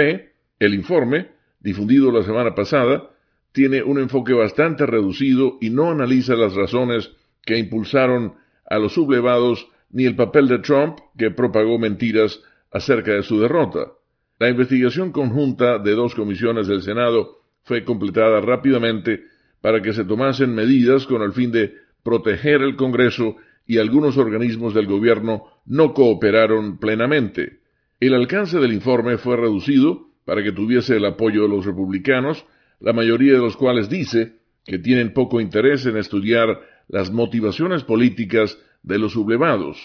el 0.58 0.74
informe, 0.74 1.32
difundido 1.60 2.10
la 2.10 2.22
semana 2.22 2.54
pasada, 2.54 3.11
tiene 3.52 3.82
un 3.82 3.98
enfoque 3.98 4.32
bastante 4.32 4.86
reducido 4.86 5.58
y 5.60 5.70
no 5.70 5.90
analiza 5.90 6.34
las 6.34 6.54
razones 6.54 7.10
que 7.44 7.58
impulsaron 7.58 8.34
a 8.68 8.78
los 8.78 8.94
sublevados 8.94 9.68
ni 9.90 10.06
el 10.06 10.16
papel 10.16 10.48
de 10.48 10.58
Trump, 10.58 10.98
que 11.18 11.30
propagó 11.30 11.78
mentiras 11.78 12.40
acerca 12.70 13.12
de 13.12 13.22
su 13.22 13.38
derrota. 13.38 13.92
La 14.38 14.48
investigación 14.48 15.12
conjunta 15.12 15.78
de 15.78 15.92
dos 15.92 16.14
comisiones 16.14 16.66
del 16.66 16.82
Senado 16.82 17.42
fue 17.64 17.84
completada 17.84 18.40
rápidamente 18.40 19.24
para 19.60 19.80
que 19.82 19.92
se 19.92 20.04
tomasen 20.04 20.54
medidas 20.54 21.06
con 21.06 21.22
el 21.22 21.32
fin 21.32 21.52
de 21.52 21.74
proteger 22.02 22.62
el 22.62 22.74
Congreso 22.74 23.36
y 23.66 23.78
algunos 23.78 24.16
organismos 24.16 24.74
del 24.74 24.86
gobierno 24.86 25.44
no 25.66 25.94
cooperaron 25.94 26.78
plenamente. 26.78 27.60
El 28.00 28.14
alcance 28.14 28.58
del 28.58 28.72
informe 28.72 29.18
fue 29.18 29.36
reducido 29.36 30.08
para 30.24 30.42
que 30.42 30.52
tuviese 30.52 30.96
el 30.96 31.04
apoyo 31.04 31.42
de 31.42 31.48
los 31.48 31.64
republicanos 31.64 32.44
la 32.82 32.92
mayoría 32.92 33.34
de 33.34 33.38
los 33.38 33.56
cuales 33.56 33.88
dice 33.88 34.34
que 34.64 34.78
tienen 34.78 35.12
poco 35.12 35.40
interés 35.40 35.86
en 35.86 35.96
estudiar 35.96 36.60
las 36.88 37.10
motivaciones 37.10 37.84
políticas 37.84 38.58
de 38.82 38.98
los 38.98 39.12
sublevados. 39.12 39.78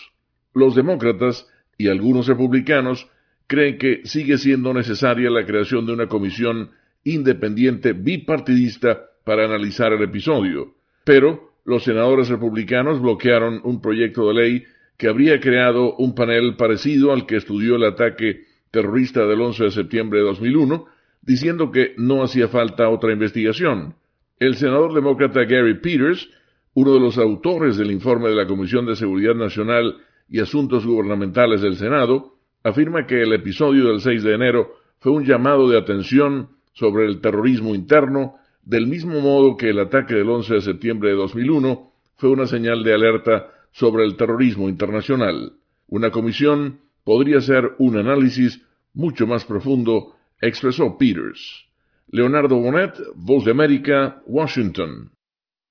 Los 0.54 0.76
demócratas 0.76 1.48
y 1.78 1.90
algunos 1.90 2.28
republicanos 2.28 3.08
creen 3.46 3.78
que 3.78 4.02
sigue 4.06 4.38
siendo 4.38 4.74
necesaria 4.74 5.30
la 5.30 5.46
creación 5.46 5.86
de 5.86 5.94
una 5.94 6.08
comisión 6.08 6.72
independiente 7.04 7.94
bipartidista 7.94 9.06
para 9.24 9.46
analizar 9.46 9.94
el 9.94 10.02
episodio, 10.02 10.76
pero 11.04 11.54
los 11.66 11.84
senadores 11.84 12.30
republicanos 12.30 13.00
bloquearon 13.00 13.62
un 13.64 13.80
proyecto 13.80 14.28
de 14.28 14.34
ley 14.34 14.64
que 14.98 15.08
habría 15.08 15.40
creado 15.40 15.96
un 15.98 16.16
panel 16.16 16.56
parecido 16.56 17.14
al 17.14 17.28
que 17.28 17.36
estudió 17.36 17.76
el 17.76 17.84
ataque 17.84 18.46
terrorista 18.72 19.26
del 19.28 19.42
11 19.42 19.66
de 19.66 19.72
septiembre 19.72 20.20
de 20.20 20.26
2001 20.26 20.97
diciendo 21.28 21.72
que 21.72 21.94
no 21.98 22.24
hacía 22.24 22.48
falta 22.48 22.90
otra 22.90 23.12
investigación. 23.12 23.96
El 24.40 24.56
senador 24.56 24.94
demócrata 24.94 25.44
Gary 25.44 25.80
Peters, 25.80 26.30
uno 26.74 26.94
de 26.94 27.02
los 27.02 27.18
autores 27.18 27.76
del 27.76 27.92
informe 27.92 28.30
de 28.30 28.36
la 28.36 28.48
Comisión 28.48 28.86
de 28.86 28.96
Seguridad 28.96 29.36
Nacional 29.36 29.98
y 30.30 30.40
Asuntos 30.40 30.86
Gubernamentales 30.86 31.62
del 31.62 31.76
Senado, 31.76 32.36
afirma 32.64 33.06
que 33.06 33.22
el 33.22 33.34
episodio 33.34 33.90
del 33.90 34.00
6 34.00 34.24
de 34.24 34.34
enero 34.34 34.76
fue 35.00 35.12
un 35.12 35.26
llamado 35.26 35.70
de 35.70 35.78
atención 35.78 36.50
sobre 36.72 37.06
el 37.06 37.20
terrorismo 37.20 37.76
interno 37.76 38.36
del 38.64 38.88
mismo 38.88 39.20
modo 39.20 39.58
que 39.58 39.70
el 39.70 39.80
ataque 39.80 40.16
del 40.16 40.30
11 40.30 40.56
de 40.56 40.62
septiembre 40.62 41.10
de 41.10 41.16
2001 41.16 41.92
fue 42.16 42.30
una 42.30 42.48
señal 42.48 42.84
de 42.84 42.94
alerta 42.94 43.48
sobre 43.72 44.06
el 44.06 44.16
terrorismo 44.16 44.70
internacional. 44.70 45.54
Una 45.88 46.10
comisión 46.10 46.80
podría 47.04 47.40
hacer 47.40 47.72
un 47.80 47.98
análisis 47.98 48.62
mucho 48.94 49.28
más 49.28 49.46
profundo, 49.46 50.17
expresó 50.42 50.98
Peters. 50.98 51.66
Leonardo 52.10 52.56
Bonet, 52.58 52.94
Voz 53.16 53.44
de 53.46 53.52
América, 53.52 54.22
Washington. 54.26 55.12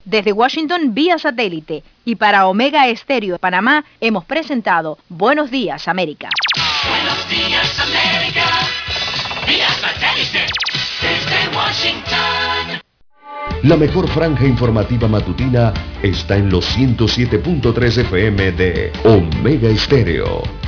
Desde 0.04 0.32
Washington 0.32 0.94
vía 0.94 1.18
satélite 1.18 1.82
y 2.04 2.14
para 2.14 2.46
Omega 2.46 2.86
Estéreo 2.88 3.34
de 3.34 3.38
Panamá 3.38 3.84
hemos 4.00 4.24
presentado 4.24 4.98
Buenos 5.08 5.50
Días 5.50 5.88
América. 5.88 6.28
Buenos 6.88 7.28
días, 7.28 7.80
América. 7.80 8.44
Vía 9.48 9.68
satélite. 9.70 10.46
Desde 11.02 11.56
Washington. 11.56 12.80
La 13.64 13.76
mejor 13.76 14.06
franja 14.08 14.46
informativa 14.46 15.08
matutina 15.08 15.72
está 16.02 16.36
en 16.36 16.50
los 16.50 16.76
107.3 16.78 17.98
FM 17.98 18.52
de 18.52 18.92
Omega 19.04 19.68
Estéreo, 19.68 20.42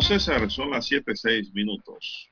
César, 0.00 0.50
son 0.50 0.70
las 0.70 0.86
7.6 0.90 1.52
minutos. 1.54 2.28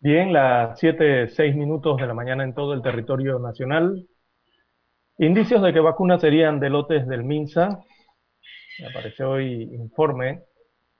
Bien, 0.00 0.32
las 0.32 0.78
7, 0.78 1.28
6 1.28 1.56
minutos 1.56 1.96
de 2.00 2.06
la 2.06 2.14
mañana 2.14 2.44
en 2.44 2.54
todo 2.54 2.72
el 2.74 2.82
territorio 2.82 3.38
nacional. 3.38 4.06
Indicios 5.18 5.60
de 5.62 5.72
que 5.72 5.80
vacunas 5.80 6.20
serían 6.20 6.60
de 6.60 6.70
lotes 6.70 7.06
del 7.08 7.24
MINSA. 7.24 7.80
Apareció 8.88 9.30
hoy 9.30 9.62
informe 9.74 10.42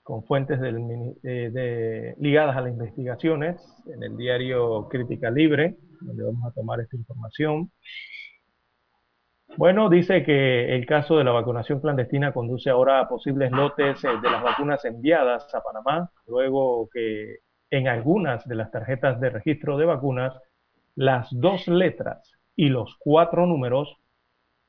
con 0.03 0.23
fuentes 0.25 0.59
del 0.59 0.77
eh, 1.23 1.49
de- 1.51 2.15
ligadas 2.19 2.57
a 2.57 2.61
las 2.61 2.71
investigaciones 2.71 3.61
en 3.93 4.03
el 4.03 4.17
diario 4.17 4.89
Crítica 4.89 5.31
Libre, 5.31 5.77
donde 6.01 6.23
vamos 6.23 6.45
a 6.45 6.51
tomar 6.53 6.81
esta 6.81 6.97
información. 6.97 7.71
Bueno, 9.57 9.89
dice 9.89 10.23
que 10.23 10.75
el 10.75 10.85
caso 10.85 11.17
de 11.17 11.23
la 11.23 11.31
vacunación 11.31 11.79
clandestina 11.81 12.31
conduce 12.31 12.69
ahora 12.69 12.99
a 12.99 13.09
posibles 13.09 13.51
lotes 13.51 14.03
eh, 14.03 14.07
de 14.21 14.29
las 14.29 14.43
vacunas 14.43 14.85
enviadas 14.85 15.53
a 15.53 15.61
Panamá, 15.61 16.11
luego 16.27 16.87
que 16.93 17.39
en 17.69 17.87
algunas 17.87 18.47
de 18.47 18.55
las 18.55 18.71
tarjetas 18.71 19.19
de 19.19 19.29
registro 19.29 19.77
de 19.77 19.85
vacunas, 19.85 20.39
las 20.95 21.27
dos 21.31 21.67
letras 21.67 22.33
y 22.55 22.69
los 22.69 22.95
cuatro 22.99 23.45
números 23.45 23.97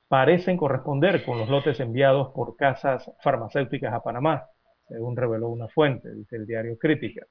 parecen 0.08 0.56
corresponder 0.56 1.24
con 1.24 1.38
los 1.38 1.48
lotes 1.48 1.78
enviados 1.78 2.32
por 2.34 2.56
casas 2.56 3.10
farmacéuticas 3.20 3.94
a 3.94 4.02
Panamá, 4.02 4.46
según 4.88 5.16
reveló 5.16 5.48
una 5.48 5.68
fuente, 5.68 6.12
dice 6.12 6.36
el 6.36 6.46
diario 6.46 6.76
Crítica. 6.78 7.26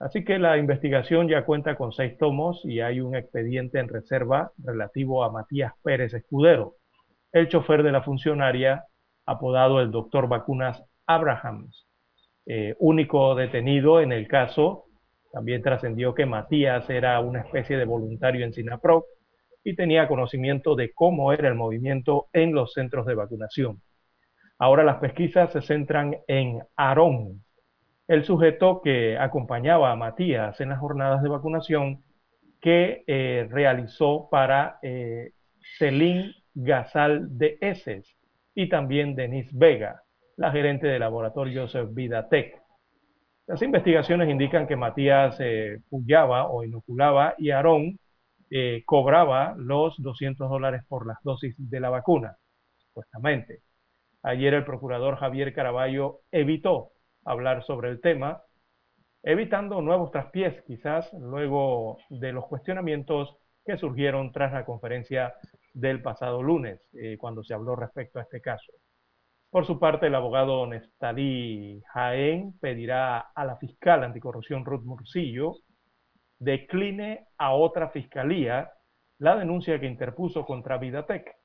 Así 0.00 0.24
que 0.24 0.38
la 0.38 0.56
investigación 0.56 1.28
ya 1.28 1.44
cuenta 1.44 1.76
con 1.76 1.92
seis 1.92 2.16
tomos 2.16 2.62
y 2.64 2.80
hay 2.80 3.02
un 3.02 3.14
expediente 3.14 3.78
en 3.78 3.88
reserva 3.88 4.50
relativo 4.56 5.22
a 5.22 5.30
Matías 5.30 5.74
Pérez 5.82 6.14
Escudero, 6.14 6.76
el 7.32 7.48
chofer 7.48 7.82
de 7.82 7.92
la 7.92 8.02
funcionaria 8.02 8.86
apodado 9.26 9.78
el 9.80 9.90
doctor 9.90 10.26
Vacunas 10.26 10.82
Abrahams, 11.06 11.86
eh, 12.46 12.74
único 12.78 13.34
detenido 13.34 14.00
en 14.00 14.12
el 14.12 14.26
caso. 14.26 14.86
También 15.32 15.62
trascendió 15.62 16.14
que 16.14 16.24
Matías 16.24 16.88
era 16.88 17.20
una 17.20 17.42
especie 17.42 17.76
de 17.76 17.84
voluntario 17.84 18.46
en 18.46 18.54
Sinaproc 18.54 19.04
y 19.62 19.76
tenía 19.76 20.08
conocimiento 20.08 20.76
de 20.76 20.92
cómo 20.94 21.34
era 21.34 21.48
el 21.48 21.54
movimiento 21.54 22.28
en 22.32 22.54
los 22.54 22.72
centros 22.72 23.04
de 23.04 23.14
vacunación. 23.14 23.82
Ahora 24.58 24.82
las 24.82 24.96
pesquisas 24.96 25.52
se 25.52 25.60
centran 25.60 26.16
en 26.26 26.62
Aarón, 26.74 27.44
el 28.10 28.24
sujeto 28.24 28.80
que 28.82 29.16
acompañaba 29.16 29.92
a 29.92 29.94
Matías 29.94 30.60
en 30.60 30.70
las 30.70 30.80
jornadas 30.80 31.22
de 31.22 31.28
vacunación 31.28 32.02
que 32.60 33.04
eh, 33.06 33.46
realizó 33.48 34.28
para 34.28 34.80
eh, 34.82 35.30
Celín 35.78 36.34
Gazal 36.52 37.38
de 37.38 37.56
Eses 37.60 38.16
y 38.52 38.68
también 38.68 39.14
Denise 39.14 39.52
Vega, 39.52 40.02
la 40.36 40.50
gerente 40.50 40.88
de 40.88 40.98
laboratorios 40.98 41.78
Vidatec. 41.94 42.60
Las 43.46 43.62
investigaciones 43.62 44.28
indican 44.28 44.66
que 44.66 44.74
Matías 44.74 45.36
eh, 45.38 45.78
puyaba 45.88 46.50
o 46.50 46.64
inoculaba 46.64 47.36
y 47.38 47.50
Aarón 47.50 47.96
eh, 48.50 48.82
cobraba 48.86 49.54
los 49.56 49.94
200 50.02 50.50
dólares 50.50 50.82
por 50.88 51.06
las 51.06 51.18
dosis 51.22 51.54
de 51.58 51.78
la 51.78 51.90
vacuna, 51.90 52.36
supuestamente. 52.76 53.60
Ayer 54.24 54.54
el 54.54 54.64
procurador 54.64 55.14
Javier 55.14 55.54
Caraballo 55.54 56.22
evitó 56.32 56.90
hablar 57.30 57.64
sobre 57.64 57.90
el 57.90 58.00
tema, 58.00 58.42
evitando 59.22 59.82
nuevos 59.82 60.10
traspiés 60.10 60.62
quizás 60.62 61.12
luego 61.14 61.98
de 62.08 62.32
los 62.32 62.46
cuestionamientos 62.46 63.36
que 63.64 63.76
surgieron 63.76 64.32
tras 64.32 64.52
la 64.52 64.64
conferencia 64.64 65.34
del 65.74 66.02
pasado 66.02 66.42
lunes, 66.42 66.80
eh, 66.94 67.16
cuando 67.18 67.42
se 67.44 67.54
habló 67.54 67.76
respecto 67.76 68.18
a 68.18 68.22
este 68.22 68.40
caso. 68.40 68.72
Por 69.50 69.66
su 69.66 69.78
parte, 69.78 70.06
el 70.06 70.14
abogado 70.14 70.66
Nestalí 70.66 71.82
Jaén 71.92 72.58
pedirá 72.60 73.18
a 73.18 73.44
la 73.44 73.56
fiscal 73.56 74.04
anticorrupción 74.04 74.64
Ruth 74.64 74.84
Murcillo 74.84 75.56
decline 76.40 77.26
a 77.38 77.52
otra 77.52 77.90
fiscalía 77.90 78.72
la 79.18 79.36
denuncia 79.36 79.78
que 79.78 79.86
interpuso 79.86 80.44
contra 80.46 80.78
Vidatec, 80.78 81.36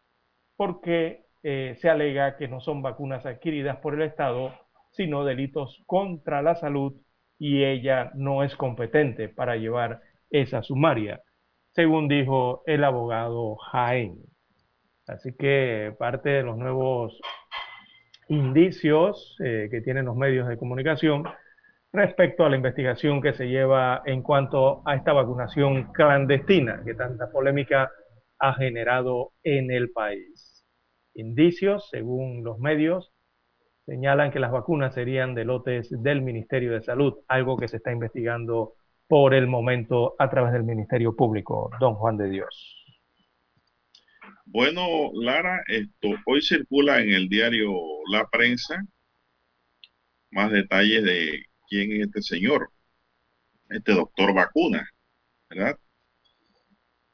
porque 0.56 1.26
eh, 1.44 1.76
se 1.80 1.90
alega 1.90 2.38
que 2.38 2.48
no 2.48 2.62
son 2.62 2.82
vacunas 2.82 3.26
adquiridas 3.26 3.78
por 3.78 3.94
el 3.94 4.02
Estado, 4.04 4.54
sino 4.96 5.26
delitos 5.26 5.84
contra 5.86 6.42
la 6.42 6.56
salud 6.56 6.94
y 7.38 7.64
ella 7.64 8.12
no 8.16 8.44
es 8.44 8.56
competente 8.56 9.30
para 9.30 9.58
llevar 9.58 10.02
esa 10.30 10.64
sumaria, 10.64 11.22
según 11.72 12.08
dijo 12.08 12.64
el 12.66 12.84
abogado 12.84 13.56
Jaén. 13.56 14.18
Así 15.08 15.36
que 15.38 15.94
parte 16.00 16.30
de 16.30 16.44
los 16.44 16.58
nuevos 16.58 17.20
indicios 18.28 19.38
eh, 19.44 19.68
que 19.70 19.82
tienen 19.82 20.06
los 20.06 20.16
medios 20.16 20.48
de 20.48 20.58
comunicación 20.58 21.26
respecto 21.92 22.46
a 22.46 22.50
la 22.50 22.56
investigación 22.56 23.22
que 23.22 23.34
se 23.34 23.48
lleva 23.48 24.02
en 24.06 24.22
cuanto 24.22 24.82
a 24.86 24.96
esta 24.96 25.14
vacunación 25.14 25.92
clandestina 25.94 26.82
que 26.84 26.96
tanta 26.96 27.30
polémica 27.32 27.92
ha 28.40 28.54
generado 28.54 29.34
en 29.44 29.72
el 29.72 29.92
país. 29.92 30.66
Indicios, 31.14 31.88
según 31.90 32.44
los 32.44 32.60
medios, 32.60 33.15
señalan 33.86 34.32
que 34.32 34.40
las 34.40 34.52
vacunas 34.52 34.94
serían 34.94 35.36
de 35.36 35.46
lotes 35.46 35.90
del 36.02 36.22
Ministerio 36.22 36.74
de 36.74 36.82
Salud, 36.82 37.16
algo 37.28 37.58
que 37.58 37.68
se 37.68 37.78
está 37.78 37.92
investigando 37.92 38.74
por 39.08 39.34
el 39.34 39.48
momento 39.48 40.16
a 40.18 40.30
través 40.30 40.54
del 40.54 40.64
Ministerio 40.64 41.16
Público, 41.16 41.70
don 41.80 41.96
Juan 41.96 42.18
de 42.18 42.30
Dios. 42.30 42.84
Bueno, 44.46 45.12
Lara, 45.14 45.64
esto 45.68 46.10
hoy 46.26 46.42
circula 46.42 47.02
en 47.02 47.12
el 47.12 47.30
diario 47.30 47.72
La 48.12 48.28
Prensa 48.28 48.84
más 50.36 50.52
detalles 50.52 51.04
de 51.04 51.46
quién 51.70 51.94
es 51.94 52.08
este 52.08 52.22
señor, 52.22 52.70
este 53.70 53.94
doctor 53.94 54.34
vacuna, 54.34 54.90
¿verdad? 55.50 55.80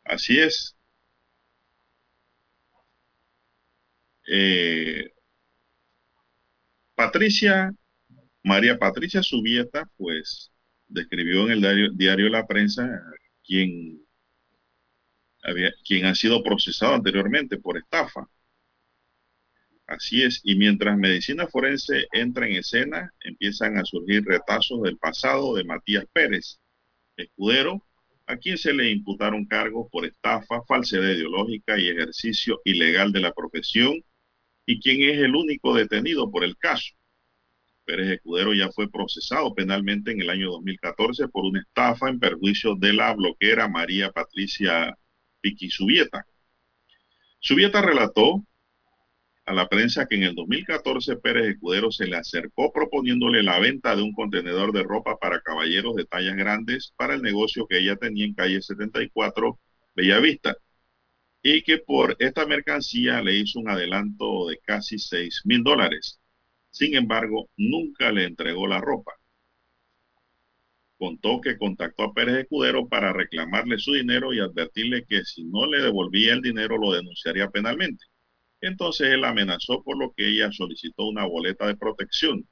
Así 0.04 0.40
es. 0.40 0.76
Eh, 4.28 5.12
Patricia, 7.02 7.74
María 8.44 8.78
Patricia 8.78 9.24
Subieta, 9.24 9.90
pues 9.98 10.52
describió 10.88 11.46
en 11.46 11.54
el 11.54 11.62
diario, 11.62 11.92
diario 11.94 12.30
La 12.30 12.46
Prensa 12.46 12.88
quien, 13.44 14.06
había, 15.42 15.72
quien 15.84 16.06
ha 16.06 16.14
sido 16.14 16.44
procesado 16.44 16.94
anteriormente 16.94 17.58
por 17.58 17.80
estafa. 17.80 18.30
Así 19.88 20.22
es, 20.22 20.42
y 20.44 20.56
mientras 20.56 20.96
medicina 20.96 21.48
forense 21.48 22.06
entra 22.14 22.48
en 22.48 22.58
escena, 22.58 23.12
empiezan 23.22 23.80
a 23.80 23.84
surgir 23.84 24.24
retazos 24.24 24.84
del 24.84 25.00
pasado 25.00 25.56
de 25.56 25.64
Matías 25.64 26.06
Pérez, 26.14 26.60
escudero, 27.18 27.84
a 28.28 28.38
quien 28.38 28.60
se 28.60 28.74
le 28.74 28.92
imputaron 28.92 29.48
cargos 29.48 29.88
por 29.92 30.06
estafa, 30.06 30.62
falsedad 30.68 31.10
ideológica 31.10 31.80
y 31.80 31.90
ejercicio 31.90 32.62
ilegal 32.64 33.12
de 33.12 33.22
la 33.22 33.34
profesión, 33.34 34.04
y 34.72 34.80
quien 34.80 35.02
es 35.02 35.20
el 35.20 35.36
único 35.36 35.76
detenido 35.76 36.32
por 36.32 36.46
el 36.46 36.56
caso. 36.58 36.94
Pérez 37.84 38.12
Escudero 38.12 38.54
ya 38.54 38.72
fue 38.72 38.90
procesado 38.90 39.54
penalmente 39.54 40.12
en 40.12 40.22
el 40.22 40.30
año 40.30 40.50
2014 40.52 41.28
por 41.28 41.44
una 41.44 41.60
estafa 41.60 42.10
en 42.10 42.20
perjuicio 42.20 42.76
de 42.76 42.94
la 42.94 43.14
bloquera 43.14 43.68
María 43.68 44.12
Patricia 44.12 44.98
Piqui 45.42 45.70
Subieta. 45.70 46.26
Subieta 47.40 47.82
relató 47.82 48.46
a 49.46 49.54
la 49.54 49.68
prensa 49.68 50.06
que 50.06 50.16
en 50.16 50.24
el 50.24 50.36
2014 50.36 51.18
Pérez 51.18 51.56
Escudero 51.56 51.92
se 51.92 52.08
le 52.08 52.16
acercó 52.16 52.72
proponiéndole 52.72 53.44
la 53.44 53.60
venta 53.60 53.94
de 53.94 54.04
un 54.04 54.14
contenedor 54.14 54.72
de 54.72 54.84
ropa 54.84 55.18
para 55.18 55.42
caballeros 55.42 55.96
de 55.96 56.06
tallas 56.06 56.38
grandes 56.38 56.94
para 56.96 57.16
el 57.16 57.22
negocio 57.22 57.68
que 57.68 57.80
ella 57.80 57.98
tenía 57.98 58.24
en 58.24 58.36
calle 58.36 58.62
74 58.62 59.60
Bellavista 59.96 60.56
y 61.44 61.64
que 61.64 61.80
por 61.80 62.16
esta 62.20 62.46
mercancía 62.46 63.22
le 63.22 63.36
hizo 63.36 63.60
un 63.60 63.70
adelanto 63.70 64.48
de 64.48 64.60
casi 64.60 65.00
6 65.00 65.42
mil 65.46 65.64
dólares. 65.64 66.20
Sin 66.70 66.96
embargo, 66.96 67.50
nunca 67.58 68.12
le 68.12 68.26
entregó 68.26 68.68
la 68.68 68.80
ropa. 68.80 69.14
Contó 70.98 71.42
que 71.42 71.58
contactó 71.58 72.04
a 72.04 72.14
Pérez 72.14 72.44
Escudero 72.44 72.88
para 72.88 73.12
reclamarle 73.12 73.80
su 73.80 73.94
dinero 73.94 74.34
y 74.34 74.40
advertirle 74.40 75.04
que 75.06 75.24
si 75.26 75.44
no 75.44 75.66
le 75.66 75.82
devolvía 75.82 76.34
el 76.34 76.42
dinero 76.42 76.78
lo 76.78 76.94
denunciaría 76.94 77.50
penalmente. 77.50 78.06
Entonces 78.62 79.08
él 79.10 79.24
amenazó 79.26 79.84
por 79.84 79.98
lo 79.98 80.14
que 80.16 80.28
ella 80.30 80.52
solicitó 80.52 81.08
una 81.08 81.26
boleta 81.26 81.66
de 81.66 81.76
protección. 81.76 82.48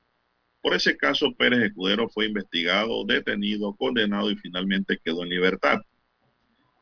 Por 0.61 0.73
ese 0.73 0.97
caso, 0.97 1.35
Pérez 1.35 1.59
Escudero 1.59 2.09
fue 2.09 2.25
investigado, 2.25 3.05
detenido, 3.05 3.75
condenado 3.75 4.31
y 4.31 4.35
finalmente 4.35 4.99
quedó 5.03 5.23
en 5.23 5.29
libertad. 5.29 5.79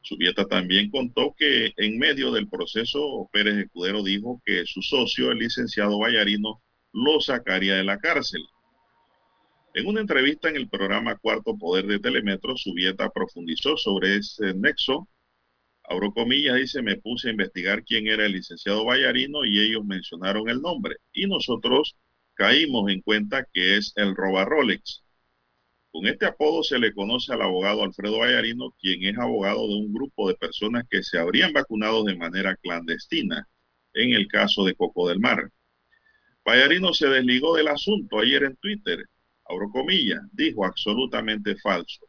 Subieta 0.07 0.45
también 0.45 0.89
contó 0.89 1.35
que 1.37 1.73
en 1.77 1.97
medio 1.97 2.31
del 2.31 2.47
proceso, 2.47 3.29
Pérez 3.31 3.57
Escudero 3.57 4.03
dijo 4.03 4.41
que 4.45 4.65
su 4.65 4.81
socio, 4.81 5.31
el 5.31 5.39
licenciado 5.39 5.99
Vallarino, 5.99 6.61
lo 6.93 7.19
sacaría 7.19 7.75
de 7.75 7.83
la 7.83 7.97
cárcel. 7.97 8.41
En 9.73 9.85
una 9.85 10.01
entrevista 10.01 10.49
en 10.49 10.55
el 10.55 10.69
programa 10.69 11.17
Cuarto 11.17 11.57
Poder 11.57 11.85
de 11.85 11.99
Telemetro, 11.99 12.55
Subieta 12.55 13.09
profundizó 13.09 13.75
sobre 13.75 14.15
ese 14.15 14.53
nexo 14.53 15.07
abro 15.87 16.11
comillas, 16.11 16.57
dice, 16.57 16.81
me 16.81 16.97
puse 16.97 17.29
a 17.29 17.31
investigar 17.31 17.83
quién 17.83 18.07
era 18.07 18.25
el 18.25 18.33
licenciado 18.33 18.85
Vallarino 18.85 19.45
y 19.45 19.59
ellos 19.59 19.85
mencionaron 19.85 20.49
el 20.49 20.61
nombre. 20.61 20.97
Y 21.13 21.27
nosotros 21.27 21.95
caímos 22.33 22.91
en 22.91 23.01
cuenta 23.01 23.47
que 23.53 23.77
es 23.77 23.93
el 23.95 24.15
roba 24.15 24.45
Rolex. 24.45 25.03
Con 25.97 26.05
este 26.05 26.27
apodo 26.27 26.61
se 26.61 26.77
le 26.77 26.93
conoce 26.93 27.33
al 27.33 27.41
abogado 27.41 27.81
Alfredo 27.81 28.19
Vallarino, 28.19 28.69
quien 28.79 29.03
es 29.03 29.17
abogado 29.17 29.67
de 29.67 29.73
un 29.73 29.91
grupo 29.91 30.27
de 30.27 30.35
personas 30.35 30.85
que 30.87 31.01
se 31.01 31.17
habrían 31.17 31.51
vacunado 31.53 32.03
de 32.03 32.15
manera 32.15 32.55
clandestina 32.55 33.47
en 33.95 34.13
el 34.13 34.27
caso 34.27 34.63
de 34.63 34.75
Coco 34.75 35.09
del 35.09 35.19
Mar. 35.19 35.51
Vallarino 36.45 36.93
se 36.93 37.07
desligó 37.07 37.55
del 37.55 37.69
asunto 37.69 38.19
ayer 38.19 38.43
en 38.43 38.55
Twitter. 38.57 39.05
Abro 39.43 39.71
comillas, 39.71 40.21
dijo 40.33 40.65
absolutamente 40.65 41.55
falso. 41.55 42.05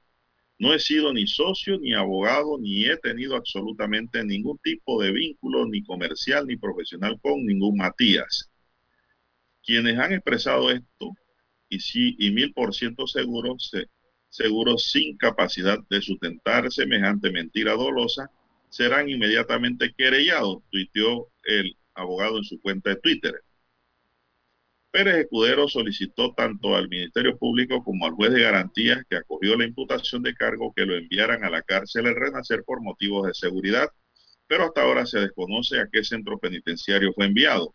No 0.59 0.75
he 0.75 0.79
sido 0.81 1.15
ni 1.15 1.27
socio, 1.27 1.79
ni 1.79 1.95
abogado, 1.95 2.59
ni 2.59 2.85
he 2.85 2.99
tenido 2.99 3.37
absolutamente 3.37 4.23
ningún 4.23 4.59
tipo 4.59 5.03
de 5.03 5.13
vínculo, 5.13 5.65
ni 5.65 5.83
comercial, 5.83 6.47
ni 6.47 6.59
profesional 6.59 7.19
con 7.23 7.43
ningún 7.43 7.79
Matías. 7.79 8.51
Quienes 9.65 9.99
han 9.99 10.13
expresado 10.13 10.71
esto, 10.71 11.15
y 11.69 11.79
y 12.27 12.31
mil 12.33 12.53
por 12.53 12.75
ciento 12.75 13.07
seguros, 13.07 13.73
seguros 14.29 14.91
sin 14.91 15.17
capacidad 15.17 15.79
de 15.91 16.01
sustentar 16.01 16.71
semejante 16.73 17.31
mentira 17.31 17.75
dolosa, 17.75 18.31
serán 18.69 19.09
inmediatamente 19.09 19.95
querellados, 19.97 20.63
tuiteó 20.71 21.29
el 21.45 21.77
abogado 21.95 22.39
en 22.39 22.45
su 22.45 22.61
cuenta 22.61 22.91
de 22.91 22.97
Twitter. 22.97 23.43
Pérez 24.91 25.17
Escudero 25.17 25.69
solicitó 25.69 26.33
tanto 26.35 26.75
al 26.75 26.89
Ministerio 26.89 27.37
Público 27.37 27.85
como 27.85 28.07
al 28.07 28.13
juez 28.13 28.33
de 28.33 28.43
garantías 28.43 29.05
que 29.09 29.17
acogió 29.17 29.57
la 29.57 29.65
imputación 29.65 30.23
de 30.23 30.35
cargo 30.35 30.73
que 30.75 30.87
lo 30.87 30.97
enviaran 30.97 31.45
a 31.45 31.51
la 31.51 31.63
cárcel 31.63 32.07
el 32.07 32.17
Renacer 32.17 32.65
por 32.65 32.81
motivos 32.81 33.27
de 33.27 33.35
seguridad, 33.35 33.89
pero 34.47 34.65
hasta 34.65 34.83
ahora 34.83 35.05
se 35.05 35.21
desconoce 35.21 35.79
a 35.79 35.89
qué 35.93 36.03
centro 36.03 36.39
penitenciario 36.39 37.13
fue 37.13 37.27
enviado. 37.27 37.75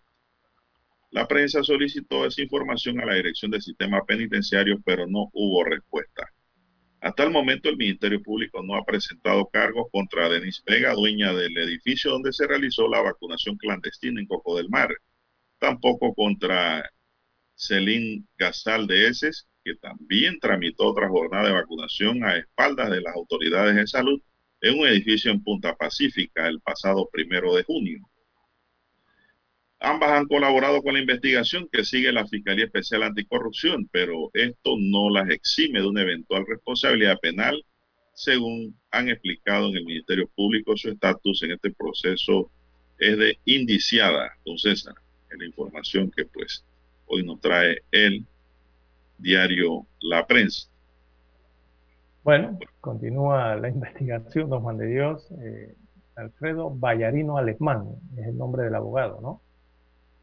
La 1.13 1.27
prensa 1.27 1.63
solicitó 1.63 2.25
esa 2.25 2.41
información 2.41 2.99
a 2.99 3.05
la 3.05 3.13
Dirección 3.13 3.51
del 3.51 3.61
Sistema 3.61 4.03
Penitenciario, 4.03 4.81
pero 4.83 5.05
no 5.05 5.29
hubo 5.33 5.63
respuesta. 5.63 6.27
Hasta 7.01 7.23
el 7.23 7.29
momento 7.29 7.69
el 7.69 7.77
Ministerio 7.77 8.19
Público 8.23 8.63
no 8.63 8.75
ha 8.75 8.83
presentado 8.83 9.47
cargos 9.47 9.85
contra 9.91 10.27
Denis 10.27 10.63
Vega, 10.65 10.93
dueña 10.95 11.31
del 11.31 11.55
edificio 11.59 12.09
donde 12.09 12.33
se 12.33 12.47
realizó 12.47 12.87
la 12.87 13.03
vacunación 13.03 13.57
clandestina 13.57 14.21
en 14.21 14.25
Coco 14.25 14.57
del 14.57 14.69
Mar. 14.69 14.89
Tampoco 15.59 16.15
contra 16.15 16.83
Celín 17.53 18.27
Gasal 18.35 18.87
de 18.87 19.07
Eses, 19.09 19.47
que 19.63 19.75
también 19.75 20.39
tramitó 20.39 20.87
otra 20.87 21.09
jornada 21.09 21.47
de 21.47 21.53
vacunación 21.53 22.23
a 22.23 22.37
espaldas 22.37 22.89
de 22.89 23.01
las 23.01 23.15
autoridades 23.15 23.75
de 23.75 23.85
salud 23.85 24.19
en 24.61 24.79
un 24.79 24.87
edificio 24.87 25.29
en 25.31 25.43
Punta 25.43 25.75
Pacífica 25.75 26.47
el 26.47 26.59
pasado 26.59 27.07
primero 27.11 27.53
de 27.53 27.61
junio. 27.61 27.99
Ambas 29.85 30.11
han 30.11 30.27
colaborado 30.27 30.81
con 30.81 30.93
la 30.93 31.01
investigación 31.01 31.67
que 31.69 31.83
sigue 31.83 32.13
la 32.13 32.25
Fiscalía 32.25 32.63
Especial 32.63 33.03
Anticorrupción, 33.03 33.89
pero 33.91 34.31
esto 34.33 34.77
no 34.79 35.09
las 35.09 35.29
exime 35.29 35.81
de 35.81 35.87
una 35.87 36.03
eventual 36.03 36.45
responsabilidad 36.47 37.19
penal, 37.19 37.61
según 38.13 38.79
han 38.91 39.09
explicado 39.09 39.67
en 39.67 39.75
el 39.75 39.83
Ministerio 39.83 40.29
Público. 40.37 40.77
Su 40.77 40.89
estatus 40.89 41.43
en 41.43 41.51
este 41.51 41.69
proceso 41.71 42.49
es 42.97 43.17
de 43.17 43.37
indiciada, 43.43 44.31
don 44.45 44.57
César, 44.57 44.95
en 45.31 45.39
la 45.39 45.45
información 45.47 46.09
que 46.15 46.23
pues 46.23 46.63
hoy 47.07 47.25
nos 47.25 47.41
trae 47.41 47.79
el 47.91 48.25
diario 49.17 49.85
La 49.99 50.25
Prensa. 50.25 50.69
Bueno, 52.23 52.57
continúa 52.79 53.57
la 53.57 53.67
investigación, 53.67 54.49
don 54.49 54.61
Juan 54.61 54.77
de 54.77 54.87
Dios. 54.87 55.27
Eh, 55.41 55.75
Alfredo 56.15 56.69
Vallarino 56.73 57.37
Alemán 57.37 57.97
es 58.17 58.27
el 58.27 58.37
nombre 58.37 58.63
del 58.63 58.75
abogado, 58.75 59.19
¿no? 59.21 59.42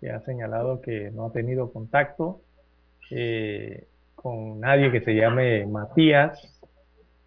Que 0.01 0.11
ha 0.11 0.21
señalado 0.23 0.81
que 0.81 1.11
no 1.11 1.27
ha 1.27 1.33
tenido 1.33 1.73
contacto 1.73 2.41
eh, 3.11 3.87
con 4.15 4.61
nadie 4.61 4.93
que 4.93 5.01
se 5.01 5.15
llame 5.15 5.67
Matías, 5.67 6.61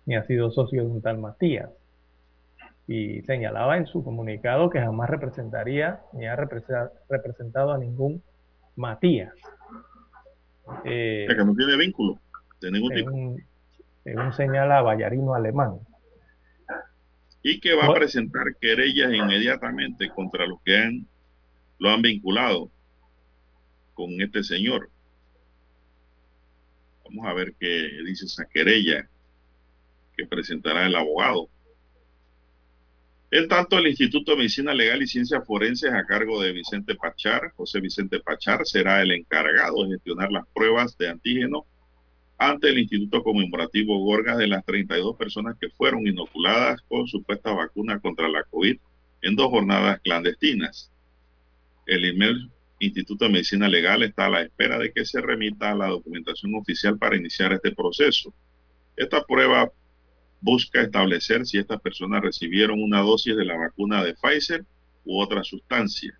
ni 0.05 0.15
ha 0.15 0.23
sido 0.25 0.51
socio 0.51 0.83
de 0.83 0.89
un 0.89 1.01
tal 1.01 1.17
Matías. 1.17 1.69
Y 2.87 3.21
señalaba 3.23 3.77
en 3.77 3.85
su 3.85 4.03
comunicado 4.03 4.69
que 4.69 4.79
jamás 4.79 5.09
representaría 5.09 6.01
ni 6.13 6.27
ha 6.27 6.35
representado 6.35 7.71
a 7.71 7.77
ningún 7.77 8.21
Matías. 8.75 9.33
Eh, 10.85 11.27
que 11.27 11.45
no 11.45 11.55
tiene 11.55 11.77
vínculo 11.77 12.17
de 12.61 12.71
ningún 12.71 12.93
tipo. 12.93 13.11
Según 14.03 14.33
señala 14.33 14.81
Vallarino 14.81 15.33
Alemán. 15.33 15.79
Y 17.41 17.59
que 17.59 17.73
va 17.75 17.87
a 17.87 17.93
presentar 17.93 18.55
querellas 18.59 19.13
inmediatamente 19.13 20.09
contra 20.09 20.45
los 20.45 20.61
que 20.61 20.77
han, 20.77 21.07
lo 21.83 21.89
han 21.89 22.01
vinculado 22.01 22.71
con 23.93 24.09
este 24.21 24.41
señor. 24.41 24.89
Vamos 27.03 27.27
a 27.27 27.33
ver 27.33 27.53
qué 27.59 27.89
dice 28.05 28.25
esa 28.25 28.45
querella 28.45 29.09
que 30.15 30.25
presentará 30.25 30.85
el 30.85 30.95
abogado. 30.95 31.49
En 33.31 33.49
tanto, 33.49 33.77
el 33.77 33.87
Instituto 33.87 34.31
de 34.31 34.37
Medicina 34.37 34.73
Legal 34.73 35.01
y 35.01 35.07
Ciencias 35.07 35.45
Forenses 35.45 35.91
a 35.91 36.05
cargo 36.05 36.41
de 36.41 36.53
Vicente 36.53 36.95
Pachar, 36.95 37.51
José 37.57 37.81
Vicente 37.81 38.21
Pachar, 38.21 38.65
será 38.65 39.01
el 39.01 39.11
encargado 39.11 39.83
de 39.83 39.95
gestionar 39.95 40.31
las 40.31 40.47
pruebas 40.53 40.97
de 40.97 41.09
antígeno 41.09 41.65
ante 42.37 42.69
el 42.69 42.79
Instituto 42.79 43.23
Conmemorativo 43.23 43.99
Gorgas 43.99 44.37
de 44.37 44.47
las 44.47 44.63
32 44.63 45.17
personas 45.17 45.57
que 45.59 45.67
fueron 45.67 46.07
inoculadas 46.07 46.81
con 46.87 47.07
supuesta 47.07 47.51
vacuna 47.51 47.99
contra 47.99 48.29
la 48.29 48.45
COVID 48.45 48.77
en 49.21 49.35
dos 49.35 49.49
jornadas 49.49 49.99
clandestinas. 50.01 50.92
El 51.85 52.05
Instituto 52.79 53.25
de 53.25 53.31
Medicina 53.31 53.67
Legal 53.67 54.03
está 54.03 54.25
a 54.25 54.29
la 54.29 54.41
espera 54.41 54.77
de 54.77 54.91
que 54.91 55.05
se 55.05 55.21
remita 55.21 55.75
la 55.75 55.87
documentación 55.87 56.55
oficial 56.55 56.97
para 56.97 57.15
iniciar 57.15 57.53
este 57.53 57.71
proceso. 57.71 58.33
Esta 58.95 59.23
prueba 59.23 59.71
busca 60.41 60.81
establecer 60.81 61.45
si 61.45 61.57
estas 61.57 61.81
personas 61.81 62.21
recibieron 62.21 62.81
una 62.81 63.01
dosis 63.01 63.35
de 63.35 63.45
la 63.45 63.57
vacuna 63.57 64.03
de 64.03 64.13
Pfizer 64.13 64.65
u 65.05 65.21
otra 65.21 65.43
sustancia. 65.43 66.19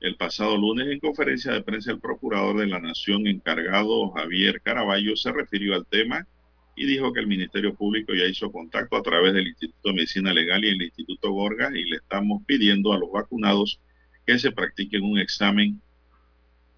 El 0.00 0.16
pasado 0.16 0.56
lunes, 0.56 0.88
en 0.88 1.00
conferencia 1.00 1.52
de 1.52 1.62
prensa, 1.62 1.90
el 1.90 2.00
procurador 2.00 2.58
de 2.58 2.66
la 2.66 2.80
Nación 2.80 3.26
encargado, 3.26 4.10
Javier 4.10 4.60
Caraballo, 4.60 5.16
se 5.16 5.32
refirió 5.32 5.74
al 5.74 5.86
tema 5.86 6.26
y 6.74 6.86
dijo 6.86 7.12
que 7.12 7.20
el 7.20 7.26
Ministerio 7.26 7.74
Público 7.74 8.14
ya 8.14 8.26
hizo 8.26 8.52
contacto 8.52 8.96
a 8.96 9.02
través 9.02 9.32
del 9.32 9.48
Instituto 9.48 9.88
de 9.88 9.94
Medicina 9.94 10.32
Legal 10.32 10.64
y 10.64 10.68
el 10.68 10.82
Instituto 10.82 11.32
Gorgas 11.32 11.74
y 11.74 11.84
le 11.84 11.96
estamos 11.96 12.42
pidiendo 12.46 12.92
a 12.92 12.98
los 12.98 13.10
vacunados 13.10 13.80
que 14.26 14.38
se 14.38 14.50
practiquen 14.50 15.04
un 15.04 15.18
examen 15.18 15.80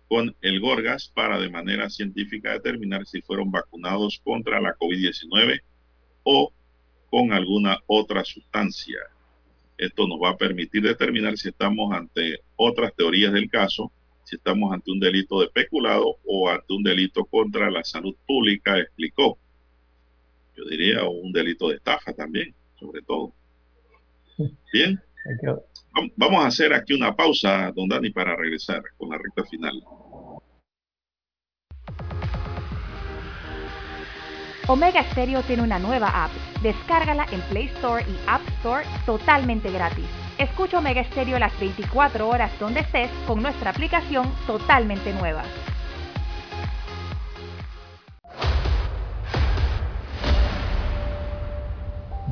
con 0.09 0.35
el 0.41 0.61
Gorgas 0.61 1.11
para 1.15 1.39
de 1.39 1.51
manera 1.51 1.91
científica 1.91 2.53
determinar 2.53 3.07
si 3.07 3.21
fueron 3.23 3.51
vacunados 3.51 4.21
contra 4.25 4.61
la 4.61 4.77
COVID-19 4.77 5.61
o 6.25 6.53
con 7.11 7.33
alguna 7.33 7.79
otra 7.87 8.25
sustancia. 8.25 8.99
Esto 9.77 10.09
nos 10.09 10.19
va 10.19 10.31
a 10.31 10.37
permitir 10.37 10.83
determinar 10.83 11.37
si 11.37 11.49
estamos 11.49 11.93
ante 11.95 12.41
otras 12.57 12.95
teorías 12.95 13.33
del 13.33 13.49
caso, 13.49 13.93
si 14.25 14.37
estamos 14.37 14.73
ante 14.73 14.91
un 14.91 14.99
delito 14.99 15.41
de 15.41 15.49
peculado 15.49 16.19
o 16.25 16.51
ante 16.51 16.75
un 16.75 16.83
delito 16.83 17.25
contra 17.25 17.71
la 17.71 17.85
salud 17.85 18.15
pública, 18.27 18.79
explicó. 18.79 19.39
Yo 20.57 20.65
diría 20.65 21.05
un 21.05 21.33
delito 21.33 21.69
de 21.69 21.77
estafa 21.77 22.13
también, 22.13 22.55
sobre 22.79 23.03
todo. 23.03 23.33
Bien. 24.73 25.01
Vamos 26.17 26.45
a 26.45 26.47
hacer 26.49 26.73
aquí 26.73 26.95
una 26.95 27.15
pausa, 27.15 27.73
don 27.75 27.89
Dani, 27.89 28.11
para 28.11 28.37
regresar 28.37 28.83
con 28.97 29.11
la 29.11 29.19
recta 29.19 29.45
final. 29.45 29.83
Omega 34.69 35.03
Stereo 35.13 35.43
tiene 35.43 35.63
una 35.63 35.79
nueva 35.79 36.25
app. 36.25 36.31
Descárgala 36.63 37.27
en 37.33 37.41
Play 37.43 37.67
Store 37.77 38.05
y 38.07 38.17
App 38.27 38.47
Store 38.59 38.85
totalmente 39.07 39.71
gratis. 39.71 40.05
Escucha 40.37 40.79
Omega 40.79 41.03
Stereo 41.05 41.39
las 41.39 41.59
24 41.59 42.29
horas 42.29 42.53
donde 42.61 42.81
estés 42.81 43.11
con 43.27 43.43
nuestra 43.43 43.71
aplicación 43.71 44.31
totalmente 44.47 45.15
nueva. 45.15 45.43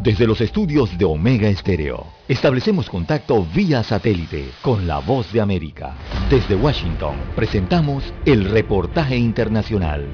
Desde 0.06 0.24
los 0.24 0.40
estudios 0.40 0.96
de 0.96 1.04
Omega 1.04 1.48
Estéreo, 1.48 2.06
establecemos 2.28 2.88
contacto 2.88 3.44
vía 3.52 3.82
satélite 3.82 4.52
con 4.62 4.86
la 4.86 5.00
voz 5.00 5.32
de 5.32 5.40
América. 5.40 5.96
Desde 6.30 6.54
Washington, 6.54 7.16
presentamos 7.34 8.14
el 8.24 8.44
reportaje 8.44 9.16
internacional. 9.16 10.06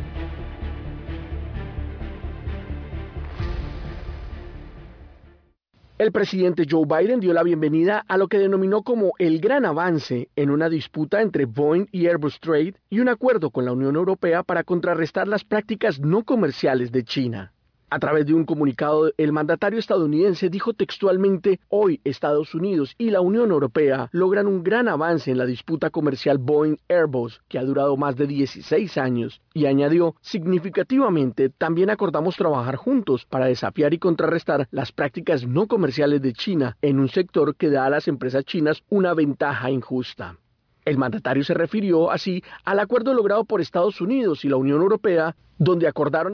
El 5.99 6.11
presidente 6.11 6.65
Joe 6.67 6.87
Biden 6.87 7.21
dio 7.21 7.35
la 7.35 7.43
bienvenida 7.43 8.03
a 8.09 8.17
lo 8.17 8.29
que 8.29 8.39
denominó 8.39 8.85
como 8.85 9.13
el 9.19 9.41
gran 9.41 9.67
avance 9.67 10.31
en 10.37 10.49
una 10.49 10.71
disputa 10.71 11.21
entre 11.21 11.45
Boeing 11.45 11.85
y 11.93 12.07
Airbus 12.07 12.41
Trade 12.41 12.77
y 12.89 13.01
un 13.01 13.11
acuerdo 13.11 13.51
con 13.51 13.67
la 13.67 13.73
Unión 13.73 13.97
Europea 13.97 14.43
para 14.43 14.65
contrarrestar 14.65 15.29
las 15.29 15.45
prácticas 15.45 16.01
no 16.01 16.25
comerciales 16.25 16.93
de 16.93 17.05
China. 17.05 17.53
A 17.93 17.99
través 17.99 18.25
de 18.25 18.33
un 18.33 18.47
comunicado, 18.47 19.13
el 19.19 19.33
mandatario 19.33 19.79
estadounidense 19.79 20.49
dijo 20.49 20.73
textualmente, 20.73 21.61
hoy 21.69 22.01
Estados 22.05 22.55
Unidos 22.55 22.95
y 22.97 23.11
la 23.11 23.21
Unión 23.21 23.51
Europea 23.51 24.09
logran 24.13 24.47
un 24.47 24.63
gran 24.63 24.89
avance 24.89 25.31
en 25.31 25.37
la 25.37 25.45
disputa 25.45 25.91
comercial 25.91 26.39
Boeing-Airbus, 26.39 27.43
que 27.51 27.59
ha 27.59 27.65
durado 27.65 27.99
más 27.99 28.17
de 28.17 28.27
16 28.27 28.97
años, 28.97 29.43
y 29.53 29.67
añadió, 29.67 30.15
significativamente, 30.23 31.51
también 31.51 31.91
acordamos 31.91 32.35
trabajar 32.35 32.77
juntos 32.77 33.27
para 33.27 33.45
desafiar 33.45 33.93
y 33.93 33.99
contrarrestar 33.99 34.69
las 34.71 34.91
prácticas 34.91 35.47
no 35.47 35.67
comerciales 35.67 36.23
de 36.23 36.33
China 36.33 36.79
en 36.81 36.99
un 36.99 37.11
sector 37.11 37.57
que 37.57 37.69
da 37.69 37.85
a 37.85 37.91
las 37.91 38.09
empresas 38.09 38.47
chinas 38.47 38.83
una 38.89 39.13
ventaja 39.13 39.71
injusta. 39.71 40.39
El 40.87 40.97
mandatario 40.97 41.45
se 41.45 41.53
refirió 41.53 42.11
así 42.11 42.43
al 42.65 42.81
acuerdo 42.81 43.13
logrado 43.13 43.45
por 43.45 43.61
Estados 43.61 44.01
Unidos 44.01 44.47
y 44.47 44.49
la 44.49 44.57
Unión 44.57 44.81
Europea, 44.81 45.37
donde 45.59 45.87
acordaron 45.87 46.33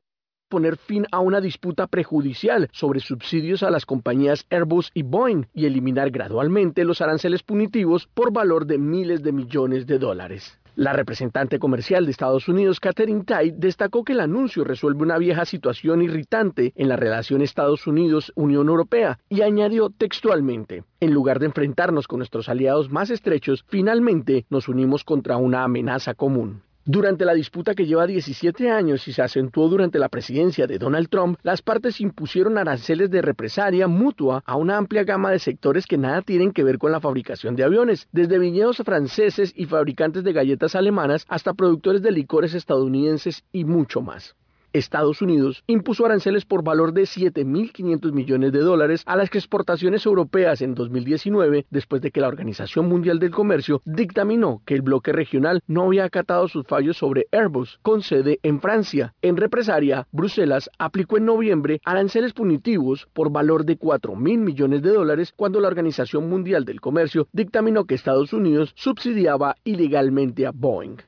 poner 0.49 0.77
fin 0.77 1.07
a 1.13 1.21
una 1.21 1.41
disputa 1.41 1.87
prejudicial 1.87 2.69
sobre 2.73 3.01
subsidios 3.01 3.63
a 3.63 3.71
las 3.71 3.87
compañías 3.87 4.47
Airbus 4.51 4.91
y 4.95 5.03
Boeing 5.03 5.47
y 5.55 5.67
eliminar 5.67 6.11
gradualmente 6.11 6.85
los 6.85 7.01
aranceles 7.01 7.43
punitivos 7.43 8.09
por 8.15 8.33
valor 8.33 8.67
de 8.67 8.79
miles 8.79 9.23
de 9.23 9.33
millones 9.33 9.87
de 9.87 9.99
dólares. 9.99 10.59
La 10.79 10.93
representante 10.93 11.59
comercial 11.59 12.05
de 12.05 12.13
Estados 12.13 12.47
Unidos, 12.47 12.79
Catherine 12.79 13.25
Tai, 13.25 13.51
destacó 13.51 14.05
que 14.05 14.13
el 14.13 14.21
anuncio 14.21 14.63
resuelve 14.63 15.03
una 15.03 15.19
vieja 15.19 15.45
situación 15.45 16.03
irritante 16.03 16.73
en 16.77 16.89
la 16.89 16.95
relación 16.95 17.43
Estados 17.43 17.89
Unidos-Unión 17.89 18.69
Europea 18.69 19.19
y 19.29 19.43
añadió 19.43 19.91
textualmente, 19.91 20.85
en 21.01 21.13
lugar 21.13 21.41
de 21.41 21.47
enfrentarnos 21.47 22.07
con 22.07 22.19
nuestros 22.19 22.49
aliados 22.49 22.91
más 22.91 23.11
estrechos, 23.11 23.65
finalmente 23.67 24.47
nos 24.51 24.69
unimos 24.69 25.03
contra 25.03 25.37
una 25.37 25.65
amenaza 25.65 26.15
común. 26.15 26.63
Durante 26.91 27.27
la 27.27 27.35
disputa 27.35 27.75
que 27.75 27.85
lleva 27.85 28.07
17 28.07 28.71
años 28.71 29.07
y 29.09 29.13
se 29.13 29.21
acentuó 29.21 29.69
durante 29.69 29.99
la 29.99 30.09
presidencia 30.09 30.67
de 30.67 30.79
Donald 30.79 31.11
Trump, 31.11 31.39
las 31.43 31.61
partes 31.61 32.01
impusieron 32.01 32.57
aranceles 32.57 33.11
de 33.11 33.21
represalia 33.21 33.87
mutua 33.87 34.43
a 34.47 34.57
una 34.57 34.79
amplia 34.79 35.05
gama 35.05 35.31
de 35.31 35.39
sectores 35.39 35.87
que 35.87 35.99
nada 35.99 36.23
tienen 36.23 36.51
que 36.51 36.65
ver 36.65 36.79
con 36.79 36.91
la 36.91 37.01
fabricación 37.01 37.57
de 37.57 37.65
aviones, 37.65 38.09
desde 38.11 38.39
viñedos 38.39 38.79
franceses 38.79 39.53
y 39.55 39.67
fabricantes 39.67 40.25
de 40.25 40.33
galletas 40.33 40.75
alemanas 40.75 41.27
hasta 41.29 41.53
productores 41.53 42.01
de 42.01 42.11
licores 42.11 42.55
estadounidenses 42.55 43.45
y 43.53 43.67
mucho 43.67 44.01
más. 44.01 44.38
Estados 44.73 45.23
Unidos 45.23 45.65
impuso 45.67 46.05
aranceles 46.05 46.45
por 46.45 46.63
valor 46.63 46.93
de 46.93 47.03
7.500 47.03 48.13
millones 48.13 48.53
de 48.53 48.61
dólares 48.61 49.03
a 49.07 49.17
las 49.17 49.35
exportaciones 49.35 50.05
europeas 50.07 50.63
en 50.63 50.75
2019, 50.75 51.67
después 51.71 52.03
de 52.03 52.11
que 52.11 52.21
la 52.21 52.29
Organización 52.29 52.89
Mundial 52.89 53.19
del 53.19 53.31
Comercio 53.31 53.81
dictaminó 53.85 54.63
que 54.65 54.75
el 54.75 54.83
bloque 54.83 55.13
regional 55.13 55.63
no 55.67 55.85
había 55.85 56.05
acatado 56.05 56.49
sus 56.49 56.67
fallos 56.67 56.97
sobre 56.97 57.27
Airbus, 57.33 57.79
con 57.83 58.03
sede 58.03 58.39
en 58.43 58.61
Francia. 58.61 59.15
En 59.23 59.37
represaria, 59.37 60.07
Bruselas 60.13 60.71
aplicó 60.79 61.17
en 61.17 61.25
noviembre 61.25 61.81
aranceles 61.85 62.33
punitivos 62.33 63.09
por 63.13 63.31
valor 63.31 63.65
de 63.65 63.79
4.000 63.79 64.39
millones 64.39 64.83
de 64.83 64.91
dólares 64.91 65.33
cuando 65.35 65.61
la 65.61 65.69
Organización 65.69 66.29
Mundial 66.29 66.65
del 66.65 66.81
Comercio 66.81 67.29
dictaminó 67.33 67.85
que 67.85 67.95
Estados 67.95 68.33
Unidos 68.33 68.73
subsidiaba 68.77 69.57
ilegalmente 69.65 70.47
a 70.47 70.53
Boeing. 70.53 70.99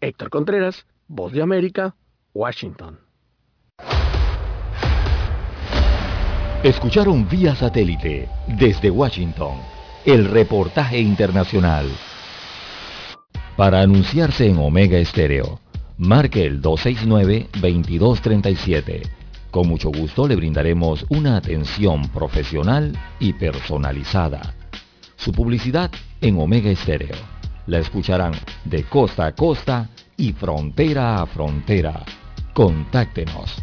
Héctor 0.00 0.30
Contreras, 0.30 0.86
Voz 1.06 1.32
de 1.32 1.42
América, 1.42 1.94
Washington. 2.32 3.03
Escucharon 6.64 7.28
vía 7.28 7.54
satélite 7.54 8.28
desde 8.46 8.90
Washington 8.90 9.58
el 10.06 10.24
reportaje 10.24 10.98
internacional. 10.98 11.86
Para 13.54 13.82
anunciarse 13.82 14.48
en 14.48 14.56
Omega 14.56 14.96
Estéreo, 14.96 15.60
marque 15.98 16.46
el 16.46 16.62
269-2237. 16.62 19.02
Con 19.50 19.68
mucho 19.68 19.90
gusto 19.90 20.26
le 20.26 20.36
brindaremos 20.36 21.04
una 21.10 21.36
atención 21.36 22.08
profesional 22.08 22.98
y 23.20 23.34
personalizada. 23.34 24.54
Su 25.16 25.32
publicidad 25.32 25.90
en 26.22 26.40
Omega 26.40 26.70
Estéreo. 26.70 27.16
La 27.66 27.78
escucharán 27.78 28.32
de 28.64 28.84
costa 28.84 29.26
a 29.26 29.34
costa 29.34 29.90
y 30.16 30.32
frontera 30.32 31.20
a 31.20 31.26
frontera. 31.26 32.02
Contáctenos 32.54 33.62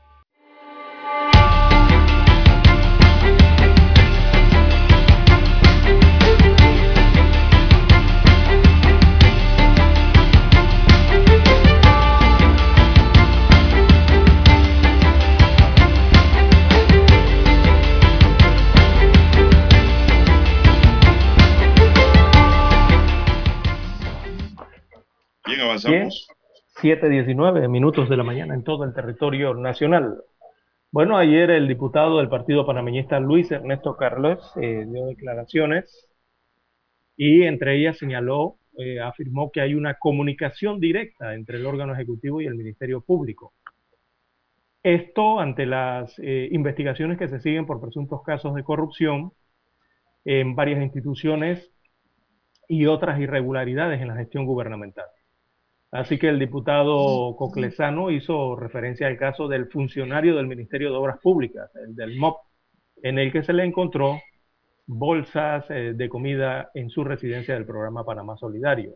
Avanzamos. 25.71 26.27
7.19 26.81 27.67
minutos 27.69 28.09
de 28.09 28.17
la 28.17 28.23
mañana 28.23 28.53
en 28.53 28.63
todo 28.63 28.85
el 28.85 28.93
territorio 28.93 29.53
nacional. 29.53 30.23
Bueno, 30.91 31.17
ayer 31.17 31.51
el 31.51 31.67
diputado 31.67 32.17
del 32.17 32.29
Partido 32.29 32.65
Panameñista 32.65 33.19
Luis 33.19 33.51
Ernesto 33.51 33.95
Carlos 33.95 34.39
eh, 34.55 34.85
dio 34.87 35.05
declaraciones 35.05 36.09
y 37.15 37.43
entre 37.43 37.77
ellas 37.77 37.97
señaló, 37.97 38.57
eh, 38.77 38.99
afirmó 38.99 39.51
que 39.51 39.61
hay 39.61 39.73
una 39.73 39.95
comunicación 39.95 40.79
directa 40.79 41.35
entre 41.35 41.57
el 41.57 41.65
órgano 41.65 41.93
ejecutivo 41.93 42.41
y 42.41 42.47
el 42.47 42.55
Ministerio 42.55 43.01
Público. 43.01 43.53
Esto 44.81 45.39
ante 45.39 45.65
las 45.65 46.17
eh, 46.19 46.49
investigaciones 46.51 47.17
que 47.17 47.27
se 47.27 47.39
siguen 47.39 47.65
por 47.65 47.79
presuntos 47.79 48.23
casos 48.23 48.55
de 48.55 48.63
corrupción 48.63 49.33
en 50.25 50.55
varias 50.55 50.81
instituciones 50.81 51.71
y 52.67 52.85
otras 52.85 53.19
irregularidades 53.19 54.01
en 54.01 54.07
la 54.07 54.15
gestión 54.15 54.45
gubernamental. 54.45 55.05
Así 55.91 56.17
que 56.17 56.29
el 56.29 56.39
diputado 56.39 57.35
Coclesano 57.35 58.11
hizo 58.11 58.55
referencia 58.55 59.07
al 59.07 59.17
caso 59.17 59.49
del 59.49 59.67
funcionario 59.67 60.35
del 60.35 60.47
Ministerio 60.47 60.89
de 60.89 60.97
Obras 60.97 61.19
Públicas, 61.21 61.69
el 61.75 61.95
del 61.95 62.17
MOP, 62.17 62.37
en 63.03 63.19
el 63.19 63.31
que 63.31 63.43
se 63.43 63.51
le 63.51 63.65
encontró 63.65 64.21
bolsas 64.87 65.65
eh, 65.69 65.93
de 65.93 66.09
comida 66.09 66.71
en 66.73 66.89
su 66.89 67.03
residencia 67.03 67.55
del 67.55 67.65
programa 67.65 68.05
Panamá 68.05 68.37
Solidario. 68.37 68.95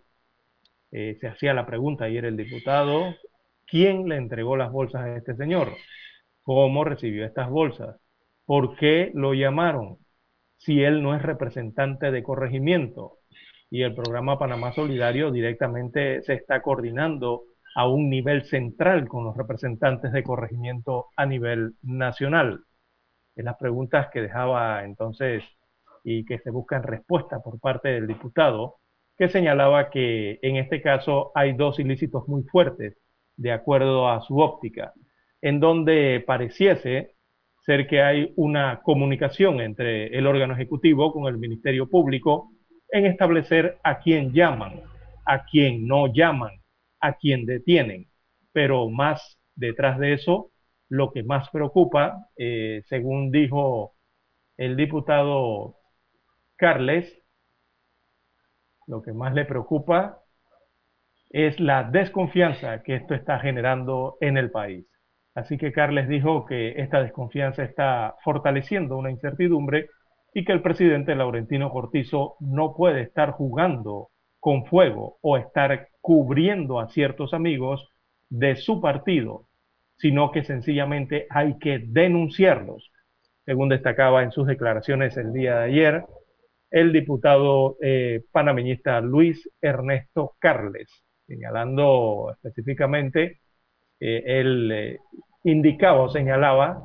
Eh, 0.91 1.17
se 1.19 1.27
hacía 1.27 1.53
la 1.53 1.65
pregunta 1.65 2.05
ayer 2.05 2.23
el 2.25 2.37
diputado, 2.37 3.13
¿quién 3.67 4.07
le 4.07 4.15
entregó 4.15 4.55
las 4.55 4.71
bolsas 4.71 5.01
a 5.01 5.17
este 5.17 5.35
señor? 5.35 5.73
¿Cómo 6.43 6.85
recibió 6.85 7.25
estas 7.25 7.49
bolsas? 7.49 7.97
¿Por 8.45 8.77
qué 8.77 9.11
lo 9.13 9.33
llamaron? 9.33 9.97
Si 10.57 10.81
él 10.81 11.03
no 11.03 11.15
es 11.15 11.21
representante 11.21 12.11
de 12.11 12.23
corregimiento 12.23 13.17
y 13.75 13.83
el 13.83 13.93
programa 13.93 14.39
Panamá 14.39 14.71
Solidario 14.71 15.31
directamente 15.31 16.21
se 16.21 16.35
está 16.35 16.61
coordinando 16.61 17.43
a 17.75 17.89
un 17.89 18.09
nivel 18.09 18.45
central 18.45 19.05
con 19.09 19.25
los 19.25 19.35
representantes 19.35 20.13
de 20.13 20.23
corregimiento 20.23 21.07
a 21.17 21.25
nivel 21.25 21.73
nacional. 21.81 22.61
Es 23.35 23.43
las 23.43 23.57
preguntas 23.57 24.07
que 24.13 24.21
dejaba 24.21 24.85
entonces 24.85 25.43
y 26.05 26.23
que 26.23 26.39
se 26.39 26.51
buscan 26.51 26.83
respuesta 26.83 27.41
por 27.41 27.59
parte 27.59 27.89
del 27.89 28.07
diputado, 28.07 28.77
que 29.17 29.27
señalaba 29.27 29.89
que 29.89 30.39
en 30.41 30.55
este 30.55 30.81
caso 30.81 31.33
hay 31.35 31.51
dos 31.51 31.77
ilícitos 31.77 32.29
muy 32.29 32.43
fuertes, 32.43 32.95
de 33.35 33.51
acuerdo 33.51 34.07
a 34.07 34.21
su 34.21 34.39
óptica, 34.39 34.93
en 35.41 35.59
donde 35.59 36.23
pareciese 36.25 37.17
ser 37.65 37.87
que 37.87 38.01
hay 38.01 38.31
una 38.37 38.79
comunicación 38.83 39.59
entre 39.59 40.17
el 40.17 40.27
órgano 40.27 40.53
ejecutivo 40.53 41.11
con 41.11 41.25
el 41.25 41.37
Ministerio 41.37 41.89
Público 41.89 42.54
en 42.89 43.05
establecer 43.05 43.77
a 43.83 43.99
quién 43.99 44.31
llaman, 44.33 44.81
a 45.25 45.45
quién 45.45 45.87
no 45.87 46.07
llaman, 46.07 46.61
a 46.99 47.13
quién 47.13 47.45
detienen. 47.45 48.07
Pero 48.51 48.89
más 48.89 49.39
detrás 49.55 49.99
de 49.99 50.13
eso, 50.13 50.51
lo 50.89 51.11
que 51.11 51.23
más 51.23 51.49
preocupa, 51.49 52.29
eh, 52.37 52.83
según 52.87 53.31
dijo 53.31 53.95
el 54.57 54.75
diputado 54.75 55.77
Carles, 56.55 57.21
lo 58.87 59.01
que 59.01 59.13
más 59.13 59.33
le 59.33 59.45
preocupa 59.45 60.21
es 61.29 61.59
la 61.59 61.83
desconfianza 61.83 62.83
que 62.83 62.95
esto 62.95 63.13
está 63.13 63.39
generando 63.39 64.17
en 64.21 64.37
el 64.37 64.51
país. 64.51 64.85
Así 65.33 65.57
que 65.57 65.73
Carles 65.73 66.07
dijo 66.07 66.45
que 66.45 66.79
esta 66.81 67.03
desconfianza 67.03 67.63
está 67.63 68.15
fortaleciendo 68.23 68.97
una 68.97 69.11
incertidumbre 69.11 69.89
y 70.37 70.43
que 70.43 70.51
el 70.51 70.61
presidente 70.61 71.15
Laurentino 71.15 71.71
Cortizo 71.71 72.35
no 72.41 72.75
puede 72.75 73.03
estar 73.03 73.31
jugando 73.31 74.09
con 74.41 74.65
fuego 74.65 75.17
o 75.21 75.37
estar 75.37 75.87
cubriendo 76.01 76.81
a 76.81 76.89
ciertos 76.89 77.33
amigos 77.33 77.87
de 78.29 78.57
su 78.57 78.81
partido, 78.81 79.47
sino 79.95 80.33
que 80.33 80.43
sencillamente 80.43 81.25
hay 81.29 81.57
que 81.57 81.79
denunciarlos, 81.87 82.91
según 83.45 83.69
destacaba 83.69 84.23
en 84.23 84.31
sus 84.31 84.45
declaraciones 84.45 85.15
el 85.15 85.31
día 85.31 85.59
de 85.59 85.63
ayer 85.63 86.03
el 86.69 86.91
diputado 86.91 87.77
eh, 87.81 88.25
panameñista 88.33 88.99
Luis 88.99 89.49
Ernesto 89.61 90.35
Carles, 90.39 90.89
señalando 91.25 92.33
específicamente, 92.33 93.39
eh, 94.01 94.21
él 94.25 94.69
eh, 94.73 94.99
indicaba 95.45 96.01
o 96.01 96.09
señalaba 96.09 96.83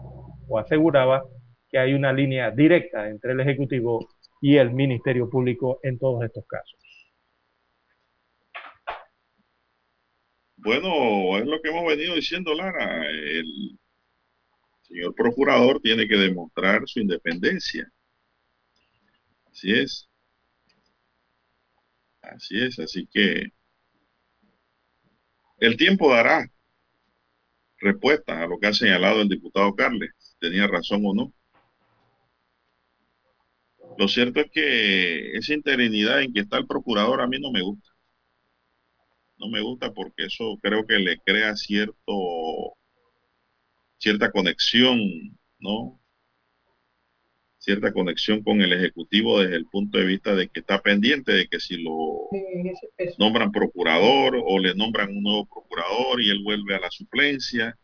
o 0.48 0.56
aseguraba 0.56 1.24
que 1.70 1.78
hay 1.78 1.94
una 1.94 2.12
línea 2.12 2.50
directa 2.50 3.08
entre 3.08 3.32
el 3.32 3.40
Ejecutivo 3.40 4.08
y 4.40 4.56
el 4.56 4.70
Ministerio 4.72 5.28
Público 5.28 5.80
en 5.82 5.98
todos 5.98 6.24
estos 6.24 6.44
casos. 6.46 6.78
Bueno, 10.56 11.38
es 11.38 11.46
lo 11.46 11.60
que 11.62 11.70
hemos 11.70 11.86
venido 11.86 12.14
diciendo, 12.14 12.54
Lara. 12.54 13.08
El 13.08 13.78
señor 14.82 15.14
procurador 15.14 15.80
tiene 15.80 16.06
que 16.06 16.16
demostrar 16.16 16.82
su 16.86 17.00
independencia. 17.00 17.90
Así 19.50 19.72
es. 19.72 20.08
Así 22.22 22.62
es, 22.62 22.78
así 22.78 23.08
que 23.10 23.52
el 25.58 25.76
tiempo 25.76 26.10
dará 26.10 26.46
respuesta 27.78 28.42
a 28.42 28.46
lo 28.46 28.58
que 28.58 28.66
ha 28.68 28.72
señalado 28.72 29.22
el 29.22 29.28
diputado 29.28 29.74
Carles, 29.74 30.10
tenía 30.38 30.66
razón 30.66 31.02
o 31.04 31.14
no. 31.14 31.32
Lo 33.98 34.08
cierto 34.08 34.40
es 34.40 34.50
que 34.50 35.32
esa 35.36 35.54
interinidad 35.54 36.22
en 36.22 36.32
que 36.32 36.40
está 36.40 36.58
el 36.58 36.66
procurador 36.66 37.20
a 37.20 37.26
mí 37.26 37.38
no 37.38 37.50
me 37.52 37.62
gusta. 37.62 37.90
No 39.38 39.48
me 39.48 39.60
gusta 39.60 39.92
porque 39.92 40.26
eso 40.26 40.58
creo 40.62 40.86
que 40.86 40.98
le 40.98 41.18
crea 41.18 41.56
cierto 41.56 42.76
cierta 44.00 44.30
conexión, 44.30 44.98
¿no? 45.58 46.00
Cierta 47.58 47.92
conexión 47.92 48.42
con 48.42 48.62
el 48.62 48.72
Ejecutivo 48.72 49.40
desde 49.40 49.56
el 49.56 49.66
punto 49.66 49.98
de 49.98 50.06
vista 50.06 50.34
de 50.34 50.48
que 50.48 50.60
está 50.60 50.80
pendiente 50.80 51.32
de 51.32 51.46
que 51.46 51.60
si 51.60 51.76
lo 51.82 52.28
nombran 53.18 53.52
procurador 53.52 54.40
o 54.42 54.58
le 54.58 54.74
nombran 54.74 55.10
un 55.10 55.22
nuevo 55.22 55.46
procurador 55.46 56.22
y 56.22 56.30
él 56.30 56.42
vuelve 56.42 56.74
a 56.74 56.80
la 56.80 56.90
suplencia. 56.90 57.78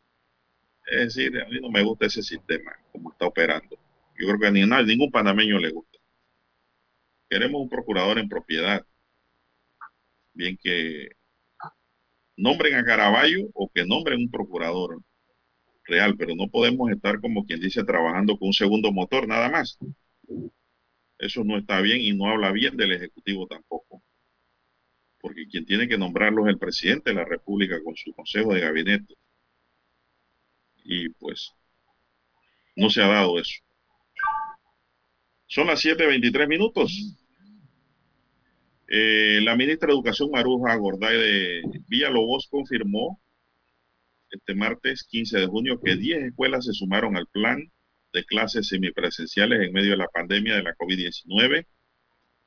Es 0.86 1.14
decir, 1.14 1.38
a 1.38 1.48
mí 1.48 1.60
no 1.60 1.70
me 1.70 1.82
gusta 1.82 2.06
ese 2.06 2.22
sistema, 2.22 2.72
como 2.92 3.12
está 3.12 3.26
operando. 3.26 3.76
Yo 4.18 4.26
creo 4.26 4.38
que 4.38 4.46
a 4.46 4.82
ningún 4.82 5.10
panameño 5.10 5.58
le 5.58 5.70
gusta. 5.70 5.95
Queremos 7.28 7.60
un 7.62 7.68
procurador 7.68 8.18
en 8.18 8.28
propiedad. 8.28 8.84
Bien 10.32 10.56
que 10.62 11.08
nombren 12.36 12.74
a 12.74 12.84
Caraballo 12.84 13.48
o 13.54 13.68
que 13.72 13.84
nombren 13.84 14.20
un 14.20 14.30
procurador 14.30 15.00
real, 15.84 16.16
pero 16.16 16.34
no 16.34 16.48
podemos 16.48 16.90
estar 16.90 17.20
como 17.20 17.44
quien 17.46 17.60
dice 17.60 17.84
trabajando 17.84 18.38
con 18.38 18.48
un 18.48 18.52
segundo 18.52 18.92
motor 18.92 19.26
nada 19.26 19.48
más. 19.48 19.78
Eso 21.18 21.44
no 21.44 21.56
está 21.58 21.80
bien 21.80 22.00
y 22.00 22.12
no 22.12 22.28
habla 22.28 22.52
bien 22.52 22.76
del 22.76 22.92
Ejecutivo 22.92 23.46
tampoco. 23.46 24.02
Porque 25.20 25.46
quien 25.48 25.64
tiene 25.66 25.88
que 25.88 25.98
nombrarlo 25.98 26.46
es 26.46 26.52
el 26.52 26.58
presidente 26.58 27.10
de 27.10 27.16
la 27.16 27.24
República 27.24 27.82
con 27.82 27.96
su 27.96 28.12
consejo 28.12 28.52
de 28.54 28.60
gabinete. 28.60 29.14
Y 30.84 31.08
pues 31.10 31.52
no 32.76 32.90
se 32.90 33.02
ha 33.02 33.08
dado 33.08 33.38
eso. 33.38 33.65
Son 35.48 35.68
las 35.68 35.84
7.23 35.84 36.48
minutos. 36.48 37.16
Eh, 38.88 39.40
la 39.42 39.56
ministra 39.56 39.86
de 39.86 39.94
Educación 39.94 40.30
Maruja 40.30 40.74
Gorday 40.74 41.16
de 41.16 41.62
Villalobos 41.88 42.48
confirmó 42.50 43.20
este 44.30 44.54
martes 44.56 45.04
15 45.04 45.38
de 45.38 45.46
junio 45.46 45.80
que 45.80 45.96
10 45.96 46.24
escuelas 46.24 46.64
se 46.64 46.72
sumaron 46.72 47.16
al 47.16 47.28
plan 47.28 47.70
de 48.12 48.24
clases 48.24 48.68
semipresenciales 48.68 49.60
en 49.60 49.72
medio 49.72 49.92
de 49.92 49.98
la 49.98 50.08
pandemia 50.08 50.56
de 50.56 50.64
la 50.64 50.74
COVID-19. 50.74 51.64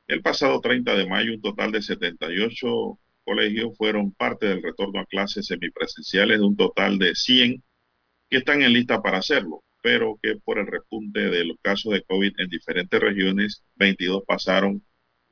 El 0.08 0.22
pasado 0.22 0.60
30 0.60 0.96
de 0.96 1.08
mayo, 1.08 1.34
un 1.34 1.42
total 1.42 1.72
de 1.72 1.82
78 1.82 3.00
colegios 3.24 3.78
fueron 3.78 4.12
parte 4.12 4.48
del 4.48 4.62
retorno 4.62 5.00
a 5.00 5.06
clases 5.06 5.46
semipresenciales 5.46 6.40
de 6.40 6.46
un 6.46 6.58
total 6.58 7.00
de 7.00 7.16
100 7.16 7.64
que 8.30 8.38
están 8.38 8.62
en 8.62 8.74
lista 8.74 9.02
para 9.02 9.20
hacerlo 9.20 9.64
pero 9.82 10.20
que 10.22 10.36
por 10.38 10.60
el 10.60 10.68
repunte 10.68 11.22
de 11.30 11.46
los 11.46 11.58
casos 11.62 11.94
de 11.94 12.04
COVID 12.04 12.34
en 12.38 12.50
diferentes 12.50 13.00
regiones, 13.00 13.64
22 13.76 14.24
pasaron 14.28 14.84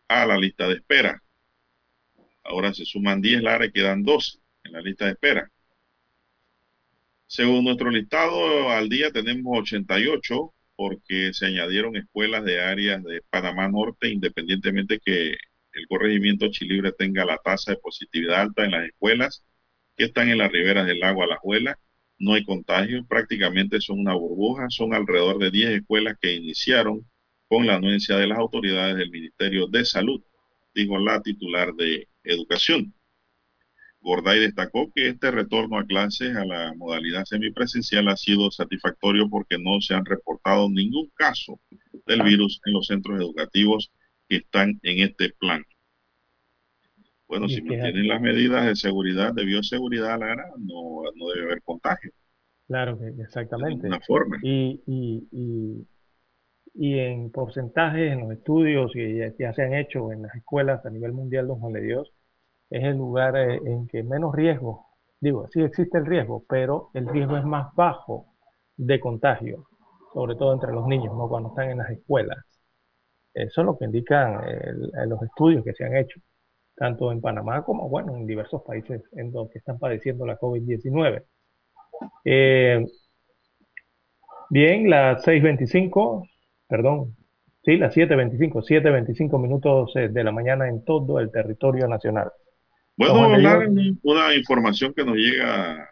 a 0.08 0.26
la 0.26 0.38
lista 0.38 0.68
de 0.68 0.76
espera. 0.76 1.22
Ahora 2.44 2.74
se 2.74 2.86
suman 2.86 3.22
10 3.22 3.44
Lara 3.44 3.66
y 3.66 3.72
quedan 3.72 4.04
12 4.04 4.40
en 4.64 4.72
la 4.72 4.82
lista 4.82 5.06
de 5.06 5.12
espera. 5.12 5.52
Según 7.28 7.66
nuestro 7.66 7.90
listado, 7.90 8.70
al 8.70 8.88
día 8.88 9.12
tenemos 9.12 9.60
88 9.60 10.54
porque 10.78 11.34
se 11.34 11.48
añadieron 11.48 11.96
escuelas 11.98 12.46
de 12.46 12.62
áreas 12.62 13.04
de 13.04 13.22
Panamá 13.30 13.68
Norte, 13.68 14.10
independientemente 14.10 15.00
que 15.04 15.36
el 15.74 15.88
corregimiento 15.90 16.50
Chilibre 16.50 16.92
tenga 16.94 17.26
la 17.26 17.38
tasa 17.38 17.72
de 17.72 17.78
positividad 17.78 18.42
alta 18.42 18.64
en 18.64 18.72
las 18.72 18.86
escuelas 18.88 19.44
que 19.98 20.06
están 20.06 20.30
en 20.30 20.38
las 20.38 20.52
riberas 20.52 20.86
del 20.88 21.00
lago 21.00 21.24
Alajuela 21.24 21.78
no 22.20 22.34
hay 22.34 22.44
contagios, 22.44 23.06
prácticamente 23.08 23.80
son 23.80 24.00
una 24.00 24.14
burbuja, 24.16 24.70
son 24.70 24.94
alrededor 24.94 25.38
de 25.38 25.52
10 25.52 25.70
escuelas 25.82 26.18
que 26.22 26.34
iniciaron 26.34 27.06
con 27.48 27.66
la 27.66 27.76
anuencia 27.76 28.18
de 28.18 28.28
las 28.28 28.38
autoridades 28.38 28.98
del 28.98 29.12
Ministerio 29.12 29.68
de 29.68 29.86
Salud, 29.86 30.22
dijo 30.74 30.98
la 30.98 31.22
titular 31.22 31.74
de 31.74 32.08
Educación. 32.24 32.94
Gorday 34.02 34.40
destacó 34.40 34.92
que 34.94 35.10
este 35.10 35.32
retorno 35.32 35.78
a 35.78 35.86
clases 35.86 36.36
a 36.36 36.46
la 36.46 36.74
modalidad 36.76 37.26
semipresencial 37.26 38.08
ha 38.08 38.16
sido 38.16 38.52
satisfactorio 38.52 39.30
porque 39.30 39.58
no 39.58 39.82
se 39.82 39.96
han 39.96 40.06
reportado 40.06 40.70
ningún 40.70 41.10
caso 41.16 41.60
del 42.06 42.22
virus 42.24 42.62
en 42.66 42.74
los 42.74 42.88
centros 42.88 43.20
educativos 43.20 43.92
que 44.30 44.38
están 44.38 44.80
en 44.84 45.00
este 45.00 45.30
plan. 45.40 45.64
Bueno, 47.28 47.48
si 47.50 47.62
mantienen 47.62 48.08
las 48.08 48.22
medidas 48.22 48.66
de 48.66 48.76
seguridad, 48.76 49.34
de 49.34 49.46
bioseguridad, 49.46 50.20
Lara, 50.20 50.46
no, 50.58 51.04
no 51.16 51.28
debe 51.34 51.46
haber 51.46 51.62
contagio. 51.64 52.12
Claro, 52.68 53.00
exactamente. 53.20 53.88
De 53.88 54.00
forma. 54.02 54.38
Y, 54.42 54.82
y, 54.86 55.88
y 56.76 57.00
en 57.00 57.32
porcentajes 57.32 58.12
en 58.14 58.22
los 58.22 58.32
estudios 58.34 58.92
que 58.94 59.16
ya, 59.18 59.34
ya 59.40 59.54
se 59.54 59.64
han 59.64 59.74
hecho 59.74 60.12
en 60.12 60.24
las 60.24 60.36
escuelas 60.36 60.86
a 60.86 60.90
nivel 60.90 61.14
mundial, 61.14 61.48
don 61.48 61.60
Juan 61.60 61.74
de 61.74 61.82
Dios, 61.82 62.14
es 62.70 62.84
el 62.84 62.98
lugar 62.98 63.38
eh, 63.38 63.60
en 63.66 63.88
que 63.88 64.04
menos 64.04 64.36
riesgo, 64.36 64.88
digo, 65.22 65.48
sí 65.52 65.62
existe 65.62 65.98
el 66.00 66.06
riesgo, 66.06 66.46
pero 66.50 66.92
el 66.94 67.08
riesgo 67.08 67.38
es 67.38 67.46
más 67.46 67.74
bajo 67.76 68.28
de 68.78 69.00
contagio, 69.00 69.66
sobre 70.14 70.36
todo 70.36 70.54
entre 70.54 70.74
los 70.74 70.88
niños, 70.88 71.16
¿no? 71.16 71.30
cuando 71.30 71.50
están 71.50 71.72
en 71.72 71.80
las 71.80 71.90
escuelas. 71.92 72.38
Eso 73.34 73.62
es 73.62 73.66
lo 73.66 73.78
que 73.78 73.86
indican 73.86 74.44
el- 74.46 74.92
los 75.10 75.22
estudios 75.24 75.64
que 75.64 75.74
se 75.74 75.86
han 75.86 75.96
hecho, 75.96 76.20
tanto 76.78 77.12
en 77.12 77.22
Panamá 77.22 77.64
como, 77.64 77.90
bueno, 77.90 78.16
en 78.16 78.28
diversos 78.28 78.62
países 78.62 79.02
en 79.14 79.34
los 79.34 79.50
que 79.50 79.58
están 79.58 79.80
padeciendo 79.80 80.26
la 80.28 80.40
COVID-19. 80.40 81.24
Eh, 82.24 82.86
bien, 84.52 84.88
las 84.88 85.26
6.25, 85.26 86.30
perdón, 86.68 87.16
sí, 87.66 87.78
las 87.78 87.96
7.25, 87.96 88.64
7.25 88.64 89.42
minutos 89.42 89.92
eh, 89.96 90.10
de 90.10 90.24
la 90.24 90.32
mañana 90.32 90.70
en 90.70 90.86
todo 90.86 91.20
el 91.20 91.32
territorio 91.32 91.88
nacional. 91.88 92.32
Bueno, 92.96 93.24
hablar 93.24 93.68
una 94.04 94.36
información 94.36 94.94
que 94.94 95.04
nos 95.04 95.16
llega 95.16 95.90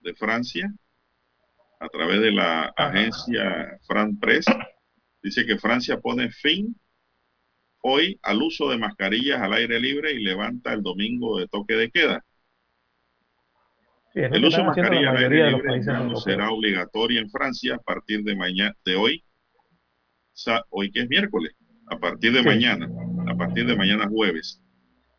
de 0.00 0.14
Francia 0.14 0.70
a 1.80 1.88
través 1.88 2.20
de 2.20 2.32
la 2.32 2.72
agencia 2.76 3.78
France 3.86 4.18
Press. 4.20 4.46
Dice 5.22 5.46
que 5.46 5.58
Francia 5.58 5.98
pone 6.00 6.30
fin 6.30 6.74
hoy 7.82 8.18
al 8.22 8.42
uso 8.42 8.70
de 8.70 8.78
mascarillas 8.78 9.40
al 9.40 9.52
aire 9.52 9.78
libre 9.80 10.12
y 10.12 10.24
levanta 10.24 10.72
el 10.72 10.82
domingo 10.82 11.38
de 11.38 11.48
toque 11.48 11.74
de 11.74 11.90
queda. 11.90 12.24
Sí, 14.14 14.20
El 14.20 14.44
uso 14.44 14.58
de 14.58 14.64
mascarilla 14.64 15.02
la 15.02 15.10
al 15.10 15.16
aire 15.18 15.50
libre 15.50 15.80
no 16.04 16.16
será 16.16 16.50
obligatoria 16.50 17.20
en 17.20 17.30
Francia 17.30 17.76
a 17.76 17.78
partir 17.78 18.24
de 18.24 18.36
mañana, 18.36 18.76
de 18.84 18.96
hoy, 18.96 19.24
hoy 20.70 20.90
que 20.90 21.00
es 21.00 21.08
miércoles, 21.08 21.52
a 21.86 21.98
partir 21.98 22.32
de 22.32 22.40
Sí. 22.40 22.44
mañana, 22.44 22.88
a 23.26 23.36
partir 23.36 23.66
de 23.66 23.76
mañana 23.76 24.08
jueves, 24.08 24.60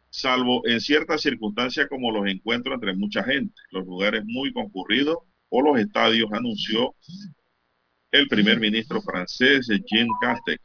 salvo 0.09 0.61
en 0.67 0.79
ciertas 0.79 1.21
circunstancias 1.21 1.87
como 1.89 2.11
los 2.11 2.27
encuentros 2.27 2.75
entre 2.75 2.95
mucha 2.95 3.23
gente, 3.23 3.55
los 3.71 3.85
lugares 3.85 4.23
muy 4.25 4.53
concurridos 4.53 5.17
o 5.49 5.61
los 5.61 5.79
estadios, 5.79 6.31
anunció 6.33 6.95
el 8.11 8.27
primer 8.27 8.59
ministro 8.59 9.01
francés 9.01 9.67
Jean 9.85 10.07
Castex. 10.21 10.61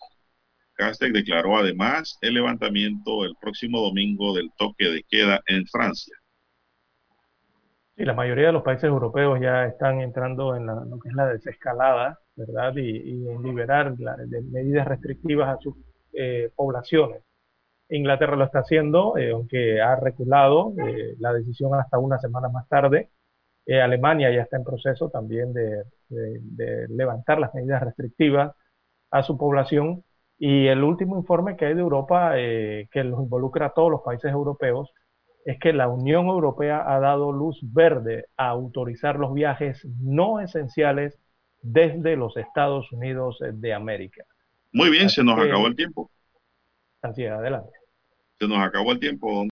Castex 0.79 1.13
declaró 1.13 1.57
además 1.57 2.17
el 2.23 2.35
levantamiento 2.35 3.25
el 3.25 3.35
próximo 3.41 3.81
domingo 3.81 4.33
del 4.35 4.51
toque 4.57 4.85
de 4.89 5.03
queda 5.11 5.41
en 5.49 5.67
Francia. 5.67 6.15
Sí, 7.97 8.05
la 8.05 8.15
mayoría 8.15 8.47
de 8.47 8.53
los 8.53 8.63
países 8.63 8.85
europeos 8.85 9.41
ya 9.41 9.67
están 9.67 10.01
entrando 10.01 10.55
en 10.55 10.67
la- 10.67 10.85
lo 10.89 11.01
que 11.01 11.09
es 11.09 11.15
la 11.17 11.27
desescalada, 11.27 12.21
¿verdad? 12.37 12.77
Y, 12.77 12.97
y 12.97 13.29
en 13.29 13.43
liberar 13.43 13.95
la- 13.99 14.17
de 14.17 14.41
medidas 14.43 14.87
restrictivas 14.87 15.49
a 15.49 15.61
sus 15.61 15.75
eh, 16.13 16.51
poblaciones. 16.57 17.23
Inglaterra 17.91 18.37
lo 18.37 18.45
está 18.45 18.61
haciendo, 18.61 19.17
eh, 19.19 19.31
aunque 19.33 19.81
ha 19.81 19.97
reculado 19.97 20.73
eh, 20.87 21.17
la 21.19 21.33
decisión 21.33 21.75
hasta 21.75 21.99
una 21.99 22.19
semana 22.19 22.49
más 22.49 22.69
tarde. 22.69 23.11
Eh, 23.67 23.81
Alemania 23.81 24.31
ya 24.31 24.43
está 24.43 24.57
en 24.57 24.65
proceso 24.65 25.11
también 25.11 25.53
de, 25.53 25.83
de- 26.09 26.39
de 26.41 26.89
levantar 26.89 27.41
las 27.41 27.53
medidas 27.55 27.83
restrictivas 27.83 28.55
a 29.11 29.23
su 29.25 29.37
población. 29.37 30.05
Y 30.39 30.66
el 30.69 30.85
último 30.85 31.16
informe 31.16 31.56
que 31.56 31.66
hay 31.66 31.74
de 31.74 31.81
Europa, 31.81 32.32
eh, 32.36 32.89
que 32.93 33.02
los 33.05 33.20
involucra 33.20 33.66
a 33.66 33.70
todos 33.74 33.90
los 33.90 34.02
países 34.02 34.31
europeos, 34.32 34.90
es 35.44 35.59
que 35.59 35.73
la 35.73 35.89
Unión 35.89 36.27
Europea 36.27 36.85
ha 36.86 37.01
dado 37.01 37.32
luz 37.32 37.59
verde 37.62 38.27
a 38.36 38.48
autorizar 38.48 39.16
los 39.19 39.32
viajes 39.35 39.85
no 40.01 40.40
esenciales 40.40 41.19
desde 41.62 42.16
los 42.16 42.36
Estados 42.36 42.93
Unidos 42.93 43.39
de 43.52 43.73
América. 43.74 44.24
Muy 44.73 44.90
bien, 44.90 45.06
Así 45.06 45.16
se 45.16 45.24
nos 45.24 45.36
que- 45.36 45.48
acabó 45.48 45.66
el 45.66 45.74
tiempo. 45.74 46.10
Así 47.02 47.24
es, 47.24 47.32
adelante. 47.32 47.70
Se 48.39 48.47
nos 48.47 48.59
acabó 48.59 48.93
el 48.93 49.01
tiempo. 49.01 49.44